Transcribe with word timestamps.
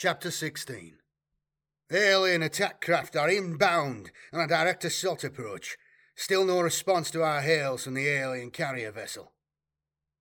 Chapter 0.00 0.30
16 0.30 0.94
Alien 1.90 2.40
attack 2.44 2.80
craft 2.80 3.16
are 3.16 3.28
inbound 3.28 4.12
on 4.32 4.38
a 4.38 4.46
direct 4.46 4.84
assault 4.84 5.24
approach. 5.24 5.76
Still 6.14 6.44
no 6.44 6.60
response 6.60 7.10
to 7.10 7.24
our 7.24 7.40
hails 7.40 7.82
from 7.82 7.94
the 7.94 8.06
alien 8.06 8.52
carrier 8.52 8.92
vessel. 8.92 9.32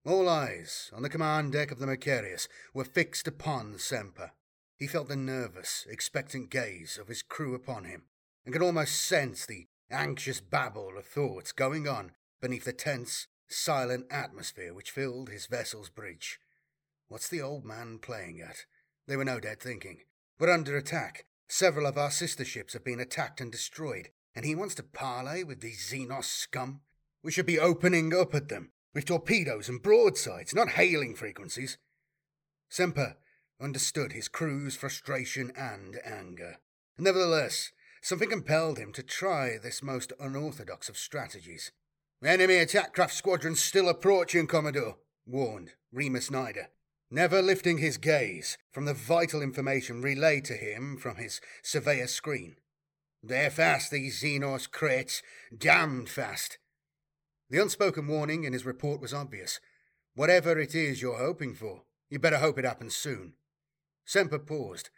All 0.04 0.28
eyes 0.28 0.90
on 0.96 1.04
the 1.04 1.12
command 1.12 1.52
deck 1.52 1.70
of 1.70 1.78
the 1.78 1.86
Macarius 1.86 2.48
were 2.74 2.86
fixed 2.86 3.28
upon 3.28 3.78
Semper. 3.78 4.32
He 4.78 4.88
felt 4.88 5.10
the 5.10 5.16
nervous, 5.16 5.86
expectant 5.88 6.50
gaze 6.50 6.98
of 7.00 7.08
his 7.08 7.22
crew 7.22 7.54
upon 7.54 7.84
him, 7.84 8.06
and 8.46 8.54
could 8.54 8.64
almost 8.64 9.00
sense 9.00 9.46
the 9.46 9.68
anxious 9.92 10.42
babble 10.42 10.98
of 10.98 11.06
thoughts 11.06 11.52
going 11.52 11.88
on 11.88 12.14
beneath 12.42 12.66
the 12.66 12.74
tense, 12.74 13.28
silent 13.48 14.08
atmosphere 14.10 14.74
which 14.74 14.90
filled 14.90 15.30
his 15.30 15.46
vessel's 15.46 15.92
bridge. 15.92 16.40
What's 17.10 17.30
the 17.30 17.44
old 17.44 17.64
man 17.64 18.00
playing 18.00 18.42
at? 18.42 18.66
They 19.08 19.16
were 19.16 19.26
no 19.26 19.40
doubt 19.40 19.62
thinking. 19.62 20.00
We're 20.38 20.52
under 20.52 20.76
attack. 20.76 21.26
Several 21.48 21.88
of 21.88 21.98
our 21.98 22.12
sister 22.12 22.44
ships 22.44 22.74
have 22.74 22.84
been 22.84 23.00
attacked 23.00 23.40
and 23.40 23.52
destroyed, 23.52 24.10
and 24.36 24.46
he 24.46 24.54
wants 24.54 24.76
to 24.76 24.84
parley 24.84 25.44
with 25.46 25.62
these 25.62 25.90
Xenos 25.90 26.26
scum? 26.26 26.82
We 27.24 27.32
should 27.32 27.46
be 27.46 27.60
opening 27.60 28.14
up 28.14 28.36
at 28.36 28.50
them, 28.50 28.72
with 28.94 29.06
torpedoes 29.06 29.70
and 29.70 29.82
broadsides, 29.82 30.54
not 30.54 30.72
hailing 30.72 31.16
frequencies. 31.16 31.78
Semper 32.70 33.16
understood 33.62 34.12
his 34.12 34.28
crew's 34.28 34.76
frustration 34.76 35.54
and 35.56 35.98
anger. 36.06 36.58
Nevertheless, 36.98 37.72
something 38.02 38.30
compelled 38.30 38.78
him 38.78 38.92
to 38.94 39.04
try 39.04 39.58
this 39.58 39.82
most 39.82 40.12
unorthodox 40.20 40.90
of 40.90 40.98
strategies. 40.98 41.72
Enemy 42.24 42.58
attack 42.58 42.94
craft 42.94 43.14
squadron 43.14 43.56
still 43.56 43.88
approaching, 43.88 44.48
Commodore, 44.48 44.98
warned 45.26 45.72
Remus 45.94 46.30
Nider 46.30 46.68
never 47.10 47.42
lifting 47.42 47.78
his 47.78 47.98
gaze 47.98 48.58
from 48.72 48.86
the 48.86 48.94
vital 48.94 49.42
information 49.42 50.02
relayed 50.02 50.46
to 50.46 50.54
him 50.54 50.98
from 50.98 51.16
his 51.16 51.40
surveyor 51.62 52.08
screen. 52.08 52.58
They're 53.24 53.50
fast, 53.50 53.92
these 53.92 54.22
Xenos 54.22 54.70
crates, 54.70 55.22
damned 55.56 56.10
fast. 56.10 56.58
The 57.50 57.62
unspoken 57.62 58.08
warning 58.08 58.44
in 58.44 58.54
his 58.54 58.66
report 58.66 59.02
was 59.02 59.14
obvious. 59.14 59.60
Whatever 60.16 60.60
it 60.60 60.76
is 60.76 61.02
you're 61.02 61.18
hoping 61.18 61.54
for, 61.54 61.84
you 62.10 62.20
better 62.20 62.38
hope 62.38 62.58
it 62.58 62.66
happens 62.66 62.96
soon. 62.96 63.34
Semper 64.06 64.40
paused, 64.40 64.90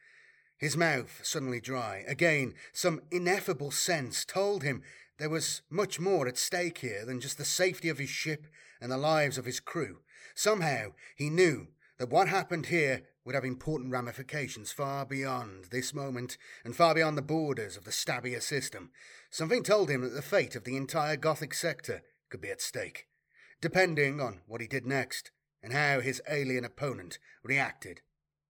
his 0.58 0.76
mouth 0.76 1.22
suddenly 1.24 1.62
dry. 1.62 2.04
Again, 2.08 2.54
some 2.74 3.02
ineffable 3.12 3.72
sense 3.72 4.26
told 4.26 4.64
him 4.64 4.82
there 5.18 5.30
was 5.30 5.62
much 5.70 6.00
more 6.00 6.28
at 6.28 6.38
stake 6.38 6.80
here 6.80 7.06
than 7.06 7.22
just 7.22 7.38
the 7.38 7.46
safety 7.46 7.90
of 7.90 7.98
his 7.98 8.10
ship 8.10 8.48
and 8.82 8.92
the 8.92 8.98
lives 8.98 9.38
of 9.38 9.46
his 9.46 9.60
crew. 9.60 10.00
Somehow, 10.36 10.94
he 11.16 11.30
knew 11.30 11.68
that 12.00 12.10
what 12.10 12.30
happened 12.30 12.68
here 12.68 13.04
would 13.26 13.36
have 13.36 13.44
important 13.46 13.92
ramifications 13.92 14.72
far 14.72 15.06
beyond 15.06 15.66
this 15.66 15.94
moment 15.94 16.38
and 16.64 16.76
far 16.76 16.96
beyond 16.96 17.18
the 17.18 17.22
borders 17.22 17.78
of 17.78 17.84
the 17.84 17.92
Stabia 17.92 18.42
system. 18.42 18.90
Something 19.30 19.62
told 19.64 19.90
him 19.90 20.02
that 20.02 20.16
the 20.16 20.22
fate 20.22 20.56
of 20.56 20.64
the 20.64 20.78
entire 20.78 21.18
Gothic 21.18 21.54
sector 21.54 22.02
could 22.30 22.42
be 22.42 22.50
at 22.50 22.62
stake, 22.62 23.08
depending 23.62 24.22
on 24.22 24.42
what 24.48 24.62
he 24.62 24.68
did 24.68 24.86
next 24.86 25.32
and 25.62 25.74
how 25.74 26.00
his 26.00 26.22
alien 26.30 26.64
opponent 26.64 27.20
reacted. 27.44 28.02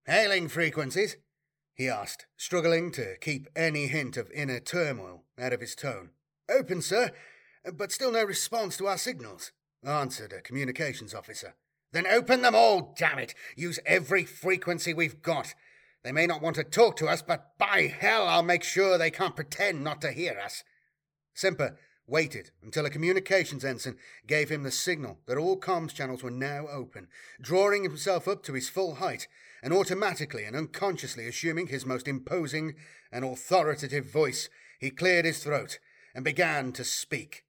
Hailing 0.06 0.48
frequencies? 0.48 1.18
he 1.74 1.90
asked, 1.90 2.28
struggling 2.38 2.92
to 2.92 3.16
keep 3.20 3.48
any 3.56 3.88
hint 3.88 4.18
of 4.18 4.30
inner 4.32 4.60
turmoil 4.60 5.24
out 5.40 5.54
of 5.54 5.62
his 5.62 5.76
tone. 5.76 6.10
Open, 6.50 6.82
sir, 6.82 7.12
but 7.74 7.92
still 7.92 8.12
no 8.12 8.24
response 8.24 8.78
to 8.78 8.88
our 8.88 8.98
signals, 8.98 9.54
answered 9.84 10.34
a 10.34 10.42
communications 10.42 11.16
officer. 11.16 11.56
Then 11.92 12.06
open 12.08 12.42
them 12.42 12.56
all, 12.56 12.94
damn 12.98 13.20
it! 13.20 13.34
Use 13.56 13.80
every 13.86 14.24
frequency 14.24 14.94
we've 14.94 15.22
got. 15.22 15.54
They 16.04 16.12
may 16.12 16.28
not 16.28 16.42
want 16.42 16.56
to 16.56 16.64
talk 16.64 16.96
to 16.98 17.08
us, 17.08 17.22
but 17.22 17.58
by 17.58 17.88
hell, 17.88 18.28
I'll 18.28 18.44
make 18.44 18.64
sure 18.64 18.98
they 18.98 19.12
can't 19.12 19.36
pretend 19.36 19.84
not 19.84 20.02
to 20.02 20.12
hear 20.12 20.40
us. 20.40 20.64
Semper 21.34 21.78
waited 22.08 22.52
until 22.64 22.86
a 22.86 22.90
communications 22.90 23.64
ensign 23.64 23.96
gave 24.26 24.50
him 24.50 24.64
the 24.64 24.72
signal 24.72 25.20
that 25.28 25.38
all 25.38 25.60
comms 25.60 25.94
channels 25.94 26.24
were 26.24 26.32
now 26.32 26.68
open, 26.68 27.08
drawing 27.42 27.84
himself 27.84 28.28
up 28.28 28.44
to 28.44 28.54
his 28.54 28.70
full 28.70 28.96
height 28.96 29.28
and 29.62 29.74
automatically 29.74 30.44
and 30.44 30.56
unconsciously 30.56 31.28
assuming 31.28 31.68
his 31.68 31.86
most 31.86 32.08
imposing 32.08 32.76
and 33.12 33.26
authoritative 33.26 34.06
voice, 34.06 34.50
he 34.80 34.90
cleared 34.90 35.26
his 35.26 35.44
throat 35.44 35.80
and 36.16 36.24
began 36.24 36.72
to 36.72 36.84
speak. 36.84 37.44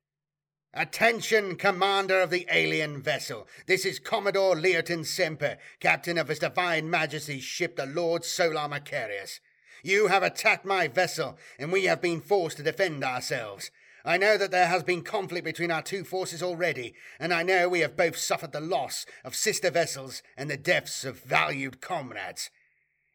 Attention, 0.72 1.56
Commander 1.56 2.20
of 2.20 2.30
the 2.30 2.46
alien 2.48 3.02
vessel. 3.02 3.48
This 3.66 3.84
is 3.84 3.98
Commodore 3.98 4.54
Leoton 4.54 5.04
Semper, 5.04 5.56
Captain 5.80 6.16
of 6.16 6.28
His 6.28 6.38
Divine 6.38 6.88
Majesty's 6.88 7.42
ship, 7.42 7.74
the 7.74 7.86
Lord 7.86 8.24
Solar 8.24 8.68
Macarius. 8.68 9.40
You 9.82 10.06
have 10.06 10.22
attacked 10.22 10.64
my 10.64 10.86
vessel, 10.86 11.36
and 11.58 11.72
we 11.72 11.86
have 11.86 12.00
been 12.00 12.20
forced 12.20 12.58
to 12.58 12.62
defend 12.62 13.02
ourselves. 13.02 13.72
I 14.04 14.16
know 14.16 14.38
that 14.38 14.52
there 14.52 14.68
has 14.68 14.84
been 14.84 15.02
conflict 15.02 15.44
between 15.44 15.72
our 15.72 15.82
two 15.82 16.04
forces 16.04 16.40
already, 16.40 16.94
and 17.18 17.34
I 17.34 17.42
know 17.42 17.68
we 17.68 17.80
have 17.80 17.96
both 17.96 18.16
suffered 18.16 18.52
the 18.52 18.60
loss 18.60 19.06
of 19.24 19.34
sister 19.34 19.72
vessels 19.72 20.22
and 20.36 20.48
the 20.48 20.56
deaths 20.56 21.04
of 21.04 21.20
valued 21.20 21.80
comrades. 21.80 22.48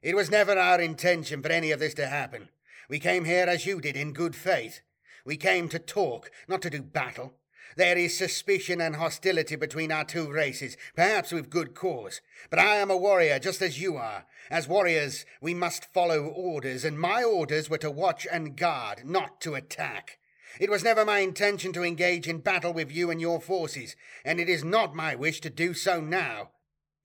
It 0.02 0.14
was 0.14 0.30
never 0.30 0.60
our 0.60 0.82
intention 0.82 1.42
for 1.42 1.54
any 1.54 1.72
of 1.72 1.80
this 1.80 1.94
to 1.94 2.08
happen. 2.08 2.50
We 2.90 3.00
came 3.00 3.24
here 3.24 3.46
as 3.48 3.66
you 3.66 3.80
did 3.80 3.96
in 3.96 4.12
good 4.12 4.36
faith. 4.36 4.82
We 5.24 5.38
came 5.38 5.70
to 5.70 5.80
talk, 5.80 6.30
not 6.50 6.62
to 6.64 6.70
do 6.70 6.82
battle. 6.82 7.34
There 7.76 7.98
is 7.98 8.18
suspicion 8.18 8.80
and 8.80 8.96
hostility 8.96 9.56
between 9.56 9.92
our 9.92 10.06
two 10.06 10.32
races, 10.32 10.78
perhaps 10.96 11.32
with 11.32 11.50
good 11.50 11.76
cause. 11.76 12.22
But 12.50 12.60
I 12.60 12.78
am 12.78 12.90
a 12.90 12.98
warrior 12.98 13.40
just 13.40 13.62
as 13.62 13.82
you 13.82 13.98
are. 13.98 14.26
As 14.50 14.68
warriors, 14.68 15.26
we 15.42 15.54
must 15.54 15.94
follow 15.94 16.26
orders, 16.26 16.86
and 16.86 17.00
my 17.00 17.24
orders 17.24 17.70
were 17.70 17.78
to 17.80 17.92
watch 17.92 18.28
and 18.32 18.56
guard, 18.56 19.04
not 19.06 19.42
to 19.42 19.56
attack. 19.56 20.20
It 20.60 20.70
was 20.70 20.84
never 20.84 21.04
my 21.04 21.20
intention 21.20 21.74
to 21.74 21.84
engage 21.84 22.28
in 22.28 22.40
battle 22.40 22.72
with 22.72 22.92
you 22.92 23.12
and 23.12 23.20
your 23.20 23.42
forces, 23.42 23.96
and 24.24 24.40
it 24.40 24.48
is 24.48 24.64
not 24.64 24.96
my 24.96 25.16
wish 25.16 25.42
to 25.42 25.50
do 25.50 25.74
so 25.74 26.00
now. 26.00 26.52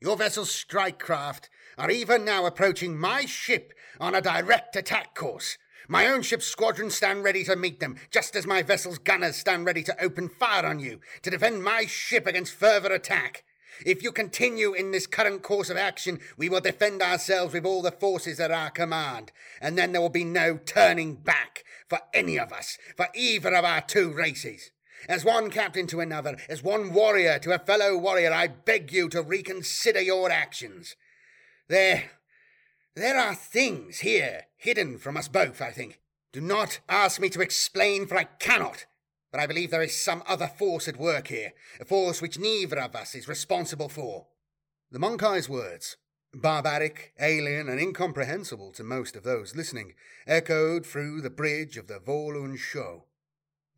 Your 0.01 0.17
vessel's 0.17 0.51
strike 0.51 0.99
craft 0.99 1.51
are 1.77 1.91
even 1.91 2.25
now 2.25 2.47
approaching 2.47 2.97
my 2.97 3.27
ship 3.27 3.73
on 3.99 4.15
a 4.15 4.23
direct 4.23 4.77
attack 4.77 5.15
course. 5.15 5.59
My 5.91 6.07
own 6.07 6.23
ship's 6.23 6.47
squadrons 6.47 6.95
stand 6.95 7.25
ready 7.25 7.43
to 7.43 7.57
meet 7.57 7.81
them, 7.81 7.97
just 8.13 8.37
as 8.37 8.47
my 8.47 8.63
vessel's 8.63 8.99
gunners 8.99 9.35
stand 9.35 9.67
ready 9.67 9.83
to 9.83 10.01
open 10.01 10.29
fire 10.29 10.65
on 10.65 10.79
you, 10.79 11.01
to 11.23 11.31
defend 11.31 11.65
my 11.65 11.85
ship 11.85 12.29
against 12.29 12.55
further 12.55 12.93
attack. 12.93 13.43
If 13.85 14.01
you 14.01 14.13
continue 14.13 14.73
in 14.73 14.93
this 14.93 15.09
current 15.09 15.43
course 15.43 15.69
of 15.69 15.77
action, 15.77 16.21
we 16.37 16.49
will 16.49 16.61
defend 16.61 17.03
ourselves 17.03 17.55
with 17.55 17.67
all 17.67 17.83
the 17.83 17.91
forces 17.91 18.39
at 18.39 18.53
our 18.53 18.71
command, 18.71 19.33
and 19.61 19.77
then 19.77 19.91
there 19.91 20.01
will 20.01 20.11
be 20.11 20.23
no 20.23 20.59
turning 20.59 21.17
back 21.17 21.65
for 21.89 21.99
any 22.15 22.39
of 22.39 22.53
us, 22.53 22.79
for 22.97 23.09
either 23.13 23.53
of 23.53 23.65
our 23.65 23.81
two 23.81 24.13
races. 24.13 24.71
As 25.09 25.25
one 25.25 25.51
captain 25.51 25.89
to 25.89 25.99
another, 25.99 26.37
as 26.49 26.63
one 26.63 26.93
warrior 26.93 27.41
to 27.41 27.53
a 27.53 27.59
fellow 27.59 27.99
warrior, 27.99 28.33
I 28.33 28.47
beg 28.47 28.93
you 28.93 29.09
to 29.09 29.23
reconsider 29.23 30.01
your 30.01 30.31
actions. 30.31 30.95
There, 31.67 32.11
there 32.95 33.19
are 33.19 33.35
things 33.35 34.01
here 34.01 34.47
hidden 34.57 34.99
from 34.99 35.17
us 35.17 35.29
both, 35.29 35.63
I 35.63 35.71
think. 35.71 36.01
Do 36.33 36.41
not 36.41 36.81
ask 36.89 37.21
me 37.21 37.29
to 37.31 37.41
explain, 37.41 38.07
for 38.07 38.17
I 38.17 38.25
cannot. 38.25 38.87
But 39.33 39.41
I 39.41 39.47
believe 39.47 39.71
there 39.71 39.83
is 39.83 39.97
some 39.97 40.23
other 40.27 40.49
force 40.49 40.89
at 40.89 40.97
work 40.97 41.29
here, 41.29 41.53
a 41.81 41.85
force 41.85 42.21
which 42.21 42.39
neither 42.39 42.81
of 42.81 42.97
us 42.97 43.15
is 43.15 43.29
responsible 43.29 43.89
for. 43.89 44.27
The 44.91 44.99
Mon-keigh's 44.99 45.49
words, 45.49 45.97
barbaric, 46.35 47.13
alien, 47.21 47.69
and 47.69 47.81
incomprehensible 47.81 48.73
to 48.73 48.83
most 48.83 49.15
of 49.15 49.23
those 49.23 49.55
listening, 49.55 49.95
echoed 50.27 50.85
through 50.85 51.21
the 51.21 51.31
bridge 51.31 51.77
of 51.77 51.87
the 51.87 52.01
Vorlon 52.01 52.57
show. 52.59 53.05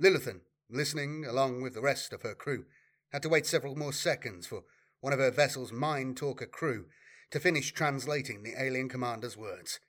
Lilithan, 0.03 0.41
listening 0.71 1.25
along 1.27 1.63
with 1.63 1.75
the 1.75 1.83
rest 1.83 2.13
of 2.13 2.23
her 2.23 2.35
crew, 2.35 2.65
had 3.13 3.23
to 3.23 3.29
wait 3.29 3.47
several 3.47 3.77
more 3.77 3.93
seconds 3.93 4.47
for 4.47 4.65
one 5.01 5.13
of 5.13 5.19
her 5.19 5.31
vessel's 5.31 5.73
mind 5.73 6.17
talker 6.17 6.47
crew 6.47 6.87
to 7.33 7.41
finish 7.41 7.73
translating 7.73 8.43
the 8.43 8.55
alien 8.63 8.89
commander's 8.89 9.37
words. 9.37 9.81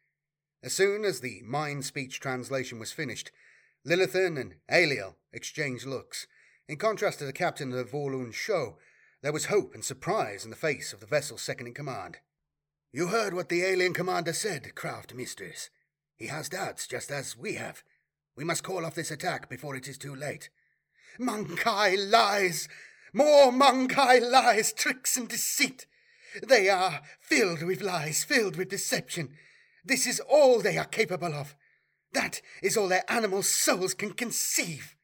As 0.64 0.74
soon 0.74 1.06
as 1.06 1.20
the 1.20 1.42
mind 1.44 1.86
speech 1.86 2.20
translation 2.20 2.80
was 2.80 2.92
finished, 2.92 3.32
Lilithan 3.86 4.40
and 4.40 4.56
Aliel 4.72 5.16
exchanged 5.34 5.86
looks. 5.86 6.26
In 6.70 6.78
contrast 6.78 7.20
to 7.20 7.26
the 7.26 7.34
captain 7.34 7.72
of 7.72 7.78
the 7.78 7.84
Vorlon 7.84 8.34
show, 8.34 8.78
there 9.22 9.34
was 9.34 9.46
hope 9.46 9.74
and 9.74 9.84
surprise 9.84 10.46
in 10.46 10.50
the 10.50 10.56
face 10.56 10.94
of 10.94 11.02
the 11.02 11.06
vessel's 11.06 11.42
second 11.42 11.68
in 11.68 11.74
command. 11.74 12.18
You 12.94 13.08
heard 13.08 13.34
what 13.34 13.50
the 13.50 13.64
alien 13.64 13.94
commander 13.94 14.34
said, 14.34 14.74
craft 14.74 15.14
mistress. 15.14 15.70
He 16.16 16.28
has 16.28 16.48
doubts, 16.48 16.88
just 16.88 17.12
as 17.12 17.36
we 17.36 17.56
have. 17.56 17.84
We 18.38 18.46
must 18.46 18.64
call 18.64 18.86
off 18.86 18.96
this 18.96 19.12
attack 19.12 19.50
before 19.50 19.76
it 19.76 19.88
is 19.88 19.98
too 19.98 20.16
late. 20.16 20.50
Mon-keigh 21.20 21.98
lies! 21.98 22.70
More 23.12 23.52
Mon-keigh 23.52 24.22
lies, 24.22 24.72
tricks 24.72 25.18
and 25.18 25.28
deceit! 25.28 25.86
They 26.42 26.70
are 26.70 27.02
filled 27.20 27.62
with 27.64 27.82
lies, 27.82 28.24
filled 28.24 28.56
with 28.56 28.70
deception. 28.70 29.36
This 29.86 30.08
is 30.08 30.20
all 30.22 30.60
they 30.60 30.78
are 30.78 30.86
capable 30.86 31.34
of. 31.34 31.56
That 32.14 32.42
is 32.62 32.78
all 32.78 32.88
their 32.88 33.04
animal 33.10 33.44
souls 33.44 33.94
can 33.94 34.14
conceive. 34.14 34.96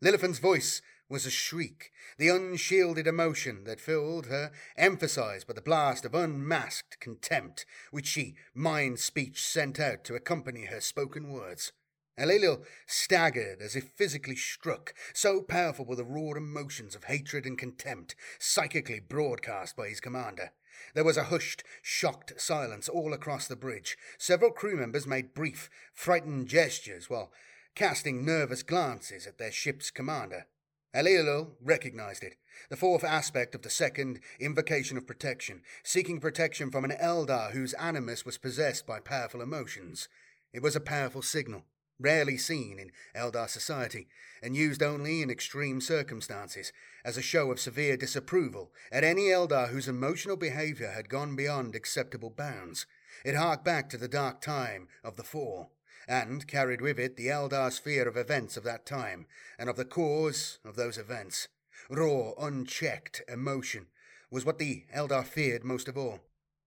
Lilithan's 0.00 0.38
voice 0.38 0.82
was 1.08 1.26
a 1.26 1.30
shriek, 1.30 1.92
the 2.18 2.28
unshielded 2.28 3.06
emotion 3.06 3.64
that 3.64 3.80
filled 3.80 4.26
her, 4.26 4.50
emphasized 4.76 5.46
by 5.46 5.52
the 5.52 5.60
blast 5.60 6.04
of 6.04 6.14
unmasked 6.14 6.98
contempt 7.00 7.66
which 7.90 8.06
she 8.06 8.34
mind 8.54 8.98
speech 8.98 9.42
sent 9.42 9.78
out 9.78 10.04
to 10.04 10.14
accompany 10.14 10.66
her 10.66 10.80
spoken 10.80 11.30
words. 11.30 11.72
Alelil 12.18 12.64
staggered 12.86 13.60
as 13.60 13.74
if 13.74 13.88
physically 13.88 14.36
struck, 14.36 14.94
so 15.12 15.42
powerful 15.42 15.84
were 15.84 15.96
the 15.96 16.04
raw 16.04 16.32
emotions 16.36 16.94
of 16.94 17.04
hatred 17.04 17.44
and 17.44 17.58
contempt 17.58 18.14
psychically 18.38 19.00
broadcast 19.00 19.76
by 19.76 19.88
his 19.88 20.00
commander. 20.00 20.52
There 20.94 21.04
was 21.04 21.16
a 21.16 21.24
hushed, 21.24 21.64
shocked 21.82 22.40
silence 22.40 22.88
all 22.88 23.12
across 23.12 23.48
the 23.48 23.56
bridge. 23.56 23.96
Several 24.18 24.52
crew 24.52 24.76
members 24.76 25.06
made 25.06 25.34
brief, 25.34 25.68
frightened 25.92 26.48
gestures 26.48 27.10
while 27.10 27.32
casting 27.74 28.24
nervous 28.24 28.62
glances 28.62 29.26
at 29.26 29.38
their 29.38 29.52
ship's 29.52 29.90
commander. 29.90 30.46
Alilo 30.94 31.56
recognized 31.60 32.22
it, 32.22 32.36
the 32.70 32.76
fourth 32.76 33.02
aspect 33.02 33.56
of 33.56 33.62
the 33.62 33.70
second 33.70 34.20
invocation 34.38 34.96
of 34.96 35.08
protection, 35.08 35.62
seeking 35.82 36.20
protection 36.20 36.70
from 36.70 36.84
an 36.84 36.92
Eldar 36.92 37.50
whose 37.50 37.74
animus 37.74 38.24
was 38.24 38.38
possessed 38.38 38.86
by 38.86 39.00
powerful 39.00 39.42
emotions. 39.42 40.08
It 40.52 40.62
was 40.62 40.76
a 40.76 40.80
powerful 40.80 41.22
signal, 41.22 41.64
rarely 41.98 42.36
seen 42.36 42.78
in 42.78 42.90
Eldar 43.14 43.48
society, 43.48 44.08
and 44.42 44.56
used 44.56 44.82
only 44.82 45.22
in 45.22 45.30
extreme 45.30 45.80
circumstances, 45.80 46.72
as 47.04 47.16
a 47.16 47.22
show 47.22 47.50
of 47.50 47.60
severe 47.60 47.96
disapproval 47.96 48.72
at 48.90 49.04
any 49.04 49.28
Eldar 49.28 49.68
whose 49.68 49.88
emotional 49.88 50.36
behavior 50.36 50.90
had 50.90 51.08
gone 51.08 51.36
beyond 51.36 51.74
acceptable 51.74 52.30
bounds. 52.30 52.86
It 53.24 53.36
harked 53.36 53.64
back 53.64 53.88
to 53.90 53.96
the 53.96 54.08
dark 54.08 54.40
time 54.40 54.88
of 55.02 55.16
the 55.16 55.22
Fall 55.22 55.70
and 56.08 56.46
carried 56.46 56.80
with 56.80 56.98
it 56.98 57.16
the 57.16 57.28
Eldar's 57.28 57.78
fear 57.78 58.06
of 58.06 58.16
events 58.16 58.56
of 58.56 58.64
that 58.64 58.86
time, 58.86 59.26
and 59.58 59.70
of 59.70 59.76
the 59.76 59.84
cause 59.84 60.58
of 60.64 60.76
those 60.76 60.98
events. 60.98 61.48
Raw, 61.88 62.32
unchecked 62.38 63.22
emotion 63.28 63.86
was 64.30 64.44
what 64.44 64.58
the 64.58 64.84
Eldar 64.94 65.24
feared 65.24 65.64
most 65.64 65.88
of 65.88 65.96
all. 65.96 66.20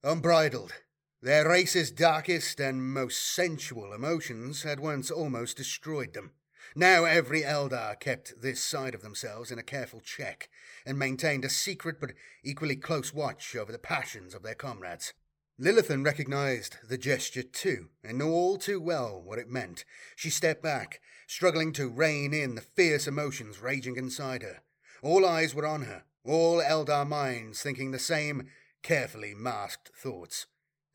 Unbridled, 0.03 0.73
their 1.21 1.49
race's 1.49 1.91
darkest 1.91 2.59
and 2.59 2.93
most 2.93 3.33
sensual 3.33 3.91
emotions 3.93 4.63
had 4.63 4.79
once 4.79 5.09
almost 5.09 5.57
destroyed 5.57 6.13
them. 6.13 6.31
Now 6.75 7.05
every 7.05 7.41
Eldar 7.41 7.99
kept 7.99 8.41
this 8.41 8.61
side 8.61 8.93
of 8.93 9.01
themselves 9.01 9.49
in 9.49 9.57
a 9.57 9.63
careful 9.63 9.99
check, 9.99 10.49
and 10.85 10.99
maintained 10.99 11.43
a 11.43 11.49
secret 11.49 11.99
but 11.99 12.11
equally 12.43 12.75
close 12.75 13.13
watch 13.13 13.55
over 13.55 13.71
the 13.71 13.79
passions 13.79 14.35
of 14.35 14.43
their 14.43 14.53
comrades. 14.53 15.13
Lilithan 15.59 16.05
recognized 16.05 16.77
the 16.87 16.99
gesture 16.99 17.41
too, 17.41 17.89
and 18.03 18.19
knew 18.19 18.29
all 18.29 18.57
too 18.57 18.79
well 18.79 19.19
what 19.19 19.39
it 19.39 19.49
meant. 19.49 19.85
She 20.15 20.29
stepped 20.29 20.61
back, 20.61 21.01
struggling 21.25 21.73
to 21.73 21.89
rein 21.89 22.31
in 22.31 22.53
the 22.53 22.61
fierce 22.61 23.07
emotions 23.07 23.59
raging 23.59 23.95
inside 23.95 24.43
her. 24.43 24.61
All 25.01 25.25
eyes 25.25 25.55
were 25.55 25.65
on 25.65 25.81
her, 25.83 26.03
all 26.23 26.61
Eldar 26.61 27.07
minds 27.07 27.63
thinking 27.63 27.89
the 27.89 27.97
same 27.97 28.49
carefully 28.83 29.33
masked 29.33 29.89
thoughts. 29.95 30.45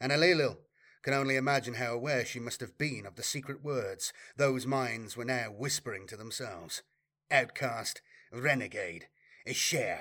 And 0.02 0.10
Alelil 0.10 0.56
can 1.04 1.14
only 1.14 1.36
imagine 1.36 1.74
how 1.74 1.94
aware 1.94 2.24
she 2.24 2.40
must 2.40 2.60
have 2.60 2.76
been 2.76 3.06
of 3.06 3.14
the 3.14 3.22
secret 3.22 3.62
words 3.62 4.12
those 4.36 4.66
minds 4.66 5.16
were 5.16 5.24
now 5.24 5.52
whispering 5.56 6.08
to 6.08 6.16
themselves. 6.16 6.82
Outcast, 7.30 8.02
renegade, 8.32 9.06
Escher. 9.46 10.00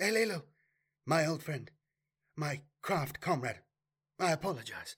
Alelil, 0.00 0.42
my 1.06 1.24
old 1.24 1.44
friend, 1.44 1.70
my 2.34 2.62
craft 2.82 3.20
comrade, 3.20 3.60
I 4.18 4.32
apologize. 4.32 4.96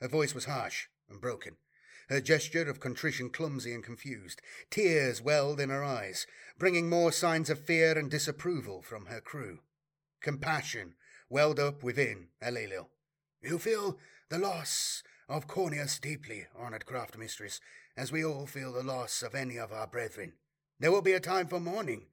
Her 0.00 0.08
voice 0.08 0.32
was 0.32 0.44
harsh 0.44 0.86
and 1.10 1.20
broken, 1.20 1.56
her 2.08 2.20
gesture 2.20 2.70
of 2.70 2.78
contrition 2.78 3.28
clumsy 3.28 3.74
and 3.74 3.82
confused. 3.82 4.40
Tears 4.70 5.20
welled 5.20 5.58
in 5.58 5.70
her 5.70 5.82
eyes, 5.82 6.28
bringing 6.60 6.88
more 6.88 7.10
signs 7.10 7.50
of 7.50 7.58
fear 7.58 7.98
and 7.98 8.08
disapproval 8.08 8.82
from 8.82 9.06
her 9.06 9.20
crew. 9.20 9.62
Compassion 10.20 10.94
welled 11.28 11.58
up 11.58 11.82
within 11.82 12.28
Alelil. 12.42 12.88
You 13.42 13.58
feel 13.58 13.98
the 14.28 14.38
loss 14.38 15.02
of 15.28 15.46
Corneus 15.46 15.98
deeply, 15.98 16.46
honoured 16.58 16.86
craft 16.86 17.16
mistress, 17.16 17.60
as 17.96 18.12
we 18.12 18.24
all 18.24 18.46
feel 18.46 18.72
the 18.72 18.82
loss 18.82 19.22
of 19.22 19.34
any 19.34 19.56
of 19.56 19.72
our 19.72 19.86
brethren. 19.86 20.34
There 20.80 20.92
will 20.92 21.02
be 21.02 21.12
a 21.12 21.20
time 21.20 21.46
for 21.46 21.60
mourning, 21.60 22.06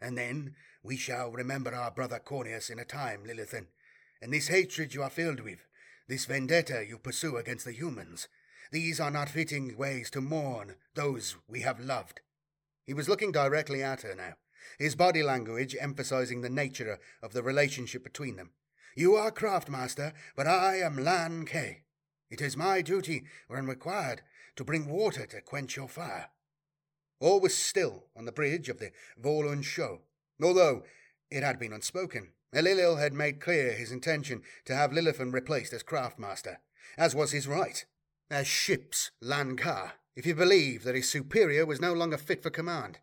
and 0.00 0.16
then 0.16 0.54
we 0.82 0.96
shall 0.96 1.30
remember 1.30 1.74
our 1.74 1.90
brother 1.90 2.18
Corneus 2.18 2.70
in 2.70 2.78
a 2.78 2.84
time, 2.84 3.24
Lilithan, 3.26 3.66
and 4.20 4.32
this 4.32 4.48
hatred 4.48 4.94
you 4.94 5.02
are 5.02 5.10
filled 5.10 5.40
with, 5.40 5.66
this 6.08 6.24
vendetta 6.24 6.84
you 6.86 6.98
pursue 6.98 7.36
against 7.36 7.64
the 7.64 7.72
humans, 7.72 8.28
these 8.70 9.00
are 9.00 9.10
not 9.10 9.30
fitting 9.30 9.76
ways 9.76 10.10
to 10.10 10.20
mourn 10.20 10.74
those 10.94 11.36
we 11.48 11.60
have 11.60 11.80
loved. 11.80 12.20
He 12.84 12.94
was 12.94 13.08
looking 13.08 13.32
directly 13.32 13.82
at 13.82 14.02
her 14.02 14.14
now, 14.14 14.34
his 14.78 14.94
body 14.94 15.22
language 15.22 15.76
emphasizing 15.78 16.40
the 16.40 16.50
nature 16.50 16.98
of 17.22 17.32
the 17.32 17.42
relationship 17.42 18.02
between 18.04 18.36
them. 18.36 18.50
You 18.96 19.14
are 19.16 19.30
craftmaster, 19.30 20.12
but 20.34 20.46
I 20.46 20.76
am 20.76 20.96
Lan 20.96 21.44
Ke. 21.44 21.82
It 22.30 22.40
is 22.40 22.56
my 22.56 22.82
duty, 22.82 23.24
when 23.46 23.66
required, 23.66 24.22
to 24.56 24.64
bring 24.64 24.88
water 24.88 25.24
to 25.26 25.40
quench 25.40 25.76
your 25.76 25.88
fire. 25.88 26.30
All 27.20 27.40
was 27.40 27.56
still 27.56 28.06
on 28.16 28.24
the 28.24 28.32
bridge 28.32 28.68
of 28.68 28.78
the 28.78 28.90
Volund 29.20 29.64
show, 29.64 30.02
although 30.42 30.82
it 31.30 31.42
had 31.42 31.58
been 31.58 31.72
unspoken. 31.72 32.32
Elilil 32.54 32.98
had 32.98 33.12
made 33.12 33.40
clear 33.40 33.72
his 33.72 33.92
intention 33.92 34.42
to 34.64 34.74
have 34.74 34.90
Lilithan 34.90 35.32
replaced 35.32 35.72
as 35.72 35.82
craftmaster, 35.82 36.56
as 36.96 37.14
was 37.14 37.32
his 37.32 37.46
right, 37.46 37.84
as 38.30 38.46
ship's 38.46 39.10
Lan 39.20 39.56
Ka, 39.56 39.94
if 40.16 40.26
you 40.26 40.34
believe 40.34 40.84
that 40.84 40.94
his 40.94 41.08
superior 41.08 41.66
was 41.66 41.80
no 41.80 41.92
longer 41.92 42.16
fit 42.16 42.42
for 42.42 42.50
command. 42.50 42.98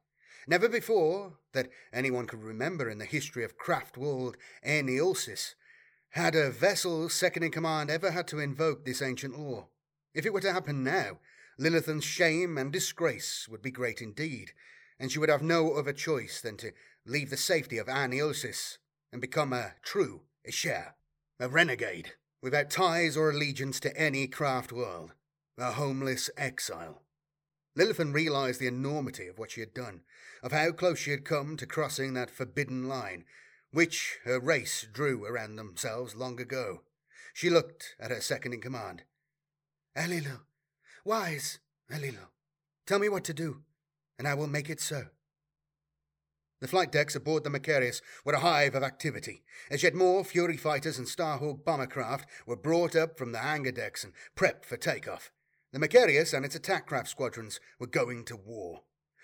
Never 0.47 0.69
before, 0.69 1.39
that 1.53 1.69
anyone 1.91 2.27
could 2.27 2.43
remember 2.43 2.89
in 2.89 2.99
the 2.99 3.05
history 3.05 3.43
of 3.43 3.57
craft 3.57 3.97
world 3.97 4.37
Aeneolsis, 4.63 5.55
had 6.09 6.35
a 6.35 6.51
vessel 6.51 7.09
second 7.09 7.43
in 7.43 7.51
command 7.51 7.89
ever 7.89 8.11
had 8.11 8.27
to 8.27 8.39
invoke 8.39 8.85
this 8.85 9.01
ancient 9.01 9.37
law. 9.37 9.67
If 10.13 10.25
it 10.25 10.33
were 10.33 10.41
to 10.41 10.53
happen 10.53 10.83
now, 10.83 11.19
Lilithan's 11.59 12.05
shame 12.05 12.57
and 12.57 12.71
disgrace 12.71 13.47
would 13.49 13.61
be 13.61 13.71
great 13.71 14.01
indeed, 14.01 14.51
and 14.99 15.11
she 15.11 15.19
would 15.19 15.29
have 15.29 15.41
no 15.41 15.73
other 15.73 15.93
choice 15.93 16.41
than 16.41 16.57
to 16.57 16.73
leave 17.05 17.29
the 17.31 17.37
safety 17.37 17.77
of 17.77 17.87
Aeneolsis 17.87 18.77
and 19.11 19.21
become 19.21 19.51
a 19.51 19.73
true 19.83 20.21
Escher, 20.47 20.93
a 21.39 21.49
renegade, 21.49 22.13
without 22.41 22.69
ties 22.69 23.17
or 23.17 23.31
allegiance 23.31 23.79
to 23.79 23.97
any 23.97 24.27
craft 24.27 24.71
world, 24.71 25.13
a 25.57 25.71
homeless 25.71 26.29
exile. 26.37 27.04
Lilithan 27.77 28.13
realized 28.13 28.59
the 28.59 28.67
enormity 28.67 29.27
of 29.27 29.37
what 29.37 29.51
she 29.51 29.59
had 29.59 29.73
done, 29.73 30.01
of 30.41 30.51
how 30.51 30.71
close 30.71 30.97
she 30.97 31.11
had 31.11 31.25
come 31.25 31.57
to 31.57 31.65
crossing 31.65 32.13
that 32.13 32.29
forbidden 32.29 32.87
line, 32.87 33.25
which 33.71 34.19
her 34.23 34.39
race 34.39 34.87
drew 34.91 35.25
around 35.25 35.57
themselves 35.57 36.15
long 36.15 36.39
ago. 36.39 36.81
She 37.33 37.49
looked 37.49 37.95
at 37.99 38.11
her 38.11 38.21
second 38.21 38.53
in 38.53 38.61
command. 38.61 39.03
Alilu, 39.97 40.41
wise 41.03 41.59
Alilu, 41.91 42.29
tell 42.85 42.99
me 42.99 43.09
what 43.09 43.25
to 43.25 43.33
do, 43.33 43.63
and 44.17 44.27
I 44.27 44.33
will 44.35 44.47
make 44.47 44.69
it 44.69 44.79
so. 44.79 45.07
The 46.61 46.69
flight 46.69 46.91
decks 46.91 47.15
aboard 47.15 47.43
the 47.43 47.49
Macarius 47.49 48.01
were 48.23 48.33
a 48.33 48.39
hive 48.39 48.75
of 48.75 48.83
activity, 48.83 49.43
as 49.69 49.83
yet 49.83 49.93
more 49.93 50.23
Fury 50.23 50.55
fighters 50.55 50.97
and 50.97 51.07
Starhawk 51.07 51.65
bomber 51.65 51.87
craft 51.87 52.29
were 52.45 52.55
brought 52.55 52.95
up 52.95 53.17
from 53.17 53.33
the 53.33 53.39
hangar 53.39 53.73
decks 53.73 54.05
and 54.05 54.13
prepped 54.37 54.63
for 54.63 54.77
takeoff. 54.77 55.31
The 55.75 55.81
Macarius 55.81 56.31
and 56.31 56.45
its 56.45 56.55
attack 56.55 56.87
craft 56.87 57.09
squadrons 57.09 57.59
were 57.79 57.85
going 57.85 58.23
to 58.27 58.37
war. 58.37 58.83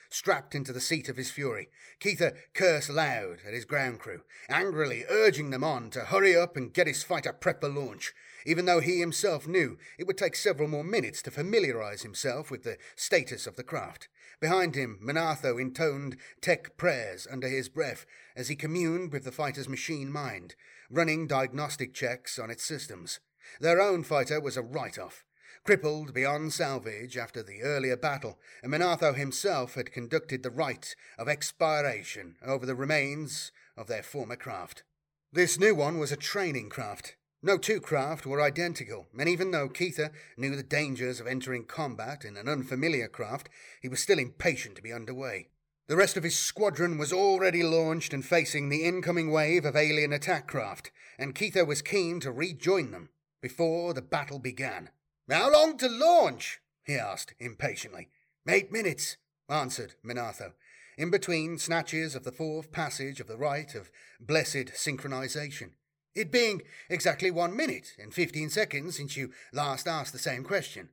Strapped 0.10 0.54
into 0.54 0.74
the 0.74 0.82
seat 0.82 1.08
of 1.08 1.16
his 1.16 1.32
Fury, 1.32 1.70
Keitha 2.02 2.36
cursed 2.54 2.90
loud 2.90 3.38
at 3.48 3.54
his 3.54 3.64
ground 3.64 4.00
crew, 4.00 4.24
angrily 4.50 5.06
urging 5.10 5.52
them 5.52 5.64
on 5.64 5.90
to 5.92 6.02
hurry 6.02 6.36
up 6.36 6.58
and 6.58 6.74
get 6.74 6.88
his 6.88 7.04
fighter 7.04 7.32
prepped 7.32 7.62
for 7.62 7.70
launch, 7.70 8.14
even 8.46 8.66
though 8.66 8.82
he 8.82 9.00
himself 9.00 9.48
knew 9.48 9.78
it 9.98 10.06
would 10.08 10.18
take 10.18 10.36
several 10.36 10.68
more 10.68 10.84
minutes 10.84 11.22
to 11.22 11.32
familiarize 11.32 12.02
himself 12.02 12.52
with 12.52 12.64
the 12.64 12.78
status 12.98 13.48
of 13.48 13.56
the 13.56 13.64
craft. 13.64 14.10
Behind 14.42 14.76
him, 14.76 15.00
Manatho 15.02 15.58
intoned 15.58 16.18
tech 16.42 16.76
prayers 16.76 17.30
under 17.32 17.48
his 17.48 17.70
breath 17.70 18.06
as 18.36 18.50
he 18.50 18.58
communed 18.58 19.14
with 19.14 19.24
the 19.24 19.32
fighter's 19.32 19.70
machine 19.70 20.12
mind, 20.12 20.56
running 20.90 21.28
diagnostic 21.28 21.94
checks 21.94 22.38
on 22.38 22.52
its 22.52 22.66
systems. 22.66 23.22
Their 23.62 23.80
own 23.82 24.04
fighter 24.04 24.42
was 24.42 24.58
a 24.58 24.62
write 24.62 25.00
off, 25.00 25.24
crippled 25.64 26.14
beyond 26.14 26.54
salvage 26.54 27.18
after 27.18 27.44
the 27.44 27.62
earlier 27.62 27.98
battle, 27.98 28.40
and 28.64 28.74
himself 29.16 29.76
had 29.76 29.92
conducted 29.92 30.44
the 30.44 30.50
rite 30.50 30.96
of 31.18 31.28
expiration 31.28 32.36
over 32.46 32.66
the 32.66 32.76
remains 32.76 33.52
of 33.78 33.88
their 33.88 34.04
former 34.04 34.36
craft. 34.36 34.84
This 35.32 35.60
new 35.60 35.76
one 35.76 36.00
was 36.00 36.12
a 36.12 36.18
training 36.18 36.70
craft, 36.70 37.16
no 37.44 37.58
two 37.58 37.82
craft 37.82 38.28
were 38.28 38.40
identical, 38.40 39.08
and 39.18 39.28
even 39.28 39.50
though 39.50 39.68
Keitha 39.68 40.12
knew 40.38 40.56
the 40.56 40.62
dangers 40.62 41.20
of 41.20 41.26
entering 41.26 41.66
combat 41.66 42.24
in 42.24 42.38
an 42.38 42.48
unfamiliar 42.48 43.08
craft, 43.08 43.50
he 43.82 43.88
was 43.88 44.00
still 44.00 44.20
impatient 44.20 44.76
to 44.76 44.84
be 44.84 44.94
underway. 44.94 45.48
The 45.88 45.96
rest 45.96 46.18
of 46.18 46.24
his 46.24 46.38
squadron 46.38 47.00
was 47.00 47.12
already 47.12 47.64
launched 47.64 48.14
and 48.14 48.24
facing 48.24 48.70
the 48.70 48.86
incoming 48.86 49.32
wave 49.32 49.66
of 49.66 49.76
alien 49.76 50.14
attack 50.14 50.48
craft, 50.48 50.92
and 51.18 51.34
Keitha 51.34 51.66
was 51.66 51.82
keen 51.82 52.20
to 52.20 52.32
rejoin 52.32 52.92
them 52.92 53.10
before 53.42 53.96
the 53.96 54.04
battle 54.04 54.38
began. 54.38 54.92
How 55.30 55.52
long 55.52 55.78
to 55.78 55.88
launch? 55.88 56.60
he 56.84 56.96
asked 56.96 57.34
impatiently. 57.40 58.10
Eight 58.48 58.72
minutes, 58.72 59.18
answered 59.50 59.96
Manatho. 60.04 60.54
in 60.98 61.10
between 61.10 61.58
snatches 61.58 62.16
of 62.16 62.24
the 62.24 62.32
fourth 62.32 62.72
passage 62.72 63.20
of 63.20 63.28
the 63.28 63.38
rite 63.38 63.76
of 63.76 63.92
blessed 64.20 64.74
synchronization. 64.74 65.72
It 66.14 66.32
being 66.32 66.62
exactly 66.90 67.32
one 67.32 67.56
minute 67.56 67.94
and 67.98 68.14
fifteen 68.14 68.50
seconds 68.50 68.98
since 68.98 69.16
you 69.16 69.32
last 69.54 69.88
asked 69.88 70.14
the 70.14 70.20
same 70.20 70.44
question. 70.44 70.90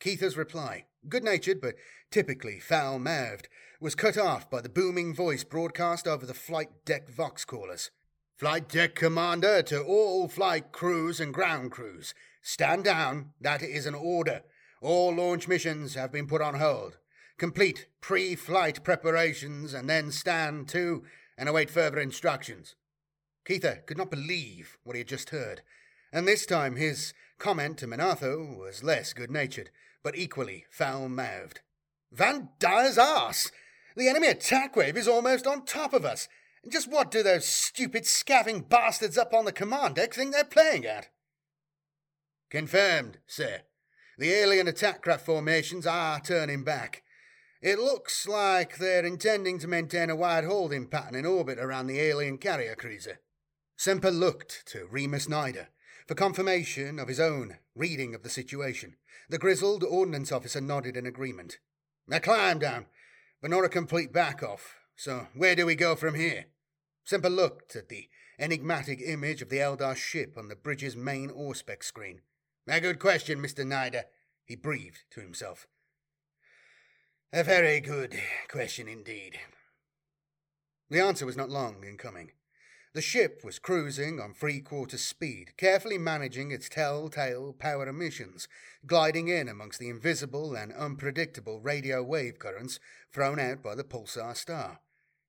Keitha's 0.00 0.36
reply, 0.36 0.86
good 1.08 1.22
natured 1.22 1.60
but 1.60 1.76
typically 2.10 2.58
foul 2.58 2.98
mouthed, 2.98 3.48
was 3.80 3.94
cut 3.94 4.18
off 4.18 4.50
by 4.50 4.60
the 4.60 4.68
booming 4.68 5.14
voice 5.14 5.44
broadcast 5.44 6.08
over 6.08 6.26
the 6.26 6.34
flight 6.34 6.84
deck 6.84 7.08
vox 7.08 7.44
callers. 7.44 7.90
Flight 8.36 8.68
deck 8.68 8.94
commander 8.96 9.62
to 9.62 9.82
all 9.82 10.28
flight 10.28 10.72
crews 10.72 11.20
and 11.20 11.32
ground 11.32 11.70
crews. 11.70 12.14
Stand 12.46 12.84
down. 12.84 13.30
That 13.40 13.62
is 13.62 13.86
an 13.86 13.94
order. 13.94 14.42
All 14.82 15.14
launch 15.14 15.48
missions 15.48 15.94
have 15.94 16.12
been 16.12 16.26
put 16.26 16.42
on 16.42 16.56
hold. 16.56 16.98
Complete 17.38 17.86
pre 18.02 18.36
flight 18.36 18.84
preparations 18.84 19.72
and 19.72 19.88
then 19.88 20.12
stand 20.12 20.68
to 20.68 21.04
and 21.38 21.48
await 21.48 21.70
further 21.70 21.98
instructions. 21.98 22.76
Keitha 23.46 23.86
could 23.86 23.96
not 23.96 24.10
believe 24.10 24.76
what 24.84 24.94
he 24.94 25.00
had 25.00 25.08
just 25.08 25.30
heard, 25.30 25.62
and 26.12 26.28
this 26.28 26.44
time 26.44 26.76
his 26.76 27.14
comment 27.38 27.78
to 27.78 27.86
Minatho 27.86 28.58
was 28.58 28.84
less 28.84 29.14
good 29.14 29.30
natured, 29.30 29.70
but 30.02 30.16
equally 30.16 30.66
foul 30.70 31.08
mouthed. 31.08 31.60
Vandire's 32.12 32.98
ass! 32.98 33.50
The 33.96 34.08
enemy 34.08 34.28
attack 34.28 34.76
wave 34.76 34.98
is 34.98 35.08
almost 35.08 35.46
on 35.46 35.64
top 35.64 35.94
of 35.94 36.04
us. 36.04 36.28
Just 36.70 36.90
what 36.90 37.10
do 37.10 37.22
those 37.22 37.46
stupid 37.46 38.04
scaffing 38.04 38.60
bastards 38.60 39.16
up 39.16 39.32
on 39.32 39.46
the 39.46 39.52
command 39.52 39.94
deck 39.94 40.12
think 40.12 40.32
they're 40.32 40.44
playing 40.44 40.84
at? 40.84 41.08
Confirmed, 42.50 43.18
sir. 43.26 43.62
The 44.16 44.32
alien 44.32 44.68
attack 44.68 45.02
craft 45.02 45.26
formations 45.26 45.86
are 45.86 46.20
turning 46.20 46.62
back. 46.62 47.02
It 47.60 47.78
looks 47.78 48.28
like 48.28 48.76
they're 48.76 49.04
intending 49.04 49.58
to 49.60 49.66
maintain 49.66 50.10
a 50.10 50.16
wide 50.16 50.44
holding 50.44 50.86
pattern 50.86 51.14
in 51.14 51.26
orbit 51.26 51.58
around 51.58 51.86
the 51.86 51.98
alien 51.98 52.38
carrier 52.38 52.74
cruiser. 52.76 53.20
Semper 53.76 54.10
looked 54.10 54.66
to 54.66 54.86
Remus 54.90 55.28
Nider 55.28 55.68
for 56.06 56.14
confirmation 56.14 56.98
of 56.98 57.08
his 57.08 57.18
own 57.18 57.56
reading 57.74 58.14
of 58.14 58.22
the 58.22 58.28
situation. 58.28 58.96
The 59.28 59.38
grizzled 59.38 59.82
ordnance 59.82 60.30
officer 60.30 60.60
nodded 60.60 60.96
in 60.96 61.06
agreement. 61.06 61.58
A 62.10 62.20
climb 62.20 62.58
down, 62.58 62.86
but 63.40 63.50
not 63.50 63.64
a 63.64 63.70
complete 63.70 64.12
back 64.12 64.42
off. 64.42 64.76
So 64.94 65.28
where 65.34 65.56
do 65.56 65.66
we 65.66 65.74
go 65.74 65.96
from 65.96 66.14
here? 66.14 66.46
Semper 67.04 67.30
looked 67.30 67.74
at 67.74 67.88
the 67.88 68.08
enigmatic 68.38 69.00
image 69.00 69.42
of 69.42 69.48
the 69.48 69.58
Eldar 69.58 69.96
ship 69.96 70.34
on 70.36 70.48
the 70.48 70.56
bridge's 70.56 70.96
main 70.96 71.30
Auspex 71.30 71.84
screen. 71.84 72.20
A 72.66 72.80
good 72.80 72.98
question, 72.98 73.40
Mr. 73.40 73.66
Nider, 73.66 74.04
he 74.44 74.56
breathed 74.56 75.04
to 75.10 75.20
himself. 75.20 75.66
A 77.32 77.44
very 77.44 77.80
good 77.80 78.18
question 78.48 78.88
indeed. 78.88 79.38
The 80.88 81.00
answer 81.00 81.26
was 81.26 81.36
not 81.36 81.50
long 81.50 81.84
in 81.84 81.98
coming. 81.98 82.32
The 82.94 83.02
ship 83.02 83.40
was 83.42 83.58
cruising 83.58 84.20
on 84.20 84.32
three 84.32 84.60
quarter 84.60 84.96
speed, 84.96 85.56
carefully 85.56 85.98
managing 85.98 86.52
its 86.52 86.68
telltale 86.68 87.52
power 87.52 87.88
emissions, 87.88 88.46
gliding 88.86 89.28
in 89.28 89.48
amongst 89.48 89.80
the 89.80 89.88
invisible 89.88 90.54
and 90.54 90.72
unpredictable 90.72 91.60
radio 91.60 92.02
wave 92.02 92.38
currents 92.38 92.78
thrown 93.12 93.40
out 93.40 93.62
by 93.62 93.74
the 93.74 93.84
pulsar 93.84 94.36
star. 94.36 94.78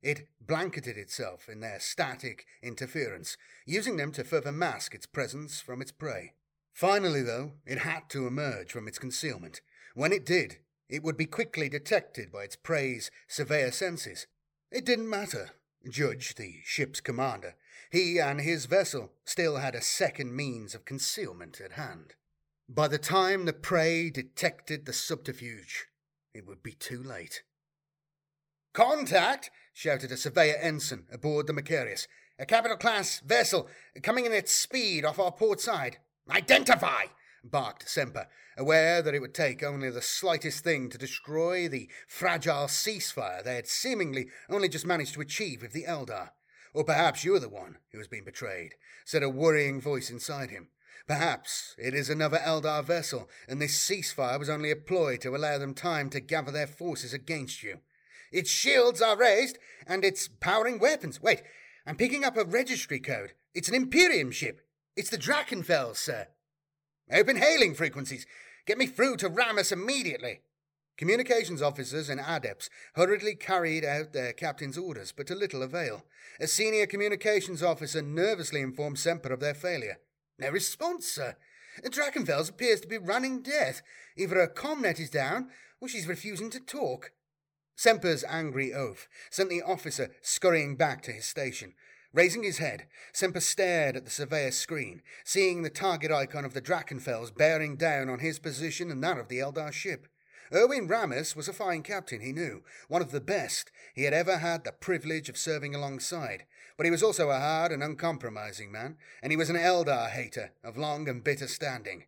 It 0.02 0.30
blanketed 0.40 0.96
itself 0.98 1.50
in 1.50 1.60
their 1.60 1.80
static 1.80 2.46
interference, 2.62 3.36
using 3.66 3.98
them 3.98 4.12
to 4.12 4.24
further 4.24 4.52
mask 4.52 4.94
its 4.94 5.08
presence 5.08 5.60
from 5.60 5.82
its 5.82 5.92
prey. 5.92 6.34
Finally, 6.76 7.22
though, 7.22 7.54
it 7.66 7.80
had 7.80 8.10
to 8.10 8.28
emerge 8.28 8.70
from 8.70 8.86
its 8.86 9.00
concealment. 9.00 9.62
When 9.94 10.12
it 10.12 10.26
did, 10.26 10.58
it 10.90 11.04
would 11.04 11.16
be 11.16 11.26
quickly 11.26 11.70
detected 11.70 12.34
by 12.34 12.44
its 12.44 12.58
prey's 12.58 13.10
surveyor 13.30 13.72
senses. 13.72 14.28
It 14.72 14.84
didn't 14.86 15.10
matter. 15.10 15.52
Judge, 15.90 16.36
the 16.36 16.56
ship's 16.66 17.00
commander, 17.00 17.56
he 17.90 18.20
and 18.20 18.42
his 18.42 18.66
vessel 18.66 19.14
still 19.24 19.56
had 19.56 19.74
a 19.74 19.82
second 19.82 20.36
means 20.36 20.76
of 20.76 20.84
concealment 20.84 21.62
at 21.62 21.74
hand. 21.74 22.16
By 22.68 22.90
the 22.90 22.98
time 22.98 23.46
the 23.46 23.54
prey 23.54 24.10
detected 24.10 24.86
the 24.86 24.92
subterfuge, 24.92 25.86
it 26.34 26.46
would 26.46 26.62
be 26.62 26.74
too 26.74 27.02
late. 27.02 27.44
Contact! 28.74 29.50
shouted 29.72 30.12
a 30.12 30.18
surveyor 30.18 30.58
ensign 30.60 31.06
aboard 31.10 31.48
the 31.48 31.54
Macarius. 31.54 32.08
A 32.38 32.46
capital 32.46 32.76
class 32.76 33.22
vessel 33.22 33.70
coming 34.04 34.26
in 34.26 34.34
at 34.34 34.50
speed 34.50 35.06
off 35.06 35.20
our 35.20 35.32
port 35.32 35.62
side. 35.62 36.00
Identify! 36.30 37.06
barked 37.44 37.88
Semper, 37.88 38.28
aware 38.58 39.02
that 39.02 39.14
it 39.14 39.20
would 39.20 39.34
take 39.34 39.64
only 39.64 39.90
the 39.90 40.02
slightest 40.02 40.64
thing 40.64 40.90
to 40.90 40.98
destroy 40.98 41.68
the 41.68 41.90
fragile 42.08 42.68
ceasefire 42.68 43.44
they 43.44 43.56
had 43.56 43.68
seemingly 43.68 44.28
only 44.50 44.68
just 44.68 44.86
managed 44.86 45.14
to 45.14 45.22
achieve 45.22 45.62
with 45.62 45.74
the 45.74 45.84
Eldar. 45.84 46.32
Or 46.74 46.84
perhaps 46.84 47.24
you're 47.24 47.40
the 47.40 47.50
one 47.50 47.78
who 47.92 48.00
has 48.00 48.08
been 48.08 48.26
betrayed, 48.26 48.74
said 49.06 49.24
a 49.24 49.30
worrying 49.30 49.80
voice 49.80 50.10
inside 50.10 50.50
him. 50.50 50.70
Perhaps 51.08 51.76
it 51.78 51.94
is 51.94 52.10
another 52.10 52.40
Eldar 52.40 52.84
vessel, 52.84 53.30
and 53.48 53.62
this 53.62 53.78
ceasefire 53.78 54.40
was 54.40 54.50
only 54.50 54.72
a 54.72 54.76
ploy 54.76 55.18
to 55.18 55.36
allow 55.36 55.58
them 55.58 55.74
time 55.74 56.10
to 56.10 56.20
gather 56.20 56.52
their 56.52 56.68
forces 56.68 57.14
against 57.14 57.62
you. 57.62 57.80
Its 58.32 58.50
shields 58.50 59.02
are 59.02 59.16
raised, 59.16 59.60
and 59.86 60.04
it's 60.04 60.28
powering 60.28 60.80
weapons. 60.80 61.22
Wait, 61.22 61.44
I'm 61.86 61.96
picking 61.96 62.26
up 62.26 62.36
a 62.36 62.44
registry 62.44 63.00
code. 63.00 63.34
It's 63.54 63.70
an 63.70 63.76
Imperium 63.76 64.32
ship. 64.32 64.65
It's 64.96 65.10
the 65.10 65.18
Drachenfels, 65.18 65.98
sir. 65.98 66.28
Open 67.12 67.36
hailing 67.36 67.76
frequencies. 67.76 68.26
Get 68.66 68.78
me 68.78 68.86
through 68.86 69.18
to 69.18 69.30
Ramus 69.30 69.72
immediately. 69.72 70.40
Communications 70.98 71.62
officers 71.62 72.08
and 72.08 72.22
adepts 72.22 72.70
hurriedly 72.94 73.36
carried 73.36 73.84
out 73.84 74.14
their 74.14 74.32
captain's 74.32 74.78
orders, 74.78 75.12
but 75.12 75.28
to 75.28 75.36
little 75.36 75.62
avail. 75.62 76.06
A 76.40 76.48
senior 76.48 76.88
communications 76.88 77.62
officer 77.62 78.02
nervously 78.02 78.62
informed 78.62 78.98
Semper 78.98 79.34
of 79.34 79.42
their 79.42 79.54
failure. 79.54 79.98
No 80.40 80.50
response, 80.50 81.08
sir. 81.08 81.36
Drachenfels 81.84 82.50
appears 82.50 82.80
to 82.80 82.88
be 82.88 82.98
running 82.98 83.42
death. 83.42 83.82
Either 84.16 84.36
her 84.36 84.48
comnet 84.48 85.00
is 85.00 85.10
down, 85.10 85.50
or 85.82 85.90
she's 85.90 86.08
refusing 86.08 86.50
to 86.52 86.60
talk. 86.62 87.12
Semper's 87.76 88.24
angry 88.24 88.74
oath 88.74 89.10
sent 89.30 89.50
the 89.50 89.62
officer 89.62 90.12
scurrying 90.22 90.78
back 90.78 91.02
to 91.04 91.12
his 91.12 91.26
station. 91.26 91.74
Raising 92.16 92.44
his 92.44 92.60
head, 92.60 92.86
Semper 93.12 93.42
stared 93.42 93.98
at 93.98 94.06
the 94.06 94.10
surveyor's 94.10 94.58
screen, 94.58 95.02
seeing 95.26 95.64
the 95.64 95.70
target 95.70 96.14
icon 96.14 96.46
of 96.46 96.54
the 96.54 96.62
Drachenfels 96.62 97.36
bearing 97.36 97.76
down 97.76 98.08
on 98.10 98.20
his 98.20 98.40
position 98.40 98.90
and 98.90 99.04
that 99.04 99.18
of 99.18 99.28
the 99.28 99.40
Eldar 99.40 99.74
ship. 99.74 100.08
Erwin 100.54 100.88
Ramus 100.88 101.36
was 101.36 101.50
a 101.50 101.54
fine 101.54 101.84
captain, 101.84 102.22
he 102.22 102.32
knew, 102.32 102.64
one 102.88 103.02
of 103.02 103.12
the 103.12 103.20
best 103.20 103.70
he 103.94 104.04
had 104.04 104.14
ever 104.14 104.38
had 104.38 104.64
the 104.64 104.72
privilege 104.72 105.28
of 105.28 105.38
serving 105.38 105.76
alongside, 105.76 106.46
but 106.78 106.86
he 106.86 106.92
was 106.92 107.04
also 107.04 107.32
a 107.32 107.40
hard 107.40 107.74
and 107.74 107.84
uncompromising 107.84 108.72
man, 108.72 108.96
and 109.22 109.34
he 109.34 109.38
was 109.38 109.50
an 109.50 109.58
Eldar 109.58 110.10
hater 110.10 110.54
of 110.64 110.78
long 110.78 111.10
and 111.10 111.22
bitter 111.22 111.50
standing. 111.50 112.06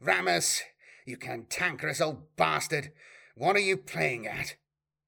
Ramus, 0.00 0.62
you 1.04 1.16
cantankerous 1.16 2.00
old 2.00 2.36
bastard, 2.36 2.92
what 3.34 3.56
are 3.56 3.58
you 3.58 3.76
playing 3.76 4.24
at? 4.24 4.54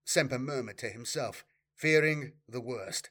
Semper 0.04 0.40
murmured 0.40 0.78
to 0.78 0.88
himself, 0.88 1.45
fearing 1.76 2.33
the 2.49 2.61
worst. 2.61 3.11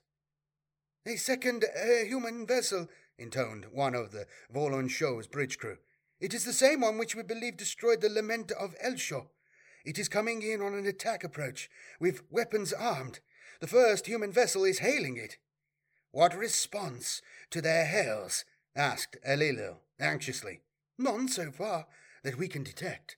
A 1.05 1.15
second 1.15 1.63
uh, 1.63 2.05
human 2.05 2.45
vessel, 2.45 2.87
intoned 3.17 3.67
one 3.71 3.95
of 3.95 4.11
the 4.11 4.25
Volon 4.53 4.89
Show's 4.89 5.27
bridge 5.27 5.57
crew. 5.57 5.77
It 6.19 6.33
is 6.33 6.43
the 6.43 6.53
same 6.53 6.81
one 6.81 6.97
which 6.97 7.15
we 7.15 7.23
believe 7.23 7.55
destroyed 7.55 8.01
the 8.01 8.09
Lament 8.09 8.51
of 8.51 8.75
Elsho. 8.83 9.27
It 9.85 9.97
is 9.97 10.09
coming 10.09 10.41
in 10.41 10.61
on 10.61 10.73
an 10.73 10.85
attack 10.85 11.23
approach, 11.23 11.69
with 11.99 12.29
weapons 12.29 12.73
armed. 12.73 13.21
The 13.61 13.67
first 13.67 14.07
human 14.07 14.31
vessel 14.31 14.65
is 14.65 14.79
hailing 14.79 15.15
it. 15.15 15.37
What 16.11 16.35
response 16.35 17.21
to 17.51 17.61
their 17.61 17.85
hails? 17.85 18.43
asked 18.75 19.17
Elilo 19.25 19.77
anxiously. 19.99 20.61
None 20.97 21.27
so 21.29 21.51
far 21.51 21.87
that 22.23 22.37
we 22.37 22.47
can 22.47 22.63
detect. 22.63 23.15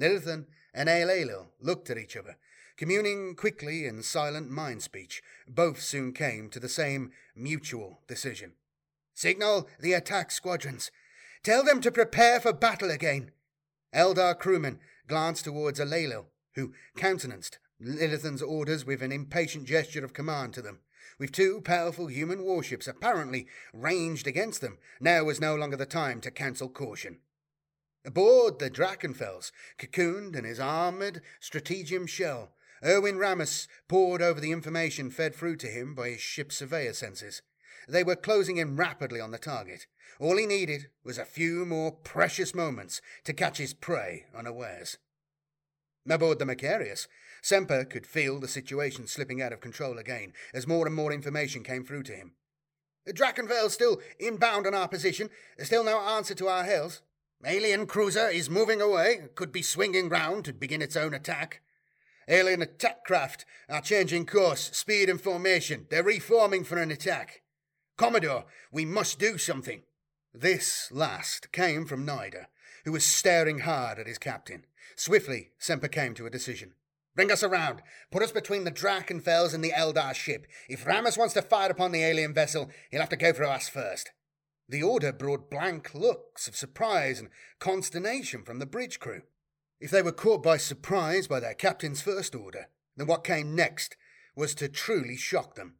Lilithan 0.00 0.46
and 0.74 0.88
Elilo 0.88 1.48
looked 1.60 1.88
at 1.88 1.98
each 1.98 2.16
other, 2.16 2.36
Communing 2.76 3.36
quickly 3.36 3.86
in 3.86 4.02
silent 4.02 4.50
mind 4.50 4.82
speech, 4.82 5.22
both 5.46 5.80
soon 5.80 6.12
came 6.12 6.50
to 6.50 6.58
the 6.58 6.68
same 6.68 7.12
mutual 7.36 8.00
decision. 8.08 8.54
Signal 9.14 9.68
the 9.78 9.92
attack 9.92 10.32
squadrons. 10.32 10.90
Tell 11.44 11.62
them 11.62 11.80
to 11.82 11.92
prepare 11.92 12.40
for 12.40 12.52
battle 12.52 12.90
again. 12.90 13.30
Eldar 13.94 14.36
crewmen 14.36 14.80
glanced 15.06 15.44
towards 15.44 15.78
Alelo, 15.78 16.26
who 16.56 16.72
countenanced 16.96 17.58
Lilithan's 17.80 18.42
orders 18.42 18.84
with 18.84 19.02
an 19.02 19.12
impatient 19.12 19.66
gesture 19.66 20.04
of 20.04 20.12
command 20.12 20.52
to 20.54 20.62
them. 20.62 20.80
With 21.16 21.30
two 21.30 21.60
powerful 21.60 22.08
human 22.08 22.42
warships 22.42 22.88
apparently 22.88 23.46
ranged 23.72 24.26
against 24.26 24.60
them, 24.60 24.78
now 24.98 25.22
was 25.22 25.40
no 25.40 25.54
longer 25.54 25.76
the 25.76 25.86
time 25.86 26.20
to 26.22 26.30
cancel 26.32 26.68
caution. 26.68 27.18
Aboard 28.04 28.58
the 28.58 28.68
Drachenfels, 28.68 29.52
cocooned 29.78 30.34
in 30.34 30.44
his 30.44 30.58
armoured 30.58 31.22
strategium 31.38 32.06
shell, 32.06 32.52
Erwin 32.84 33.16
Ramus 33.16 33.66
pored 33.88 34.20
over 34.20 34.40
the 34.40 34.52
information 34.52 35.10
fed 35.10 35.34
through 35.34 35.56
to 35.56 35.68
him 35.68 35.94
by 35.94 36.10
his 36.10 36.20
ship's 36.20 36.56
surveyor 36.56 36.92
senses. 36.92 37.40
They 37.88 38.04
were 38.04 38.16
closing 38.16 38.58
in 38.58 38.76
rapidly 38.76 39.20
on 39.20 39.30
the 39.30 39.38
target. 39.38 39.86
All 40.20 40.36
he 40.36 40.46
needed 40.46 40.88
was 41.02 41.18
a 41.18 41.24
few 41.24 41.64
more 41.64 41.92
precious 41.92 42.54
moments 42.54 43.00
to 43.24 43.32
catch 43.32 43.58
his 43.58 43.74
prey 43.74 44.26
unawares. 44.36 44.98
Aboard 46.08 46.38
the 46.38 46.44
Macarius, 46.44 47.08
Semper 47.42 47.84
could 47.84 48.06
feel 48.06 48.38
the 48.38 48.48
situation 48.48 49.06
slipping 49.06 49.40
out 49.40 49.52
of 49.52 49.60
control 49.60 49.98
again 49.98 50.32
as 50.52 50.66
more 50.66 50.86
and 50.86 50.94
more 50.94 51.12
information 51.12 51.62
came 51.62 51.84
through 51.84 52.02
to 52.04 52.12
him. 52.12 52.32
Drachenfels 53.08 53.70
still 53.70 54.00
inbound 54.18 54.66
on 54.66 54.74
our 54.74 54.88
position, 54.88 55.30
still 55.58 55.84
no 55.84 56.00
answer 56.00 56.34
to 56.34 56.48
our 56.48 56.64
hails. 56.64 57.02
Alien 57.44 57.86
cruiser 57.86 58.28
is 58.28 58.48
moving 58.48 58.80
away, 58.80 59.28
could 59.34 59.52
be 59.52 59.60
swinging 59.62 60.08
round 60.08 60.44
to 60.46 60.52
begin 60.52 60.80
its 60.80 60.96
own 60.96 61.12
attack. 61.12 61.60
Alien 62.28 62.62
attack 62.62 63.04
craft 63.04 63.44
are 63.68 63.80
changing 63.80 64.26
course, 64.26 64.70
speed 64.72 65.08
and 65.08 65.20
formation. 65.20 65.86
They're 65.90 66.02
reforming 66.02 66.64
for 66.64 66.78
an 66.78 66.90
attack. 66.90 67.42
Commodore, 67.96 68.46
we 68.72 68.84
must 68.84 69.18
do 69.18 69.38
something. 69.38 69.82
This 70.32 70.88
last 70.90 71.52
came 71.52 71.86
from 71.86 72.06
Nida, 72.06 72.46
who 72.84 72.92
was 72.92 73.04
staring 73.04 73.60
hard 73.60 73.98
at 73.98 74.06
his 74.06 74.18
captain. 74.18 74.64
Swiftly, 74.96 75.50
Semper 75.58 75.88
came 75.88 76.14
to 76.14 76.26
a 76.26 76.30
decision. 76.30 76.72
Bring 77.14 77.30
us 77.30 77.44
around. 77.44 77.82
Put 78.10 78.22
us 78.22 78.32
between 78.32 78.64
the 78.64 78.72
Drachenfels 78.72 79.54
and 79.54 79.62
the 79.62 79.70
Eldar 79.70 80.14
ship. 80.14 80.46
If 80.68 80.84
Rammus 80.84 81.16
wants 81.16 81.34
to 81.34 81.42
fire 81.42 81.70
upon 81.70 81.92
the 81.92 82.02
alien 82.02 82.34
vessel, 82.34 82.70
he'll 82.90 83.00
have 83.00 83.08
to 83.10 83.16
go 83.16 83.32
through 83.32 83.46
us 83.46 83.68
first. 83.68 84.10
The 84.68 84.82
order 84.82 85.12
brought 85.12 85.50
blank 85.50 85.94
looks 85.94 86.48
of 86.48 86.56
surprise 86.56 87.20
and 87.20 87.28
consternation 87.60 88.42
from 88.42 88.58
the 88.58 88.66
bridge 88.66 88.98
crew. 88.98 89.22
If 89.84 89.90
they 89.90 90.00
were 90.00 90.12
caught 90.12 90.42
by 90.42 90.56
surprise 90.56 91.26
by 91.26 91.40
their 91.40 91.52
captain's 91.52 92.00
first 92.00 92.34
order, 92.34 92.68
then 92.96 93.06
what 93.06 93.22
came 93.22 93.54
next 93.54 93.98
was 94.34 94.54
to 94.54 94.66
truly 94.66 95.14
shock 95.14 95.56
them. 95.56 95.74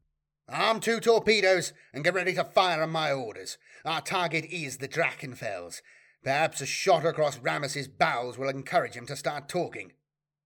Arm 0.47 0.81
two 0.81 1.01
torpedoes 1.01 1.73
and 1.91 2.05
get 2.05 2.13
ready 2.13 2.35
to 2.35 2.45
fire 2.45 2.83
on 2.83 2.91
my 2.91 3.11
orders. 3.11 3.57
Our 3.83 4.03
target 4.03 4.45
is 4.51 4.77
the 4.77 4.89
Drachenfels. 4.89 5.81
Perhaps 6.23 6.61
a 6.61 6.67
shot 6.67 7.07
across 7.07 7.39
Rammus's 7.39 7.89
bowels 7.89 8.37
will 8.37 8.51
encourage 8.51 8.93
him 8.93 9.07
to 9.07 9.17
start 9.17 9.49
talking. 9.49 9.93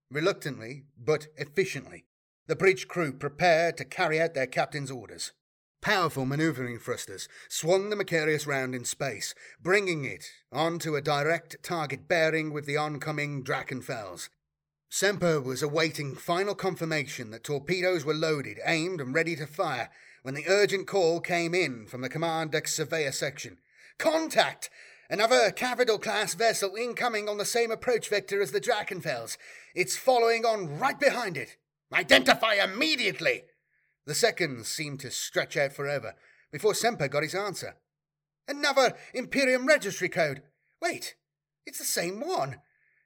Reluctantly, 0.09 0.85
but 0.97 1.27
efficiently, 1.37 2.05
the 2.47 2.55
bridge 2.55 2.87
crew 2.87 3.13
prepared 3.13 3.77
to 3.79 3.85
carry 3.85 4.21
out 4.21 4.35
their 4.35 4.47
captain's 4.47 4.93
orders. 4.93 5.33
Powerful 5.81 6.27
maneuvering 6.27 6.79
thrusters 6.79 7.29
swung 7.49 7.89
the 7.89 7.97
Macarius 7.97 8.47
round 8.47 8.75
in 8.75 8.85
space, 8.85 9.35
bringing 9.63 10.05
it 10.05 10.25
onto 10.53 10.97
a 10.97 11.01
direct 11.01 11.63
target 11.63 12.09
bearing 12.09 12.53
with 12.53 12.67
the 12.67 12.77
oncoming 12.77 13.45
Drachenfels. 13.45 14.29
Semper 14.91 15.41
was 15.41 15.63
awaiting 15.63 16.15
final 16.15 16.55
confirmation 16.55 17.31
that 17.31 17.45
torpedoes 17.45 18.05
were 18.05 18.15
loaded, 18.15 18.59
aimed, 18.65 19.01
and 19.01 19.15
ready 19.15 19.37
to 19.37 19.47
fire 19.47 19.91
when 20.23 20.35
the 20.35 20.49
urgent 20.49 20.87
call 20.87 21.21
came 21.21 21.55
in 21.55 21.87
from 21.87 22.01
the 22.01 22.09
command 22.09 22.51
deck 22.53 22.67
surveyor 22.67 23.13
section. 23.13 23.59
Contact! 23.99 24.71
Another 25.11 25.51
Cavador 25.51 26.03
class 26.03 26.35
vessel 26.35 26.75
incoming 26.75 27.29
on 27.29 27.39
the 27.39 27.45
same 27.45 27.71
approach 27.71 28.09
vector 28.09 28.43
as 28.43 28.51
the 28.51 28.61
Drachenfels. 28.61 29.37
It's 29.75 29.97
following 29.97 30.45
on 30.45 30.79
right 30.79 30.99
behind 30.99 31.37
it. 31.37 31.57
Identify 31.93 32.55
immediately! 32.55 33.45
The 34.09 34.15
seconds 34.15 34.69
seemed 34.69 35.01
to 35.01 35.11
stretch 35.11 35.55
out 35.59 35.75
forever 35.75 36.15
before 36.51 36.73
Semper 36.73 37.09
got 37.09 37.23
his 37.23 37.35
answer. 37.35 37.77
Another 38.49 38.95
Imperium 39.13 39.67
registry 39.67 40.09
code. 40.09 40.41
Wait, 40.81 41.15
it's 41.67 41.77
the 41.77 41.85
same 41.85 42.19
one. 42.27 42.57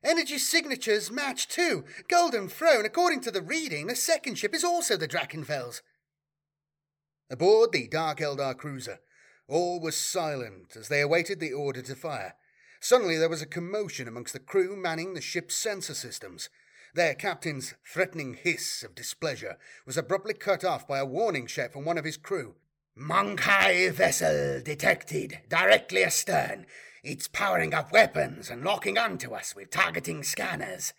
Energy 0.04 0.38
signatures 0.38 1.10
match 1.10 1.48
too. 1.48 1.84
Golden 2.06 2.48
Throne, 2.48 2.84
according 2.84 3.20
to 3.22 3.32
the 3.32 3.42
reading, 3.42 3.88
the 3.88 3.96
second 3.96 4.36
ship 4.36 4.54
is 4.54 4.62
also 4.62 4.96
the 4.96 5.08
Drachenfels. 5.08 5.80
Aboard 7.28 7.72
the 7.72 7.88
Dark 7.88 8.20
Eldar 8.20 8.56
cruiser, 8.56 9.00
all 9.48 9.80
was 9.80 9.96
silent 9.96 10.76
as 10.76 10.86
they 10.86 11.00
awaited 11.00 11.40
the 11.40 11.52
order 11.52 11.82
to 11.82 11.96
fire. 11.96 12.34
Suddenly 12.80 13.18
there 13.18 13.28
was 13.28 13.42
a 13.42 13.46
commotion 13.46 14.06
amongst 14.06 14.34
the 14.34 14.38
crew 14.38 14.76
manning 14.76 15.14
the 15.14 15.20
ship's 15.20 15.56
sensor 15.56 15.94
systems. 15.94 16.48
Their 16.94 17.14
captain's 17.14 17.74
threatening 17.84 18.34
hiss 18.34 18.82
of 18.82 18.94
displeasure 18.94 19.58
was 19.86 19.96
abruptly 19.96 20.34
cut 20.34 20.64
off 20.64 20.86
by 20.86 20.98
a 20.98 21.06
warning 21.06 21.46
shout 21.46 21.72
from 21.72 21.84
one 21.84 21.98
of 21.98 22.04
his 22.04 22.16
crew. 22.16 22.56
Mon-keigh 22.94 23.90
vessel 23.90 24.60
detected, 24.62 25.40
directly 25.48 26.04
astern. 26.04 26.66
It's 27.02 27.28
powering 27.28 27.72
up 27.72 27.92
weapons 27.92 28.50
and 28.50 28.62
locking 28.62 28.98
onto 28.98 29.34
us 29.34 29.56
with 29.56 29.70
targeting 29.70 30.22
scanners. 30.22 30.92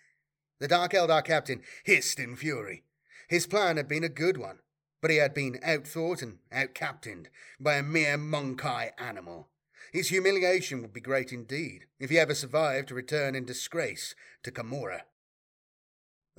The 0.58 0.68
Dark 0.68 0.92
Eldar 0.92 1.24
captain 1.24 1.62
hissed 1.84 2.18
in 2.18 2.36
fury. 2.36 2.82
His 3.28 3.46
plan 3.46 3.76
had 3.76 3.88
been 3.88 4.04
a 4.04 4.08
good 4.08 4.36
one 4.36 4.58
but 5.04 5.10
he 5.10 5.18
had 5.18 5.34
been 5.34 5.58
outthought 5.62 6.22
and 6.22 6.38
outcaptained 6.50 7.26
by 7.60 7.74
a 7.74 7.82
mere 7.82 8.16
Mon-keigh 8.16 8.92
animal. 8.96 9.50
His 9.92 10.08
humiliation 10.08 10.80
would 10.80 10.94
be 10.94 11.00
great 11.02 11.30
indeed 11.30 11.84
if 12.00 12.08
he 12.08 12.18
ever 12.18 12.34
survived 12.34 12.88
to 12.88 12.94
return 12.94 13.34
in 13.34 13.44
disgrace 13.44 14.14
to 14.44 14.50
Commorragh. 14.50 15.02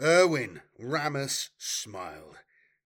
Erwin 0.01 0.61
Rammus 0.77 1.51
smiled. 1.57 2.39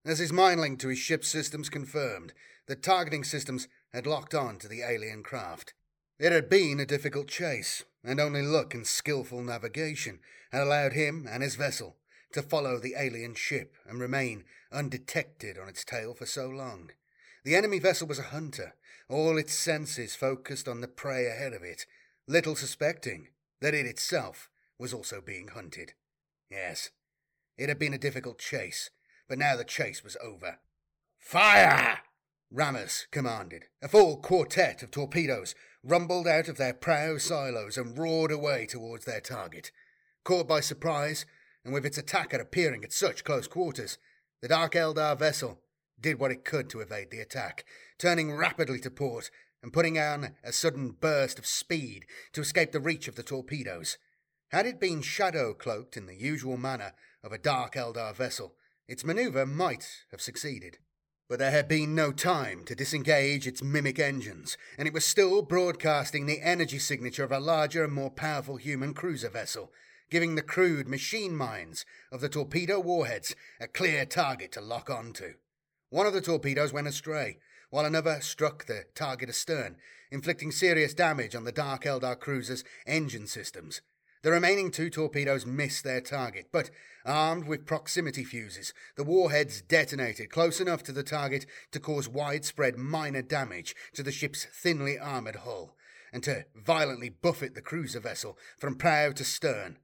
As 0.05 0.19
his 0.19 0.31
mind 0.31 0.61
link 0.61 0.79
to 0.79 0.89
his 0.89 0.99
ship's 0.99 1.27
systems 1.27 1.67
confirmed, 1.67 2.33
the 2.67 2.75
targeting 2.75 3.23
systems 3.23 3.67
had 3.93 4.05
locked 4.05 4.35
on 4.35 4.59
to 4.59 4.67
the 4.67 4.83
alien 4.83 5.23
craft. 5.23 5.73
It 6.19 6.31
had 6.31 6.49
been 6.49 6.79
a 6.79 6.85
difficult 6.85 7.27
chase, 7.27 7.83
and 8.03 8.19
only 8.19 8.43
luck 8.43 8.75
and 8.75 8.85
skilful 8.85 9.41
navigation 9.41 10.19
had 10.51 10.61
allowed 10.61 10.93
him 10.93 11.27
and 11.27 11.41
his 11.41 11.55
vessel 11.55 11.95
to 12.33 12.43
follow 12.43 12.77
the 12.77 12.93
alien 12.95 13.33
ship 13.33 13.75
and 13.87 13.99
remain 13.99 14.43
undetected 14.71 15.57
on 15.57 15.67
its 15.67 15.83
tail 15.83 16.13
for 16.13 16.27
so 16.27 16.47
long. 16.47 16.91
The 17.43 17.55
enemy 17.55 17.79
vessel 17.79 18.07
was 18.07 18.19
a 18.19 18.23
hunter, 18.23 18.75
all 19.09 19.35
its 19.35 19.55
senses 19.55 20.15
focused 20.15 20.67
on 20.67 20.81
the 20.81 20.87
prey 20.87 21.25
ahead 21.25 21.53
of 21.53 21.63
it, 21.63 21.87
little 22.27 22.55
suspecting 22.55 23.29
that 23.61 23.73
it 23.73 23.87
itself 23.87 24.47
was 24.77 24.93
also 24.93 25.21
being 25.21 25.47
hunted. 25.49 25.93
Yes, 26.51 26.91
it 27.59 27.67
had 27.67 27.77
been 27.77 27.93
a 27.93 27.99
difficult 27.99 28.39
chase, 28.39 28.89
but 29.27 29.37
now 29.37 29.55
the 29.55 29.65
chase 29.65 30.03
was 30.03 30.15
over. 30.23 30.59
Fire! 31.19 31.99
Rammus 32.51 33.05
commanded. 33.11 33.65
A 33.81 33.87
full 33.87 34.17
quartet 34.17 34.81
of 34.81 34.89
torpedoes 34.89 35.53
rumbled 35.83 36.27
out 36.27 36.47
of 36.47 36.57
their 36.57 36.73
prow 36.73 37.17
silos 37.17 37.77
and 37.77 37.97
roared 37.97 38.31
away 38.31 38.65
towards 38.65 39.05
their 39.05 39.21
target. 39.21 39.71
Caught 40.23 40.47
by 40.47 40.61
surprise, 40.61 41.25
and 41.63 41.73
with 41.73 41.85
its 41.85 41.97
attacker 41.97 42.37
appearing 42.37 42.83
at 42.83 42.93
such 42.93 43.23
close 43.23 43.47
quarters, 43.47 43.97
the 44.41 44.47
Dark 44.47 44.73
Eldar 44.73 45.17
vessel 45.19 45.61
did 45.99 46.17
what 46.17 46.31
it 46.31 46.45
could 46.45 46.69
to 46.69 46.79
evade 46.79 47.11
the 47.11 47.19
attack, 47.19 47.65
turning 47.97 48.31
rapidly 48.31 48.79
to 48.79 48.89
port 48.89 49.29
and 49.61 49.73
putting 49.73 49.99
on 49.99 50.35
a 50.43 50.53
sudden 50.53 50.91
burst 50.91 51.37
of 51.37 51.45
speed 51.45 52.05
to 52.31 52.41
escape 52.41 52.71
the 52.71 52.79
reach 52.79 53.09
of 53.09 53.15
the 53.15 53.23
torpedoes. 53.23 53.97
Had 54.51 54.65
it 54.65 54.79
been 54.79 55.01
shadow 55.01 55.53
cloaked 55.53 55.97
in 55.97 56.05
the 56.05 56.15
usual 56.15 56.57
manner 56.57 56.93
of 57.23 57.32
a 57.32 57.38
Dark 57.38 57.75
Eldar 57.75 58.15
vessel, 58.15 58.55
its 58.88 59.05
maneuver 59.05 59.45
might 59.45 60.05
have 60.12 60.21
succeeded. 60.21 60.77
But 61.27 61.38
there 61.38 61.51
had 61.51 61.67
been 61.67 61.93
no 61.93 62.12
time 62.12 62.63
to 62.65 62.73
disengage 62.73 63.45
its 63.45 63.62
mimic 63.62 63.99
engines, 63.99 64.58
and 64.77 64.88
it 64.88 64.93
was 64.93 65.05
still 65.05 65.43
broadcasting 65.43 66.25
the 66.25 66.41
energy 66.41 66.79
signature 66.79 67.23
of 67.23 67.32
a 67.32 67.39
larger 67.39 67.84
and 67.84 67.93
more 67.93 68.10
powerful 68.10 68.58
human 68.58 68.95
cruiser 68.95 69.29
vessel, 69.29 69.71
giving 70.10 70.34
the 70.34 70.41
crude 70.41 70.88
machine 70.88 71.36
mines 71.36 71.86
of 72.12 72.19
the 72.19 72.29
torpedo 72.29 72.79
warheads 72.79 73.36
a 73.60 73.67
clear 73.67 74.05
target 74.05 74.51
to 74.53 74.62
lock 74.62 74.89
onto. 74.89 75.36
One 75.91 76.08
of 76.08 76.13
the 76.13 76.21
torpedoes 76.21 76.73
went 76.73 76.88
astray, 76.88 77.38
while 77.69 77.86
another 77.86 78.21
struck 78.21 78.65
the 78.65 78.86
target 78.95 79.29
astern, 79.29 79.75
inflicting 80.10 80.51
serious 80.51 80.95
damage 80.95 81.36
on 81.36 81.43
the 81.43 81.51
Dark 81.51 81.84
Eldar 81.84 82.19
cruiser's 82.19 82.63
engine 82.88 83.27
systems. 83.27 83.82
The 84.21 84.32
remaining 84.32 84.71
two 84.71 84.89
torpedoes 84.89 85.45
missed 85.45 85.84
their 85.84 86.01
target, 86.01 86.47
but 86.51 86.71
armed 87.09 87.47
with 87.47 87.65
proximity 87.65 88.23
fuses, 88.23 88.73
the 88.95 89.03
warheads 89.03 89.61
detonated 89.61 90.29
close 90.29 90.61
enough 90.61 90.83
to 90.83 90.91
the 90.91 91.03
target 91.03 91.45
to 91.71 91.79
cause 91.79 92.07
widespread 92.07 92.77
minor 92.77 93.21
damage 93.21 93.75
to 93.93 94.03
the 94.03 94.11
ship's 94.11 94.45
thinly 94.45 94.97
armoured 94.97 95.37
hull, 95.37 95.75
and 96.13 96.23
to 96.23 96.45
violently 96.55 97.09
buffet 97.09 97.55
the 97.55 97.61
cruiser 97.61 97.99
vessel 97.99 98.37
from 98.57 98.75
prow 98.75 99.11
to 99.11 99.23
stern. 99.23 99.77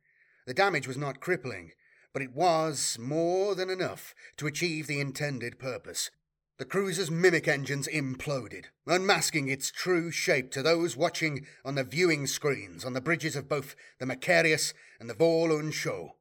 The 0.45 0.53
damage 0.53 0.87
was 0.87 0.97
not 0.97 1.19
crippling, 1.19 1.71
but 2.13 2.21
it 2.21 2.33
was 2.33 2.97
more 2.99 3.55
than 3.55 3.69
enough 3.69 4.15
to 4.37 4.47
achieve 4.47 4.87
the 4.87 4.99
intended 5.01 5.59
purpose. 5.59 6.11
The 6.57 6.65
cruiser's 6.65 7.11
mimic 7.11 7.49
engines 7.49 7.87
imploded, 7.87 8.67
unmasking 8.87 9.49
its 9.49 9.71
true 9.71 10.09
shape 10.09 10.51
to 10.51 10.63
those 10.63 10.95
watching 10.95 11.45
on 11.65 11.75
the 11.75 11.83
viewing 11.83 12.27
screens 12.27 12.85
on 12.85 12.93
the 12.93 13.01
bridges 13.01 13.35
of 13.35 13.49
both 13.49 13.75
the 13.99 14.05
Macarius 14.05 14.73
and 14.97 15.09
the 15.09 15.13
Vorlon 15.13 15.73
Show. 15.73 16.15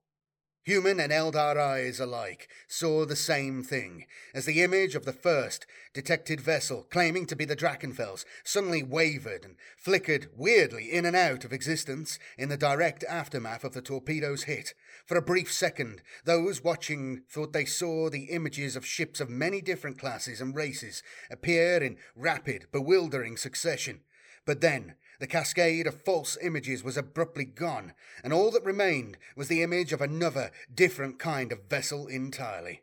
Human 0.64 0.98
and 0.98 1.12
Eldar 1.12 1.58
eyes 1.58 2.00
alike 2.00 2.48
saw 2.66 3.04
the 3.04 3.16
same 3.16 3.62
thing, 3.62 4.06
as 4.32 4.46
the 4.46 4.62
image 4.62 4.94
of 4.94 5.04
the 5.04 5.12
first 5.12 5.66
detected 5.92 6.40
vessel, 6.40 6.86
claiming 6.90 7.26
to 7.26 7.36
be 7.36 7.44
the 7.44 7.54
Drachenfels, 7.54 8.24
suddenly 8.44 8.82
wavered 8.82 9.44
and 9.44 9.56
flickered 9.76 10.30
weirdly 10.34 10.90
in 10.90 11.04
and 11.04 11.14
out 11.14 11.44
of 11.44 11.52
existence 11.52 12.18
in 12.38 12.48
the 12.48 12.56
direct 12.56 13.04
aftermath 13.04 13.62
of 13.62 13.74
the 13.74 13.82
torpedo's 13.82 14.44
hit. 14.44 14.72
For 15.04 15.18
a 15.18 15.22
brief 15.22 15.52
second, 15.52 16.00
those 16.24 16.64
watching 16.64 17.24
thought 17.28 17.52
they 17.52 17.66
saw 17.66 18.08
the 18.08 18.30
images 18.30 18.74
of 18.74 18.86
ships 18.86 19.20
of 19.20 19.28
many 19.28 19.60
different 19.60 19.98
classes 19.98 20.40
and 20.40 20.56
races 20.56 21.02
appear 21.30 21.76
in 21.82 21.98
rapid, 22.16 22.68
bewildering 22.72 23.36
succession. 23.36 24.00
But 24.46 24.62
then, 24.62 24.94
The 25.20 25.26
cascade 25.26 25.86
of 25.86 26.02
false 26.02 26.36
images 26.42 26.82
was 26.82 26.96
abruptly 26.96 27.44
gone, 27.44 27.94
and 28.22 28.32
all 28.32 28.50
that 28.50 28.64
remained 28.64 29.16
was 29.36 29.48
the 29.48 29.62
image 29.62 29.92
of 29.92 30.00
another, 30.00 30.50
different 30.72 31.18
kind 31.18 31.52
of 31.52 31.68
vessel 31.68 32.06
entirely. 32.06 32.82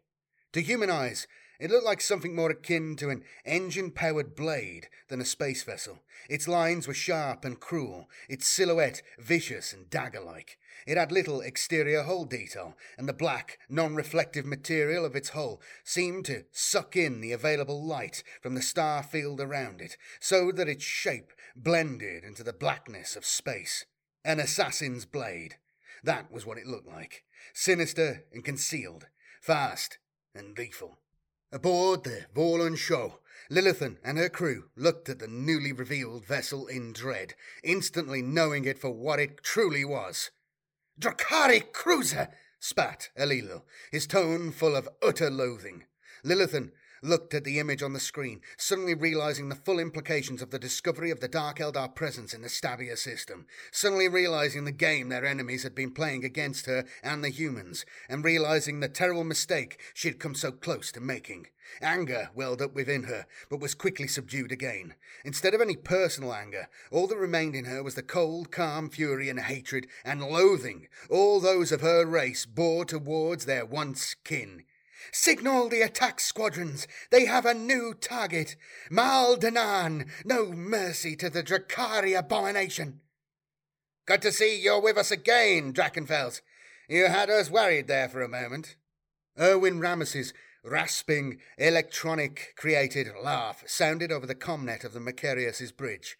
To 0.54 0.62
human 0.62 0.89
eyes, 0.89 1.28
it 1.62 1.69
looked 1.69 1.86
like 1.86 2.02
something 2.02 2.36
more 2.36 2.50
akin 2.50 2.95
to 2.95 3.12
an 3.12 3.24
engine 3.45 3.91
powered 3.91 4.36
blade 4.36 4.89
than 5.10 5.21
a 5.21 5.26
space 5.26 5.62
vessel. 5.62 6.00
Its 6.28 6.47
lines 6.47 6.88
were 6.88 6.93
sharp 6.93 7.45
and 7.45 7.60
cruel, 7.60 8.10
its 8.28 8.47
silhouette 8.47 9.04
vicious 9.19 9.71
and 9.71 9.88
dagger 9.88 10.21
like. 10.21 10.58
It 10.88 10.97
had 10.97 11.12
little 11.12 11.39
exterior 11.39 12.02
hull 12.02 12.26
detail, 12.26 12.76
and 12.97 13.08
the 13.08 13.13
black, 13.13 13.60
non 13.69 13.93
reflective 13.93 14.43
material 14.43 15.06
of 15.06 15.15
its 15.15 15.30
hull 15.30 15.62
seemed 15.84 16.26
to 16.26 16.45
suck 16.52 16.95
in 16.95 17.21
the 17.21 17.32
available 17.32 17.86
light 17.86 18.24
from 18.41 18.56
the 18.56 18.63
star 18.63 19.04
field 19.04 19.39
around 19.39 19.82
it, 19.82 19.97
so 20.19 20.52
that 20.52 20.67
its 20.67 20.84
shape 20.84 21.32
blended 21.56 22.24
into 22.24 22.43
the 22.43 22.54
blackness 22.54 23.15
of 23.15 23.24
space. 23.24 23.86
An 24.26 24.39
assassin's 24.39 25.06
blade. 25.06 25.58
That 26.04 26.32
was 26.32 26.43
what 26.43 26.58
it 26.58 26.65
looked 26.65 26.88
like. 26.88 27.24
Sinister 27.54 28.26
and 28.34 28.43
concealed, 28.43 29.06
fast 29.39 30.00
and 30.34 30.58
lethal. 30.58 31.01
Aboard 31.54 32.06
the 32.06 32.28
Vorlon 32.34 32.78
show, 32.78 33.20
Lilithan 33.50 33.98
and 34.06 34.18
her 34.18 34.30
crew 34.30 34.70
looked 34.78 35.10
at 35.10 35.20
the 35.20 35.28
newly 35.28 35.74
revealed 35.74 36.26
vessel 36.26 36.66
in 36.68 36.94
dread, 36.94 37.34
instantly 37.62 38.22
knowing 38.22 38.64
it 38.64 38.80
for 38.80 38.92
what 38.92 39.20
it 39.20 39.44
truly 39.44 39.84
was. 39.84 40.32
Drukhari 40.98 41.74
cruiser! 41.74 42.30
spat 42.58 43.10
Elilil, 43.18 43.64
his 43.92 44.08
tone 44.08 44.52
full 44.52 44.78
of 44.78 44.88
utter 45.02 45.30
loathing. 45.30 45.84
Lilithan 46.24 46.72
looked 47.02 47.34
at 47.34 47.44
the 47.44 47.60
image 47.60 47.82
on 47.82 47.94
the 47.94 48.00
screen, 48.00 48.42
suddenly 48.58 48.94
realizing 48.94 49.50
the 49.50 49.56
full 49.56 49.80
implications 49.80 50.42
of 50.42 50.52
the 50.52 50.60
discovery 50.60 51.12
of 51.12 51.20
the 51.20 51.28
Dark 51.28 51.60
Eldar 51.60 51.94
presence 51.96 52.34
in 52.34 52.42
the 52.42 52.48
Stabia 52.48 52.98
system, 52.98 53.46
suddenly 53.72 54.08
realizing 54.08 54.66
the 54.66 54.72
game 54.72 55.10
their 55.10 55.26
enemies 55.26 55.64
had 55.64 55.76
been 55.76 55.92
playing 55.92 56.24
against 56.24 56.66
her 56.66 56.86
and 57.04 57.24
the 57.24 57.30
humans, 57.30 57.86
and 58.10 58.24
realizing 58.24 58.80
the 58.80 58.90
terrible 58.90 59.24
mistake 59.24 59.80
she 59.94 60.08
had 60.08 60.20
come 60.20 60.36
so 60.36 60.52
close 60.52 60.92
to 60.92 61.00
making. 61.00 61.48
Anger 61.82 62.30
welled 62.36 62.62
up 62.62 62.74
within 62.74 63.04
her, 63.04 63.26
but 63.50 63.62
was 63.62 63.74
quickly 63.74 64.08
subdued 64.08 64.52
again. 64.52 64.96
Instead 65.24 65.54
of 65.54 65.62
any 65.62 65.78
personal 65.78 66.34
anger, 66.34 66.68
all 66.92 67.08
that 67.08 67.18
remained 67.18 67.56
in 67.56 67.66
her 67.66 67.82
was 67.82 67.96
the 67.96 68.04
cold, 68.04 68.52
calm 68.52 68.90
fury 68.90 69.30
and 69.30 69.40
hatred 69.40 69.88
and 70.04 70.22
loathing 70.22 70.88
all 71.10 71.40
those 71.40 71.72
of 71.72 71.82
her 71.82 72.06
race 72.06 72.46
bore 72.46 72.86
towards 72.86 73.46
their 73.46 73.66
once 73.66 74.16
kin. 74.24 74.64
Signal 75.12 75.70
the 75.70 75.82
attack 75.82 76.20
squadrons. 76.20 76.88
They 77.10 77.26
have 77.26 77.46
a 77.46 77.54
new 77.54 77.94
target. 77.94 78.56
Mal 78.90 79.36
Danan. 79.38 80.08
No 80.26 80.52
mercy 80.52 81.16
to 81.18 81.30
the 81.30 81.44
Drukhari 81.44 82.18
abomination. 82.18 83.02
Good 84.06 84.22
to 84.24 84.32
see 84.32 84.60
you're 84.60 84.82
with 84.82 84.98
us 84.98 85.12
again, 85.12 85.74
Drachenfels. 85.74 86.42
You 86.90 87.08
had 87.08 87.30
us 87.30 87.50
worried 87.50 87.88
there 87.88 88.10
for 88.10 88.22
a 88.22 88.28
moment. 88.28 88.76
Erwin 89.40 89.80
Rames's 89.80 90.34
rasping, 90.64 91.40
electronic 91.58 92.54
created 92.58 93.08
laugh 93.24 93.64
sounded 93.66 94.12
over 94.12 94.26
the 94.26 94.36
comnet 94.36 94.84
of 94.84 94.94
the 94.94 95.00
Macarius's 95.00 95.72
bridge. 95.72 96.18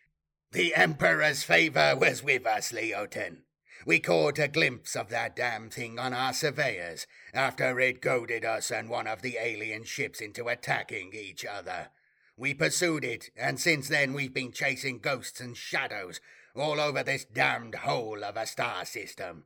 The 0.52 0.76
Emperor's 0.76 1.44
favour 1.44 1.96
was 1.96 2.24
with 2.24 2.46
us, 2.46 2.72
Leoten. 2.72 3.44
We 3.86 4.00
caught 4.00 4.38
a 4.38 4.48
glimpse 4.48 4.96
of 4.96 5.10
that 5.10 5.36
damn 5.36 5.70
thing 5.70 5.98
on 5.98 6.13
our 6.13 6.34
surveyors 6.34 7.08
after 7.34 7.80
it 7.80 8.02
goaded 8.02 8.46
us 8.46 8.70
and 8.70 8.89
one 8.89 9.08
of 9.08 9.22
the 9.22 9.38
alien 9.39 9.86
ships 9.86 10.22
into 10.22 10.48
attacking 10.50 11.13
each 11.13 11.46
other. 11.46 11.89
We 12.38 12.54
pursued 12.54 13.04
it, 13.04 13.30
and 13.36 13.60
since 13.60 13.88
then 13.88 14.13
we've 14.13 14.34
been 14.34 14.52
chasing 14.52 15.00
ghosts 15.00 15.39
and 15.39 15.58
shadows 15.58 16.20
all 16.56 16.80
over 16.80 17.04
this 17.04 17.26
damned 17.26 17.76
hole 17.76 18.24
of 18.24 18.38
a 18.38 18.46
star 18.46 18.86
system. 18.86 19.46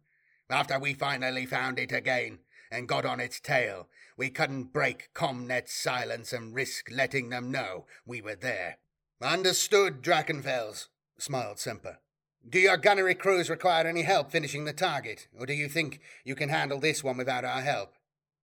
After 0.50 0.80
we 0.80 0.93
finally 0.93 1.45
found 1.45 1.80
it 1.80 1.91
again 1.91 2.39
and 2.71 2.88
got 2.88 3.06
on 3.06 3.19
its 3.19 3.39
tail, 3.39 3.88
we 4.17 4.30
couldn't 4.30 4.74
break 4.74 5.13
Comnet's 5.13 5.74
silence 5.74 6.34
and 6.34 6.54
risk 6.54 6.89
letting 6.91 7.30
them 7.30 7.52
know 7.52 7.86
we 8.06 8.21
were 8.21 8.36
there. 8.36 8.78
Understood, 9.21 10.02
Drachenfels, 10.02 10.88
smiled 11.17 11.60
Semper. 11.60 12.00
Do 12.47 12.60
your 12.60 12.77
gunnery 12.77 13.15
crews 13.15 13.49
require 13.49 13.88
any 13.88 14.03
help 14.03 14.31
finishing 14.31 14.65
the 14.65 14.73
target, 14.73 15.27
or 15.38 15.47
do 15.47 15.53
you 15.53 15.67
think 15.67 15.99
you 16.23 16.36
can 16.36 16.49
handle 16.49 16.79
this 16.79 17.03
one 17.03 17.17
without 17.17 17.43
our 17.43 17.62
help? 17.62 17.93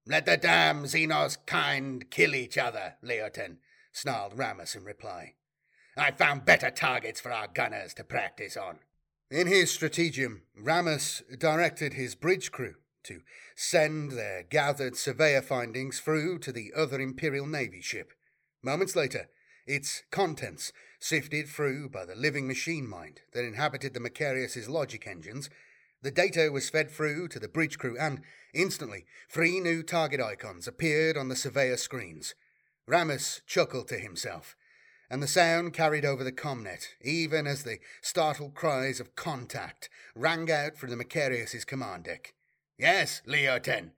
Let 0.06 0.26
the 0.26 0.36
damn 0.36 0.84
Xenos 0.84 1.38
kind 1.46 2.10
kill 2.10 2.34
each 2.34 2.58
other, 2.58 2.94
Leoten, 3.04 3.58
snarled 3.92 4.36
Ramus 4.36 4.74
in 4.74 4.82
reply. 4.82 5.34
I've 5.96 6.18
found 6.18 6.44
better 6.44 6.70
targets 6.70 7.20
for 7.20 7.30
our 7.30 7.46
gunners 7.46 7.94
to 7.94 8.04
practice 8.04 8.56
on. 8.56 8.80
In 9.30 9.46
his 9.46 9.70
strategium, 9.70 10.42
Ramus 10.56 11.22
directed 11.38 11.94
his 11.94 12.16
bridge 12.16 12.50
crew 12.50 12.74
to 13.04 13.20
send 13.54 14.12
their 14.12 14.42
gathered 14.42 14.96
surveyor 14.96 15.42
findings 15.42 16.00
through 16.00 16.40
to 16.40 16.50
the 16.50 16.72
other 16.76 17.00
Imperial 17.00 17.46
Navy 17.46 17.80
ship. 17.80 18.12
Moments 18.62 18.96
later, 18.96 19.28
its 19.66 20.02
contents 20.10 20.72
sifted 20.98 21.48
through 21.48 21.88
by 21.88 22.04
the 22.04 22.14
living 22.14 22.46
machine 22.46 22.88
mind 22.88 23.20
that 23.32 23.44
inhabited 23.44 23.94
the 23.94 24.00
Macarius's 24.00 24.68
logic 24.68 25.06
engines, 25.06 25.50
the 26.02 26.10
data 26.10 26.50
was 26.50 26.70
fed 26.70 26.90
through 26.90 27.28
to 27.28 27.38
the 27.38 27.48
bridge 27.48 27.78
crew, 27.78 27.96
and 27.98 28.22
instantly 28.52 29.06
three 29.28 29.60
new 29.60 29.82
target 29.82 30.20
icons 30.20 30.66
appeared 30.66 31.16
on 31.16 31.28
the 31.28 31.36
surveyor 31.36 31.76
screens. 31.76 32.34
Ramus 32.86 33.40
chuckled 33.46 33.88
to 33.88 33.98
himself, 33.98 34.56
and 35.08 35.22
the 35.22 35.28
sound 35.28 35.72
carried 35.72 36.04
over 36.04 36.24
the 36.24 36.32
comnet, 36.32 36.94
even 37.00 37.46
as 37.46 37.62
the 37.62 37.78
startled 38.00 38.54
cries 38.54 38.98
of 38.98 39.14
contact 39.14 39.88
rang 40.16 40.50
out 40.50 40.76
from 40.76 40.90
the 40.90 40.96
Macarius's 40.96 41.64
command 41.64 42.04
deck. 42.04 42.34
Yes, 42.78 43.22
Leoten, 43.26 43.92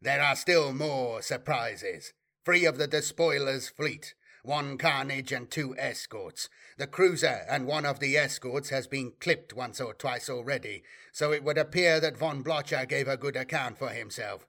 there 0.00 0.22
are 0.22 0.36
still 0.36 0.72
more 0.72 1.20
surprises. 1.20 2.14
Three 2.44 2.64
of 2.64 2.78
the 2.78 2.86
despoiler's 2.86 3.68
fleet 3.68 4.14
one 4.42 4.76
carnage 4.76 5.32
and 5.32 5.50
two 5.50 5.74
escorts. 5.78 6.48
The 6.76 6.86
cruiser 6.86 7.44
and 7.48 7.66
one 7.66 7.86
of 7.86 8.00
the 8.00 8.16
escorts 8.16 8.70
has 8.70 8.86
been 8.86 9.12
clipped 9.20 9.54
once 9.54 9.80
or 9.80 9.94
twice 9.94 10.28
already, 10.28 10.82
so 11.12 11.32
it 11.32 11.44
would 11.44 11.58
appear 11.58 12.00
that 12.00 12.16
von 12.16 12.42
Blotcher 12.42 12.84
gave 12.88 13.06
a 13.06 13.16
good 13.16 13.36
account 13.36 13.78
for 13.78 13.90
himself. 13.90 14.46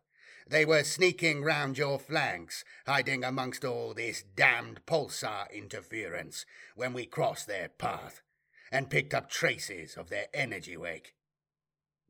They 0.48 0.66
were 0.66 0.84
sneaking 0.84 1.44
round 1.44 1.78
your 1.78 2.00
flanks, 2.00 2.66
hiding 2.86 3.24
amongst 3.24 3.64
all 3.64 3.94
this 3.94 4.24
damned 4.36 4.86
pulsar 4.86 5.52
interference, 5.54 6.46
when 6.76 6.94
we 6.94 7.06
crossed 7.06 7.48
their 7.48 7.70
path, 7.70 8.22
and 8.72 8.90
picked 8.90 9.14
up 9.14 9.30
traces 9.30 9.96
of 9.96 10.10
their 10.10 10.28
energy 10.34 10.76
wake. 10.76 11.14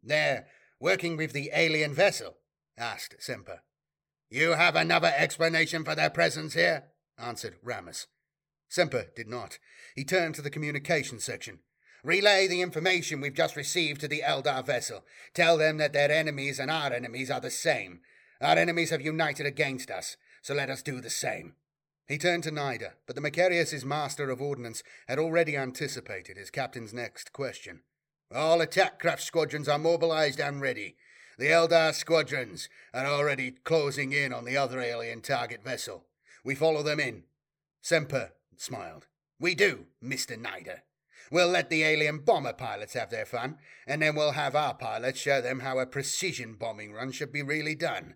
They're 0.01 0.47
working 0.79 1.17
with 1.17 1.33
the 1.33 1.51
alien 1.53 1.93
vessel? 1.93 2.37
asked 2.77 3.15
Semper. 3.19 3.61
You 4.29 4.51
have 4.51 4.75
another 4.75 5.13
explanation 5.15 5.83
for 5.83 5.93
their 5.93 6.09
presence 6.09 6.53
here? 6.53 6.85
Answered 7.17 7.55
Ramus. 7.63 8.07
Semper 8.69 9.07
did 9.15 9.27
not. 9.27 9.59
He 9.95 10.03
turned 10.03 10.35
to 10.35 10.41
the 10.41 10.49
communication 10.49 11.19
section. 11.19 11.59
Relay 12.03 12.47
the 12.47 12.61
information 12.61 13.21
we've 13.21 13.33
just 13.33 13.55
received 13.55 14.01
to 14.01 14.07
the 14.07 14.23
Eldar 14.25 14.65
vessel. 14.65 15.05
Tell 15.33 15.57
them 15.57 15.77
that 15.77 15.93
their 15.93 16.11
enemies 16.11 16.59
and 16.59 16.69
our 16.69 16.91
enemies 16.91 17.31
are 17.31 17.39
the 17.39 17.51
same. 17.51 18.01
Our 18.41 18.57
enemies 18.57 18.89
have 18.89 19.01
united 19.01 19.45
against 19.45 19.89
us, 19.89 20.17
so 20.41 20.53
let 20.53 20.69
us 20.69 20.81
do 20.81 20.99
the 20.99 21.09
same. 21.09 21.53
He 22.07 22.17
turned 22.17 22.43
to 22.43 22.51
Nida, 22.51 22.93
but 23.07 23.15
the 23.15 23.21
Macarius's 23.21 23.85
master 23.85 24.29
of 24.29 24.41
ordnance 24.41 24.83
had 25.07 25.17
already 25.17 25.55
anticipated 25.55 26.35
his 26.35 26.49
captain's 26.49 26.93
next 26.93 27.31
question. 27.31 27.83
All 28.33 28.59
attack 28.59 28.99
craft 28.99 29.21
squadrons 29.21 29.69
are 29.69 29.79
mobilized 29.79 30.41
and 30.41 30.61
ready. 30.61 30.97
The 31.37 31.45
Eldar 31.45 31.93
squadrons 31.93 32.67
are 32.93 33.05
already 33.05 33.51
closing 33.51 34.11
in 34.11 34.33
on 34.33 34.43
the 34.43 34.57
other 34.57 34.81
alien 34.81 35.21
target 35.21 35.63
vessel. 35.63 36.05
We 36.43 36.55
follow 36.55 36.83
them 36.83 36.99
in. 36.99 37.23
Semper 37.81 38.31
smiled. 38.57 39.07
We 39.39 39.55
do, 39.55 39.87
Mr. 40.03 40.37
Nida. 40.37 40.79
We'll 41.31 41.49
let 41.49 41.69
the 41.69 41.83
alien 41.83 42.19
bomber 42.19 42.53
pilots 42.53 42.93
have 42.93 43.09
their 43.09 43.25
fun, 43.25 43.57
and 43.87 44.01
then 44.01 44.15
we'll 44.15 44.33
have 44.33 44.55
our 44.55 44.73
pilots 44.73 45.19
show 45.19 45.41
them 45.41 45.61
how 45.61 45.79
a 45.79 45.85
precision 45.85 46.55
bombing 46.55 46.93
run 46.93 47.11
should 47.11 47.31
be 47.31 47.41
really 47.41 47.75
done. 47.75 48.15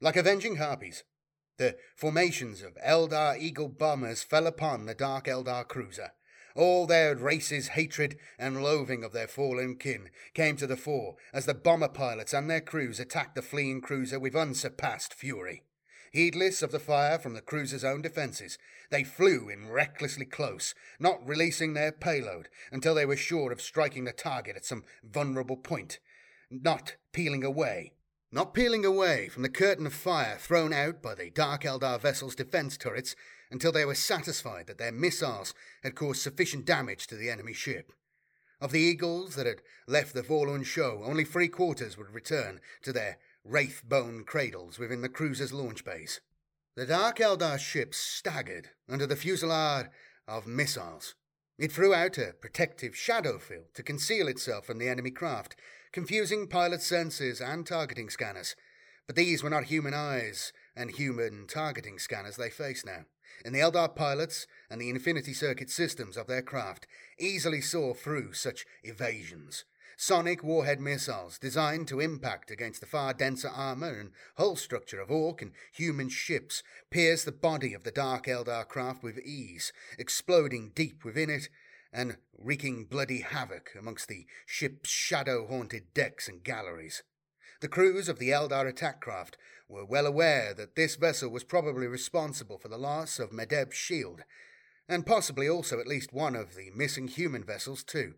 Like 0.00 0.16
avenging 0.16 0.56
harpies, 0.56 1.04
the 1.58 1.76
formations 1.94 2.62
of 2.62 2.76
Eldar 2.84 3.38
Eagle 3.38 3.68
bombers 3.68 4.22
fell 4.22 4.46
upon 4.46 4.86
the 4.86 4.94
Dark 4.94 5.26
Eldar 5.26 5.66
cruiser. 5.68 6.12
All 6.56 6.86
their 6.86 7.14
race's 7.14 7.68
hatred 7.68 8.16
and 8.38 8.62
loathing 8.62 9.04
of 9.04 9.12
their 9.12 9.28
fallen 9.28 9.76
kin 9.76 10.10
came 10.34 10.56
to 10.56 10.66
the 10.66 10.76
fore 10.76 11.16
as 11.32 11.46
the 11.46 11.54
bomber 11.54 11.88
pilots 11.88 12.32
and 12.32 12.50
their 12.50 12.60
crews 12.60 12.98
attacked 12.98 13.34
the 13.34 13.42
fleeing 13.42 13.80
cruiser 13.80 14.18
with 14.18 14.34
unsurpassed 14.34 15.14
fury. 15.14 15.64
Heedless 16.10 16.60
of 16.62 16.72
the 16.72 16.80
fire 16.80 17.18
from 17.18 17.34
the 17.34 17.40
cruiser's 17.40 17.84
own 17.84 18.02
defences, 18.02 18.58
they 18.90 19.04
flew 19.04 19.48
in 19.48 19.68
recklessly 19.68 20.24
close, 20.24 20.74
not 20.98 21.24
releasing 21.26 21.74
their 21.74 21.92
payload 21.92 22.48
until 22.72 22.96
they 22.96 23.06
were 23.06 23.16
sure 23.16 23.52
of 23.52 23.60
striking 23.60 24.04
the 24.04 24.12
target 24.12 24.56
at 24.56 24.64
some 24.64 24.84
vulnerable 25.04 25.56
point, 25.56 26.00
not 26.50 26.96
peeling 27.12 27.44
away. 27.44 27.92
Not 28.32 28.54
peeling 28.54 28.84
away 28.84 29.28
from 29.28 29.42
the 29.42 29.48
curtain 29.48 29.86
of 29.86 29.94
fire 29.94 30.36
thrown 30.38 30.72
out 30.72 31.00
by 31.00 31.14
the 31.14 31.30
Dark 31.30 31.62
Eldar 31.62 32.00
vessel's 32.00 32.36
defence 32.36 32.76
turrets 32.76 33.14
until 33.50 33.72
they 33.72 33.84
were 33.84 33.94
satisfied 33.94 34.66
that 34.66 34.78
their 34.78 34.92
missiles 34.92 35.54
had 35.82 35.96
caused 35.96 36.22
sufficient 36.22 36.64
damage 36.64 37.06
to 37.08 37.16
the 37.16 37.30
enemy 37.30 37.52
ship. 37.52 37.92
Of 38.60 38.72
the 38.72 38.80
eagles 38.80 39.36
that 39.36 39.46
had 39.46 39.62
left 39.86 40.14
the 40.14 40.22
Vorlon 40.22 40.64
show, 40.64 41.02
only 41.04 41.24
three 41.24 41.48
quarters 41.48 41.96
would 41.96 42.14
return 42.14 42.60
to 42.82 42.92
their 42.92 43.18
wraith 43.44 43.82
bone 43.84 44.24
cradles 44.24 44.78
within 44.78 45.02
the 45.02 45.08
cruiser's 45.08 45.52
launch 45.52 45.84
base. 45.84 46.20
The 46.76 46.86
Dark 46.86 47.18
Eldar 47.18 47.58
ship 47.58 47.94
staggered 47.94 48.70
under 48.88 49.06
the 49.06 49.16
fusillade 49.16 49.90
of 50.28 50.46
missiles. 50.46 51.14
It 51.58 51.72
threw 51.72 51.92
out 51.92 52.16
a 52.18 52.34
protective 52.40 52.96
shadow 52.96 53.38
field 53.38 53.74
to 53.74 53.82
conceal 53.82 54.28
itself 54.28 54.66
from 54.66 54.78
the 54.78 54.88
enemy 54.88 55.10
craft, 55.10 55.56
confusing 55.92 56.46
pilot 56.46 56.82
senses 56.82 57.40
and 57.40 57.66
targeting 57.66 58.08
scanners. 58.08 58.56
But 59.06 59.16
these 59.16 59.42
were 59.42 59.50
not 59.50 59.64
human 59.64 59.94
eyes 59.94 60.52
and 60.76 60.90
human 60.90 61.46
targeting 61.46 61.98
scanners 61.98 62.36
they 62.36 62.50
faced 62.50 62.86
now 62.86 63.06
and 63.44 63.54
the 63.54 63.60
Eldar 63.60 63.94
pilots 63.94 64.46
and 64.68 64.80
the 64.80 64.90
infinity 64.90 65.32
circuit 65.32 65.70
systems 65.70 66.16
of 66.16 66.26
their 66.26 66.42
craft 66.42 66.86
easily 67.18 67.60
saw 67.60 67.94
through 67.94 68.32
such 68.32 68.66
evasions. 68.82 69.64
Sonic 70.02 70.42
warhead 70.42 70.80
missiles 70.80 71.38
designed 71.38 71.86
to 71.88 72.00
impact 72.00 72.50
against 72.50 72.80
the 72.80 72.86
far 72.86 73.12
denser 73.12 73.50
armor 73.50 74.00
and 74.00 74.12
hull 74.38 74.56
structure 74.56 74.98
of 74.98 75.10
orc 75.10 75.42
and 75.42 75.52
human 75.74 76.08
ships 76.08 76.62
pierced 76.90 77.26
the 77.26 77.32
body 77.32 77.74
of 77.74 77.82
the 77.82 77.90
dark 77.90 78.24
Eldar 78.24 78.66
craft 78.66 79.02
with 79.02 79.18
ease, 79.18 79.74
exploding 79.98 80.72
deep 80.74 81.04
within 81.04 81.28
it 81.28 81.50
and 81.92 82.16
wreaking 82.34 82.86
bloody 82.86 83.20
havoc 83.20 83.72
amongst 83.78 84.08
the 84.08 84.24
ship's 84.46 84.88
shadow 84.88 85.46
haunted 85.46 85.92
decks 85.92 86.28
and 86.28 86.42
galleries. 86.42 87.02
The 87.60 87.68
crews 87.68 88.08
of 88.08 88.18
the 88.18 88.30
Eldar 88.30 88.66
attack 88.66 89.02
craft 89.02 89.36
were 89.68 89.84
well 89.84 90.06
aware 90.06 90.54
that 90.54 90.76
this 90.76 90.96
vessel 90.96 91.28
was 91.28 91.44
probably 91.44 91.86
responsible 91.86 92.56
for 92.56 92.68
the 92.68 92.78
loss 92.78 93.18
of 93.18 93.34
Medeb's 93.34 93.76
shield, 93.76 94.22
and 94.88 95.04
possibly 95.04 95.46
also 95.46 95.78
at 95.78 95.86
least 95.86 96.10
one 96.10 96.36
of 96.36 96.54
the 96.54 96.70
missing 96.74 97.06
human 97.06 97.44
vessels, 97.44 97.84
too. 97.84 98.14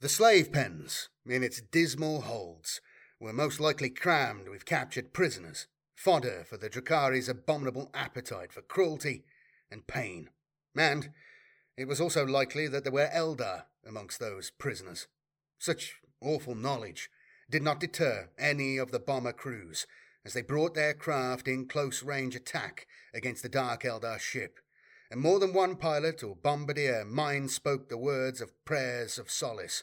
The 0.00 0.08
slave 0.10 0.52
pens, 0.52 1.08
in 1.24 1.42
its 1.42 1.62
dismal 1.62 2.22
holds, 2.22 2.82
were 3.18 3.32
most 3.32 3.60
likely 3.60 3.88
crammed 3.88 4.46
with 4.46 4.66
captured 4.66 5.14
prisoners, 5.14 5.68
fodder 5.94 6.44
for 6.44 6.58
the 6.58 6.68
Drukhari's 6.68 7.30
abominable 7.30 7.90
appetite 7.94 8.52
for 8.52 8.60
cruelty 8.60 9.24
and 9.70 9.86
pain. 9.86 10.28
And 10.76 11.10
it 11.78 11.88
was 11.88 11.98
also 11.98 12.26
likely 12.26 12.68
that 12.68 12.84
there 12.84 12.92
were 12.92 13.08
Eldar 13.10 13.64
amongst 13.86 14.20
those 14.20 14.50
prisoners. 14.50 15.06
Such 15.58 15.96
awful 16.20 16.54
knowledge 16.54 17.08
did 17.48 17.62
not 17.62 17.80
deter 17.80 18.28
any 18.38 18.76
of 18.76 18.90
the 18.90 19.00
bomber 19.00 19.32
crews 19.32 19.86
as 20.26 20.34
they 20.34 20.42
brought 20.42 20.74
their 20.74 20.92
craft 20.92 21.48
in 21.48 21.68
close 21.68 22.02
range 22.02 22.36
attack 22.36 22.86
against 23.14 23.42
the 23.42 23.48
Dark 23.48 23.84
Eldar 23.84 24.18
ship, 24.18 24.58
and 25.10 25.20
more 25.20 25.38
than 25.38 25.52
one 25.52 25.76
pilot 25.76 26.22
or 26.22 26.36
bombardier 26.36 27.04
mind 27.04 27.50
spoke 27.50 27.88
the 27.88 27.98
words 27.98 28.40
of 28.40 28.64
prayers 28.64 29.18
of 29.18 29.30
solace 29.30 29.82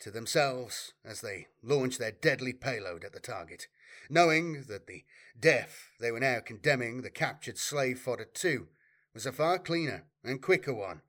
to 0.00 0.10
themselves 0.10 0.92
as 1.04 1.20
they 1.20 1.46
launched 1.62 1.98
their 1.98 2.12
deadly 2.12 2.52
payload 2.52 3.04
at 3.04 3.12
the 3.12 3.20
target, 3.20 3.68
knowing 4.08 4.64
that 4.68 4.86
the 4.86 5.04
death 5.38 5.90
they 6.00 6.10
were 6.10 6.20
now 6.20 6.40
condemning 6.40 7.02
the 7.02 7.10
captured 7.10 7.58
slave 7.58 7.98
fodder 7.98 8.24
to 8.24 8.68
was 9.14 9.26
a 9.26 9.32
far 9.32 9.58
cleaner 9.58 10.04
and 10.24 10.42
quicker 10.42 10.74
one 10.74 11.02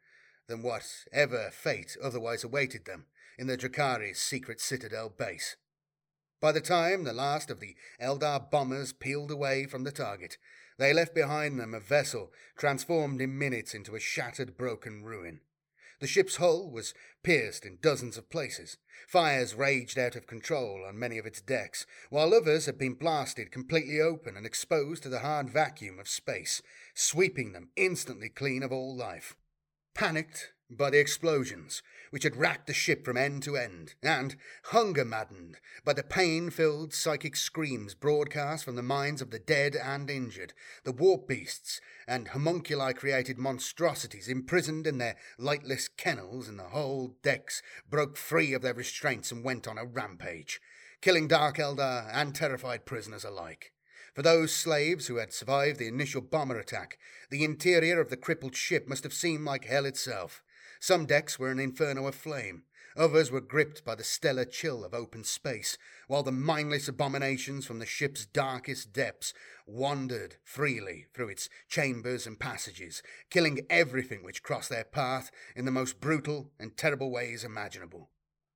than 0.47 0.62
whatever 0.62 1.49
fate 1.51 1.97
otherwise 2.01 2.43
awaited 2.43 2.86
them 2.86 3.05
in 3.38 3.47
the 3.47 3.57
Drukhari's 3.57 4.19
secret 4.19 4.60
citadel 4.60 5.10
base. 5.10 5.57
By 6.39 6.51
the 6.51 6.62
time 6.62 7.03
the 7.03 7.13
last 7.13 7.49
of 7.49 7.60
the 7.60 7.75
Eldar 8.01 8.49
bombers 8.51 8.93
peeled 8.93 9.31
away 9.31 9.65
from 9.65 9.83
the 9.83 9.91
target, 9.91 10.38
they 10.77 10.93
left 10.93 11.15
behind 11.15 11.59
them 11.59 11.73
a 11.73 11.79
vessel 11.79 12.31
transformed 12.57 13.21
in 13.21 13.37
minutes 13.37 13.73
into 13.73 13.95
a 13.95 13.99
shattered, 13.99 14.57
broken 14.57 15.03
ruin. 15.03 15.41
The 15.99 16.07
ship's 16.07 16.35
hull 16.35 16.69
was 16.69 16.93
pierced 17.23 17.65
in 17.65 17.79
dozens 17.81 18.17
of 18.17 18.29
places. 18.29 18.77
Fires 19.07 19.55
raged 19.55 19.97
out 19.97 20.15
of 20.15 20.27
control 20.27 20.85
on 20.87 20.99
many 20.99 21.17
of 21.17 21.25
its 21.25 21.41
decks, 21.41 21.87
while 22.09 22.33
others 22.33 22.67
had 22.67 22.77
been 22.77 22.93
blasted 22.93 23.51
completely 23.51 23.99
open 23.99 24.37
and 24.37 24.45
exposed 24.45 25.01
to 25.03 25.09
the 25.09 25.19
hard 25.19 25.49
vacuum 25.49 25.97
of 25.97 26.07
space, 26.07 26.61
sweeping 26.93 27.53
them 27.53 27.71
instantly 27.75 28.29
clean 28.29 28.61
of 28.61 28.71
all 28.71 28.95
life. 28.95 29.35
Panicked 29.95 30.53
by 30.69 30.89
the 30.89 30.99
explosions, 30.99 31.82
which 32.10 32.23
had 32.23 32.36
racked 32.36 32.67
the 32.67 32.73
ship 32.73 33.06
from 33.06 33.15
end 33.15 33.41
to 33.43 33.56
end, 33.56 33.95
and, 34.03 34.36
hunger 34.65 35.06
maddened 35.06 35.58
by 35.86 35.93
the 35.93 36.03
pain 36.03 36.49
filled 36.49 36.93
psychic 36.93 37.36
screams 37.36 37.93
broadcast 37.93 38.65
from 38.65 38.75
the 38.75 38.84
minds 38.84 39.21
of 39.21 39.32
the 39.32 39.39
dead 39.39 39.75
and 39.75 40.10
injured, 40.10 40.53
the 40.84 40.91
warp 40.91 41.27
beasts 41.27 41.80
and 42.08 42.30
homunculi 42.30 42.93
created 42.93 43.38
monstrosities 43.38 44.27
imprisoned 44.27 44.86
in 44.86 44.97
their 44.97 45.15
lightless 45.38 45.88
kennels 45.88 46.49
in 46.49 46.58
the 46.58 46.63
whole 46.63 47.15
decks 47.23 47.62
broke 47.89 48.17
free 48.17 48.53
of 48.53 48.62
their 48.62 48.73
restraints 48.73 49.32
and 49.32 49.43
went 49.43 49.67
on 49.67 49.77
a 49.77 49.86
rampage, 49.86 50.60
killing 51.01 51.27
Dark 51.27 51.58
Eldar 51.58 52.10
and 52.12 52.36
terrified 52.36 52.86
prisoners 52.86 53.23
alike. 53.23 53.71
For 54.13 54.23
those 54.23 54.51
slaves 54.51 55.08
who 55.08 55.17
had 55.17 55.32
survived 55.32 55.77
the 55.77 55.88
initial 55.88 56.21
bomber 56.21 56.58
attack, 56.58 56.97
the 57.30 57.43
interior 57.43 58.01
of 58.01 58.10
the 58.10 58.17
crippled 58.17 58.56
ship 58.56 58.88
must 58.88 59.03
have 59.03 59.13
seemed 59.13 59.45
like 59.45 59.65
hell 59.65 59.86
itself. 59.86 60.41
Some 60.79 61.05
decks 61.05 61.39
were 61.39 61.51
an 61.51 61.59
inferno 61.59 62.07
of 62.07 62.15
flame, 62.15 62.63
others 62.95 63.31
were 63.31 63.41
gripped 63.41 63.85
by 63.85 63.95
the 63.95 64.03
stellar 64.03 64.45
chill 64.45 64.83
of 64.83 64.93
open 64.93 65.23
space, 65.23 65.77
while 66.07 66.23
the 66.23 66.31
mindless 66.31 66.87
abominations 66.87 67.65
from 67.65 67.79
the 67.79 67.85
ship's 67.85 68.25
darkest 68.25 68.93
depths 68.93 69.33
wandered 69.65 70.35
freely 70.43 71.07
through 71.13 71.29
its 71.29 71.49
chambers 71.67 72.25
and 72.27 72.39
passages, 72.39 73.01
killing 73.29 73.65
everything 73.69 74.23
which 74.23 74.43
crossed 74.43 74.69
their 74.69 74.83
path 74.83 75.31
in 75.55 75.65
the 75.65 75.71
most 75.71 75.99
brutal 75.99 76.51
and 76.59 76.77
terrible 76.77 77.11
ways 77.11 77.43
imaginable. 77.43 78.09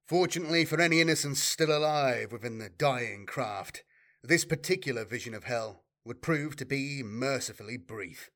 Fortunately 0.08 0.66
for 0.66 0.82
any 0.82 1.00
innocents 1.00 1.42
still 1.42 1.76
alive 1.76 2.32
within 2.32 2.58
the 2.58 2.70
dying 2.70 3.26
craft, 3.26 3.84
this 4.24 4.46
particular 4.46 5.06
vision 5.06 5.34
of 5.34 5.46
hell 5.46 5.84
would 6.04 6.22
prove 6.22 6.56
to 6.58 6.66
be 6.66 7.02
mercifully 7.04 7.78
brief. 7.78 8.30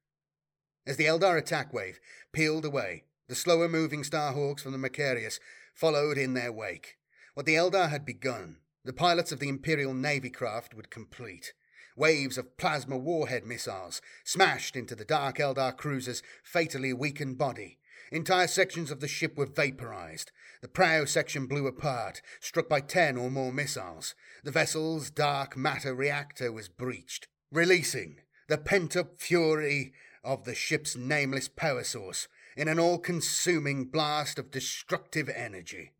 As 0.88 0.98
the 0.98 1.06
Eldar 1.06 1.38
attack 1.38 1.74
wave 1.74 2.00
peeled 2.32 2.64
away, 2.64 3.06
the 3.28 3.36
slower 3.36 3.68
moving 3.68 4.04
Starhawks 4.04 4.62
from 4.62 4.72
the 4.72 4.78
Macarius 4.78 5.40
followed 5.74 6.18
in 6.18 6.34
their 6.34 6.52
wake. 6.52 6.98
What 7.34 7.46
the 7.46 7.56
Eldar 7.56 7.90
had 7.90 8.06
begun, 8.06 8.58
the 8.84 8.94
pilots 8.94 9.32
of 9.32 9.40
the 9.40 9.50
Imperial 9.50 9.94
Navy 9.94 10.30
craft 10.30 10.74
would 10.74 10.90
complete. 10.90 11.54
Waves 11.98 12.38
of 12.38 12.58
plasma 12.58 12.98
warhead 12.98 13.46
missiles 13.46 14.02
smashed 14.24 14.76
into 14.76 14.96
the 14.96 15.06
Dark 15.06 15.38
Eldar 15.38 15.76
cruiser's 15.76 16.22
fatally 16.44 16.94
weakened 16.94 17.38
body. 17.38 17.80
Entire 18.12 18.48
sections 18.48 18.92
of 18.92 19.00
the 19.00 19.08
ship 19.08 19.38
were 19.38 19.46
vaporized. 19.46 20.32
The 20.62 20.68
prow 20.68 21.06
section 21.06 21.48
blew 21.48 21.68
apart, 21.68 22.22
struck 22.40 22.70
by 22.70 22.82
ten 22.82 23.18
or 23.18 23.32
more 23.32 23.52
missiles. 23.52 24.14
The 24.44 24.52
vessel's 24.52 25.10
dark 25.10 25.58
matter 25.58 25.96
reactor 25.96 26.52
was 26.52 26.70
breached, 26.70 27.28
releasing 27.52 28.18
the 28.48 28.58
pent 28.58 28.96
up 28.96 29.20
fury 29.20 29.94
of 30.24 30.44
the 30.44 30.54
ship's 30.54 30.96
nameless 30.96 31.48
power 31.48 31.84
source 31.84 32.28
in 32.56 32.68
an 32.68 32.80
all 32.80 32.98
consuming 32.98 33.86
blast 33.86 34.40
of 34.40 34.52
destructive 34.52 35.30
energy. 35.30 35.92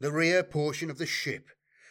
The 0.00 0.10
rear 0.10 0.42
portion 0.42 0.90
of 0.90 0.98
the 0.98 1.06
ship 1.06 1.48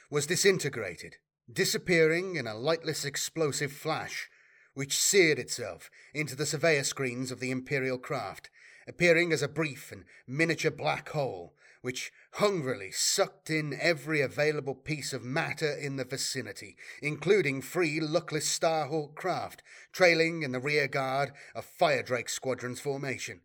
was 0.09 0.25
disintegrated, 0.25 1.17
disappearing 1.51 2.35
in 2.35 2.47
a 2.47 2.55
lightless 2.55 3.05
explosive 3.05 3.71
flash, 3.71 4.29
which 4.73 4.97
seared 4.97 5.37
itself 5.37 5.91
into 6.13 6.35
the 6.35 6.45
surveyor 6.45 6.83
screens 6.83 7.31
of 7.31 7.39
the 7.39 7.51
Imperial 7.51 7.99
craft, 7.99 8.49
appearing 8.87 9.31
as 9.31 9.43
a 9.43 9.47
brief 9.47 9.91
and 9.91 10.05
miniature 10.27 10.71
black 10.71 11.09
hole, 11.09 11.53
which 11.81 12.11
hungrily 12.33 12.91
sucked 12.91 13.49
in 13.49 13.77
every 13.79 14.21
available 14.21 14.75
piece 14.75 15.13
of 15.13 15.23
matter 15.23 15.71
in 15.71 15.95
the 15.95 16.03
vicinity, 16.03 16.75
including 17.01 17.61
three 17.61 17.99
luckless 17.99 18.47
Starhawk 18.47 19.15
craft 19.15 19.61
trailing 19.91 20.41
in 20.41 20.51
the 20.51 20.59
rear 20.59 20.87
guard 20.87 21.31
of 21.53 21.63
Fire 21.63 22.03
Drake 22.03 22.29
Squadron's 22.29 22.79
formation. 22.79 23.41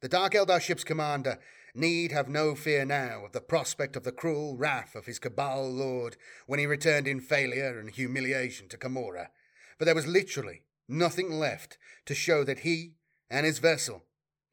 The 0.00 0.08
Dark 0.08 0.34
Eldar 0.34 0.60
ship's 0.60 0.84
commander 0.84 1.38
need 1.74 2.12
have 2.12 2.28
no 2.28 2.54
fear 2.54 2.84
now 2.84 3.24
of 3.24 3.32
the 3.32 3.40
prospect 3.40 3.96
of 3.96 4.04
the 4.04 4.12
cruel 4.12 4.56
wrath 4.56 4.94
of 4.94 5.06
his 5.06 5.18
Cabal 5.18 5.68
lord 5.70 6.16
when 6.46 6.60
he 6.60 6.66
returned 6.66 7.08
in 7.08 7.20
failure 7.20 7.78
and 7.78 7.90
humiliation 7.90 8.68
to 8.68 8.76
Commorragh, 8.76 9.30
for 9.76 9.84
there 9.84 9.94
was 9.94 10.06
literally 10.06 10.62
nothing 10.88 11.30
left 11.32 11.78
to 12.06 12.14
show 12.14 12.44
that 12.44 12.60
he 12.60 12.94
and 13.28 13.44
his 13.44 13.58
vessel 13.58 14.04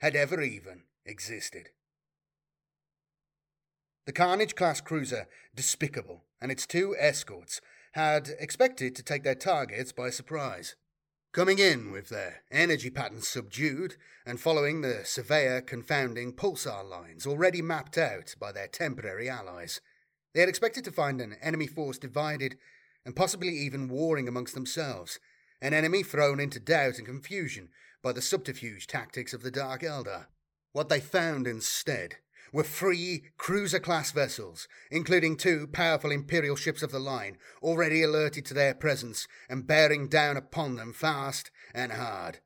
had 0.01 0.15
ever 0.15 0.41
even 0.41 0.83
existed. 1.05 1.69
The 4.05 4.13
Carnage 4.13 4.55
class 4.55 4.81
cruiser 4.81 5.27
Despicable 5.55 6.23
and 6.41 6.51
its 6.51 6.65
two 6.65 6.95
escorts 6.99 7.61
had 7.93 8.29
expected 8.39 8.95
to 8.95 9.03
take 9.03 9.23
their 9.23 9.35
targets 9.35 9.91
by 9.91 10.09
surprise. 10.09 10.75
Coming 11.35 11.59
in 11.59 11.91
with 11.91 12.07
their 12.07 12.43
energy 12.49 12.89
patterns 12.89 13.27
subdued 13.27 13.97
and 14.25 14.39
following 14.39 14.79
the 14.79 15.01
Surveyor 15.03 15.59
confounding 15.59 16.31
pulsar 16.31 16.81
lines 16.81 17.27
already 17.27 17.61
mapped 17.61 17.97
out 17.97 18.33
by 18.39 18.53
their 18.53 18.69
temporary 18.69 19.27
allies, 19.27 19.81
they 20.33 20.39
had 20.39 20.47
expected 20.47 20.85
to 20.85 20.93
find 20.93 21.19
an 21.19 21.35
enemy 21.41 21.67
force 21.67 21.97
divided 21.97 22.55
and 23.03 23.17
possibly 23.17 23.49
even 23.49 23.89
warring 23.89 24.29
amongst 24.29 24.53
themselves, 24.53 25.19
an 25.61 25.73
enemy 25.73 26.03
thrown 26.03 26.39
into 26.39 26.57
doubt 26.57 26.99
and 26.99 27.05
confusion 27.05 27.67
by 28.01 28.13
the 28.13 28.21
subterfuge 28.21 28.87
tactics 28.87 29.33
of 29.33 29.43
the 29.43 29.51
Dark 29.51 29.81
Eldar. 29.81 30.27
What 30.71 30.87
they 30.87 31.01
found 31.01 31.47
instead 31.47 32.15
were 32.55 32.63
three 32.63 33.21
cruiser 33.37 33.81
class 33.81 34.11
vessels, 34.11 34.69
including 34.89 35.35
two 35.35 35.67
powerful 35.67 36.09
Imperial 36.09 36.55
ships 36.55 36.81
of 36.81 36.89
the 36.89 36.99
line, 36.99 37.35
already 37.61 38.01
alerted 38.01 38.45
to 38.45 38.53
their 38.53 38.73
presence 38.73 39.27
and 39.49 39.67
bearing 39.67 40.07
down 40.07 40.37
upon 40.37 40.77
them 40.77 40.93
fast 40.93 41.51
and 41.73 41.91
hard. 41.91 42.39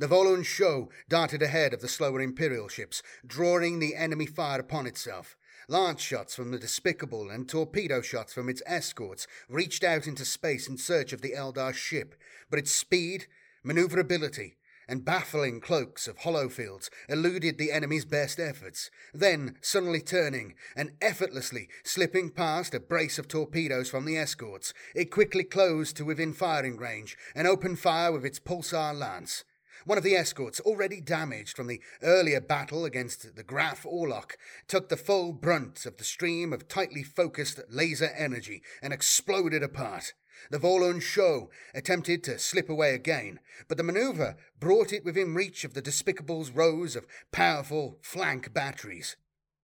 The 0.00 0.08
Volund 0.08 0.46
Show 0.46 0.90
darted 1.08 1.42
ahead 1.42 1.72
of 1.72 1.80
the 1.80 1.86
slower 1.86 2.20
Imperial 2.20 2.66
ships, 2.66 3.04
drawing 3.24 3.78
the 3.78 3.94
enemy 3.94 4.26
fire 4.26 4.58
upon 4.58 4.88
itself. 4.88 5.36
Lance 5.68 6.02
shots 6.02 6.34
from 6.34 6.50
the 6.50 6.58
despicable 6.58 7.30
and 7.30 7.48
torpedo 7.48 8.02
shots 8.02 8.32
from 8.32 8.48
its 8.48 8.62
escorts 8.66 9.28
reached 9.48 9.84
out 9.84 10.08
into 10.08 10.24
space 10.24 10.66
in 10.66 10.76
search 10.76 11.12
of 11.12 11.20
the 11.22 11.34
Eldar 11.36 11.72
ship, 11.72 12.16
but 12.50 12.58
its 12.58 12.72
speed, 12.72 13.28
maneuverability, 13.62 14.56
and 14.88 15.04
baffling 15.04 15.60
cloaks 15.60 16.06
of 16.08 16.18
holo 16.18 16.48
fields 16.48 16.90
eluded 17.08 17.58
the 17.58 17.72
enemy's 17.72 18.04
best 18.04 18.38
efforts, 18.38 18.90
then 19.14 19.56
suddenly 19.60 20.00
turning 20.00 20.54
and 20.76 20.92
effortlessly 21.00 21.68
slipping 21.84 22.30
past 22.30 22.74
a 22.74 22.80
brace 22.80 23.18
of 23.18 23.28
torpedoes 23.28 23.90
from 23.90 24.04
the 24.04 24.16
escorts, 24.16 24.72
it 24.94 25.10
quickly 25.10 25.44
closed 25.44 25.96
to 25.96 26.04
within 26.04 26.32
firing 26.32 26.76
range 26.76 27.16
and 27.34 27.46
opened 27.46 27.78
fire 27.78 28.12
with 28.12 28.24
its 28.24 28.38
pulsar 28.38 28.94
lance. 28.94 29.44
One 29.84 29.98
of 29.98 30.04
the 30.04 30.14
escorts, 30.14 30.60
already 30.60 31.00
damaged 31.00 31.56
from 31.56 31.66
the 31.66 31.80
earlier 32.02 32.40
battle 32.40 32.84
against 32.84 33.34
the 33.34 33.42
Graf 33.42 33.82
Orlok, 33.82 34.36
took 34.68 34.88
the 34.88 34.96
full 34.96 35.32
brunt 35.32 35.86
of 35.86 35.96
the 35.96 36.04
stream 36.04 36.52
of 36.52 36.68
tightly 36.68 37.02
focused 37.02 37.58
laser 37.68 38.10
energy 38.16 38.62
and 38.80 38.92
exploded 38.92 39.62
apart. 39.62 40.14
The 40.50 40.58
Volund 40.58 41.02
Show 41.02 41.50
attempted 41.74 42.22
to 42.24 42.38
slip 42.38 42.68
away 42.68 42.94
again, 42.94 43.40
but 43.68 43.76
the 43.76 43.82
maneuver 43.82 44.36
brought 44.58 44.92
it 44.92 45.04
within 45.04 45.34
reach 45.34 45.64
of 45.64 45.74
the 45.74 45.82
Despicable's 45.82 46.50
rows 46.50 46.96
of 46.96 47.06
powerful 47.30 47.98
flank 48.02 48.52
batteries. 48.52 49.16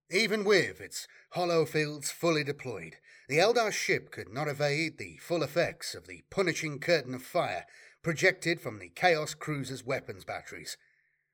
Even 0.09 0.43
with 0.43 0.81
its 0.81 1.07
holo 1.31 1.65
fields 1.65 2.09
fully 2.09 2.43
deployed, 2.43 2.97
the 3.27 3.37
Eldar 3.37 3.71
ship 3.71 4.09
could 4.09 4.33
not 4.33 4.47
evade 4.47 4.97
the 4.97 5.17
full 5.17 5.43
effects 5.43 5.93
of 5.93 6.07
the 6.07 6.23
punishing 6.31 6.79
curtain 6.79 7.13
of 7.13 7.21
fire 7.21 7.65
projected 8.01 8.59
from 8.59 8.79
the 8.79 8.89
Chaos 8.89 9.35
Cruiser's 9.35 9.85
weapons 9.85 10.25
batteries. 10.25 10.77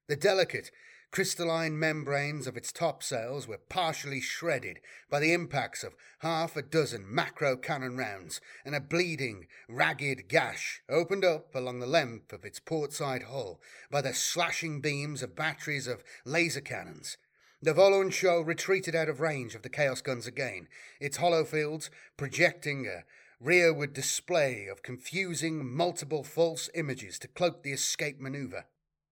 The 0.08 0.16
delicate, 0.18 0.72
crystalline 1.12 1.78
membranes 1.78 2.48
of 2.48 2.58
its 2.58 2.72
top 2.72 2.96
topsails 2.96 3.48
were 3.48 3.58
partially 3.58 4.22
shredded 4.22 4.80
by 5.10 5.20
the 5.20 5.34
impacts 5.34 5.84
of 5.84 5.96
half 6.20 6.56
a 6.56 6.62
dozen 6.62 7.06
macro 7.08 7.58
cannon 7.58 7.98
rounds, 7.98 8.40
and 8.64 8.74
a 8.74 8.80
bleeding, 8.80 9.48
ragged 9.68 10.30
gash 10.30 10.82
opened 10.88 11.26
up 11.26 11.54
along 11.54 11.80
the 11.80 11.86
length 11.86 12.32
of 12.32 12.46
its 12.46 12.60
portside 12.60 13.24
hull 13.24 13.60
by 13.92 14.02
the 14.02 14.14
slashing 14.14 14.80
beams 14.80 15.22
of 15.22 15.36
batteries 15.36 15.88
of 15.88 16.04
laser 16.24 16.62
cannons. 16.62 17.18
The 17.62 17.74
Volund 17.74 18.14
Show 18.14 18.40
retreated 18.42 18.96
out 18.96 19.10
of 19.10 19.20
range 19.20 19.56
of 19.56 19.62
the 19.62 19.70
Chaos 19.70 20.02
guns 20.02 20.28
again, 20.28 20.68
its 21.00 21.18
holo 21.18 21.44
fields 21.44 21.90
projecting 22.16 22.88
a 22.88 23.04
rearward 23.40 23.94
display 23.94 24.68
of 24.68 24.84
confusing, 24.84 25.66
multiple 25.66 26.24
false 26.24 26.70
images 26.74 27.20
to 27.20 27.28
cloak 27.28 27.64
the 27.64 27.72
escape 27.72 28.20
maneuver. 28.20 28.66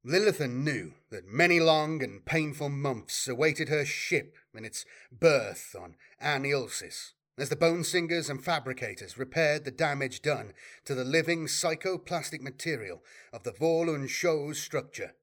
Lilithan 0.06 0.66
knew 0.66 0.96
that 1.12 1.26
many 1.26 1.62
long 1.62 2.04
and 2.04 2.26
painful 2.26 2.68
months 2.68 3.26
awaited 3.26 3.70
her 3.70 3.86
ship 3.86 4.36
in 4.54 4.66
its 4.66 4.86
berth 5.14 5.74
on 5.80 5.96
Anilsis, 6.22 7.14
as 7.38 7.48
the 7.48 7.56
bone 7.56 7.86
singers 7.86 8.30
and 8.30 8.44
fabricators 8.44 9.18
repaired 9.18 9.64
the 9.64 9.72
damage 9.72 10.22
done 10.22 10.52
to 10.84 10.94
the 10.94 11.06
living 11.06 11.48
psychoplastic 11.48 12.42
material 12.42 13.02
of 13.32 13.44
the 13.44 13.54
Volund 13.54 14.10
Show's 14.10 14.60
structure. 14.60 15.14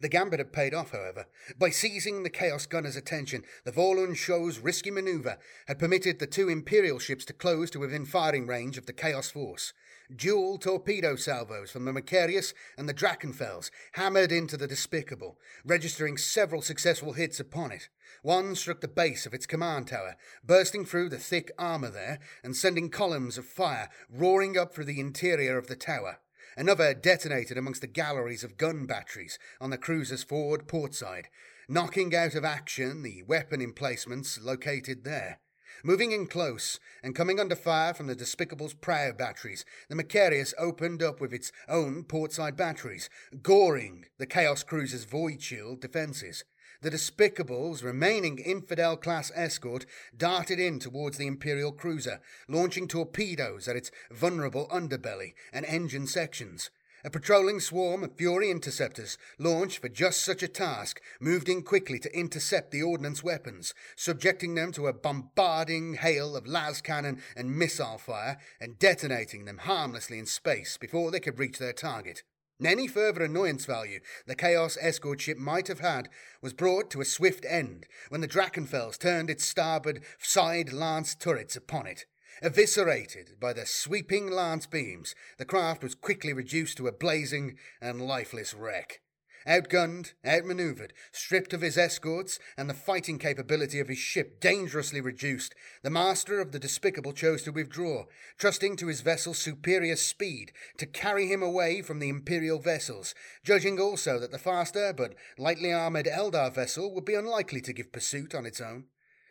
The 0.00 0.08
gambit 0.08 0.38
had 0.38 0.52
paid 0.52 0.72
off, 0.72 0.92
however. 0.92 1.26
By 1.58 1.70
seizing 1.70 2.22
the 2.22 2.30
Chaos 2.30 2.66
Gunner's 2.66 2.94
attention, 2.94 3.42
the 3.64 3.72
Volund 3.72 4.16
Show's 4.16 4.60
risky 4.60 4.92
maneuver 4.92 5.38
had 5.66 5.80
permitted 5.80 6.20
the 6.20 6.28
two 6.28 6.48
Imperial 6.48 7.00
ships 7.00 7.24
to 7.24 7.32
close 7.32 7.70
to 7.70 7.80
within 7.80 8.06
firing 8.06 8.46
range 8.46 8.78
of 8.78 8.86
the 8.86 8.92
Chaos 8.92 9.32
Force. 9.32 9.72
Dual 10.14 10.56
torpedo 10.56 11.16
salvos 11.16 11.70
from 11.70 11.84
the 11.84 11.92
Macarius 11.92 12.54
and 12.78 12.88
the 12.88 12.94
Drachenfels 12.94 13.70
hammered 13.92 14.32
into 14.32 14.56
the 14.56 14.66
Despicable, 14.66 15.38
registering 15.66 16.16
several 16.16 16.62
successful 16.62 17.12
hits 17.12 17.38
upon 17.38 17.72
it. 17.72 17.90
One 18.22 18.54
struck 18.54 18.80
the 18.80 18.88
base 18.88 19.26
of 19.26 19.34
its 19.34 19.44
command 19.44 19.88
tower, 19.88 20.16
bursting 20.42 20.86
through 20.86 21.10
the 21.10 21.18
thick 21.18 21.50
armour 21.58 21.90
there 21.90 22.20
and 22.42 22.56
sending 22.56 22.88
columns 22.88 23.36
of 23.36 23.44
fire 23.44 23.90
roaring 24.08 24.56
up 24.56 24.72
through 24.72 24.86
the 24.86 25.00
interior 25.00 25.58
of 25.58 25.66
the 25.66 25.76
tower. 25.76 26.20
Another 26.56 26.94
detonated 26.94 27.58
amongst 27.58 27.82
the 27.82 27.86
galleries 27.86 28.42
of 28.42 28.56
gun 28.56 28.86
batteries 28.86 29.38
on 29.60 29.68
the 29.68 29.76
cruiser's 29.76 30.22
forward 30.22 30.66
port 30.66 30.94
side, 30.94 31.28
knocking 31.68 32.14
out 32.14 32.34
of 32.34 32.46
action 32.46 33.02
the 33.02 33.22
weapon 33.24 33.60
emplacements 33.60 34.40
located 34.40 35.04
there. 35.04 35.40
Moving 35.84 36.10
in 36.10 36.26
close 36.26 36.80
and 37.04 37.14
coming 37.14 37.38
under 37.38 37.54
fire 37.54 37.94
from 37.94 38.08
the 38.08 38.16
Despicable's 38.16 38.74
prow 38.74 39.12
batteries, 39.12 39.64
the 39.88 39.94
Macarius 39.94 40.52
opened 40.58 41.04
up 41.04 41.20
with 41.20 41.32
its 41.32 41.52
own 41.68 42.02
portside 42.02 42.56
batteries, 42.56 43.08
goring 43.42 44.06
the 44.18 44.26
Chaos 44.26 44.64
Cruiser's 44.64 45.04
Void 45.04 45.40
Shield 45.40 45.80
defences. 45.80 46.42
The 46.80 46.90
Despicable's 46.90 47.84
remaining 47.84 48.38
Infidel 48.38 48.96
class 48.96 49.30
escort 49.36 49.86
darted 50.16 50.58
in 50.58 50.80
towards 50.80 51.16
the 51.16 51.26
Imperial 51.28 51.72
cruiser, 51.72 52.20
launching 52.48 52.88
torpedoes 52.88 53.68
at 53.68 53.76
its 53.76 53.92
vulnerable 54.10 54.66
underbelly 54.68 55.34
and 55.52 55.64
engine 55.64 56.08
sections. 56.08 56.70
A 57.08 57.10
patrolling 57.10 57.58
swarm 57.58 58.04
of 58.04 58.16
Fury 58.16 58.50
interceptors, 58.50 59.16
launched 59.38 59.78
for 59.78 59.88
just 59.88 60.20
such 60.20 60.42
a 60.42 60.46
task, 60.46 61.00
moved 61.20 61.48
in 61.48 61.62
quickly 61.62 61.98
to 62.00 62.14
intercept 62.14 62.70
the 62.70 62.82
ordnance 62.82 63.24
weapons, 63.24 63.72
subjecting 63.96 64.54
them 64.54 64.72
to 64.72 64.88
a 64.88 64.92
bombarding 64.92 65.94
hail 65.94 66.36
of 66.36 66.46
las 66.46 66.82
cannon 66.82 67.22
and 67.34 67.56
missile 67.56 67.96
fire, 67.96 68.36
and 68.60 68.78
detonating 68.78 69.46
them 69.46 69.56
harmlessly 69.56 70.18
in 70.18 70.26
space 70.26 70.76
before 70.76 71.10
they 71.10 71.18
could 71.18 71.38
reach 71.38 71.56
their 71.58 71.72
target. 71.72 72.24
Any 72.62 72.86
further 72.86 73.22
annoyance 73.22 73.64
value 73.64 74.00
the 74.26 74.34
Chaos 74.34 74.76
escort 74.78 75.22
ship 75.22 75.38
might 75.38 75.68
have 75.68 75.80
had 75.80 76.10
was 76.42 76.52
brought 76.52 76.90
to 76.90 77.00
a 77.00 77.06
swift 77.06 77.46
end 77.48 77.86
when 78.10 78.20
the 78.20 78.28
Drachenfels 78.28 78.98
turned 78.98 79.30
its 79.30 79.46
starboard 79.46 80.02
side 80.18 80.74
lance 80.74 81.14
turrets 81.14 81.56
upon 81.56 81.86
it. 81.86 82.04
Eviscerated 82.42 83.40
by 83.40 83.52
the 83.52 83.66
sweeping 83.66 84.30
lance 84.30 84.66
beams, 84.66 85.14
the 85.38 85.44
craft 85.44 85.82
was 85.82 85.94
quickly 85.94 86.32
reduced 86.32 86.76
to 86.76 86.86
a 86.86 86.92
blazing 86.92 87.58
and 87.80 88.00
lifeless 88.00 88.54
wreck. 88.54 89.00
Outgunned, 89.46 90.12
outmaneuvered, 90.26 90.92
stripped 91.10 91.52
of 91.52 91.62
his 91.62 91.78
escorts, 91.78 92.38
and 92.56 92.68
the 92.68 92.74
fighting 92.74 93.18
capability 93.18 93.80
of 93.80 93.88
his 93.88 93.98
ship 93.98 94.40
dangerously 94.40 95.00
reduced, 95.00 95.54
the 95.82 95.90
master 95.90 96.38
of 96.38 96.52
the 96.52 96.58
despicable 96.58 97.12
chose 97.12 97.42
to 97.42 97.52
withdraw, 97.52 98.04
trusting 98.36 98.76
to 98.76 98.88
his 98.88 99.00
vessel's 99.00 99.38
superior 99.38 99.96
speed 99.96 100.52
to 100.76 100.86
carry 100.86 101.26
him 101.28 101.42
away 101.42 101.82
from 101.82 101.98
the 101.98 102.08
Imperial 102.08 102.58
vessels, 102.58 103.14
judging 103.42 103.80
also 103.80 104.18
that 104.18 104.32
the 104.32 104.38
faster 104.38 104.92
but 104.92 105.14
lightly 105.38 105.72
armoured 105.72 106.06
Eldar 106.06 106.54
vessel 106.54 106.94
would 106.94 107.04
be 107.04 107.14
unlikely 107.14 107.60
to 107.62 107.72
give 107.72 107.90
pursuit 107.90 108.34
on 108.34 108.44
its 108.44 108.60
own. 108.60 108.84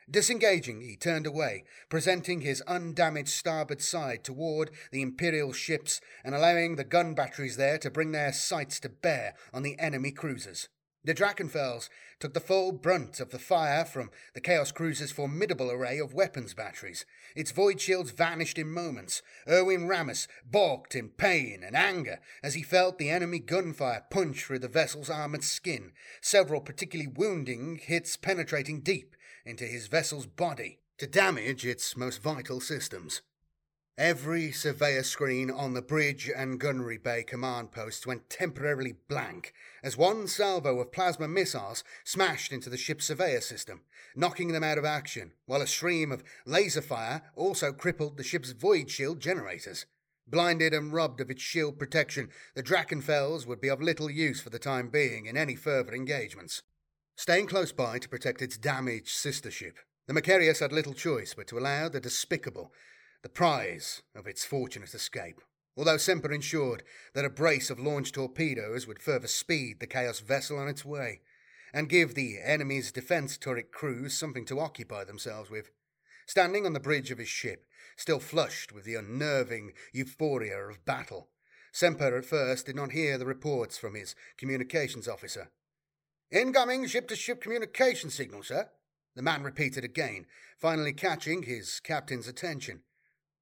Disengaging, 0.09 0.79
he 0.81 0.95
turned 0.95 1.27
away, 1.27 1.65
presenting 1.89 2.39
his 2.39 2.63
undamaged 2.65 3.27
starboard 3.27 3.81
side 3.81 4.23
toward 4.23 4.71
the 4.89 5.01
Imperial 5.01 5.51
ships 5.51 5.99
and 6.23 6.33
allowing 6.33 6.77
the 6.77 6.85
gun 6.85 7.13
batteries 7.13 7.57
there 7.57 7.77
to 7.79 7.91
bring 7.91 8.13
their 8.13 8.31
sights 8.31 8.79
to 8.79 8.89
bear 8.89 9.33
on 9.53 9.63
the 9.63 9.77
enemy 9.77 10.11
cruisers. 10.11 10.69
The 11.03 11.13
Drachenfels 11.13 11.89
took 12.19 12.33
the 12.33 12.39
full 12.39 12.71
brunt 12.71 13.19
of 13.19 13.31
the 13.31 13.39
fire 13.39 13.83
from 13.83 14.09
the 14.33 14.41
Chaos 14.41 14.71
Cruiser's 14.71 15.11
formidable 15.11 15.69
array 15.69 15.99
of 15.99 16.13
weapons 16.13 16.53
batteries. 16.53 17.05
Its 17.35 17.51
void 17.51 17.81
shields 17.81 18.11
vanished 18.11 18.57
in 18.57 18.71
moments. 18.71 19.21
Erwin 19.47 19.87
Ramus 19.87 20.29
balked 20.45 20.95
in 20.95 21.09
pain 21.09 21.63
and 21.63 21.75
anger 21.75 22.19
as 22.41 22.53
he 22.53 22.63
felt 22.63 22.97
the 22.97 23.09
enemy 23.09 23.39
gunfire 23.39 24.05
punch 24.09 24.45
through 24.45 24.59
the 24.59 24.69
vessel's 24.69 25.09
armoured 25.09 25.43
skin, 25.43 25.91
several 26.21 26.61
particularly 26.61 27.11
wounding 27.13 27.77
hits 27.77 28.15
penetrating 28.15 28.79
deep 28.79 29.16
into 29.47 29.65
his 29.65 29.87
vessel's 29.87 30.25
body 30.25 30.79
to 30.97 31.07
damage 31.07 31.65
its 31.65 31.95
most 31.95 32.21
vital 32.21 32.59
systems. 32.59 33.21
Every 33.97 34.51
surveyor 34.51 35.01
screen 35.01 35.49
on 35.49 35.73
the 35.73 35.81
bridge 35.81 36.29
and 36.35 36.59
gunnery 36.59 36.99
bay 36.99 37.23
command 37.23 37.71
posts 37.71 38.05
went 38.05 38.29
temporarily 38.29 38.93
blank 39.07 39.53
as 39.81 39.97
one 39.97 40.27
salvo 40.27 40.79
of 40.79 40.91
plasma 40.91 41.27
missiles 41.27 41.83
smashed 42.03 42.51
into 42.51 42.69
the 42.69 42.77
ship's 42.77 43.05
surveyor 43.05 43.41
system, 43.41 43.81
knocking 44.15 44.49
them 44.49 44.63
out 44.63 44.77
of 44.77 44.85
action, 44.85 45.33
while 45.47 45.63
a 45.63 45.67
stream 45.67 46.11
of 46.11 46.23
laser 46.45 46.81
fire 46.81 47.23
also 47.35 47.73
crippled 47.73 48.17
the 48.17 48.23
ship's 48.23 48.51
void 48.51 48.91
shield 48.91 49.19
generators. 49.19 49.87
Blinded 50.27 50.73
and 50.73 50.93
robbed 50.93 51.19
of 51.19 51.31
its 51.31 51.41
shield 51.41 51.79
protection, 51.79 52.29
the 52.53 52.61
Drachenfels 52.61 53.47
would 53.47 53.61
be 53.61 53.69
of 53.69 53.81
little 53.81 54.11
use 54.11 54.41
for 54.41 54.51
the 54.51 54.59
time 54.59 54.89
being 54.89 55.25
in 55.25 55.37
any 55.37 55.55
further 55.55 55.95
engagements. 55.95 56.61
Staying 57.19 57.47
close 57.47 57.71
by 57.71 57.97
to 57.97 58.07
protect 58.07 58.43
its 58.43 58.59
damaged 58.59 59.09
sister 59.09 59.49
ship, 59.49 59.79
the 60.05 60.13
Macarius 60.13 60.59
had 60.59 60.71
little 60.71 60.93
choice 60.93 61.33
but 61.33 61.47
to 61.47 61.57
allow 61.57 61.89
the 61.89 61.99
despicable 61.99 62.71
the 63.23 63.27
prize 63.27 64.03
of 64.13 64.27
its 64.27 64.45
fortunate 64.45 64.93
escape. 64.93 65.41
although 65.75 65.97
Semper 65.97 66.31
ensured 66.31 66.83
that 67.15 67.25
a 67.25 67.29
brace 67.29 67.71
of 67.71 67.79
launch 67.79 68.11
torpedoes 68.11 68.85
would 68.85 69.01
further 69.01 69.25
speed 69.25 69.79
the 69.79 69.87
Chaos 69.87 70.19
vessel 70.19 70.59
on 70.59 70.67
its 70.67 70.85
way, 70.85 71.21
and 71.73 71.89
give 71.89 72.13
the 72.13 72.37
enemy's 72.39 72.91
defense 72.91 73.35
turret 73.35 73.71
crews 73.71 74.15
something 74.15 74.45
to 74.45 74.59
occupy 74.59 75.03
themselves 75.03 75.49
with. 75.49 75.71
Standing 76.27 76.67
on 76.67 76.73
the 76.73 76.79
bridge 76.79 77.09
of 77.09 77.17
his 77.17 77.29
ship, 77.29 77.65
still 77.95 78.19
flushed 78.19 78.71
with 78.71 78.83
the 78.85 78.93
unnerving 78.93 79.73
euphoria 79.91 80.59
of 80.69 80.85
battle, 80.85 81.29
Semper 81.71 82.15
at 82.15 82.25
first 82.25 82.67
did 82.67 82.75
not 82.75 82.91
hear 82.91 83.17
the 83.17 83.25
reports 83.25 83.75
from 83.75 83.95
his 83.95 84.13
communications 84.37 85.07
officer. 85.07 85.49
Incoming 86.31 86.87
ship 86.87 87.07
to 87.07 87.15
ship 87.15 87.41
communication 87.41 88.09
signal, 88.09 88.43
sir, 88.43 88.69
the 89.15 89.21
man 89.21 89.43
repeated 89.43 89.83
again, 89.83 90.25
finally 90.57 90.93
catching 90.93 91.43
his 91.43 91.79
captain's 91.79 92.27
attention. 92.27 92.81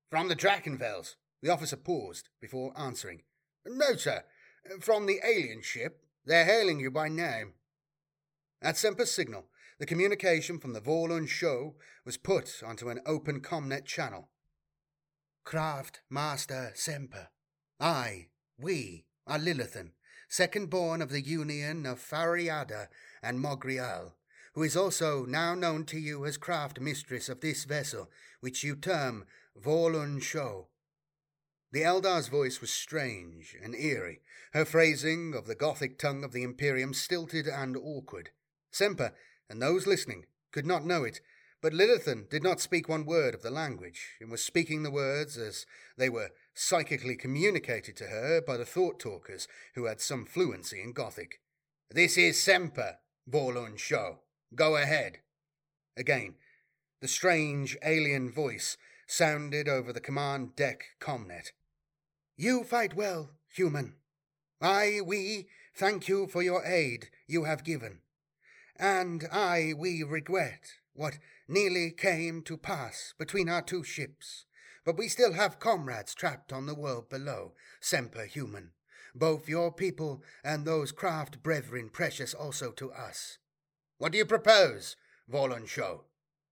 From 0.10 0.28
the 0.28 0.36
Drachenfels, 0.36 1.16
the 1.42 1.50
officer 1.50 1.78
paused 1.78 2.30
before 2.40 2.74
answering. 2.78 3.24
No, 3.66 3.96
sir, 3.96 4.24
from 4.80 5.06
the 5.06 5.20
alien 5.26 5.62
ship. 5.62 6.02
They're 6.26 6.46
hailing 6.46 6.80
you 6.80 6.90
by 6.90 7.08
name. 7.08 7.54
At 8.62 8.78
Semper's 8.78 9.12
signal, 9.12 9.46
the 9.80 9.86
communication 9.86 10.60
from 10.60 10.74
the 10.74 10.82
Vorlon 10.82 11.28
show 11.28 11.76
was 12.04 12.18
put 12.18 12.64
onto 12.66 12.90
an 12.90 13.00
open 13.06 13.42
comnet 13.42 13.86
channel. 13.86 14.30
Craft 15.44 16.02
Master 16.10 16.72
Semper. 16.74 17.28
I, 17.80 18.28
we, 18.58 19.06
are 19.28 19.38
Lilithan, 19.38 19.92
second 20.28 20.70
born 20.70 21.02
of 21.02 21.10
the 21.10 21.22
union 21.22 21.86
of 21.86 22.00
Fariada 22.00 22.88
and 23.22 23.40
Mogrial, 23.40 24.14
who 24.54 24.64
is 24.64 24.76
also 24.76 25.26
now 25.26 25.54
known 25.54 25.86
to 25.86 26.00
you 26.00 26.26
as 26.26 26.38
craft 26.38 26.80
mistress 26.80 27.30
of 27.30 27.42
this 27.42 27.66
vessel, 27.66 28.10
which 28.40 28.64
you 28.64 28.76
term 28.76 29.26
Vorlon 29.60 30.22
Show. 30.22 30.68
The 31.72 31.84
Eldar's 31.84 32.30
voice 32.30 32.62
was 32.62 32.70
strange 32.70 33.56
and 33.62 33.76
eerie, 33.76 34.22
her 34.54 34.64
phrasing 34.64 35.34
of 35.36 35.46
the 35.46 35.56
Gothic 35.56 36.00
tongue 36.00 36.24
of 36.24 36.32
the 36.32 36.44
Imperium 36.44 36.94
stilted 36.94 37.48
and 37.48 37.76
awkward. 37.76 38.30
Semper, 38.72 39.14
and 39.50 39.62
those 39.62 39.86
listening, 39.86 40.26
could 40.52 40.66
not 40.66 40.86
know 40.86 41.04
it, 41.04 41.20
but 41.62 41.74
Lilithan 41.74 42.30
did 42.30 42.44
not 42.44 42.60
speak 42.60 42.88
one 42.88 43.06
word 43.06 43.34
of 43.34 43.42
the 43.42 43.50
language, 43.50 44.16
and 44.20 44.30
was 44.30 44.44
speaking 44.44 44.84
the 44.84 44.92
words 44.92 45.38
as 45.38 45.66
they 45.98 46.10
were 46.10 46.32
psychically 46.54 47.16
communicated 47.16 47.96
to 47.98 48.06
her 48.06 48.42
by 48.42 48.58
the 48.58 48.66
thought 48.66 49.00
talkers 49.00 49.48
who 49.74 49.86
had 49.86 50.00
some 50.00 50.26
fluency 50.26 50.82
in 50.82 50.94
Gothic. 50.94 51.40
This 51.90 52.18
is 52.18 52.42
Semper, 52.42 52.98
Vorlon 53.30 53.78
Show. 53.78 54.20
Go 54.54 54.76
ahead. 54.76 55.20
Again, 55.98 56.36
the 57.02 57.08
strange 57.08 57.78
alien 57.84 58.32
voice 58.32 58.78
sounded 59.08 59.68
over 59.68 59.94
the 59.94 60.00
command 60.00 60.56
deck 60.56 60.84
comnet. 61.00 61.52
You 62.38 62.64
fight 62.64 62.96
well, 62.96 63.32
human. 63.48 63.96
I, 64.62 65.00
we, 65.06 65.48
thank 65.76 66.08
you 66.08 66.28
for 66.28 66.42
your 66.42 66.64
aid 66.66 67.10
you 67.28 67.44
have 67.44 67.64
given. 67.64 68.00
And 68.78 69.26
I, 69.32 69.74
we 69.78 70.04
regret 70.04 70.74
what 70.96 71.20
nearly 71.48 71.92
came 71.92 72.42
to 72.44 72.58
pass 72.58 73.14
between 73.20 73.50
our 73.50 73.62
two 73.62 73.84
ships. 73.84 74.46
But 74.84 74.98
we 74.98 75.08
still 75.08 75.34
have 75.34 75.60
comrades 75.60 76.16
trapped 76.16 76.54
on 76.54 76.66
the 76.66 76.76
world 76.76 77.10
below, 77.10 77.54
semper 77.80 78.26
human. 78.26 78.72
Both 79.14 79.48
your 79.48 79.72
people 79.72 80.24
and 80.44 80.66
those 80.66 80.92
craft 80.92 81.44
brethren 81.44 81.90
precious 81.90 82.34
also 82.34 82.72
to 82.72 82.92
us. 82.92 83.38
What 83.98 84.12
do 84.12 84.18
you 84.18 84.26
propose, 84.26 84.96
Volonshow? 85.32 86.02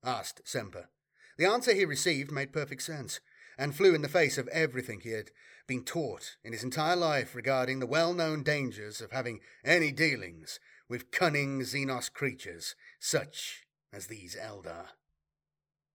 Asked 0.04 0.42
Semper. 0.46 0.90
The 1.38 1.46
answer 1.46 1.74
he 1.74 1.86
received 1.86 2.32
made 2.32 2.54
perfect 2.54 2.84
sense, 2.84 3.20
and 3.58 3.76
flew 3.76 3.94
in 3.94 4.02
the 4.02 4.10
face 4.10 4.38
of 4.38 4.48
everything 4.50 5.02
he 5.02 5.12
had 5.12 5.32
been 5.68 5.84
taught 5.84 6.36
in 6.44 6.54
his 6.54 6.64
entire 6.64 6.96
life 6.96 7.36
regarding 7.36 7.80
the 7.80 7.88
well 7.88 8.14
known 8.14 8.44
dangers 8.44 9.02
of 9.02 9.12
having 9.12 9.40
any 9.64 9.92
dealings 9.92 10.60
with 10.90 11.12
cunning 11.12 11.62
Xenos 11.62 12.12
creatures, 12.12 12.76
such 13.00 13.63
as 13.94 14.08
these 14.08 14.36
Eldar. 14.36 14.88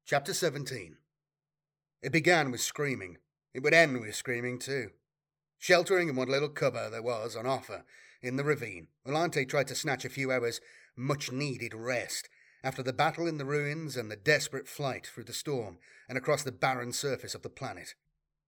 Chapter 0.07 0.33
17 0.33 0.97
It 2.03 2.13
began 2.13 2.51
with 2.51 2.61
screaming. 2.61 3.19
It 3.53 3.63
would 3.63 3.75
end 3.75 4.01
with 4.01 4.15
screaming, 4.15 4.59
too. 4.59 4.93
Sheltering 5.59 6.09
in 6.09 6.15
what 6.15 6.29
little 6.29 6.49
cover 6.49 6.89
there 6.89 7.03
was 7.03 7.35
on 7.35 7.47
offer 7.47 7.85
in 8.23 8.37
the 8.37 8.45
ravine, 8.45 8.89
Volante 9.07 9.47
tried 9.49 9.67
to 9.69 9.75
snatch 9.75 10.05
a 10.05 10.09
few 10.09 10.31
hours' 10.31 10.61
much 10.97 11.33
needed 11.33 11.75
rest 11.75 12.29
after 12.63 12.83
the 12.83 12.93
battle 12.93 13.27
in 13.27 13.39
the 13.39 13.45
ruins 13.45 13.97
and 13.97 14.11
the 14.11 14.17
desperate 14.17 14.69
flight 14.69 15.07
through 15.07 15.25
the 15.25 15.33
storm 15.33 15.79
and 16.09 16.17
across 16.17 16.43
the 16.43 16.53
barren 16.53 16.93
surface 16.93 17.35
of 17.35 17.43
the 17.43 17.51
planet. 17.51 17.95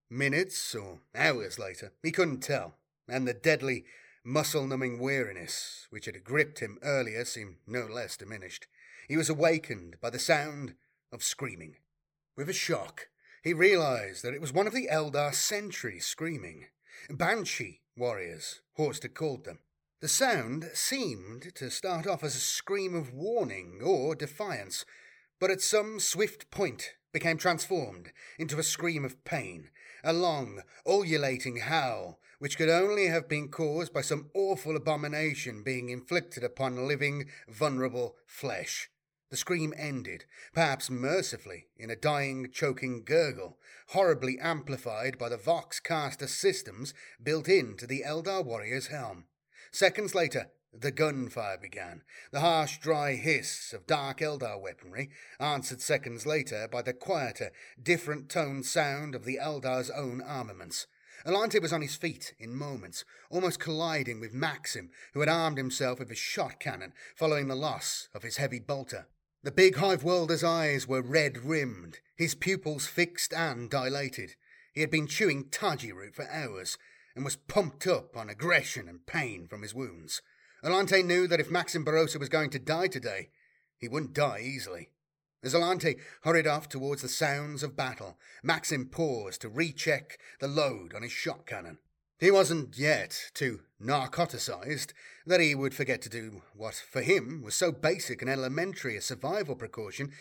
Minutes 0.09 0.75
or 0.75 0.99
hours 1.15 1.57
later, 1.57 1.93
he 2.03 2.11
couldn't 2.11 2.41
tell, 2.41 2.75
and 3.07 3.27
the 3.27 3.33
deadly, 3.33 3.85
muscle 4.23 4.67
numbing 4.67 4.99
weariness 4.99 5.87
which 5.89 6.05
had 6.05 6.23
gripped 6.23 6.59
him 6.59 6.77
earlier 6.83 7.25
seemed 7.25 7.55
no 7.65 7.85
less 7.85 8.17
diminished. 8.17 8.67
He 9.11 9.17
was 9.17 9.29
awakened 9.29 9.97
by 9.99 10.09
the 10.09 10.19
sound 10.19 10.75
of 11.11 11.21
screaming. 11.21 11.75
With 12.37 12.47
a 12.47 12.53
shock, 12.53 13.09
he 13.43 13.53
realized 13.53 14.23
that 14.23 14.33
it 14.33 14.39
was 14.39 14.53
one 14.53 14.67
of 14.67 14.73
the 14.73 14.87
Eldar 14.89 15.33
sentries 15.33 16.05
screaming. 16.05 16.67
Banshee 17.09 17.81
warriors, 17.97 18.61
Horst 18.77 19.03
had 19.03 19.13
called 19.13 19.43
them. 19.43 19.59
The 19.99 20.07
sound 20.07 20.71
seemed 20.73 21.53
to 21.55 21.69
start 21.69 22.07
off 22.07 22.23
as 22.23 22.37
a 22.37 22.39
scream 22.39 22.95
of 22.95 23.11
warning 23.11 23.81
or 23.83 24.15
defiance, 24.15 24.85
but 25.41 25.51
at 25.51 25.59
some 25.59 25.99
swift 25.99 26.49
point 26.49 26.93
became 27.11 27.37
transformed 27.37 28.13
into 28.39 28.59
a 28.59 28.63
scream 28.63 29.03
of 29.03 29.21
pain, 29.25 29.71
a 30.05 30.13
long, 30.13 30.61
ululating 30.87 31.57
howl 31.57 32.21
which 32.39 32.57
could 32.57 32.69
only 32.69 33.07
have 33.07 33.27
been 33.27 33.49
caused 33.49 33.91
by 33.91 34.01
some 34.01 34.31
awful 34.33 34.77
abomination 34.77 35.63
being 35.63 35.89
inflicted 35.89 36.45
upon 36.45 36.87
living, 36.87 37.29
vulnerable 37.49 38.15
flesh. 38.25 38.89
The 39.31 39.37
scream 39.37 39.73
ended, 39.77 40.25
perhaps 40.53 40.89
mercifully, 40.89 41.67
in 41.77 41.89
a 41.89 41.95
dying, 41.95 42.51
choking 42.51 43.05
gurgle, 43.05 43.57
horribly 43.87 44.37
amplified 44.37 45.17
by 45.17 45.29
the 45.29 45.37
Vox 45.37 45.79
caster 45.79 46.27
systems 46.27 46.93
built 47.23 47.47
into 47.47 47.87
the 47.87 48.03
Eldar 48.05 48.43
warrior's 48.43 48.87
helm. 48.87 49.27
Seconds 49.71 50.13
later, 50.13 50.51
the 50.73 50.91
gunfire 50.91 51.57
began, 51.57 52.01
the 52.31 52.41
harsh, 52.41 52.77
dry 52.79 53.13
hiss 53.13 53.71
of 53.71 53.87
dark 53.87 54.19
Eldar 54.19 54.59
weaponry, 54.59 55.09
answered 55.39 55.79
seconds 55.79 56.25
later 56.25 56.67
by 56.69 56.81
the 56.81 56.93
quieter, 56.93 57.53
different 57.81 58.27
toned 58.27 58.65
sound 58.65 59.15
of 59.15 59.23
the 59.23 59.39
Eldar's 59.41 59.89
own 59.89 60.21
armaments. 60.21 60.87
Alante 61.25 61.61
was 61.61 61.71
on 61.71 61.81
his 61.81 61.95
feet 61.95 62.33
in 62.37 62.53
moments, 62.53 63.05
almost 63.29 63.61
colliding 63.61 64.19
with 64.19 64.33
Maxim, 64.33 64.89
who 65.13 65.21
had 65.21 65.29
armed 65.29 65.57
himself 65.57 65.99
with 65.99 66.11
a 66.11 66.15
shot 66.15 66.59
cannon 66.59 66.91
following 67.15 67.47
the 67.47 67.55
loss 67.55 68.09
of 68.13 68.23
his 68.23 68.35
heavy 68.35 68.59
bolter. 68.59 69.07
The 69.43 69.51
big 69.51 69.77
hive 69.77 70.03
worlder's 70.03 70.43
eyes 70.43 70.87
were 70.87 71.01
red 71.01 71.39
rimmed, 71.39 71.99
his 72.15 72.35
pupils 72.35 72.85
fixed 72.85 73.33
and 73.33 73.71
dilated. 73.71 74.35
He 74.71 74.81
had 74.81 74.91
been 74.91 75.07
chewing 75.07 75.49
Taji 75.49 75.91
root 75.91 76.13
for 76.13 76.29
hours, 76.29 76.77
and 77.15 77.25
was 77.25 77.37
pumped 77.37 77.87
up 77.87 78.15
on 78.15 78.29
aggression 78.29 78.87
and 78.87 79.03
pain 79.07 79.47
from 79.47 79.63
his 79.63 79.73
wounds. 79.73 80.21
Alante 80.63 81.03
knew 81.03 81.25
that 81.25 81.39
if 81.39 81.49
Maxim 81.49 81.83
Barossa 81.83 82.19
was 82.19 82.29
going 82.29 82.51
to 82.51 82.59
die 82.59 82.85
today, 82.85 83.29
he 83.79 83.87
wouldn't 83.87 84.13
die 84.13 84.41
easily. 84.43 84.91
As 85.41 85.55
Alante 85.55 85.99
hurried 86.21 86.45
off 86.45 86.69
towards 86.69 87.01
the 87.01 87.09
sounds 87.09 87.63
of 87.63 87.75
battle, 87.75 88.19
Maxim 88.43 88.85
paused 88.85 89.41
to 89.41 89.49
recheck 89.49 90.19
the 90.39 90.47
load 90.47 90.93
on 90.93 91.01
his 91.01 91.11
shot 91.11 91.47
cannon. 91.47 91.79
He 92.21 92.29
wasn't 92.29 92.77
yet 92.77 93.31
too 93.33 93.61
narcoticized 93.83 94.93
that 95.25 95.41
he 95.41 95.55
would 95.55 95.73
forget 95.73 96.03
to 96.03 96.09
do 96.09 96.43
what, 96.53 96.75
for 96.75 97.01
him, 97.01 97.41
was 97.41 97.55
so 97.55 97.71
basic 97.71 98.21
and 98.21 98.29
elementary 98.29 98.95
a 98.95 99.01
survival 99.01 99.55
precaution 99.55 100.11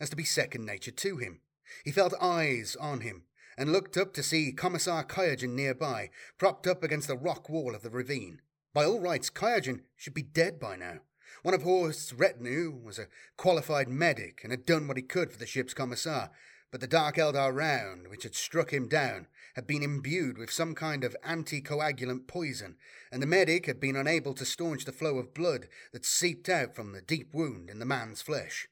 as 0.00 0.08
to 0.08 0.16
be 0.16 0.24
second 0.24 0.64
nature 0.64 0.90
to 0.90 1.18
him. 1.18 1.40
He 1.84 1.92
felt 1.92 2.14
eyes 2.18 2.76
on 2.80 3.02
him, 3.02 3.24
and 3.58 3.72
looked 3.72 3.98
up 3.98 4.14
to 4.14 4.22
see 4.22 4.52
Commissar 4.52 5.04
Kyogen 5.04 5.54
nearby, 5.54 6.08
propped 6.38 6.66
up 6.66 6.82
against 6.82 7.08
the 7.08 7.16
rock 7.16 7.50
wall 7.50 7.74
of 7.74 7.82
the 7.82 7.90
ravine. 7.90 8.40
By 8.72 8.86
all 8.86 8.98
rights, 8.98 9.28
Kyogen 9.28 9.82
should 9.98 10.14
be 10.14 10.22
dead 10.22 10.58
by 10.58 10.76
now. 10.76 11.00
One 11.42 11.52
of 11.52 11.62
Horst's 11.62 12.14
retinue 12.14 12.70
was 12.70 12.98
a 12.98 13.08
qualified 13.36 13.90
medic 13.90 14.40
and 14.42 14.50
had 14.50 14.64
done 14.64 14.88
what 14.88 14.96
he 14.96 15.02
could 15.02 15.30
for 15.30 15.38
the 15.38 15.44
ship's 15.44 15.74
commissar, 15.74 16.30
but 16.70 16.80
the 16.80 16.86
Dark 16.86 17.16
Eldar 17.16 17.54
round, 17.54 18.08
which 18.08 18.22
had 18.22 18.34
struck 18.34 18.72
him 18.72 18.88
down, 18.88 19.26
had 19.54 19.66
been 19.66 19.82
imbued 19.82 20.38
with 20.38 20.50
some 20.50 20.74
kind 20.74 21.04
of 21.04 21.16
anticoagulant 21.24 22.26
poison, 22.26 22.76
and 23.10 23.22
the 23.22 23.26
medic 23.26 23.66
had 23.66 23.80
been 23.80 23.96
unable 23.96 24.34
to 24.34 24.44
staunch 24.44 24.84
the 24.84 24.92
flow 24.92 25.18
of 25.18 25.34
blood 25.34 25.68
that 25.92 26.04
seeped 26.04 26.48
out 26.48 26.74
from 26.74 26.92
the 26.92 27.02
deep 27.02 27.32
wound 27.32 27.70
in 27.70 27.78
the 27.78 27.84
man's 27.84 28.22
flesh. 28.22 28.68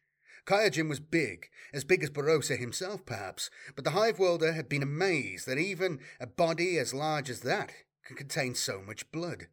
Kyogen 0.46 0.88
was 0.88 1.00
big, 1.00 1.50
as 1.74 1.84
big 1.84 2.02
as 2.02 2.08
Barossa 2.08 2.58
himself, 2.58 3.04
perhaps, 3.04 3.50
but 3.74 3.84
the 3.84 3.90
Hive 3.90 4.18
Worlder 4.18 4.54
had 4.54 4.68
been 4.68 4.82
amazed 4.82 5.46
that 5.46 5.58
even 5.58 6.00
a 6.18 6.26
body 6.26 6.78
as 6.78 6.94
large 6.94 7.28
as 7.28 7.40
that 7.40 7.72
could 8.02 8.16
contain 8.16 8.54
so 8.54 8.80
much 8.80 9.12
blood. 9.12 9.48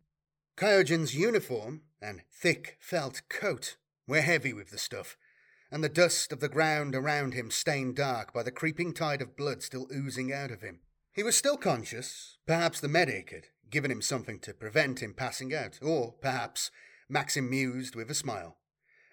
Kyogen's 0.56 1.14
uniform 1.14 1.82
and 2.02 2.22
thick 2.32 2.78
felt 2.80 3.24
coat 3.28 3.76
were 4.08 4.22
heavy 4.22 4.54
with 4.54 4.70
the 4.70 4.78
stuff, 4.78 5.18
and 5.70 5.84
the 5.84 5.90
dust 5.90 6.32
of 6.32 6.40
the 6.40 6.48
ground 6.48 6.96
around 6.96 7.34
him 7.34 7.52
stained 7.52 7.98
dark 7.98 8.32
by 8.32 8.42
the 8.42 8.52
creeping 8.52 8.94
tide 8.94 9.22
of 9.22 9.36
blood 9.36 9.62
still 9.62 9.88
oozing 9.94 10.32
out 10.32 10.52
of 10.52 10.62
him. 10.62 10.80
He 11.16 11.24
was 11.24 11.38
still 11.38 11.56
conscious. 11.56 12.40
Perhaps 12.46 12.82
the 12.82 12.90
medic 12.90 13.32
had 13.32 13.48
given 13.70 13.90
him 13.90 14.02
something 14.02 14.38
to 14.40 14.54
prevent 14.54 15.02
him 15.02 15.14
passing 15.14 15.56
out, 15.56 15.80
or 15.82 16.12
perhaps, 16.12 16.72
Maxim 17.08 17.50
mused 17.50 17.96
with 17.96 18.12
a 18.12 18.14
smile. 18.14 18.58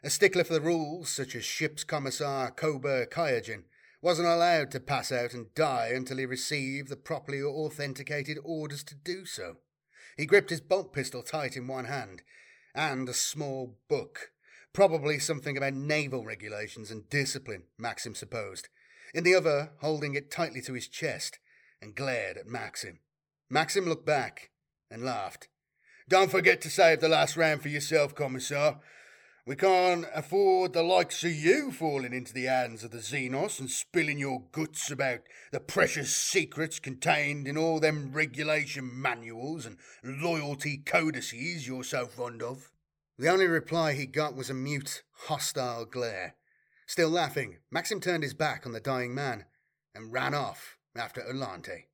A 0.03 0.11
stickler 0.11 0.43
for 0.43 0.55
the 0.55 0.61
rules, 0.61 1.09
such 1.09 1.37
as 1.37 1.45
ship's 1.45 1.85
commissar 1.85 2.51
Koba 2.51 3.07
Kayajin, 3.07 3.65
wasn't 4.01 4.27
allowed 4.27 4.73
to 4.73 4.81
pass 4.81 5.13
out 5.13 5.33
and 5.33 5.55
die 5.55 5.93
until 5.95 6.17
he 6.17 6.27
received 6.27 6.89
the 6.89 6.97
properly 6.97 7.41
authenticated 7.41 8.37
orders 8.43 8.83
to 8.83 8.97
do 8.97 9.25
so. 9.25 9.59
He 10.17 10.27
gripped 10.27 10.51
his 10.51 10.61
bolt 10.61 10.93
pistol 10.93 11.23
tight 11.23 11.57
in 11.57 11.69
one 11.69 11.85
hand, 11.85 12.23
and 12.75 13.09
a 13.09 13.15
small 13.15 13.79
book, 13.89 14.33
probably 14.73 15.21
something 15.21 15.57
about 15.57 15.75
naval 15.75 16.25
regulations 16.25 16.91
and 16.91 17.09
discipline, 17.09 17.63
Maxim 17.79 18.17
supposed, 18.17 18.71
in 19.15 19.23
the 19.23 19.37
other 19.37 19.71
holding 19.83 20.17
it 20.17 20.33
tightly 20.33 20.61
to 20.63 20.73
his 20.73 20.89
chest, 20.89 21.39
and 21.83 21.97
glared 21.97 22.39
at 22.39 22.47
Maxim. 22.47 23.01
Maxim 23.51 23.85
looked 23.85 24.07
back 24.07 24.51
and 24.91 25.05
laughed. 25.05 25.49
Don't 26.09 26.31
forget 26.31 26.61
to 26.63 26.71
save 26.71 27.01
the 27.01 27.09
last 27.09 27.37
round 27.37 27.61
for 27.61 27.69
yourself, 27.69 28.15
Commissar. 28.15 28.81
We 29.45 29.57
can't 29.57 30.07
afford 30.15 30.73
the 30.73 30.85
likes 30.85 31.25
of 31.25 31.33
you 31.33 31.73
falling 31.73 32.13
into 32.13 32.33
the 32.33 32.45
hands 32.45 32.85
of 32.85 32.93
the 32.93 32.99
Xenos 32.99 33.59
and 33.59 33.69
spilling 33.69 34.19
your 34.19 34.45
guts 34.53 34.89
about 34.91 35.21
the 35.51 35.59
precious 35.59 36.15
secrets 36.15 36.79
contained 36.79 37.49
in 37.49 37.59
all 37.59 37.81
them 37.81 38.13
regulation 38.13 38.89
manuals 38.93 39.67
and 39.67 39.79
loyalty 40.05 40.79
codices 40.79 41.67
you're 41.67 41.83
so 41.83 42.07
fond 42.07 42.41
of. 42.41 42.71
The 43.19 43.29
only 43.29 43.47
reply 43.47 43.95
he 43.95 44.07
got 44.07 44.37
was 44.37 44.49
a 44.49 44.55
mute, 44.55 45.03
hostile 45.27 45.87
glare. 45.87 46.37
Still 46.87 47.11
laughing, 47.11 47.59
Maxim 47.71 48.01
turned 48.01 48.23
his 48.23 48.35
back 48.35 48.65
on 48.65 48.73
the 48.73 48.81
dying 48.81 49.15
man 49.15 49.47
and 49.95 50.13
ran 50.13 50.35
off 50.35 50.79
after 50.97 51.21
Alante. 51.23 51.85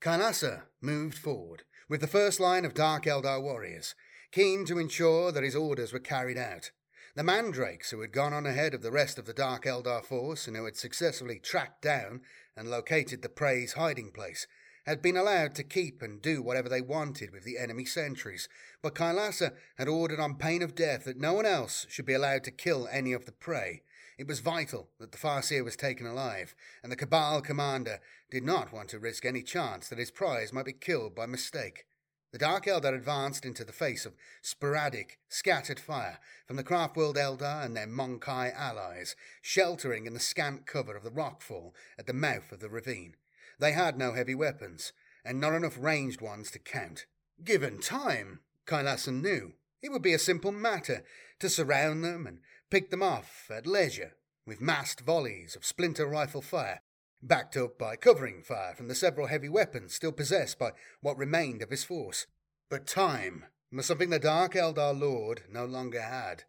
Kailasa 0.00 0.62
moved 0.80 1.16
forward 1.16 1.62
with 1.88 2.00
the 2.00 2.06
first 2.06 2.40
line 2.40 2.64
of 2.64 2.74
Dark 2.74 3.04
Eldar 3.04 3.40
warriors, 3.42 3.94
keen 4.30 4.64
to 4.64 4.78
ensure 4.78 5.30
that 5.30 5.44
his 5.44 5.54
orders 5.54 5.92
were 5.92 5.98
carried 5.98 6.38
out. 6.38 6.70
The 7.14 7.22
mandrakes 7.22 7.90
who 7.90 8.00
had 8.00 8.12
gone 8.12 8.32
on 8.32 8.46
ahead 8.46 8.72
of 8.72 8.82
the 8.82 8.90
rest 8.90 9.18
of 9.18 9.26
the 9.26 9.34
Dark 9.34 9.64
Eldar 9.64 10.02
force 10.02 10.46
and 10.46 10.56
who 10.56 10.64
had 10.64 10.76
successfully 10.76 11.38
tracked 11.38 11.82
down 11.82 12.22
and 12.56 12.70
located 12.70 13.20
the 13.20 13.28
prey's 13.28 13.74
hiding 13.74 14.12
place 14.12 14.46
had 14.86 15.02
been 15.02 15.16
allowed 15.16 15.54
to 15.54 15.62
keep 15.62 16.02
and 16.02 16.20
do 16.20 16.42
whatever 16.42 16.68
they 16.68 16.80
wanted 16.80 17.30
with 17.30 17.44
the 17.44 17.58
enemy 17.58 17.84
sentries, 17.84 18.48
but 18.82 18.94
Kailasa 18.94 19.52
had 19.76 19.88
ordered 19.88 20.18
on 20.18 20.36
pain 20.36 20.62
of 20.62 20.74
death 20.74 21.04
that 21.04 21.18
no 21.20 21.34
one 21.34 21.46
else 21.46 21.86
should 21.88 22.06
be 22.06 22.14
allowed 22.14 22.42
to 22.44 22.50
kill 22.50 22.88
any 22.90 23.12
of 23.12 23.26
the 23.26 23.32
prey. 23.32 23.82
It 24.22 24.28
was 24.28 24.38
vital 24.38 24.88
that 25.00 25.10
the 25.10 25.18
Farseer 25.18 25.64
was 25.64 25.74
taken 25.74 26.06
alive, 26.06 26.54
and 26.80 26.92
the 26.92 26.96
Cabal 26.96 27.42
commander 27.42 27.98
did 28.30 28.44
not 28.44 28.72
want 28.72 28.88
to 28.90 29.00
risk 29.00 29.24
any 29.24 29.42
chance 29.42 29.88
that 29.88 29.98
his 29.98 30.12
prize 30.12 30.52
might 30.52 30.64
be 30.64 30.72
killed 30.72 31.12
by 31.12 31.26
mistake. 31.26 31.86
The 32.30 32.38
Dark 32.38 32.66
Eldar 32.66 32.94
advanced 32.94 33.44
into 33.44 33.64
the 33.64 33.72
face 33.72 34.06
of 34.06 34.14
sporadic, 34.40 35.18
scattered 35.28 35.80
fire 35.80 36.20
from 36.46 36.54
the 36.54 36.62
Craftworld 36.62 37.16
Eldar 37.16 37.64
and 37.64 37.76
their 37.76 37.88
Mon-keigh 37.88 38.52
allies, 38.52 39.16
sheltering 39.40 40.06
in 40.06 40.14
the 40.14 40.20
scant 40.20 40.66
cover 40.66 40.94
of 40.94 41.02
the 41.02 41.10
rockfall 41.10 41.72
at 41.98 42.06
the 42.06 42.12
mouth 42.12 42.52
of 42.52 42.60
the 42.60 42.70
ravine. 42.70 43.16
They 43.58 43.72
had 43.72 43.98
no 43.98 44.12
heavy 44.12 44.36
weapons, 44.36 44.92
and 45.24 45.40
not 45.40 45.52
enough 45.52 45.76
ranged 45.76 46.20
ones 46.20 46.52
to 46.52 46.60
count. 46.60 47.06
Given 47.42 47.80
time, 47.80 48.38
Kailasan 48.66 49.20
knew, 49.20 49.54
it 49.82 49.90
would 49.90 50.00
be 50.00 50.14
a 50.14 50.18
simple 50.20 50.52
matter 50.52 51.02
to 51.40 51.48
surround 51.48 52.04
them 52.04 52.24
and 52.28 52.38
pick 52.72 52.88
them 52.88 53.02
off 53.02 53.50
at 53.54 53.66
leisure 53.66 54.12
with 54.46 54.62
massed 54.62 55.02
volleys 55.02 55.54
of 55.54 55.62
splinter 55.62 56.06
rifle 56.06 56.40
fire 56.40 56.80
backed 57.22 57.54
up 57.54 57.78
by 57.78 57.94
covering 57.96 58.40
fire 58.40 58.74
from 58.74 58.88
the 58.88 58.94
several 58.94 59.26
heavy 59.26 59.48
weapons 59.50 59.92
still 59.92 60.10
possessed 60.10 60.58
by 60.58 60.70
what 61.02 61.18
remained 61.18 61.60
of 61.60 61.68
his 61.68 61.84
force. 61.84 62.24
But 62.70 62.86
time 62.86 63.44
was 63.70 63.84
something 63.84 64.08
the 64.08 64.18
Dark 64.18 64.54
Eldar 64.54 64.98
Lord 64.98 65.42
no 65.50 65.66
longer 65.66 66.00
had. 66.00 66.44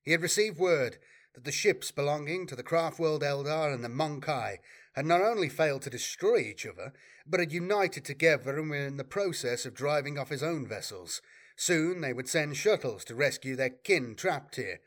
He 0.00 0.12
had 0.12 0.22
received 0.22 0.58
word 0.60 0.98
that 1.34 1.42
the 1.42 1.50
ships 1.50 1.90
belonging 1.90 2.46
to 2.46 2.54
the 2.54 2.62
Craftworld 2.62 3.22
Eldar 3.24 3.74
and 3.74 3.82
the 3.82 3.88
Mon-keigh 3.88 4.60
had 4.94 5.06
not 5.06 5.22
only 5.22 5.48
failed 5.48 5.82
to 5.82 5.90
destroy 5.90 6.38
each 6.38 6.64
other, 6.64 6.92
but 7.26 7.40
had 7.40 7.50
united 7.50 8.04
together 8.04 8.56
and 8.56 8.70
were 8.70 8.76
in 8.76 8.96
the 8.96 9.02
process 9.02 9.66
of 9.66 9.74
driving 9.74 10.18
off 10.18 10.28
his 10.28 10.44
own 10.44 10.68
vessels. 10.68 11.20
Soon 11.56 12.00
they 12.00 12.12
would 12.12 12.28
send 12.28 12.56
shuttles 12.56 13.04
to 13.06 13.16
rescue 13.16 13.56
their 13.56 13.70
kin 13.70 14.14
trapped 14.14 14.54
here. 14.54 14.78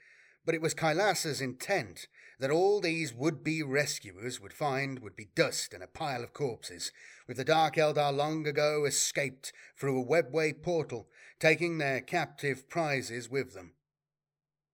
But 0.48 0.56
it 0.56 0.62
was 0.62 0.74
Kailasa's 0.74 1.41
intent 1.41 2.08
that 2.39 2.52
all 2.52 2.80
these 2.80 3.14
would 3.14 3.43
be 3.43 3.62
rescuers 3.62 4.39
would 4.39 4.54
find 4.54 5.00
would 5.00 5.18
be 5.18 5.28
dust 5.36 5.74
and 5.74 5.84
a 5.84 5.88
pile 5.88 6.24
of 6.24 6.32
corpses, 6.32 6.93
with 7.28 7.36
the 7.36 7.43
Dark 7.43 7.76
Eldar 7.76 8.16
long 8.16 8.48
ago 8.48 8.86
escaped 8.86 9.52
through 9.78 10.02
a 10.02 10.06
webway 10.06 10.54
portal, 10.54 11.10
taking 11.38 11.78
their 11.80 12.00
captive 12.00 12.70
prizes 12.70 13.30
with 13.30 13.54
them. 13.54 13.74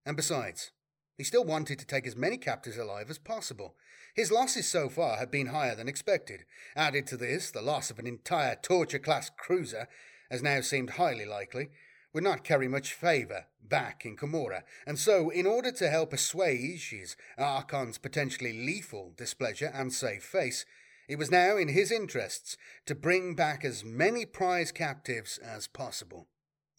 And 0.06 0.16
besides, 0.16 0.70
he 1.18 1.24
still 1.24 1.44
wanted 1.44 1.80
to 1.80 1.88
take 1.88 2.06
as 2.06 2.16
many 2.16 2.38
captives 2.38 2.78
alive 2.78 3.10
as 3.10 3.18
possible. 3.18 3.76
His 4.14 4.32
losses 4.32 4.70
so 4.70 4.90
far 4.90 5.18
had 5.18 5.32
been 5.32 5.48
higher 5.48 5.74
than 5.74 5.90
expected. 5.90 6.46
Added 6.76 7.08
to 7.08 7.18
this, 7.18 7.50
the 7.50 7.64
loss 7.64 7.90
of 7.90 7.98
an 7.98 8.06
entire 8.06 8.58
torture 8.62 9.00
class 9.00 9.32
cruiser, 9.36 9.88
as 10.30 10.44
now 10.44 10.62
seemed 10.62 10.92
highly 10.92 11.26
likely, 11.26 11.72
would 12.14 12.24
not 12.24 12.44
carry 12.44 12.68
much 12.68 12.94
favour 12.94 13.46
back 13.62 14.06
in 14.06 14.16
Commorragh, 14.16 14.64
and 14.86 15.00
so, 15.00 15.30
in 15.30 15.46
order 15.46 15.72
to 15.72 15.90
help 15.90 16.14
assuage 16.14 16.92
his 16.92 17.16
Archon's 17.38 17.98
potentially 17.98 18.54
lethal 18.54 19.14
displeasure 19.18 19.72
and 19.74 19.92
save 19.92 20.24
face, 20.24 20.66
it 21.08 21.18
was 21.18 21.32
now 21.32 21.58
in 21.58 21.70
his 21.70 21.92
interests 21.92 22.56
to 22.86 22.96
bring 22.96 23.36
back 23.36 23.66
as 23.66 23.84
many 23.84 24.26
prize 24.26 24.72
captives 24.72 25.38
as 25.38 25.68
possible. 25.68 26.28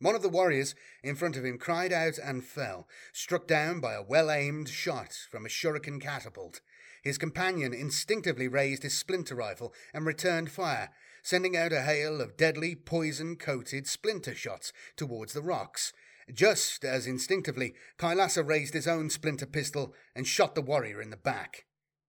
One 0.01 0.15
of 0.15 0.23
the 0.23 0.29
warriors 0.29 0.75
in 1.03 1.15
front 1.15 1.37
of 1.37 1.45
him 1.45 1.59
cried 1.59 1.93
out 1.93 2.19
and 2.19 2.45
fell, 2.45 2.89
struck 3.13 3.47
down 3.47 3.81
by 3.81 3.95
a 3.95 4.03
well 4.03 4.31
aimed 4.31 4.69
shot 4.69 5.13
from 5.31 5.47
a 5.47 5.49
shuriken 5.49 6.01
catapult. 6.01 6.61
His 7.03 7.19
companion 7.19 7.75
instinctively 7.75 8.49
raised 8.49 8.83
his 8.83 8.99
splinter 8.99 9.35
rifle 9.35 9.75
and 9.93 10.07
returned 10.07 10.51
fire, 10.51 10.91
sending 11.25 11.57
out 11.57 11.73
a 11.73 11.83
hail 11.83 12.21
of 12.21 12.37
deadly, 12.37 12.75
poison 12.77 13.35
coated 13.35 13.89
splinter 13.89 14.35
shots 14.35 14.73
towards 14.95 15.33
the 15.33 15.43
rocks. 15.43 15.93
Just 16.33 16.85
as 16.85 17.07
instinctively, 17.07 17.75
Kailasa 17.99 18.47
raised 18.47 18.75
his 18.75 18.87
own 18.87 19.11
splinter 19.11 19.47
pistol 19.47 19.95
and 20.15 20.27
shot 20.27 20.55
the 20.55 20.63
warrior 20.63 21.01
in 21.01 21.11
the 21.11 21.17
back. 21.17 21.65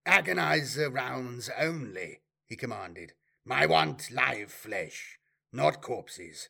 Agonizer 0.05 0.93
rounds 0.93 1.49
only, 1.57 2.22
he 2.45 2.55
commanded. 2.55 3.13
I 3.49 3.66
want 3.66 4.11
live 4.11 4.51
flesh, 4.51 5.18
not 5.51 5.82
corpses. 5.82 6.49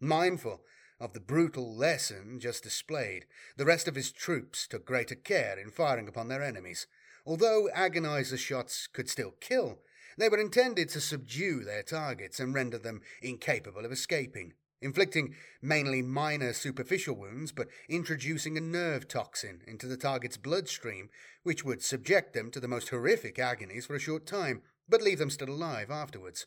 Mindful 0.00 0.62
of 0.98 1.12
the 1.12 1.20
brutal 1.20 1.76
lesson 1.76 2.40
just 2.40 2.62
displayed, 2.62 3.26
the 3.56 3.66
rest 3.66 3.86
of 3.86 3.94
his 3.94 4.10
troops 4.10 4.66
took 4.66 4.86
greater 4.86 5.14
care 5.14 5.58
in 5.58 5.70
firing 5.70 6.08
upon 6.08 6.28
their 6.28 6.42
enemies. 6.42 6.86
Although 7.26 7.68
agonizer 7.76 8.38
shots 8.38 8.86
could 8.86 9.10
still 9.10 9.34
kill, 9.40 9.80
they 10.18 10.28
were 10.28 10.38
intended 10.38 10.88
to 10.90 11.00
subdue 11.00 11.62
their 11.64 11.82
targets 11.82 12.40
and 12.40 12.52
render 12.52 12.76
them 12.76 13.00
incapable 13.22 13.84
of 13.84 13.92
escaping, 13.92 14.52
inflicting 14.82 15.34
mainly 15.62 16.02
minor 16.02 16.52
superficial 16.52 17.14
wounds, 17.14 17.52
but 17.52 17.68
introducing 17.88 18.58
a 18.58 18.60
nerve 18.60 19.06
toxin 19.06 19.62
into 19.66 19.86
the 19.86 19.96
target's 19.96 20.36
bloodstream, 20.36 21.08
which 21.44 21.64
would 21.64 21.82
subject 21.82 22.34
them 22.34 22.50
to 22.50 22.58
the 22.58 22.68
most 22.68 22.88
horrific 22.88 23.38
agonies 23.38 23.86
for 23.86 23.94
a 23.94 24.00
short 24.00 24.26
time, 24.26 24.62
but 24.88 25.02
leave 25.02 25.18
them 25.18 25.30
still 25.30 25.50
alive 25.50 25.90
afterwards. 25.90 26.46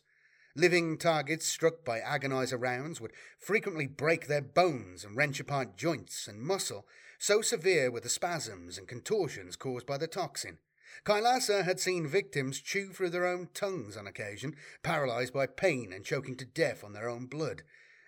Living 0.54 0.98
targets 0.98 1.46
struck 1.46 1.82
by 1.82 1.98
agonizer 2.00 2.60
rounds 2.60 3.00
would 3.00 3.12
frequently 3.38 3.86
break 3.86 4.26
their 4.26 4.42
bones 4.42 5.02
and 5.02 5.16
wrench 5.16 5.40
apart 5.40 5.78
joints 5.78 6.28
and 6.28 6.42
muscle, 6.42 6.86
so 7.18 7.40
severe 7.40 7.90
were 7.90 8.00
the 8.00 8.10
spasms 8.10 8.76
and 8.76 8.86
contortions 8.86 9.56
caused 9.56 9.86
by 9.86 9.96
the 9.96 10.06
toxin. 10.06 10.58
Kailasa 11.04 11.64
had 11.64 11.80
seen 11.80 12.06
victims 12.06 12.60
chew 12.60 12.92
through 12.92 13.10
their 13.10 13.26
own 13.26 13.48
tongues 13.54 13.96
on 13.96 14.06
occasion, 14.06 14.54
paralyzed 14.82 15.32
by 15.32 15.46
pain 15.46 15.92
and 15.92 16.04
choking 16.04 16.36
to 16.36 16.44
death 16.44 16.84
on 16.84 16.92
their 16.92 17.08
own 17.08 17.26
blood. 17.26 17.62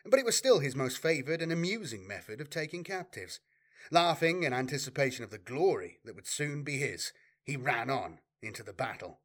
But 0.07 0.20
it 0.20 0.24
was 0.24 0.37
still 0.37 0.61
his 0.61 0.76
most 0.76 0.99
favoured 0.99 1.43
and 1.43 1.51
amusing 1.51 2.07
method 2.07 2.41
of 2.41 2.51
taking 2.51 2.85
captives. 2.85 3.41
Laughing 3.91 4.45
in 4.45 4.53
anticipation 4.53 5.24
of 5.24 5.30
the 5.30 5.39
glory 5.39 5.99
that 6.05 6.14
would 6.14 6.26
soon 6.26 6.62
be 6.62 6.78
his, 6.78 7.12
he 7.43 7.57
ran 7.57 7.91
on 7.91 8.20
into 8.43 8.62
the 8.62 8.72
battle. 8.72 9.20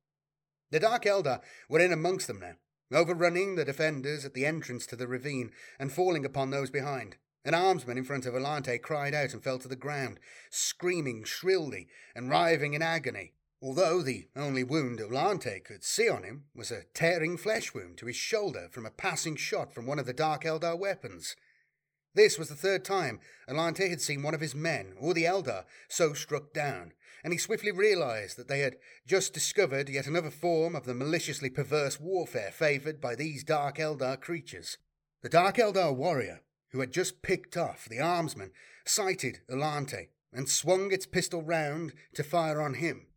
The 0.71 0.79
Dark 0.79 1.03
Eldar 1.03 1.41
were 1.67 1.79
in 1.79 1.91
amongst 1.91 2.27
them 2.27 2.39
now, 2.39 2.55
overrunning 2.97 3.55
the 3.55 3.65
defenders 3.65 4.25
at 4.25 4.33
the 4.33 4.45
entrance 4.45 4.85
to 4.87 4.95
the 4.95 5.07
ravine 5.07 5.51
and 5.77 5.91
falling 5.91 6.25
upon 6.25 6.49
those 6.49 6.69
behind. 6.69 7.17
An 7.45 7.53
armsman 7.53 7.97
in 7.97 8.03
front 8.03 8.25
of 8.25 8.33
Alante 8.33 8.81
cried 8.81 9.13
out 9.13 9.33
and 9.33 9.43
fell 9.43 9.59
to 9.59 9.67
the 9.67 9.75
ground, 9.75 10.19
screaming 10.49 11.23
shrilly 11.23 11.87
and 12.15 12.29
writhing 12.29 12.73
in 12.73 12.81
agony 12.81 13.33
although 13.61 14.01
the 14.01 14.27
only 14.35 14.63
wound 14.63 14.99
Alante 14.99 15.63
could 15.63 15.83
see 15.83 16.07
on 16.07 16.23
him 16.23 16.45
was 16.55 16.71
a 16.71 16.83
tearing 16.93 17.37
flesh 17.37 17.73
wound 17.73 17.97
to 17.97 18.05
his 18.05 18.15
shoulder 18.15 18.67
from 18.71 18.85
a 18.85 18.91
passing 18.91 19.35
shot 19.35 19.73
from 19.73 19.85
one 19.85 19.99
of 19.99 20.05
the 20.05 20.13
Dark 20.13 20.43
Eldar 20.43 20.77
weapons. 20.77 21.35
This 22.15 22.39
was 22.39 22.49
the 22.49 22.55
third 22.55 22.83
time 22.83 23.19
Alante 23.47 23.89
had 23.89 24.01
seen 24.01 24.23
one 24.23 24.33
of 24.33 24.41
his 24.41 24.55
men, 24.55 24.93
or 24.99 25.13
the 25.13 25.25
Eldar, 25.25 25.65
so 25.87 26.13
struck 26.13 26.53
down, 26.53 26.93
and 27.23 27.33
he 27.33 27.37
swiftly 27.37 27.71
realized 27.71 28.37
that 28.37 28.47
they 28.47 28.59
had 28.59 28.77
just 29.05 29.33
discovered 29.33 29.89
yet 29.89 30.07
another 30.07 30.31
form 30.31 30.75
of 30.75 30.85
the 30.85 30.93
maliciously 30.93 31.49
perverse 31.49 31.99
warfare 31.99 32.51
favored 32.51 32.99
by 32.99 33.13
these 33.13 33.43
Dark 33.43 33.77
Eldar 33.77 34.19
creatures. 34.19 34.77
The 35.21 35.29
Dark 35.29 35.57
Eldar 35.57 35.95
warrior, 35.95 36.41
who 36.71 36.79
had 36.79 36.93
just 36.93 37.21
picked 37.21 37.57
off 37.57 37.87
the 37.89 37.97
armsman, 37.97 38.51
sighted 38.85 39.41
Alante 39.49 40.07
and 40.31 40.47
swung 40.47 40.91
its 40.91 41.05
pistol 41.05 41.41
round 41.41 41.93
to 42.13 42.23
fire 42.23 42.61
on 42.61 42.75
him. 42.75 43.07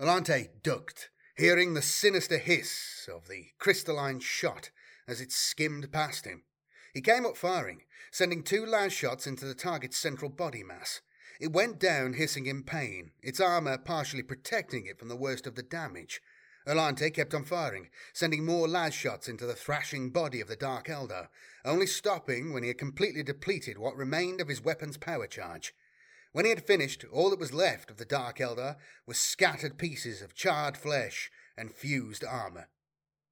Alante 0.00 0.50
ducked, 0.62 1.10
hearing 1.36 1.74
the 1.74 1.82
sinister 1.82 2.38
hiss 2.38 3.08
of 3.12 3.26
the 3.26 3.46
crystalline 3.58 4.20
shot 4.20 4.70
as 5.08 5.20
it 5.20 5.32
skimmed 5.32 5.90
past 5.90 6.24
him. 6.24 6.44
He 6.94 7.00
came 7.00 7.26
up 7.26 7.36
firing, 7.36 7.82
sending 8.12 8.44
two 8.44 8.64
last 8.64 8.92
shots 8.92 9.26
into 9.26 9.44
the 9.44 9.56
target's 9.56 9.98
central 9.98 10.30
body 10.30 10.62
mass. 10.62 11.00
It 11.40 11.52
went 11.52 11.80
down 11.80 12.12
hissing 12.12 12.46
in 12.46 12.62
pain, 12.62 13.10
its 13.22 13.40
armour 13.40 13.76
partially 13.76 14.22
protecting 14.22 14.86
it 14.86 15.00
from 15.00 15.08
the 15.08 15.16
worst 15.16 15.48
of 15.48 15.56
the 15.56 15.64
damage. 15.64 16.20
Alante 16.64 17.12
kept 17.12 17.34
on 17.34 17.44
firing, 17.44 17.88
sending 18.12 18.44
more 18.44 18.68
las 18.68 18.94
shots 18.94 19.28
into 19.28 19.46
the 19.46 19.56
thrashing 19.56 20.10
body 20.10 20.40
of 20.40 20.46
the 20.46 20.54
Dark 20.54 20.86
Eldar, 20.86 21.26
only 21.64 21.88
stopping 21.88 22.52
when 22.52 22.62
he 22.62 22.68
had 22.68 22.78
completely 22.78 23.24
depleted 23.24 23.78
what 23.78 23.96
remained 23.96 24.40
of 24.40 24.46
his 24.46 24.62
weapon's 24.62 24.96
power 24.96 25.26
charge. 25.26 25.74
When 26.32 26.44
he 26.44 26.50
had 26.50 26.66
finished, 26.66 27.04
all 27.10 27.30
that 27.30 27.38
was 27.38 27.52
left 27.52 27.90
of 27.90 27.96
the 27.96 28.04
Dark 28.04 28.38
Eldar 28.38 28.76
was 29.06 29.18
scattered 29.18 29.78
pieces 29.78 30.20
of 30.20 30.34
charred 30.34 30.76
flesh 30.76 31.30
and 31.56 31.74
fused 31.74 32.24
armour. 32.24 32.68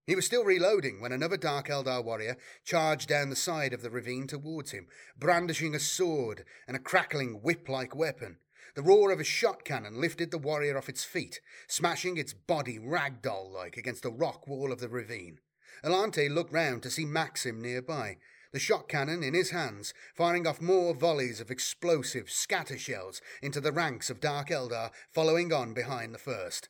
He 0.06 0.14
was 0.14 0.24
still 0.24 0.44
reloading 0.44 1.00
when 1.00 1.12
another 1.12 1.36
Dark 1.36 1.68
Eldar 1.68 2.02
warrior 2.02 2.36
charged 2.64 3.08
down 3.08 3.28
the 3.28 3.36
side 3.36 3.72
of 3.72 3.82
the 3.82 3.90
ravine 3.90 4.26
towards 4.26 4.70
him, 4.70 4.86
brandishing 5.18 5.74
a 5.74 5.80
sword 5.80 6.44
and 6.66 6.76
a 6.76 6.80
crackling 6.80 7.42
whip 7.42 7.68
like 7.68 7.94
weapon. 7.94 8.38
The 8.76 8.82
roar 8.82 9.10
of 9.10 9.20
a 9.20 9.24
shot 9.24 9.64
cannon 9.64 10.00
lifted 10.00 10.30
the 10.30 10.38
warrior 10.38 10.78
off 10.78 10.88
its 10.88 11.02
feet, 11.02 11.40
smashing 11.66 12.16
its 12.16 12.32
body 12.32 12.78
ragdoll 12.78 13.50
like 13.50 13.76
against 13.76 14.02
the 14.02 14.12
rock 14.12 14.46
wall 14.46 14.70
of 14.70 14.80
the 14.80 14.88
ravine. 14.88 15.40
Alante 15.82 16.28
looked 16.28 16.52
round 16.52 16.82
to 16.84 16.90
see 16.90 17.04
Maxim 17.04 17.60
nearby, 17.60 18.18
the 18.52 18.58
shot 18.58 18.88
cannon 18.88 19.22
in 19.22 19.34
his 19.34 19.50
hands, 19.50 19.92
firing 20.14 20.46
off 20.46 20.60
more 20.60 20.94
volleys 20.94 21.40
of 21.40 21.50
explosive 21.50 22.30
scatter 22.30 22.78
shells 22.78 23.20
into 23.42 23.60
the 23.60 23.72
ranks 23.72 24.10
of 24.10 24.20
Dark 24.20 24.48
Eldar 24.48 24.90
following 25.12 25.52
on 25.52 25.74
behind 25.74 26.14
the 26.14 26.18
first. 26.18 26.68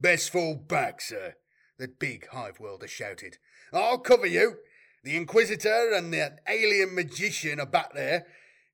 Best 0.00 0.30
fall 0.30 0.54
back, 0.54 1.00
sir, 1.00 1.34
the 1.78 1.88
big 1.88 2.28
hive 2.28 2.60
worlder 2.60 2.88
shouted. 2.88 3.38
I'll 3.72 3.98
cover 3.98 4.26
you. 4.26 4.56
The 5.02 5.16
Inquisitor 5.16 5.92
and 5.92 6.12
the 6.12 6.36
alien 6.48 6.94
magician 6.94 7.60
are 7.60 7.66
back 7.66 7.94
there. 7.94 8.26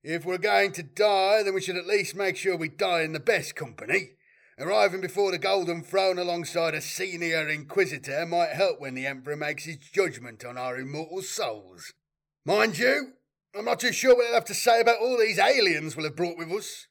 If 0.03 0.25
we're 0.25 0.37
going 0.37 0.73
to 0.73 0.83
die, 0.83 1.43
then 1.43 1.53
we 1.53 1.61
should 1.61 1.77
at 1.77 1.87
least 1.87 2.15
make 2.15 2.35
sure 2.35 2.57
we 2.57 2.69
die 2.69 3.01
in 3.01 3.13
the 3.13 3.19
best 3.19 3.55
company. 3.55 4.11
Arriving 4.59 5.01
before 5.01 5.31
the 5.31 5.39
Golden 5.39 5.81
Throne 5.81 6.19
alongside 6.19 6.75
a 6.75 6.81
senior 6.81 7.47
Inquisitor 7.49 8.25
might 8.25 8.51
help 8.51 8.79
when 8.79 8.93
the 8.93 9.07
Emperor 9.07 9.35
makes 9.35 9.65
his 9.65 9.77
judgment 9.77 10.45
on 10.45 10.57
our 10.57 10.77
immortal 10.77 11.21
souls. 11.21 11.93
Mind 12.45 12.77
you, 12.77 13.13
I'm 13.57 13.63
not 13.63 13.79
too 13.79 13.93
sure 13.93 14.17
what 14.17 14.23
they'll 14.25 14.33
have 14.33 14.43
to 14.45 14.53
say 14.53 14.81
about 14.81 14.99
all 14.99 15.17
these 15.17 15.39
aliens 15.39 15.95
we'll 15.95 16.05
have 16.05 16.17
brought 16.17 16.37
with 16.37 16.51
us. 16.51 16.87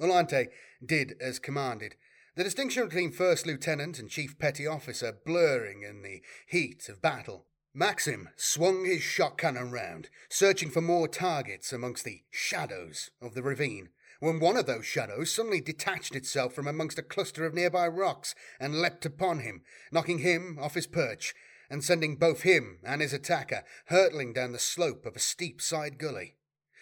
Alante 0.00 0.46
did 0.84 1.16
as 1.20 1.38
commanded, 1.38 1.96
the 2.34 2.44
distinction 2.44 2.86
between 2.86 3.12
First 3.12 3.46
Lieutenant 3.46 3.98
and 3.98 4.08
Chief 4.08 4.38
Petty 4.38 4.66
Officer 4.66 5.12
blurring 5.26 5.82
in 5.82 6.00
the 6.00 6.22
heat 6.48 6.88
of 6.88 7.02
battle. 7.02 7.44
Maxim 7.74 8.30
swung 8.36 8.86
his 8.86 9.02
shot 9.02 9.36
cannon 9.36 9.70
round, 9.70 10.08
searching 10.30 10.70
for 10.70 10.80
more 10.80 11.08
targets 11.08 11.74
amongst 11.74 12.06
the 12.06 12.22
shadows 12.30 13.10
of 13.20 13.34
the 13.34 13.42
ravine, 13.42 13.90
when 14.20 14.40
one 14.40 14.56
of 14.56 14.64
those 14.64 14.86
shadows 14.86 15.30
suddenly 15.30 15.60
detached 15.60 16.16
itself 16.16 16.54
from 16.54 16.66
amongst 16.66 16.98
a 16.98 17.02
cluster 17.02 17.44
of 17.44 17.52
nearby 17.52 17.86
rocks 17.86 18.34
and 18.58 18.80
leapt 18.80 19.04
upon 19.04 19.40
him, 19.40 19.60
knocking 19.92 20.20
him 20.20 20.58
off 20.58 20.72
his 20.72 20.86
perch 20.86 21.34
and 21.70 21.84
sending 21.84 22.16
both 22.16 22.42
him 22.42 22.78
and 22.84 23.00
his 23.00 23.12
attacker 23.12 23.62
hurtling 23.86 24.32
down 24.32 24.52
the 24.52 24.58
slope 24.58 25.06
of 25.06 25.16
a 25.16 25.20
steep 25.20 25.60
side 25.60 25.98
gully. 25.98 26.36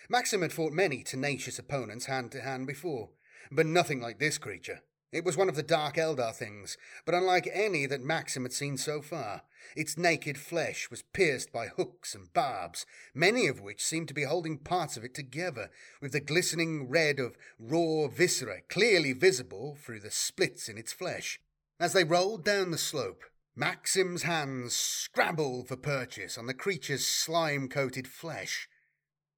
Maxim 0.08 0.42
had 0.42 0.52
fought 0.52 0.72
many 0.72 1.02
tenacious 1.02 1.58
opponents 1.58 2.06
hand 2.06 2.30
to 2.32 2.40
hand 2.40 2.66
before, 2.66 3.10
but 3.50 3.66
nothing 3.66 4.00
like 4.00 4.18
this 4.18 4.38
creature. 4.38 4.82
It 5.14 5.24
was 5.24 5.36
one 5.36 5.48
of 5.48 5.54
the 5.54 5.62
Dark 5.62 5.94
Eldar 5.94 6.34
things, 6.34 6.76
but 7.06 7.14
unlike 7.14 7.48
any 7.52 7.86
that 7.86 8.02
Maxim 8.02 8.42
had 8.42 8.52
seen 8.52 8.76
so 8.76 9.00
far. 9.00 9.42
Its 9.76 9.96
naked 9.96 10.36
flesh 10.36 10.90
was 10.90 11.02
pierced 11.12 11.52
by 11.52 11.68
hooks 11.68 12.16
and 12.16 12.32
barbs, 12.34 12.84
many 13.14 13.46
of 13.46 13.60
which 13.60 13.80
seemed 13.80 14.08
to 14.08 14.14
be 14.14 14.24
holding 14.24 14.58
parts 14.58 14.96
of 14.96 15.04
it 15.04 15.14
together, 15.14 15.70
with 16.02 16.10
the 16.10 16.18
glistening 16.18 16.88
red 16.88 17.20
of 17.20 17.36
raw 17.60 18.08
viscera 18.08 18.62
clearly 18.68 19.12
visible 19.12 19.78
through 19.80 20.00
the 20.00 20.10
splits 20.10 20.68
in 20.68 20.76
its 20.76 20.92
flesh. 20.92 21.40
As 21.78 21.92
they 21.92 22.02
rolled 22.02 22.44
down 22.44 22.72
the 22.72 22.76
slope, 22.76 23.22
Maxim's 23.56 24.24
hands 24.24 24.74
scrabbled 24.74 25.68
for 25.68 25.76
purchase 25.76 26.36
on 26.36 26.46
the 26.46 26.54
creature's 26.54 27.06
slime 27.06 27.68
coated 27.68 28.08
flesh. 28.08 28.68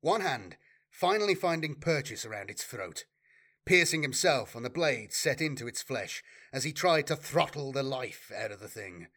One 0.00 0.22
hand 0.22 0.56
finally 0.90 1.34
finding 1.34 1.74
purchase 1.74 2.24
around 2.24 2.48
its 2.48 2.64
throat, 2.64 3.04
piercing 3.66 4.00
himself 4.00 4.56
on 4.56 4.62
the 4.62 4.70
blade 4.70 5.12
set 5.12 5.42
into 5.42 5.68
its 5.68 5.82
flesh 5.82 6.22
as 6.50 6.64
he 6.64 6.72
tried 6.72 7.06
to 7.08 7.16
throttle 7.16 7.72
the 7.72 7.82
life 7.82 8.32
out 8.34 8.50
of 8.50 8.60
the 8.60 8.68
thing. 8.68 9.08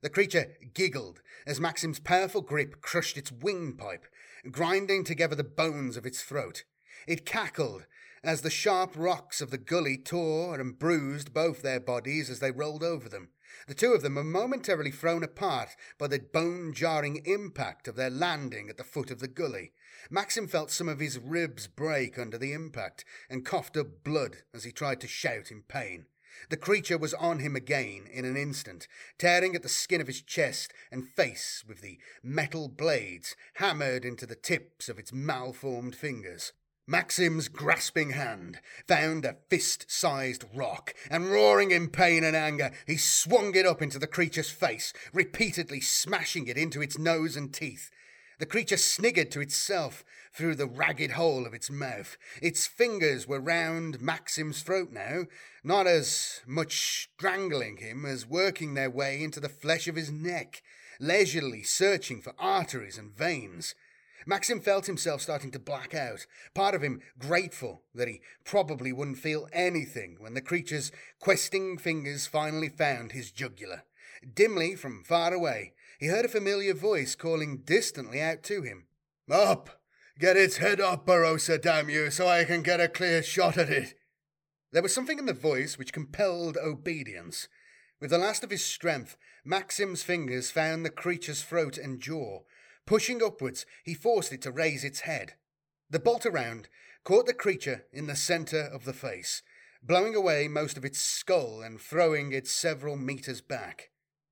The 0.00 0.08
creature 0.08 0.56
giggled 0.72 1.20
as 1.46 1.60
Maxim's 1.60 2.00
powerful 2.00 2.40
grip 2.40 2.80
crushed 2.80 3.18
its 3.18 3.30
windpipe, 3.30 4.06
grinding 4.50 5.04
together 5.04 5.34
the 5.34 5.44
bones 5.44 5.98
of 5.98 6.06
its 6.06 6.22
throat. 6.22 6.64
It 7.06 7.26
cackled 7.26 7.84
as 8.24 8.40
the 8.40 8.48
sharp 8.48 8.92
rocks 8.96 9.42
of 9.42 9.50
the 9.50 9.58
gully 9.58 9.98
tore 9.98 10.58
and 10.58 10.78
bruised 10.78 11.34
both 11.34 11.60
their 11.60 11.80
bodies 11.80 12.30
as 12.30 12.40
they 12.40 12.52
rolled 12.52 12.82
over 12.82 13.10
them. 13.10 13.28
The 13.66 13.74
two 13.74 13.92
of 13.92 14.02
them 14.02 14.14
were 14.14 14.24
momentarily 14.24 14.90
thrown 14.90 15.22
apart 15.22 15.76
by 15.98 16.06
the 16.08 16.18
bone 16.18 16.72
jarring 16.72 17.22
impact 17.24 17.88
of 17.88 17.96
their 17.96 18.10
landing 18.10 18.68
at 18.68 18.76
the 18.76 18.84
foot 18.84 19.10
of 19.10 19.20
the 19.20 19.28
gully. 19.28 19.72
Maxim 20.10 20.46
felt 20.46 20.70
some 20.70 20.88
of 20.88 21.00
his 21.00 21.18
ribs 21.18 21.66
break 21.66 22.18
under 22.18 22.38
the 22.38 22.52
impact 22.52 23.04
and 23.28 23.44
coughed 23.44 23.76
up 23.76 24.04
blood 24.04 24.38
as 24.54 24.64
he 24.64 24.72
tried 24.72 25.00
to 25.00 25.08
shout 25.08 25.50
in 25.50 25.62
pain. 25.62 26.06
The 26.50 26.56
creature 26.56 26.98
was 26.98 27.14
on 27.14 27.38
him 27.38 27.56
again 27.56 28.06
in 28.12 28.24
an 28.24 28.36
instant, 28.36 28.88
tearing 29.18 29.56
at 29.56 29.62
the 29.62 29.68
skin 29.68 30.00
of 30.00 30.06
his 30.06 30.20
chest 30.22 30.72
and 30.90 31.08
face 31.08 31.64
with 31.66 31.80
the 31.80 31.98
metal 32.22 32.68
blades 32.68 33.34
hammered 33.54 34.04
into 34.04 34.26
the 34.26 34.36
tips 34.36 34.88
of 34.88 34.98
its 34.98 35.12
malformed 35.12 35.96
fingers. 35.96 36.52
Maxim's 36.88 37.48
grasping 37.48 38.10
hand 38.10 38.60
found 38.86 39.24
a 39.24 39.36
fist 39.48 39.86
sized 39.88 40.44
rock, 40.54 40.94
and 41.10 41.30
roaring 41.30 41.72
in 41.72 41.88
pain 41.88 42.22
and 42.22 42.36
anger, 42.36 42.70
he 42.86 42.96
swung 42.96 43.56
it 43.56 43.66
up 43.66 43.82
into 43.82 43.98
the 43.98 44.06
creature's 44.06 44.50
face, 44.50 44.92
repeatedly 45.12 45.80
smashing 45.80 46.46
it 46.46 46.56
into 46.56 46.80
its 46.80 46.96
nose 46.96 47.36
and 47.36 47.52
teeth. 47.52 47.90
The 48.38 48.46
creature 48.46 48.76
sniggered 48.76 49.30
to 49.32 49.40
itself 49.40 50.04
through 50.32 50.56
the 50.56 50.66
ragged 50.66 51.12
hole 51.12 51.46
of 51.46 51.54
its 51.54 51.70
mouth. 51.70 52.16
Its 52.40 52.66
fingers 52.66 53.26
were 53.26 53.40
round 53.40 54.00
Maxim's 54.00 54.62
throat 54.62 54.90
now, 54.92 55.24
not 55.64 55.86
as 55.86 56.42
much 56.46 57.08
strangling 57.14 57.78
him 57.78 58.04
as 58.04 58.26
working 58.26 58.74
their 58.74 58.90
way 58.90 59.22
into 59.22 59.40
the 59.40 59.48
flesh 59.48 59.88
of 59.88 59.96
his 59.96 60.12
neck, 60.12 60.62
leisurely 61.00 61.62
searching 61.62 62.20
for 62.20 62.34
arteries 62.38 62.98
and 62.98 63.16
veins. 63.16 63.74
Maxim 64.28 64.60
felt 64.60 64.86
himself 64.86 65.22
starting 65.22 65.52
to 65.52 65.58
black 65.60 65.94
out, 65.94 66.26
part 66.52 66.74
of 66.74 66.82
him 66.82 67.00
grateful 67.16 67.84
that 67.94 68.08
he 68.08 68.20
probably 68.44 68.92
wouldn't 68.92 69.18
feel 69.18 69.48
anything 69.52 70.16
when 70.18 70.34
the 70.34 70.40
creature's 70.40 70.90
questing 71.20 71.78
fingers 71.78 72.26
finally 72.26 72.68
found 72.68 73.12
his 73.12 73.30
jugular. 73.30 73.84
Dimly, 74.34 74.74
from 74.74 75.04
far 75.04 75.32
away, 75.32 75.74
he 76.00 76.06
heard 76.06 76.24
a 76.24 76.28
familiar 76.28 76.74
voice 76.74 77.14
calling 77.14 77.58
distantly 77.58 78.20
out 78.20 78.42
to 78.44 78.62
him. 78.62 78.86
Up! 79.30 79.80
Get 80.18 80.36
its 80.36 80.56
head 80.56 80.80
up, 80.80 81.06
Barossa, 81.06 81.60
damn 81.60 81.88
you, 81.88 82.10
so 82.10 82.26
I 82.26 82.44
can 82.44 82.62
get 82.62 82.80
a 82.80 82.88
clear 82.88 83.22
shot 83.22 83.56
at 83.56 83.68
it. 83.68 83.94
There 84.72 84.82
was 84.82 84.94
something 84.94 85.18
in 85.18 85.26
the 85.26 85.34
voice 85.34 85.78
which 85.78 85.92
compelled 85.92 86.56
obedience. 86.56 87.48
With 88.00 88.10
the 88.10 88.18
last 88.18 88.42
of 88.42 88.50
his 88.50 88.64
strength, 88.64 89.16
Maxim's 89.44 90.02
fingers 90.02 90.50
found 90.50 90.84
the 90.84 90.90
creature's 90.90 91.42
throat 91.42 91.78
and 91.78 92.00
jaw, 92.00 92.40
Pushing 92.86 93.22
upwards, 93.22 93.66
he 93.84 93.94
forced 93.94 94.32
it 94.32 94.42
to 94.42 94.52
raise 94.52 94.84
its 94.84 95.00
head. 95.00 95.34
The 95.90 95.98
bolt 95.98 96.24
around 96.24 96.68
caught 97.04 97.26
the 97.26 97.34
creature 97.34 97.84
in 97.92 98.06
the 98.06 98.16
centre 98.16 98.62
of 98.62 98.84
the 98.84 98.92
face, 98.92 99.42
blowing 99.82 100.14
away 100.14 100.48
most 100.48 100.76
of 100.76 100.84
its 100.84 101.00
skull 101.00 101.62
and 101.62 101.80
throwing 101.80 102.32
it 102.32 102.46
several 102.46 102.96
metres 102.96 103.40
back. 103.40 103.90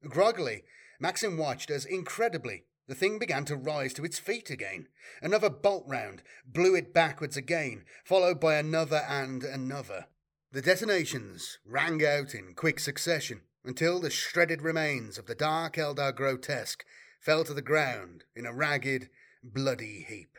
Groggily, 0.09 0.63
Maxim 1.01 1.37
watched 1.37 1.71
as, 1.71 1.85
incredibly, 1.85 2.65
the 2.87 2.95
thing 2.95 3.19
began 3.19 3.45
to 3.47 3.57
rise 3.57 3.93
to 3.95 4.05
its 4.05 4.19
feet 4.19 4.51
again. 4.51 4.89
Another 5.23 5.51
bolt 5.51 5.85
round 5.87 6.23
blew 6.47 6.75
it 6.75 6.95
backwards 6.95 7.37
again, 7.37 7.85
followed 8.05 8.39
by 8.39 8.55
another 8.57 9.05
and 9.09 9.43
another. 9.43 10.07
The 10.53 10.63
detonations 10.63 11.59
rang 11.67 12.05
out 12.05 12.35
in 12.35 12.55
quick 12.55 12.79
succession 12.79 13.41
until 13.65 13.99
the 13.99 14.11
shredded 14.11 14.63
remains 14.63 15.19
of 15.19 15.27
the 15.27 15.35
dark 15.35 15.75
Eldar 15.77 16.15
grotesque 16.15 16.85
fell 17.25 17.43
to 17.43 17.55
the 17.55 17.63
ground 17.63 18.25
in 18.37 18.45
a 18.45 18.53
ragged, 18.53 19.09
bloody 19.43 20.05
heap. 20.07 20.37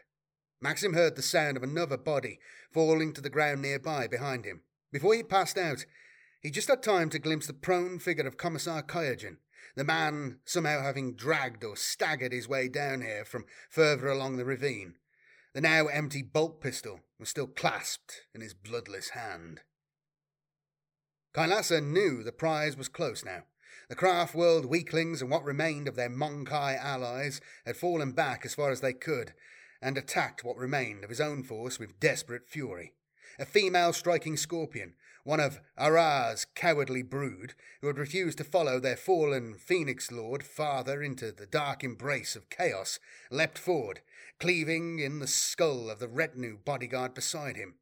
Maxim 0.61 0.93
heard 0.93 1.15
the 1.15 1.21
sound 1.21 1.57
of 1.57 1.63
another 1.63 1.97
body 1.97 2.39
falling 2.71 3.11
to 3.13 3.21
the 3.21 3.29
ground 3.29 3.61
nearby 3.61 4.07
behind 4.07 4.45
him. 4.45 4.61
Before 4.91 5.15
he 5.15 5.23
passed 5.23 5.57
out, 5.57 5.85
he 6.39 6.51
just 6.51 6.67
had 6.67 6.83
time 6.83 7.09
to 7.09 7.19
glimpse 7.19 7.47
the 7.47 7.53
prone 7.53 7.97
figure 7.97 8.27
of 8.27 8.37
Commissar 8.37 8.83
Kayajin, 8.83 9.37
the 9.75 9.83
man 9.83 10.37
somehow 10.45 10.83
having 10.83 11.15
dragged 11.15 11.63
or 11.63 11.75
staggered 11.75 12.31
his 12.31 12.47
way 12.47 12.67
down 12.67 13.01
here 13.01 13.25
from 13.25 13.45
further 13.69 14.07
along 14.07 14.37
the 14.37 14.45
ravine. 14.45 14.93
The 15.53 15.61
now 15.61 15.87
empty 15.87 16.21
bolt 16.21 16.61
pistol 16.61 16.99
was 17.19 17.29
still 17.29 17.47
clasped 17.47 18.21
in 18.35 18.41
his 18.41 18.53
bloodless 18.53 19.09
hand. 19.09 19.61
Kailasa 21.33 21.81
knew 21.83 22.21
the 22.23 22.31
prize 22.31 22.77
was 22.77 22.89
close 22.89 23.25
now. 23.25 23.43
The 23.87 23.95
craft 23.95 24.33
world 24.33 24.65
weaklings 24.65 25.21
and 25.21 25.29
what 25.29 25.43
remained 25.43 25.87
of 25.87 25.95
their 25.95 26.09
Mon-keigh 26.09 26.75
allies 26.75 27.39
had 27.65 27.77
fallen 27.77 28.13
back 28.13 28.43
as 28.43 28.55
far 28.55 28.71
as 28.71 28.81
they 28.81 28.93
could, 28.93 29.33
and 29.81 29.97
attacked 29.97 30.43
what 30.43 30.57
remained 30.57 31.03
of 31.03 31.09
his 31.09 31.21
own 31.21 31.43
force 31.43 31.77
with 31.77 31.99
desperate 31.99 32.47
fury. 32.47 32.93
A 33.37 33.45
female 33.45 33.93
striking 33.93 34.37
scorpion, 34.37 34.95
one 35.23 35.39
of 35.39 35.59
Arhra's 35.77 36.45
cowardly 36.55 37.03
brood, 37.03 37.53
who 37.81 37.87
had 37.87 37.97
refused 37.97 38.37
to 38.39 38.43
follow 38.43 38.79
their 38.79 38.95
fallen 38.95 39.53
Phoenix 39.53 40.11
Lord 40.11 40.43
farther 40.43 41.03
into 41.03 41.31
the 41.31 41.45
dark 41.45 41.83
embrace 41.83 42.35
of 42.35 42.49
chaos, 42.49 42.99
leapt 43.29 43.57
forward, 43.57 44.01
cleaving 44.39 44.99
in 44.99 45.19
the 45.19 45.27
skull 45.27 45.89
of 45.89 45.99
the 45.99 46.07
retinue 46.07 46.57
bodyguard 46.57 47.13
beside 47.13 47.55
him, 47.55 47.75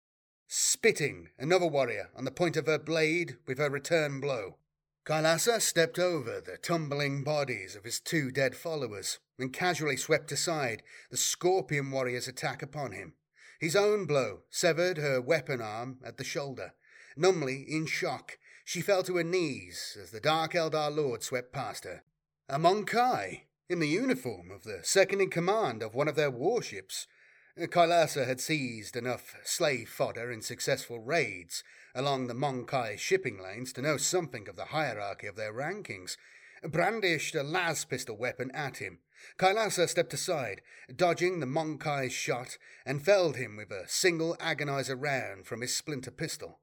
spitting 0.47 1.29
another 1.37 1.67
warrior 1.67 2.09
on 2.15 2.25
the 2.25 2.31
point 2.31 2.57
of 2.57 2.65
her 2.65 2.79
blade 2.79 3.37
with 3.45 3.57
her 3.57 3.69
return 3.69 4.19
blow. 4.19 4.57
Kailasa 5.05 5.59
stepped 5.59 5.99
over 5.99 6.39
the 6.39 6.57
tumbling 6.57 7.25
bodies 7.25 7.75
of 7.75 7.83
his 7.83 7.99
two 7.99 8.31
dead 8.31 8.55
followers 8.55 9.19
and 9.37 9.51
casually 9.51 9.97
swept 9.97 10.31
aside 10.31 10.81
the 11.11 11.17
scorpion 11.17 11.91
warrior's 11.91 12.29
attack 12.29 12.61
upon 12.61 12.93
him. 12.93 13.15
His 13.59 13.75
own 13.75 14.05
blow 14.05 14.43
severed 14.49 14.97
her 14.97 15.19
weapon 15.19 15.61
arm 15.61 15.99
at 16.05 16.15
the 16.15 16.23
shoulder. 16.23 16.73
Numbly, 17.17 17.65
in 17.67 17.85
shock, 17.85 18.37
she 18.63 18.79
fell 18.79 19.03
to 19.03 19.17
her 19.17 19.25
knees 19.25 19.97
as 20.01 20.11
the 20.11 20.21
Dark 20.21 20.53
Eldar 20.53 20.89
Lord 20.89 21.21
swept 21.21 21.51
past 21.51 21.83
her. 21.83 22.03
A 22.47 22.57
Mon-keigh, 22.57 23.47
in 23.69 23.79
the 23.79 23.89
uniform 23.89 24.51
of 24.51 24.63
the 24.63 24.79
second 24.83 25.19
in 25.19 25.29
command 25.29 25.83
of 25.83 25.93
one 25.93 26.07
of 26.07 26.15
their 26.15 26.31
warships. 26.31 27.07
Kailasa 27.57 28.25
had 28.25 28.41
seized 28.41 28.95
enough 28.95 29.35
slave 29.43 29.87
fodder 29.87 30.31
in 30.31 30.41
successful 30.41 30.99
raids 30.99 31.63
along 31.93 32.25
the 32.25 32.33
Mon-keigh 32.33 32.97
shipping 32.97 33.39
lanes 33.39 33.71
to 33.73 33.81
know 33.83 33.95
something 33.97 34.49
of 34.49 34.55
the 34.55 34.65
hierarchy 34.65 35.27
of 35.27 35.35
their 35.35 35.53
rankings, 35.53 36.17
brandished 36.63 37.35
a 37.35 37.43
las 37.43 37.85
pistol 37.85 38.17
weapon 38.17 38.49
at 38.55 38.77
him. 38.77 38.99
Kailasa 39.37 39.87
stepped 39.87 40.15
aside, 40.15 40.61
dodging 40.95 41.39
the 41.39 41.45
Mon-keigh's 41.45 42.11
shot, 42.11 42.57
and 42.87 43.05
felled 43.05 43.35
him 43.35 43.55
with 43.55 43.69
a 43.69 43.87
single 43.87 44.35
agonizer 44.39 44.99
round 44.99 45.45
from 45.45 45.61
his 45.61 45.75
splinter 45.75 46.11
pistol. 46.11 46.59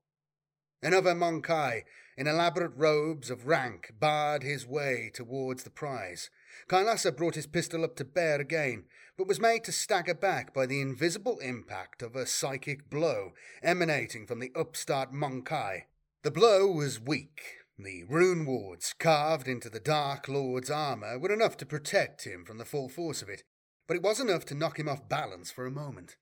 Another 0.82 1.14
Mon-keigh, 1.14 1.84
in 2.16 2.26
elaborate 2.26 2.72
robes 2.74 3.30
of 3.30 3.46
rank, 3.46 3.92
barred 4.00 4.42
his 4.42 4.66
way 4.66 5.12
towards 5.14 5.62
the 5.62 5.70
prize. 5.70 6.30
Kailasa 6.68 7.16
brought 7.16 7.34
his 7.34 7.46
pistol 7.46 7.84
up 7.84 7.96
to 7.96 8.04
bear 8.04 8.40
again, 8.40 8.84
but 9.16 9.26
was 9.26 9.40
made 9.40 9.64
to 9.64 9.72
stagger 9.72 10.14
back 10.14 10.54
by 10.54 10.66
the 10.66 10.80
invisible 10.80 11.38
impact 11.40 12.02
of 12.02 12.16
a 12.16 12.26
psychic 12.26 12.88
blow 12.88 13.32
emanating 13.62 14.26
from 14.26 14.38
the 14.38 14.52
upstart 14.54 15.12
Mon-keigh. 15.12 15.86
The 16.22 16.30
blow 16.30 16.66
was 16.66 17.00
weak. 17.00 17.42
The 17.78 18.04
rune 18.04 18.44
wards 18.44 18.94
carved 18.98 19.48
into 19.48 19.70
the 19.70 19.80
Dark 19.80 20.28
Lord's 20.28 20.70
armour 20.70 21.18
were 21.18 21.32
enough 21.32 21.56
to 21.58 21.66
protect 21.66 22.24
him 22.24 22.44
from 22.44 22.58
the 22.58 22.64
full 22.64 22.88
force 22.88 23.22
of 23.22 23.28
it, 23.28 23.42
but 23.86 23.96
it 23.96 24.02
was 24.02 24.20
enough 24.20 24.44
to 24.46 24.54
knock 24.54 24.78
him 24.78 24.88
off 24.88 25.08
balance 25.08 25.50
for 25.50 25.66
a 25.66 25.70
moment. 25.70 26.16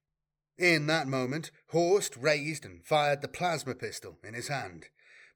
In 0.57 0.87
that 0.87 1.07
moment, 1.07 1.51
Horst 1.69 2.17
raised 2.17 2.65
and 2.65 2.85
fired 2.85 3.23
the 3.23 3.29
plasma 3.29 3.75
pistol 3.75 4.19
in 4.25 4.35
his 4.35 4.49
hand, 4.49 4.87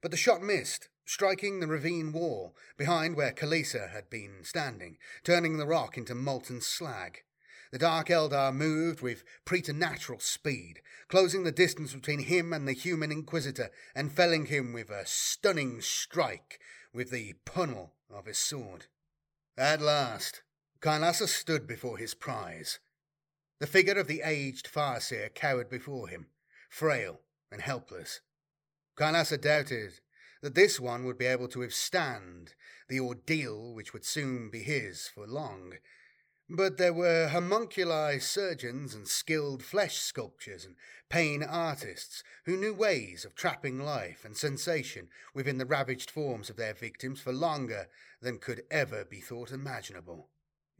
but 0.01 0.11
the 0.11 0.17
shot 0.17 0.41
missed, 0.41 0.89
striking 1.05 1.59
the 1.59 1.67
ravine 1.67 2.11
wall 2.11 2.55
behind 2.77 3.15
where 3.15 3.31
Kailasa 3.31 3.91
had 3.91 4.09
been 4.09 4.43
standing, 4.43 4.97
turning 5.23 5.57
the 5.57 5.65
rock 5.65 5.97
into 5.97 6.15
molten 6.15 6.61
slag. 6.61 7.23
The 7.71 7.79
Dark 7.79 8.09
Eldar 8.09 8.53
moved 8.53 9.01
with 9.01 9.23
preternatural 9.45 10.19
speed, 10.19 10.81
closing 11.07 11.43
the 11.43 11.51
distance 11.51 11.93
between 11.93 12.19
him 12.19 12.53
and 12.53 12.67
the 12.67 12.73
human 12.73 13.11
Inquisitor 13.11 13.71
and 13.95 14.11
felling 14.11 14.45
him 14.45 14.73
with 14.73 14.91
a 14.91 15.05
stunning 15.05 15.81
strike 15.81 16.59
with 16.93 17.09
the 17.09 17.33
pommel 17.45 17.93
of 18.11 18.27
his 18.27 18.37
sword. 18.37 18.85
At 19.57 19.81
last, 19.81 20.43
Kailasa 20.81 21.27
stood 21.27 21.65
before 21.65 21.97
his 21.97 22.13
prize. 22.13 22.79
The 23.59 23.67
figure 23.67 23.99
of 23.99 24.07
the 24.07 24.21
aged 24.23 24.67
Farseer 24.67 25.33
cowered 25.33 25.69
before 25.69 26.09
him, 26.09 26.27
frail 26.69 27.21
and 27.51 27.61
helpless. 27.61 28.19
Kailasa 28.95 29.41
doubted 29.41 29.99
that 30.43 30.55
this 30.55 30.77
one 30.77 31.05
would 31.05 31.17
be 31.17 31.25
able 31.25 31.47
to 31.47 31.59
withstand 31.59 32.53
the 32.89 32.99
ordeal 32.99 33.73
which 33.73 33.93
would 33.93 34.03
soon 34.03 34.49
be 34.49 34.59
his 34.59 35.07
for 35.07 35.25
long, 35.25 35.73
but 36.49 36.77
there 36.77 36.93
were 36.93 37.29
homunculi 37.29 38.19
surgeons 38.19 38.93
and 38.93 39.07
skilled 39.07 39.63
flesh 39.63 39.97
sculptors 39.97 40.65
and 40.65 40.75
pain 41.09 41.41
artists 41.41 42.23
who 42.43 42.57
knew 42.57 42.73
ways 42.73 43.23
of 43.23 43.33
trapping 43.33 43.79
life 43.79 44.25
and 44.25 44.35
sensation 44.35 45.07
within 45.33 45.57
the 45.57 45.65
ravaged 45.65 46.11
forms 46.11 46.49
of 46.49 46.57
their 46.57 46.73
victims 46.73 47.21
for 47.21 47.31
longer 47.31 47.87
than 48.21 48.37
could 48.37 48.63
ever 48.69 49.05
be 49.05 49.21
thought 49.21 49.49
imaginable. 49.49 50.27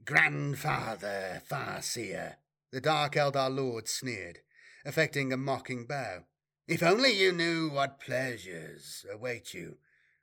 Grandfather 0.04 1.42
Farseer, 1.50 2.36
the 2.74 2.82
Dark 2.82 3.14
Eldar 3.14 3.50
Lord 3.50 3.88
sneered, 3.88 4.40
affecting 4.84 5.32
a 5.32 5.38
mocking 5.38 5.86
bow. 5.86 6.26
If 6.66 6.82
only 6.82 7.12
you 7.12 7.34
knew 7.34 7.70
what 7.70 8.00
pleasures 8.00 9.06
await 9.12 9.54
you 9.54 9.80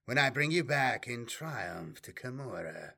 when 0.07 0.17
I 0.17 0.31
bring 0.31 0.51
you 0.51 0.65
back 0.65 1.07
in 1.07 1.27
triumph 1.27 2.01
to 2.01 2.15
Commorragh. 2.15 2.95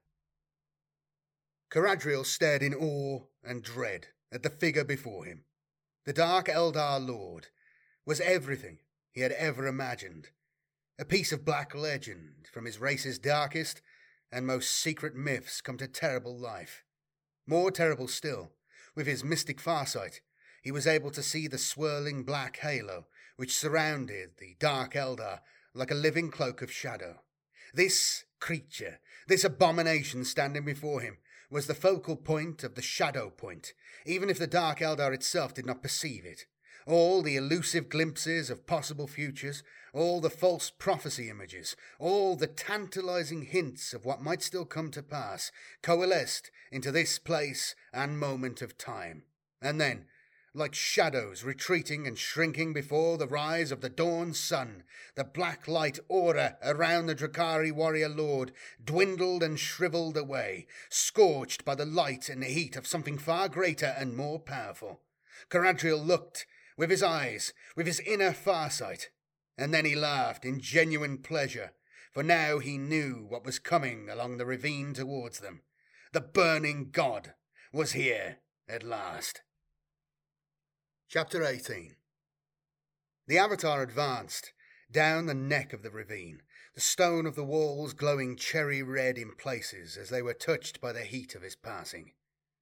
Caradriel 1.68 2.24
stared 2.24 2.62
in 2.62 2.72
awe 2.72 3.22
and 3.42 3.64
dread 3.64 4.08
at 4.30 4.44
the 4.44 4.50
figure 4.50 4.84
before 4.84 5.24
him. 5.24 5.42
The 6.04 6.12
Dark 6.12 6.46
Eldar 6.46 7.04
Lord 7.04 7.48
was 8.06 8.20
everything 8.20 8.78
he 9.10 9.22
had 9.22 9.32
ever 9.32 9.66
imagined. 9.66 10.28
A 10.96 11.04
piece 11.04 11.32
of 11.32 11.44
black 11.44 11.74
legend 11.74 12.48
from 12.52 12.64
his 12.64 12.78
race's 12.78 13.18
darkest 13.18 13.82
and 14.30 14.46
most 14.46 14.70
secret 14.70 15.16
myths 15.16 15.60
come 15.60 15.78
to 15.78 15.88
terrible 15.88 16.38
life. 16.38 16.84
More 17.44 17.72
terrible 17.72 18.06
still, 18.06 18.52
with 18.94 19.08
his 19.08 19.24
mystic 19.24 19.60
farsight, 19.60 20.20
he 20.62 20.70
was 20.70 20.86
able 20.86 21.10
to 21.10 21.24
see 21.24 21.48
the 21.48 21.58
swirling 21.58 22.22
black 22.22 22.58
halo 22.58 23.06
which 23.42 23.56
surrounded 23.56 24.30
the 24.38 24.54
Dark 24.60 24.94
Eldar 24.94 25.40
like 25.74 25.90
a 25.90 25.96
living 25.96 26.30
cloak 26.30 26.62
of 26.62 26.70
shadow. 26.70 27.22
This 27.74 28.22
creature, 28.38 29.00
this 29.26 29.42
abomination 29.42 30.24
standing 30.24 30.64
before 30.64 31.00
him, 31.00 31.16
was 31.50 31.66
the 31.66 31.74
focal 31.74 32.14
point 32.14 32.62
of 32.62 32.76
the 32.76 32.82
shadow 32.82 33.30
point, 33.30 33.72
even 34.06 34.30
if 34.30 34.38
the 34.38 34.46
Dark 34.46 34.78
Eldar 34.78 35.12
itself 35.12 35.54
did 35.54 35.66
not 35.66 35.82
perceive 35.82 36.24
it. 36.24 36.46
All 36.86 37.20
the 37.20 37.34
elusive 37.34 37.88
glimpses 37.88 38.48
of 38.48 38.64
possible 38.64 39.08
futures, 39.08 39.64
all 39.92 40.20
the 40.20 40.30
false 40.30 40.70
prophecy 40.70 41.28
images, 41.28 41.74
all 41.98 42.36
the 42.36 42.46
tantalizing 42.46 43.42
hints 43.42 43.92
of 43.92 44.04
what 44.04 44.22
might 44.22 44.44
still 44.44 44.64
come 44.64 44.92
to 44.92 45.02
pass, 45.02 45.50
coalesced 45.82 46.52
into 46.70 46.92
this 46.92 47.18
place 47.18 47.74
and 47.92 48.20
moment 48.20 48.62
of 48.62 48.78
time. 48.78 49.24
And 49.60 49.80
then, 49.80 50.04
like 50.54 50.74
shadows 50.74 51.44
retreating 51.44 52.06
and 52.06 52.18
shrinking 52.18 52.72
before 52.74 53.16
the 53.16 53.26
rise 53.26 53.72
of 53.72 53.80
the 53.80 53.88
dawn 53.88 54.34
sun. 54.34 54.82
The 55.14 55.24
black 55.24 55.66
light 55.66 55.98
aura 56.08 56.58
around 56.62 57.06
the 57.06 57.14
Drukhari 57.14 57.72
warrior 57.72 58.08
lord 58.08 58.52
dwindled 58.82 59.42
and 59.42 59.58
shriveled 59.58 60.16
away, 60.16 60.66
scorched 60.90 61.64
by 61.64 61.74
the 61.74 61.86
light 61.86 62.28
and 62.28 62.42
the 62.42 62.46
heat 62.46 62.76
of 62.76 62.86
something 62.86 63.16
far 63.16 63.48
greater 63.48 63.94
and 63.98 64.14
more 64.16 64.38
powerful. 64.38 65.00
Caradriel 65.48 66.04
looked, 66.04 66.46
with 66.76 66.90
his 66.90 67.02
eyes, 67.02 67.52
with 67.76 67.86
his 67.86 68.00
inner 68.00 68.32
farsight, 68.32 69.08
and 69.56 69.72
then 69.72 69.84
he 69.84 69.94
laughed 69.94 70.44
in 70.44 70.60
genuine 70.60 71.18
pleasure, 71.18 71.72
for 72.12 72.22
now 72.22 72.58
he 72.58 72.76
knew 72.76 73.24
what 73.28 73.44
was 73.44 73.58
coming 73.58 74.08
along 74.10 74.36
the 74.36 74.46
ravine 74.46 74.92
towards 74.92 75.40
them. 75.40 75.62
The 76.12 76.20
burning 76.20 76.90
god 76.90 77.34
was 77.72 77.92
here 77.92 78.38
at 78.68 78.82
last. 78.82 79.42
Chapter 81.12 81.44
18 81.44 81.94
The 83.26 83.36
Avatar 83.36 83.82
advanced 83.82 84.54
down 84.90 85.26
the 85.26 85.34
neck 85.34 85.74
of 85.74 85.82
the 85.82 85.90
ravine, 85.90 86.40
the 86.74 86.80
stone 86.80 87.26
of 87.26 87.34
the 87.34 87.44
walls 87.44 87.92
glowing 87.92 88.34
cherry 88.34 88.82
red 88.82 89.18
in 89.18 89.34
places 89.36 89.98
as 89.98 90.08
they 90.08 90.22
were 90.22 90.32
touched 90.32 90.80
by 90.80 90.90
the 90.90 91.04
heat 91.04 91.34
of 91.34 91.42
his 91.42 91.54
passing. 91.54 92.12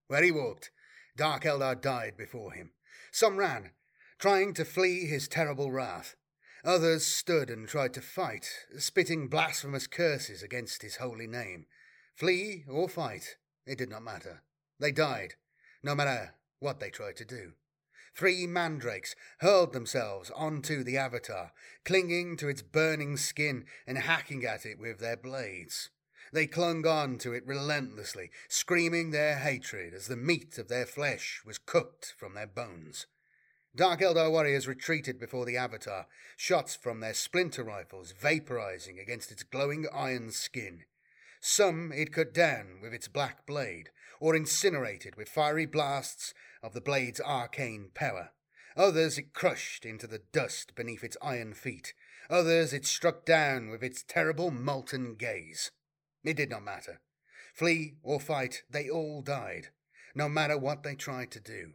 Where 0.09 0.25
he 0.25 0.33
walked, 0.33 0.73
Dark 1.17 1.45
Eldar 1.45 1.81
died 1.81 2.17
before 2.17 2.51
him. 2.51 2.73
Some 3.13 3.37
ran, 3.37 3.71
trying 4.19 4.53
to 4.55 4.65
flee 4.65 5.07
his 5.07 5.29
terrible 5.29 5.71
wrath. 5.71 6.17
Others 6.65 7.07
stood 7.07 7.51
and 7.51 7.69
tried 7.69 7.95
to 7.95 8.03
fight, 8.03 8.51
spitting 8.77 9.29
blasphemous 9.29 9.87
curses 9.87 10.43
against 10.43 10.83
his 10.83 10.97
holy 10.97 11.29
name. 11.29 11.67
Flee 12.17 12.65
or 12.69 12.89
fight, 12.89 13.37
it 13.65 13.79
did 13.79 13.91
not 13.91 14.03
matter. 14.03 14.43
They 14.81 14.91
died, 14.91 15.35
no 15.85 15.95
matter 15.95 16.35
what 16.59 16.81
they 16.81 16.91
tried 16.91 17.15
to 17.19 17.25
do. 17.25 17.53
Three 18.15 18.47
mandrakes 18.47 19.15
hurled 19.39 19.73
themselves 19.73 20.31
onto 20.35 20.83
the 20.83 20.97
avatar, 20.97 21.53
clinging 21.85 22.37
to 22.37 22.49
its 22.49 22.63
burning 22.63 23.17
skin 23.17 23.65
and 23.87 23.99
hacking 23.99 24.45
at 24.45 24.67
it 24.67 24.79
with 24.79 24.99
their 24.99 25.17
blades. 25.17 25.91
They 26.33 26.47
clung 26.47 26.87
on 26.87 27.19
to 27.19 27.33
it 27.33 27.47
relentlessly, 27.47 28.31
screaming 28.49 29.11
their 29.11 29.39
hatred 29.39 29.95
as 29.95 30.07
the 30.07 30.17
meat 30.17 30.59
of 30.59 30.69
their 30.69 30.87
flesh 30.87 31.43
was 31.45 31.59
cooked 31.59 32.15
from 32.17 32.35
their 32.35 32.47
bones. 32.47 33.07
Dark 33.75 34.01
Eldar 34.01 34.31
warriors 34.31 34.67
retreated 34.67 35.19
before 35.19 35.45
the 35.45 35.57
Avatar, 35.57 36.07
shots 36.37 36.75
from 36.75 37.01
their 37.01 37.15
splinter 37.15 37.63
rifles 37.63 38.13
vaporizing 38.13 39.01
against 39.01 39.31
its 39.31 39.45
glowing 39.45 39.87
iron 39.93 40.33
skin. 40.33 40.85
Some 41.41 41.91
it 41.93 42.13
cut 42.13 42.35
down 42.35 42.81
with 42.83 42.93
its 42.93 43.09
black 43.09 43.47
blade, 43.47 43.91
or 44.21 44.37
incinerated 44.37 45.17
with 45.17 45.29
fiery 45.29 45.67
blasts 45.67 46.35
of 46.63 46.75
the 46.75 46.81
blade's 46.81 47.21
arcane 47.21 47.91
power. 47.95 48.33
Others 48.77 49.19
it 49.19 49.33
crushed 49.33 49.85
into 49.85 50.07
the 50.07 50.23
dust 50.33 50.75
beneath 50.75 51.03
its 51.03 51.17
iron 51.23 51.55
feet. 51.55 51.95
Others 52.29 52.73
it 52.73 52.87
struck 52.87 53.25
down 53.25 53.71
with 53.71 53.83
its 53.83 54.03
terrible 54.03 54.51
molten 54.51 55.15
gaze. 55.15 55.71
It 56.23 56.37
did 56.37 56.51
not 56.51 56.63
matter. 56.63 57.01
Flee 57.55 57.97
or 58.03 58.21
fight, 58.21 58.63
they 58.71 58.89
all 58.89 59.23
died, 59.23 59.69
no 60.15 60.29
matter 60.29 60.57
what 60.57 60.83
they 60.83 60.95
tried 60.95 61.31
to 61.33 61.41
do. 61.41 61.73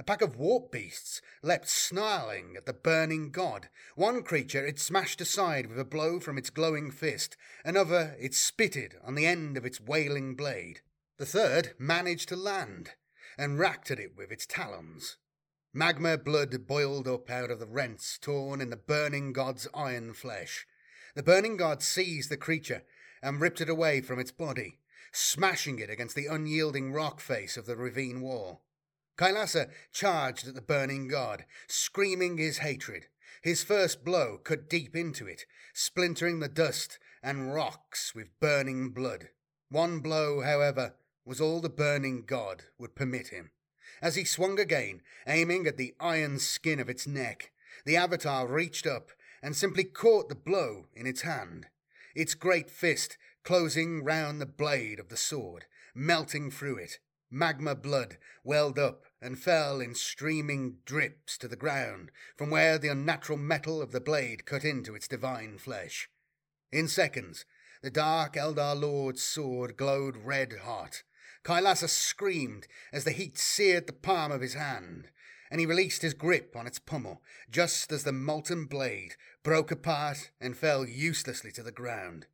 A 0.00 0.02
pack 0.02 0.22
of 0.22 0.38
warp 0.38 0.72
beasts 0.72 1.20
leapt 1.42 1.68
snarling 1.68 2.56
at 2.56 2.64
the 2.64 2.72
burning 2.72 3.30
god. 3.30 3.68
One 3.96 4.22
creature 4.22 4.64
it 4.64 4.78
smashed 4.78 5.20
aside 5.20 5.66
with 5.66 5.78
a 5.78 5.84
blow 5.84 6.20
from 6.20 6.38
its 6.38 6.48
glowing 6.48 6.90
fist, 6.90 7.36
another 7.66 8.16
it 8.18 8.32
spitted 8.32 8.96
on 9.04 9.14
the 9.14 9.26
end 9.26 9.58
of 9.58 9.66
its 9.66 9.78
wailing 9.78 10.36
blade. 10.36 10.80
The 11.18 11.26
third 11.26 11.74
managed 11.78 12.30
to 12.30 12.36
land 12.36 12.92
and 13.36 13.58
racked 13.58 13.90
at 13.90 14.00
it 14.00 14.16
with 14.16 14.32
its 14.32 14.46
talons. 14.46 15.18
Magma 15.74 16.16
blood 16.16 16.66
boiled 16.66 17.06
up 17.06 17.28
out 17.28 17.50
of 17.50 17.58
the 17.58 17.66
rents 17.66 18.16
torn 18.16 18.62
in 18.62 18.70
the 18.70 18.78
burning 18.78 19.34
god's 19.34 19.68
iron 19.74 20.14
flesh. 20.14 20.66
The 21.14 21.22
burning 21.22 21.58
god 21.58 21.82
seized 21.82 22.30
the 22.30 22.38
creature 22.38 22.84
and 23.22 23.38
ripped 23.38 23.60
it 23.60 23.68
away 23.68 24.00
from 24.00 24.18
its 24.18 24.32
body, 24.32 24.78
smashing 25.12 25.78
it 25.78 25.90
against 25.90 26.16
the 26.16 26.26
unyielding 26.26 26.90
rock 26.90 27.20
face 27.20 27.58
of 27.58 27.66
the 27.66 27.76
ravine 27.76 28.22
wall. 28.22 28.62
Kailasa 29.20 29.68
charged 29.92 30.48
at 30.48 30.54
the 30.54 30.62
burning 30.62 31.06
god, 31.06 31.44
screaming 31.68 32.38
his 32.38 32.58
hatred. 32.58 33.04
His 33.42 33.62
first 33.62 34.02
blow 34.02 34.38
cut 34.38 34.70
deep 34.70 34.96
into 34.96 35.26
it, 35.26 35.44
splintering 35.74 36.40
the 36.40 36.48
dust 36.48 36.98
and 37.22 37.52
rocks 37.52 38.14
with 38.14 38.40
burning 38.40 38.92
blood. 38.92 39.28
One 39.68 40.00
blow, 40.00 40.40
however, 40.40 40.94
was 41.26 41.38
all 41.38 41.60
the 41.60 41.68
burning 41.68 42.22
god 42.22 42.62
would 42.78 42.94
permit 42.94 43.28
him. 43.28 43.50
As 44.00 44.14
he 44.14 44.24
swung 44.24 44.58
again, 44.58 45.02
aiming 45.26 45.66
at 45.66 45.76
the 45.76 45.94
iron 46.00 46.38
skin 46.38 46.80
of 46.80 46.88
its 46.88 47.06
neck, 47.06 47.52
the 47.84 47.98
avatar 47.98 48.46
reached 48.46 48.86
up 48.86 49.10
and 49.42 49.54
simply 49.54 49.84
caught 49.84 50.30
the 50.30 50.34
blow 50.34 50.86
in 50.94 51.06
its 51.06 51.20
hand 51.22 51.66
its 52.14 52.34
great 52.34 52.70
fist 52.70 53.18
closing 53.44 54.02
round 54.02 54.40
the 54.40 54.46
blade 54.46 54.98
of 54.98 55.10
the 55.10 55.16
sword, 55.16 55.66
melting 55.94 56.50
through 56.50 56.78
it. 56.78 56.98
Magma 57.30 57.76
blood 57.76 58.16
welled 58.42 58.78
up 58.78 59.04
and 59.22 59.38
fell 59.38 59.80
in 59.80 59.94
streaming 59.94 60.76
drips 60.84 61.36
to 61.38 61.48
the 61.48 61.56
ground 61.56 62.10
from 62.36 62.50
where 62.50 62.78
the 62.78 62.88
unnatural 62.88 63.38
metal 63.38 63.82
of 63.82 63.92
the 63.92 64.00
blade 64.00 64.46
cut 64.46 64.64
into 64.64 64.94
its 64.94 65.08
divine 65.08 65.58
flesh. 65.58 66.08
In 66.72 66.88
seconds, 66.88 67.44
the 67.82 67.90
dark 67.90 68.34
Eldar 68.34 68.74
Lord's 68.74 69.22
sword 69.22 69.76
glowed 69.76 70.16
red 70.16 70.54
hot. 70.62 71.02
Kailasa 71.44 71.88
screamed 71.88 72.66
as 72.92 73.04
the 73.04 73.12
heat 73.12 73.38
seared 73.38 73.86
the 73.86 73.92
palm 73.92 74.30
of 74.30 74.40
his 74.40 74.54
hand, 74.54 75.08
and 75.50 75.60
he 75.60 75.66
released 75.66 76.02
his 76.02 76.14
grip 76.14 76.54
on 76.54 76.66
its 76.66 76.78
pommel 76.78 77.22
just 77.50 77.90
as 77.90 78.04
the 78.04 78.12
molten 78.12 78.66
blade 78.66 79.16
broke 79.42 79.70
apart 79.70 80.30
and 80.40 80.56
fell 80.56 80.86
uselessly 80.86 81.50
to 81.52 81.62
the 81.62 81.72
ground. 81.72 82.26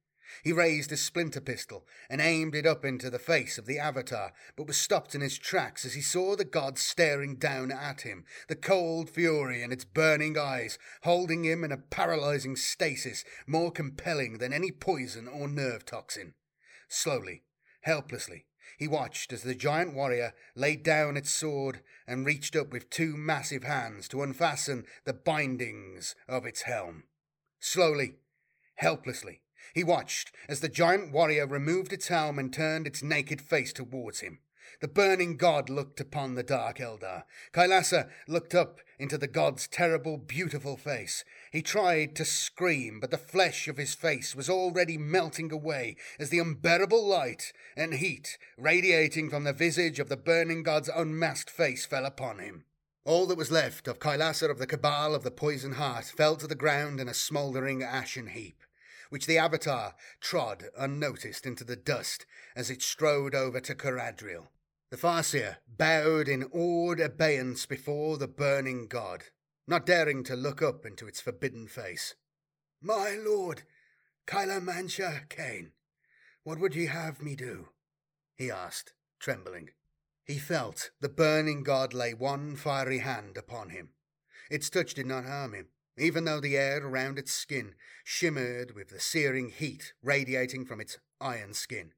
He 0.43 0.53
raised 0.53 0.91
his 0.91 1.03
splinter 1.03 1.41
pistol 1.41 1.87
and 2.09 2.21
aimed 2.21 2.55
it 2.55 2.67
up 2.67 2.85
into 2.85 3.11
the 3.11 3.19
face 3.19 3.59
of 3.59 3.67
the 3.67 3.79
Avatar, 3.79 4.33
but 4.57 4.67
was 4.67 4.77
stopped 4.77 5.15
in 5.15 5.21
his 5.21 5.39
tracks 5.39 5.85
as 5.85 5.95
he 5.95 6.01
saw 6.01 6.37
the 6.37 6.45
god 6.45 6.79
staring 6.79 7.37
down 7.37 7.73
at 7.73 8.03
him, 8.03 8.25
the 8.49 8.57
cold 8.57 9.11
fury 9.11 9.63
in 9.63 9.73
its 9.73 9.85
burning 9.85 10.39
eyes, 10.39 10.79
holding 11.03 11.45
him 11.45 11.65
in 11.65 11.73
a 11.73 11.79
paralyzing 11.79 12.57
stasis 12.57 13.25
more 13.47 13.71
compelling 13.71 14.39
than 14.39 14.53
any 14.53 14.71
poison 14.71 15.27
or 15.29 15.49
nerve 15.49 15.85
toxin. 15.85 16.35
Slowly, 16.89 17.43
helplessly, 17.83 18.47
he 18.79 18.89
watched 18.89 19.33
as 19.33 19.43
the 19.43 19.55
giant 19.55 19.95
warrior 19.95 20.35
laid 20.55 20.83
down 20.83 21.17
its 21.17 21.31
sword 21.31 21.81
and 22.07 22.27
reached 22.27 22.55
up 22.55 22.73
with 22.73 22.91
two 22.91 23.17
massive 23.17 23.65
hands 23.65 24.09
to 24.09 24.23
unfasten 24.23 24.85
the 25.05 25.15
bindings 25.15 26.15
of 26.29 26.45
its 26.45 26.63
helm. 26.63 27.05
Slowly, 27.59 28.17
helplessly, 28.75 29.41
he 29.75 29.85
watched 29.85 30.33
as 30.49 30.61
the 30.61 30.69
giant 30.69 31.13
warrior 31.13 31.47
removed 31.47 31.93
its 31.93 32.09
helm 32.09 32.39
and 32.39 32.53
turned 32.53 32.87
its 32.87 33.03
naked 33.03 33.41
face 33.41 33.73
towards 33.73 34.21
him. 34.21 34.39
The 34.81 34.89
burning 34.89 35.37
god 35.37 35.71
looked 35.71 36.01
upon 36.01 36.35
the 36.35 36.43
dark 36.43 36.79
Eldar. 36.79 37.25
Kailasa 37.53 38.11
looked 38.29 38.55
up 38.55 38.81
into 38.99 39.17
the 39.17 39.27
god's 39.27 39.67
terrible, 39.67 40.19
beautiful 40.19 40.77
face. 40.77 41.25
He 41.51 41.63
tried 41.63 42.15
to 42.17 42.25
scream, 42.25 43.01
but 43.01 43.11
the 43.11 43.19
flesh 43.19 43.69
of 43.69 43.77
his 43.77 43.95
face 43.95 44.35
was 44.35 44.51
already 44.51 44.99
melting 44.99 45.51
away 45.53 45.97
as 46.19 46.31
the 46.31 46.39
unbearable 46.39 47.07
light 47.07 47.53
and 47.77 47.95
heat 47.95 48.39
radiating 48.59 49.31
from 49.31 49.45
the 49.45 49.53
visage 49.53 49.99
of 49.99 50.09
the 50.09 50.17
burning 50.17 50.63
god's 50.63 50.91
unmasked 50.95 51.51
face 51.51 51.87
fell 51.87 52.05
upon 52.05 52.39
him. 52.39 52.65
All 53.05 53.27
that 53.27 53.39
was 53.39 53.53
left 53.53 53.87
of 53.87 54.01
Kailasa 54.01 54.51
of 54.51 54.59
the 54.59 54.67
Cabal 54.67 55.15
of 55.15 55.23
the 55.23 55.31
Poison 55.31 55.73
Heart 55.73 56.07
fell 56.07 56.37
to 56.37 56.47
the 56.47 56.55
ground 56.55 57.01
in 57.01 57.09
a 57.09 57.15
smouldering 57.15 57.83
ashen 57.83 58.27
heap 58.29 58.63
which 59.11 59.27
the 59.27 59.39
Avatar 59.39 59.95
trod 60.21 60.65
unnoticed 60.77 61.47
into 61.47 61.65
the 61.65 61.77
dust 61.77 62.27
as 62.55 62.71
it 62.71 62.83
strode 62.83 63.35
over 63.35 63.61
to 63.61 63.75
Caradriel. 63.75 64.49
The 64.91 64.97
Farseer 64.97 65.57
bowed 65.67 66.29
in 66.29 66.45
awed 66.53 67.01
abeyance 67.01 67.67
before 67.67 68.19
the 68.19 68.29
burning 68.29 68.87
god, 68.87 69.25
not 69.67 69.87
daring 69.87 70.23
to 70.25 70.37
look 70.37 70.63
up 70.63 70.87
into 70.87 71.09
its 71.09 71.21
forbidden 71.21 71.67
face. 71.67 72.15
My 72.81 73.17
lord, 73.17 73.63
Khaela 74.27 74.61
Mensha 74.61 75.29
Khaine, 75.29 75.73
what 76.45 76.59
would 76.59 76.75
ye 76.75 76.87
have 76.87 77.21
me 77.21 77.35
do? 77.35 77.71
he 78.37 78.51
asked, 78.51 78.93
trembling. 79.19 79.71
He 80.25 80.39
felt 80.39 80.91
the 81.01 81.09
burning 81.09 81.63
god 81.63 81.95
lay 81.95 82.15
one 82.15 82.57
fiery 82.57 82.99
hand 82.99 83.37
upon 83.37 83.71
him. 83.71 83.91
Its 84.51 84.71
touch 84.71 84.95
did 84.95 85.07
not 85.07 85.25
harm 85.25 85.55
him, 85.55 85.69
even 85.99 86.25
though 86.25 86.41
the 86.41 86.57
air 86.57 86.85
around 86.85 87.19
its 87.19 87.33
skin 87.33 87.75
shimmered 88.05 88.75
with 88.75 88.89
the 88.89 89.01
searing 89.01 89.51
heat 89.51 89.93
radiating 90.03 90.65
from 90.65 90.81
its 90.81 90.99
iron 91.21 91.55
skin. 91.55 91.93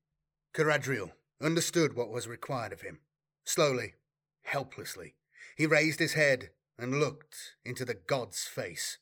Caradriel 0.54 1.12
understood 1.40 1.94
what 1.94 2.10
was 2.10 2.28
required 2.28 2.72
of 2.72 2.82
him. 2.82 3.00
Slowly, 3.44 3.94
helplessly, 4.42 5.14
he 5.56 5.66
raised 5.66 5.98
his 5.98 6.14
head 6.14 6.50
and 6.78 7.00
looked 7.00 7.56
into 7.64 7.84
the 7.84 7.94
god's 7.94 8.44
face. 8.44 8.98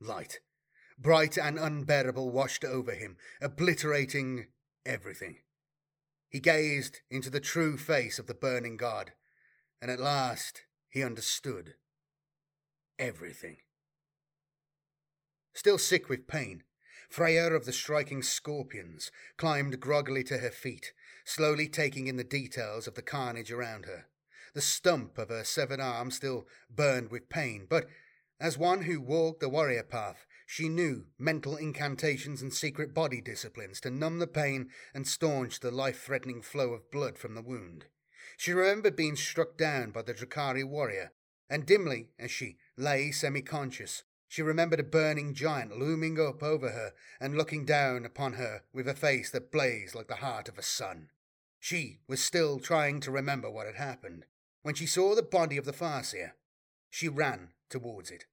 Light, 0.00 0.40
bright 0.98 1.36
and 1.36 1.58
unbearable, 1.58 2.30
washed 2.30 2.64
over 2.64 2.92
him, 2.92 3.16
obliterating 3.40 4.46
everything. 4.86 5.38
He 6.28 6.40
gazed 6.40 7.00
into 7.10 7.30
the 7.30 7.40
true 7.40 7.76
face 7.76 8.18
of 8.18 8.26
the 8.26 8.34
burning 8.34 8.76
god, 8.76 9.12
and 9.80 9.90
at 9.90 10.00
last 10.00 10.62
he 10.88 11.02
understood 11.02 11.74
everything. 12.98 13.56
Still 15.58 15.76
sick 15.76 16.08
with 16.08 16.28
pain, 16.28 16.62
Freya 17.10 17.52
of 17.52 17.64
the 17.64 17.72
striking 17.72 18.22
scorpions 18.22 19.10
climbed 19.36 19.80
groggily 19.80 20.22
to 20.22 20.38
her 20.38 20.52
feet, 20.52 20.92
slowly 21.24 21.66
taking 21.66 22.06
in 22.06 22.14
the 22.14 22.22
details 22.22 22.86
of 22.86 22.94
the 22.94 23.02
carnage 23.02 23.50
around 23.50 23.84
her. 23.84 24.06
The 24.54 24.60
stump 24.60 25.18
of 25.18 25.30
her 25.30 25.42
severed 25.42 25.80
arm 25.80 26.12
still 26.12 26.46
burned 26.70 27.10
with 27.10 27.28
pain, 27.28 27.66
but 27.68 27.88
as 28.38 28.56
one 28.56 28.82
who 28.82 29.00
walked 29.00 29.40
the 29.40 29.48
warrior 29.48 29.82
path, 29.82 30.26
she 30.46 30.68
knew 30.68 31.06
mental 31.18 31.56
incantations 31.56 32.40
and 32.40 32.54
secret 32.54 32.94
body 32.94 33.20
disciplines 33.20 33.80
to 33.80 33.90
numb 33.90 34.20
the 34.20 34.28
pain 34.28 34.70
and 34.94 35.08
staunch 35.08 35.58
the 35.58 35.72
life 35.72 36.00
threatening 36.00 36.40
flow 36.40 36.72
of 36.72 36.88
blood 36.92 37.18
from 37.18 37.34
the 37.34 37.42
wound. 37.42 37.86
She 38.36 38.52
remembered 38.52 38.94
being 38.94 39.16
struck 39.16 39.56
down 39.56 39.90
by 39.90 40.02
the 40.02 40.14
Drukhari 40.14 40.62
warrior, 40.62 41.10
and 41.50 41.66
dimly, 41.66 42.10
as 42.16 42.30
she 42.30 42.58
lay 42.76 43.10
semi 43.10 43.42
conscious, 43.42 44.04
she 44.28 44.42
remembered 44.42 44.78
a 44.78 44.84
burning 44.84 45.34
giant 45.34 45.78
looming 45.78 46.20
up 46.20 46.42
over 46.42 46.70
her 46.70 46.92
and 47.18 47.36
looking 47.36 47.64
down 47.64 48.04
upon 48.04 48.34
her 48.34 48.62
with 48.72 48.86
a 48.86 48.94
face 48.94 49.30
that 49.30 49.50
blazed 49.50 49.94
like 49.94 50.06
the 50.06 50.16
heart 50.16 50.48
of 50.48 50.58
a 50.58 50.62
sun. 50.62 51.08
She 51.58 52.00
was 52.06 52.22
still 52.22 52.60
trying 52.60 53.00
to 53.00 53.10
remember 53.10 53.50
what 53.50 53.66
had 53.66 53.76
happened 53.76 54.26
when 54.62 54.74
she 54.74 54.86
saw 54.86 55.14
the 55.14 55.22
body 55.22 55.56
of 55.56 55.64
the 55.64 55.72
Farseer. 55.72 56.32
She 56.90 57.08
ran 57.08 57.48
towards 57.70 58.10
it. 58.10 58.26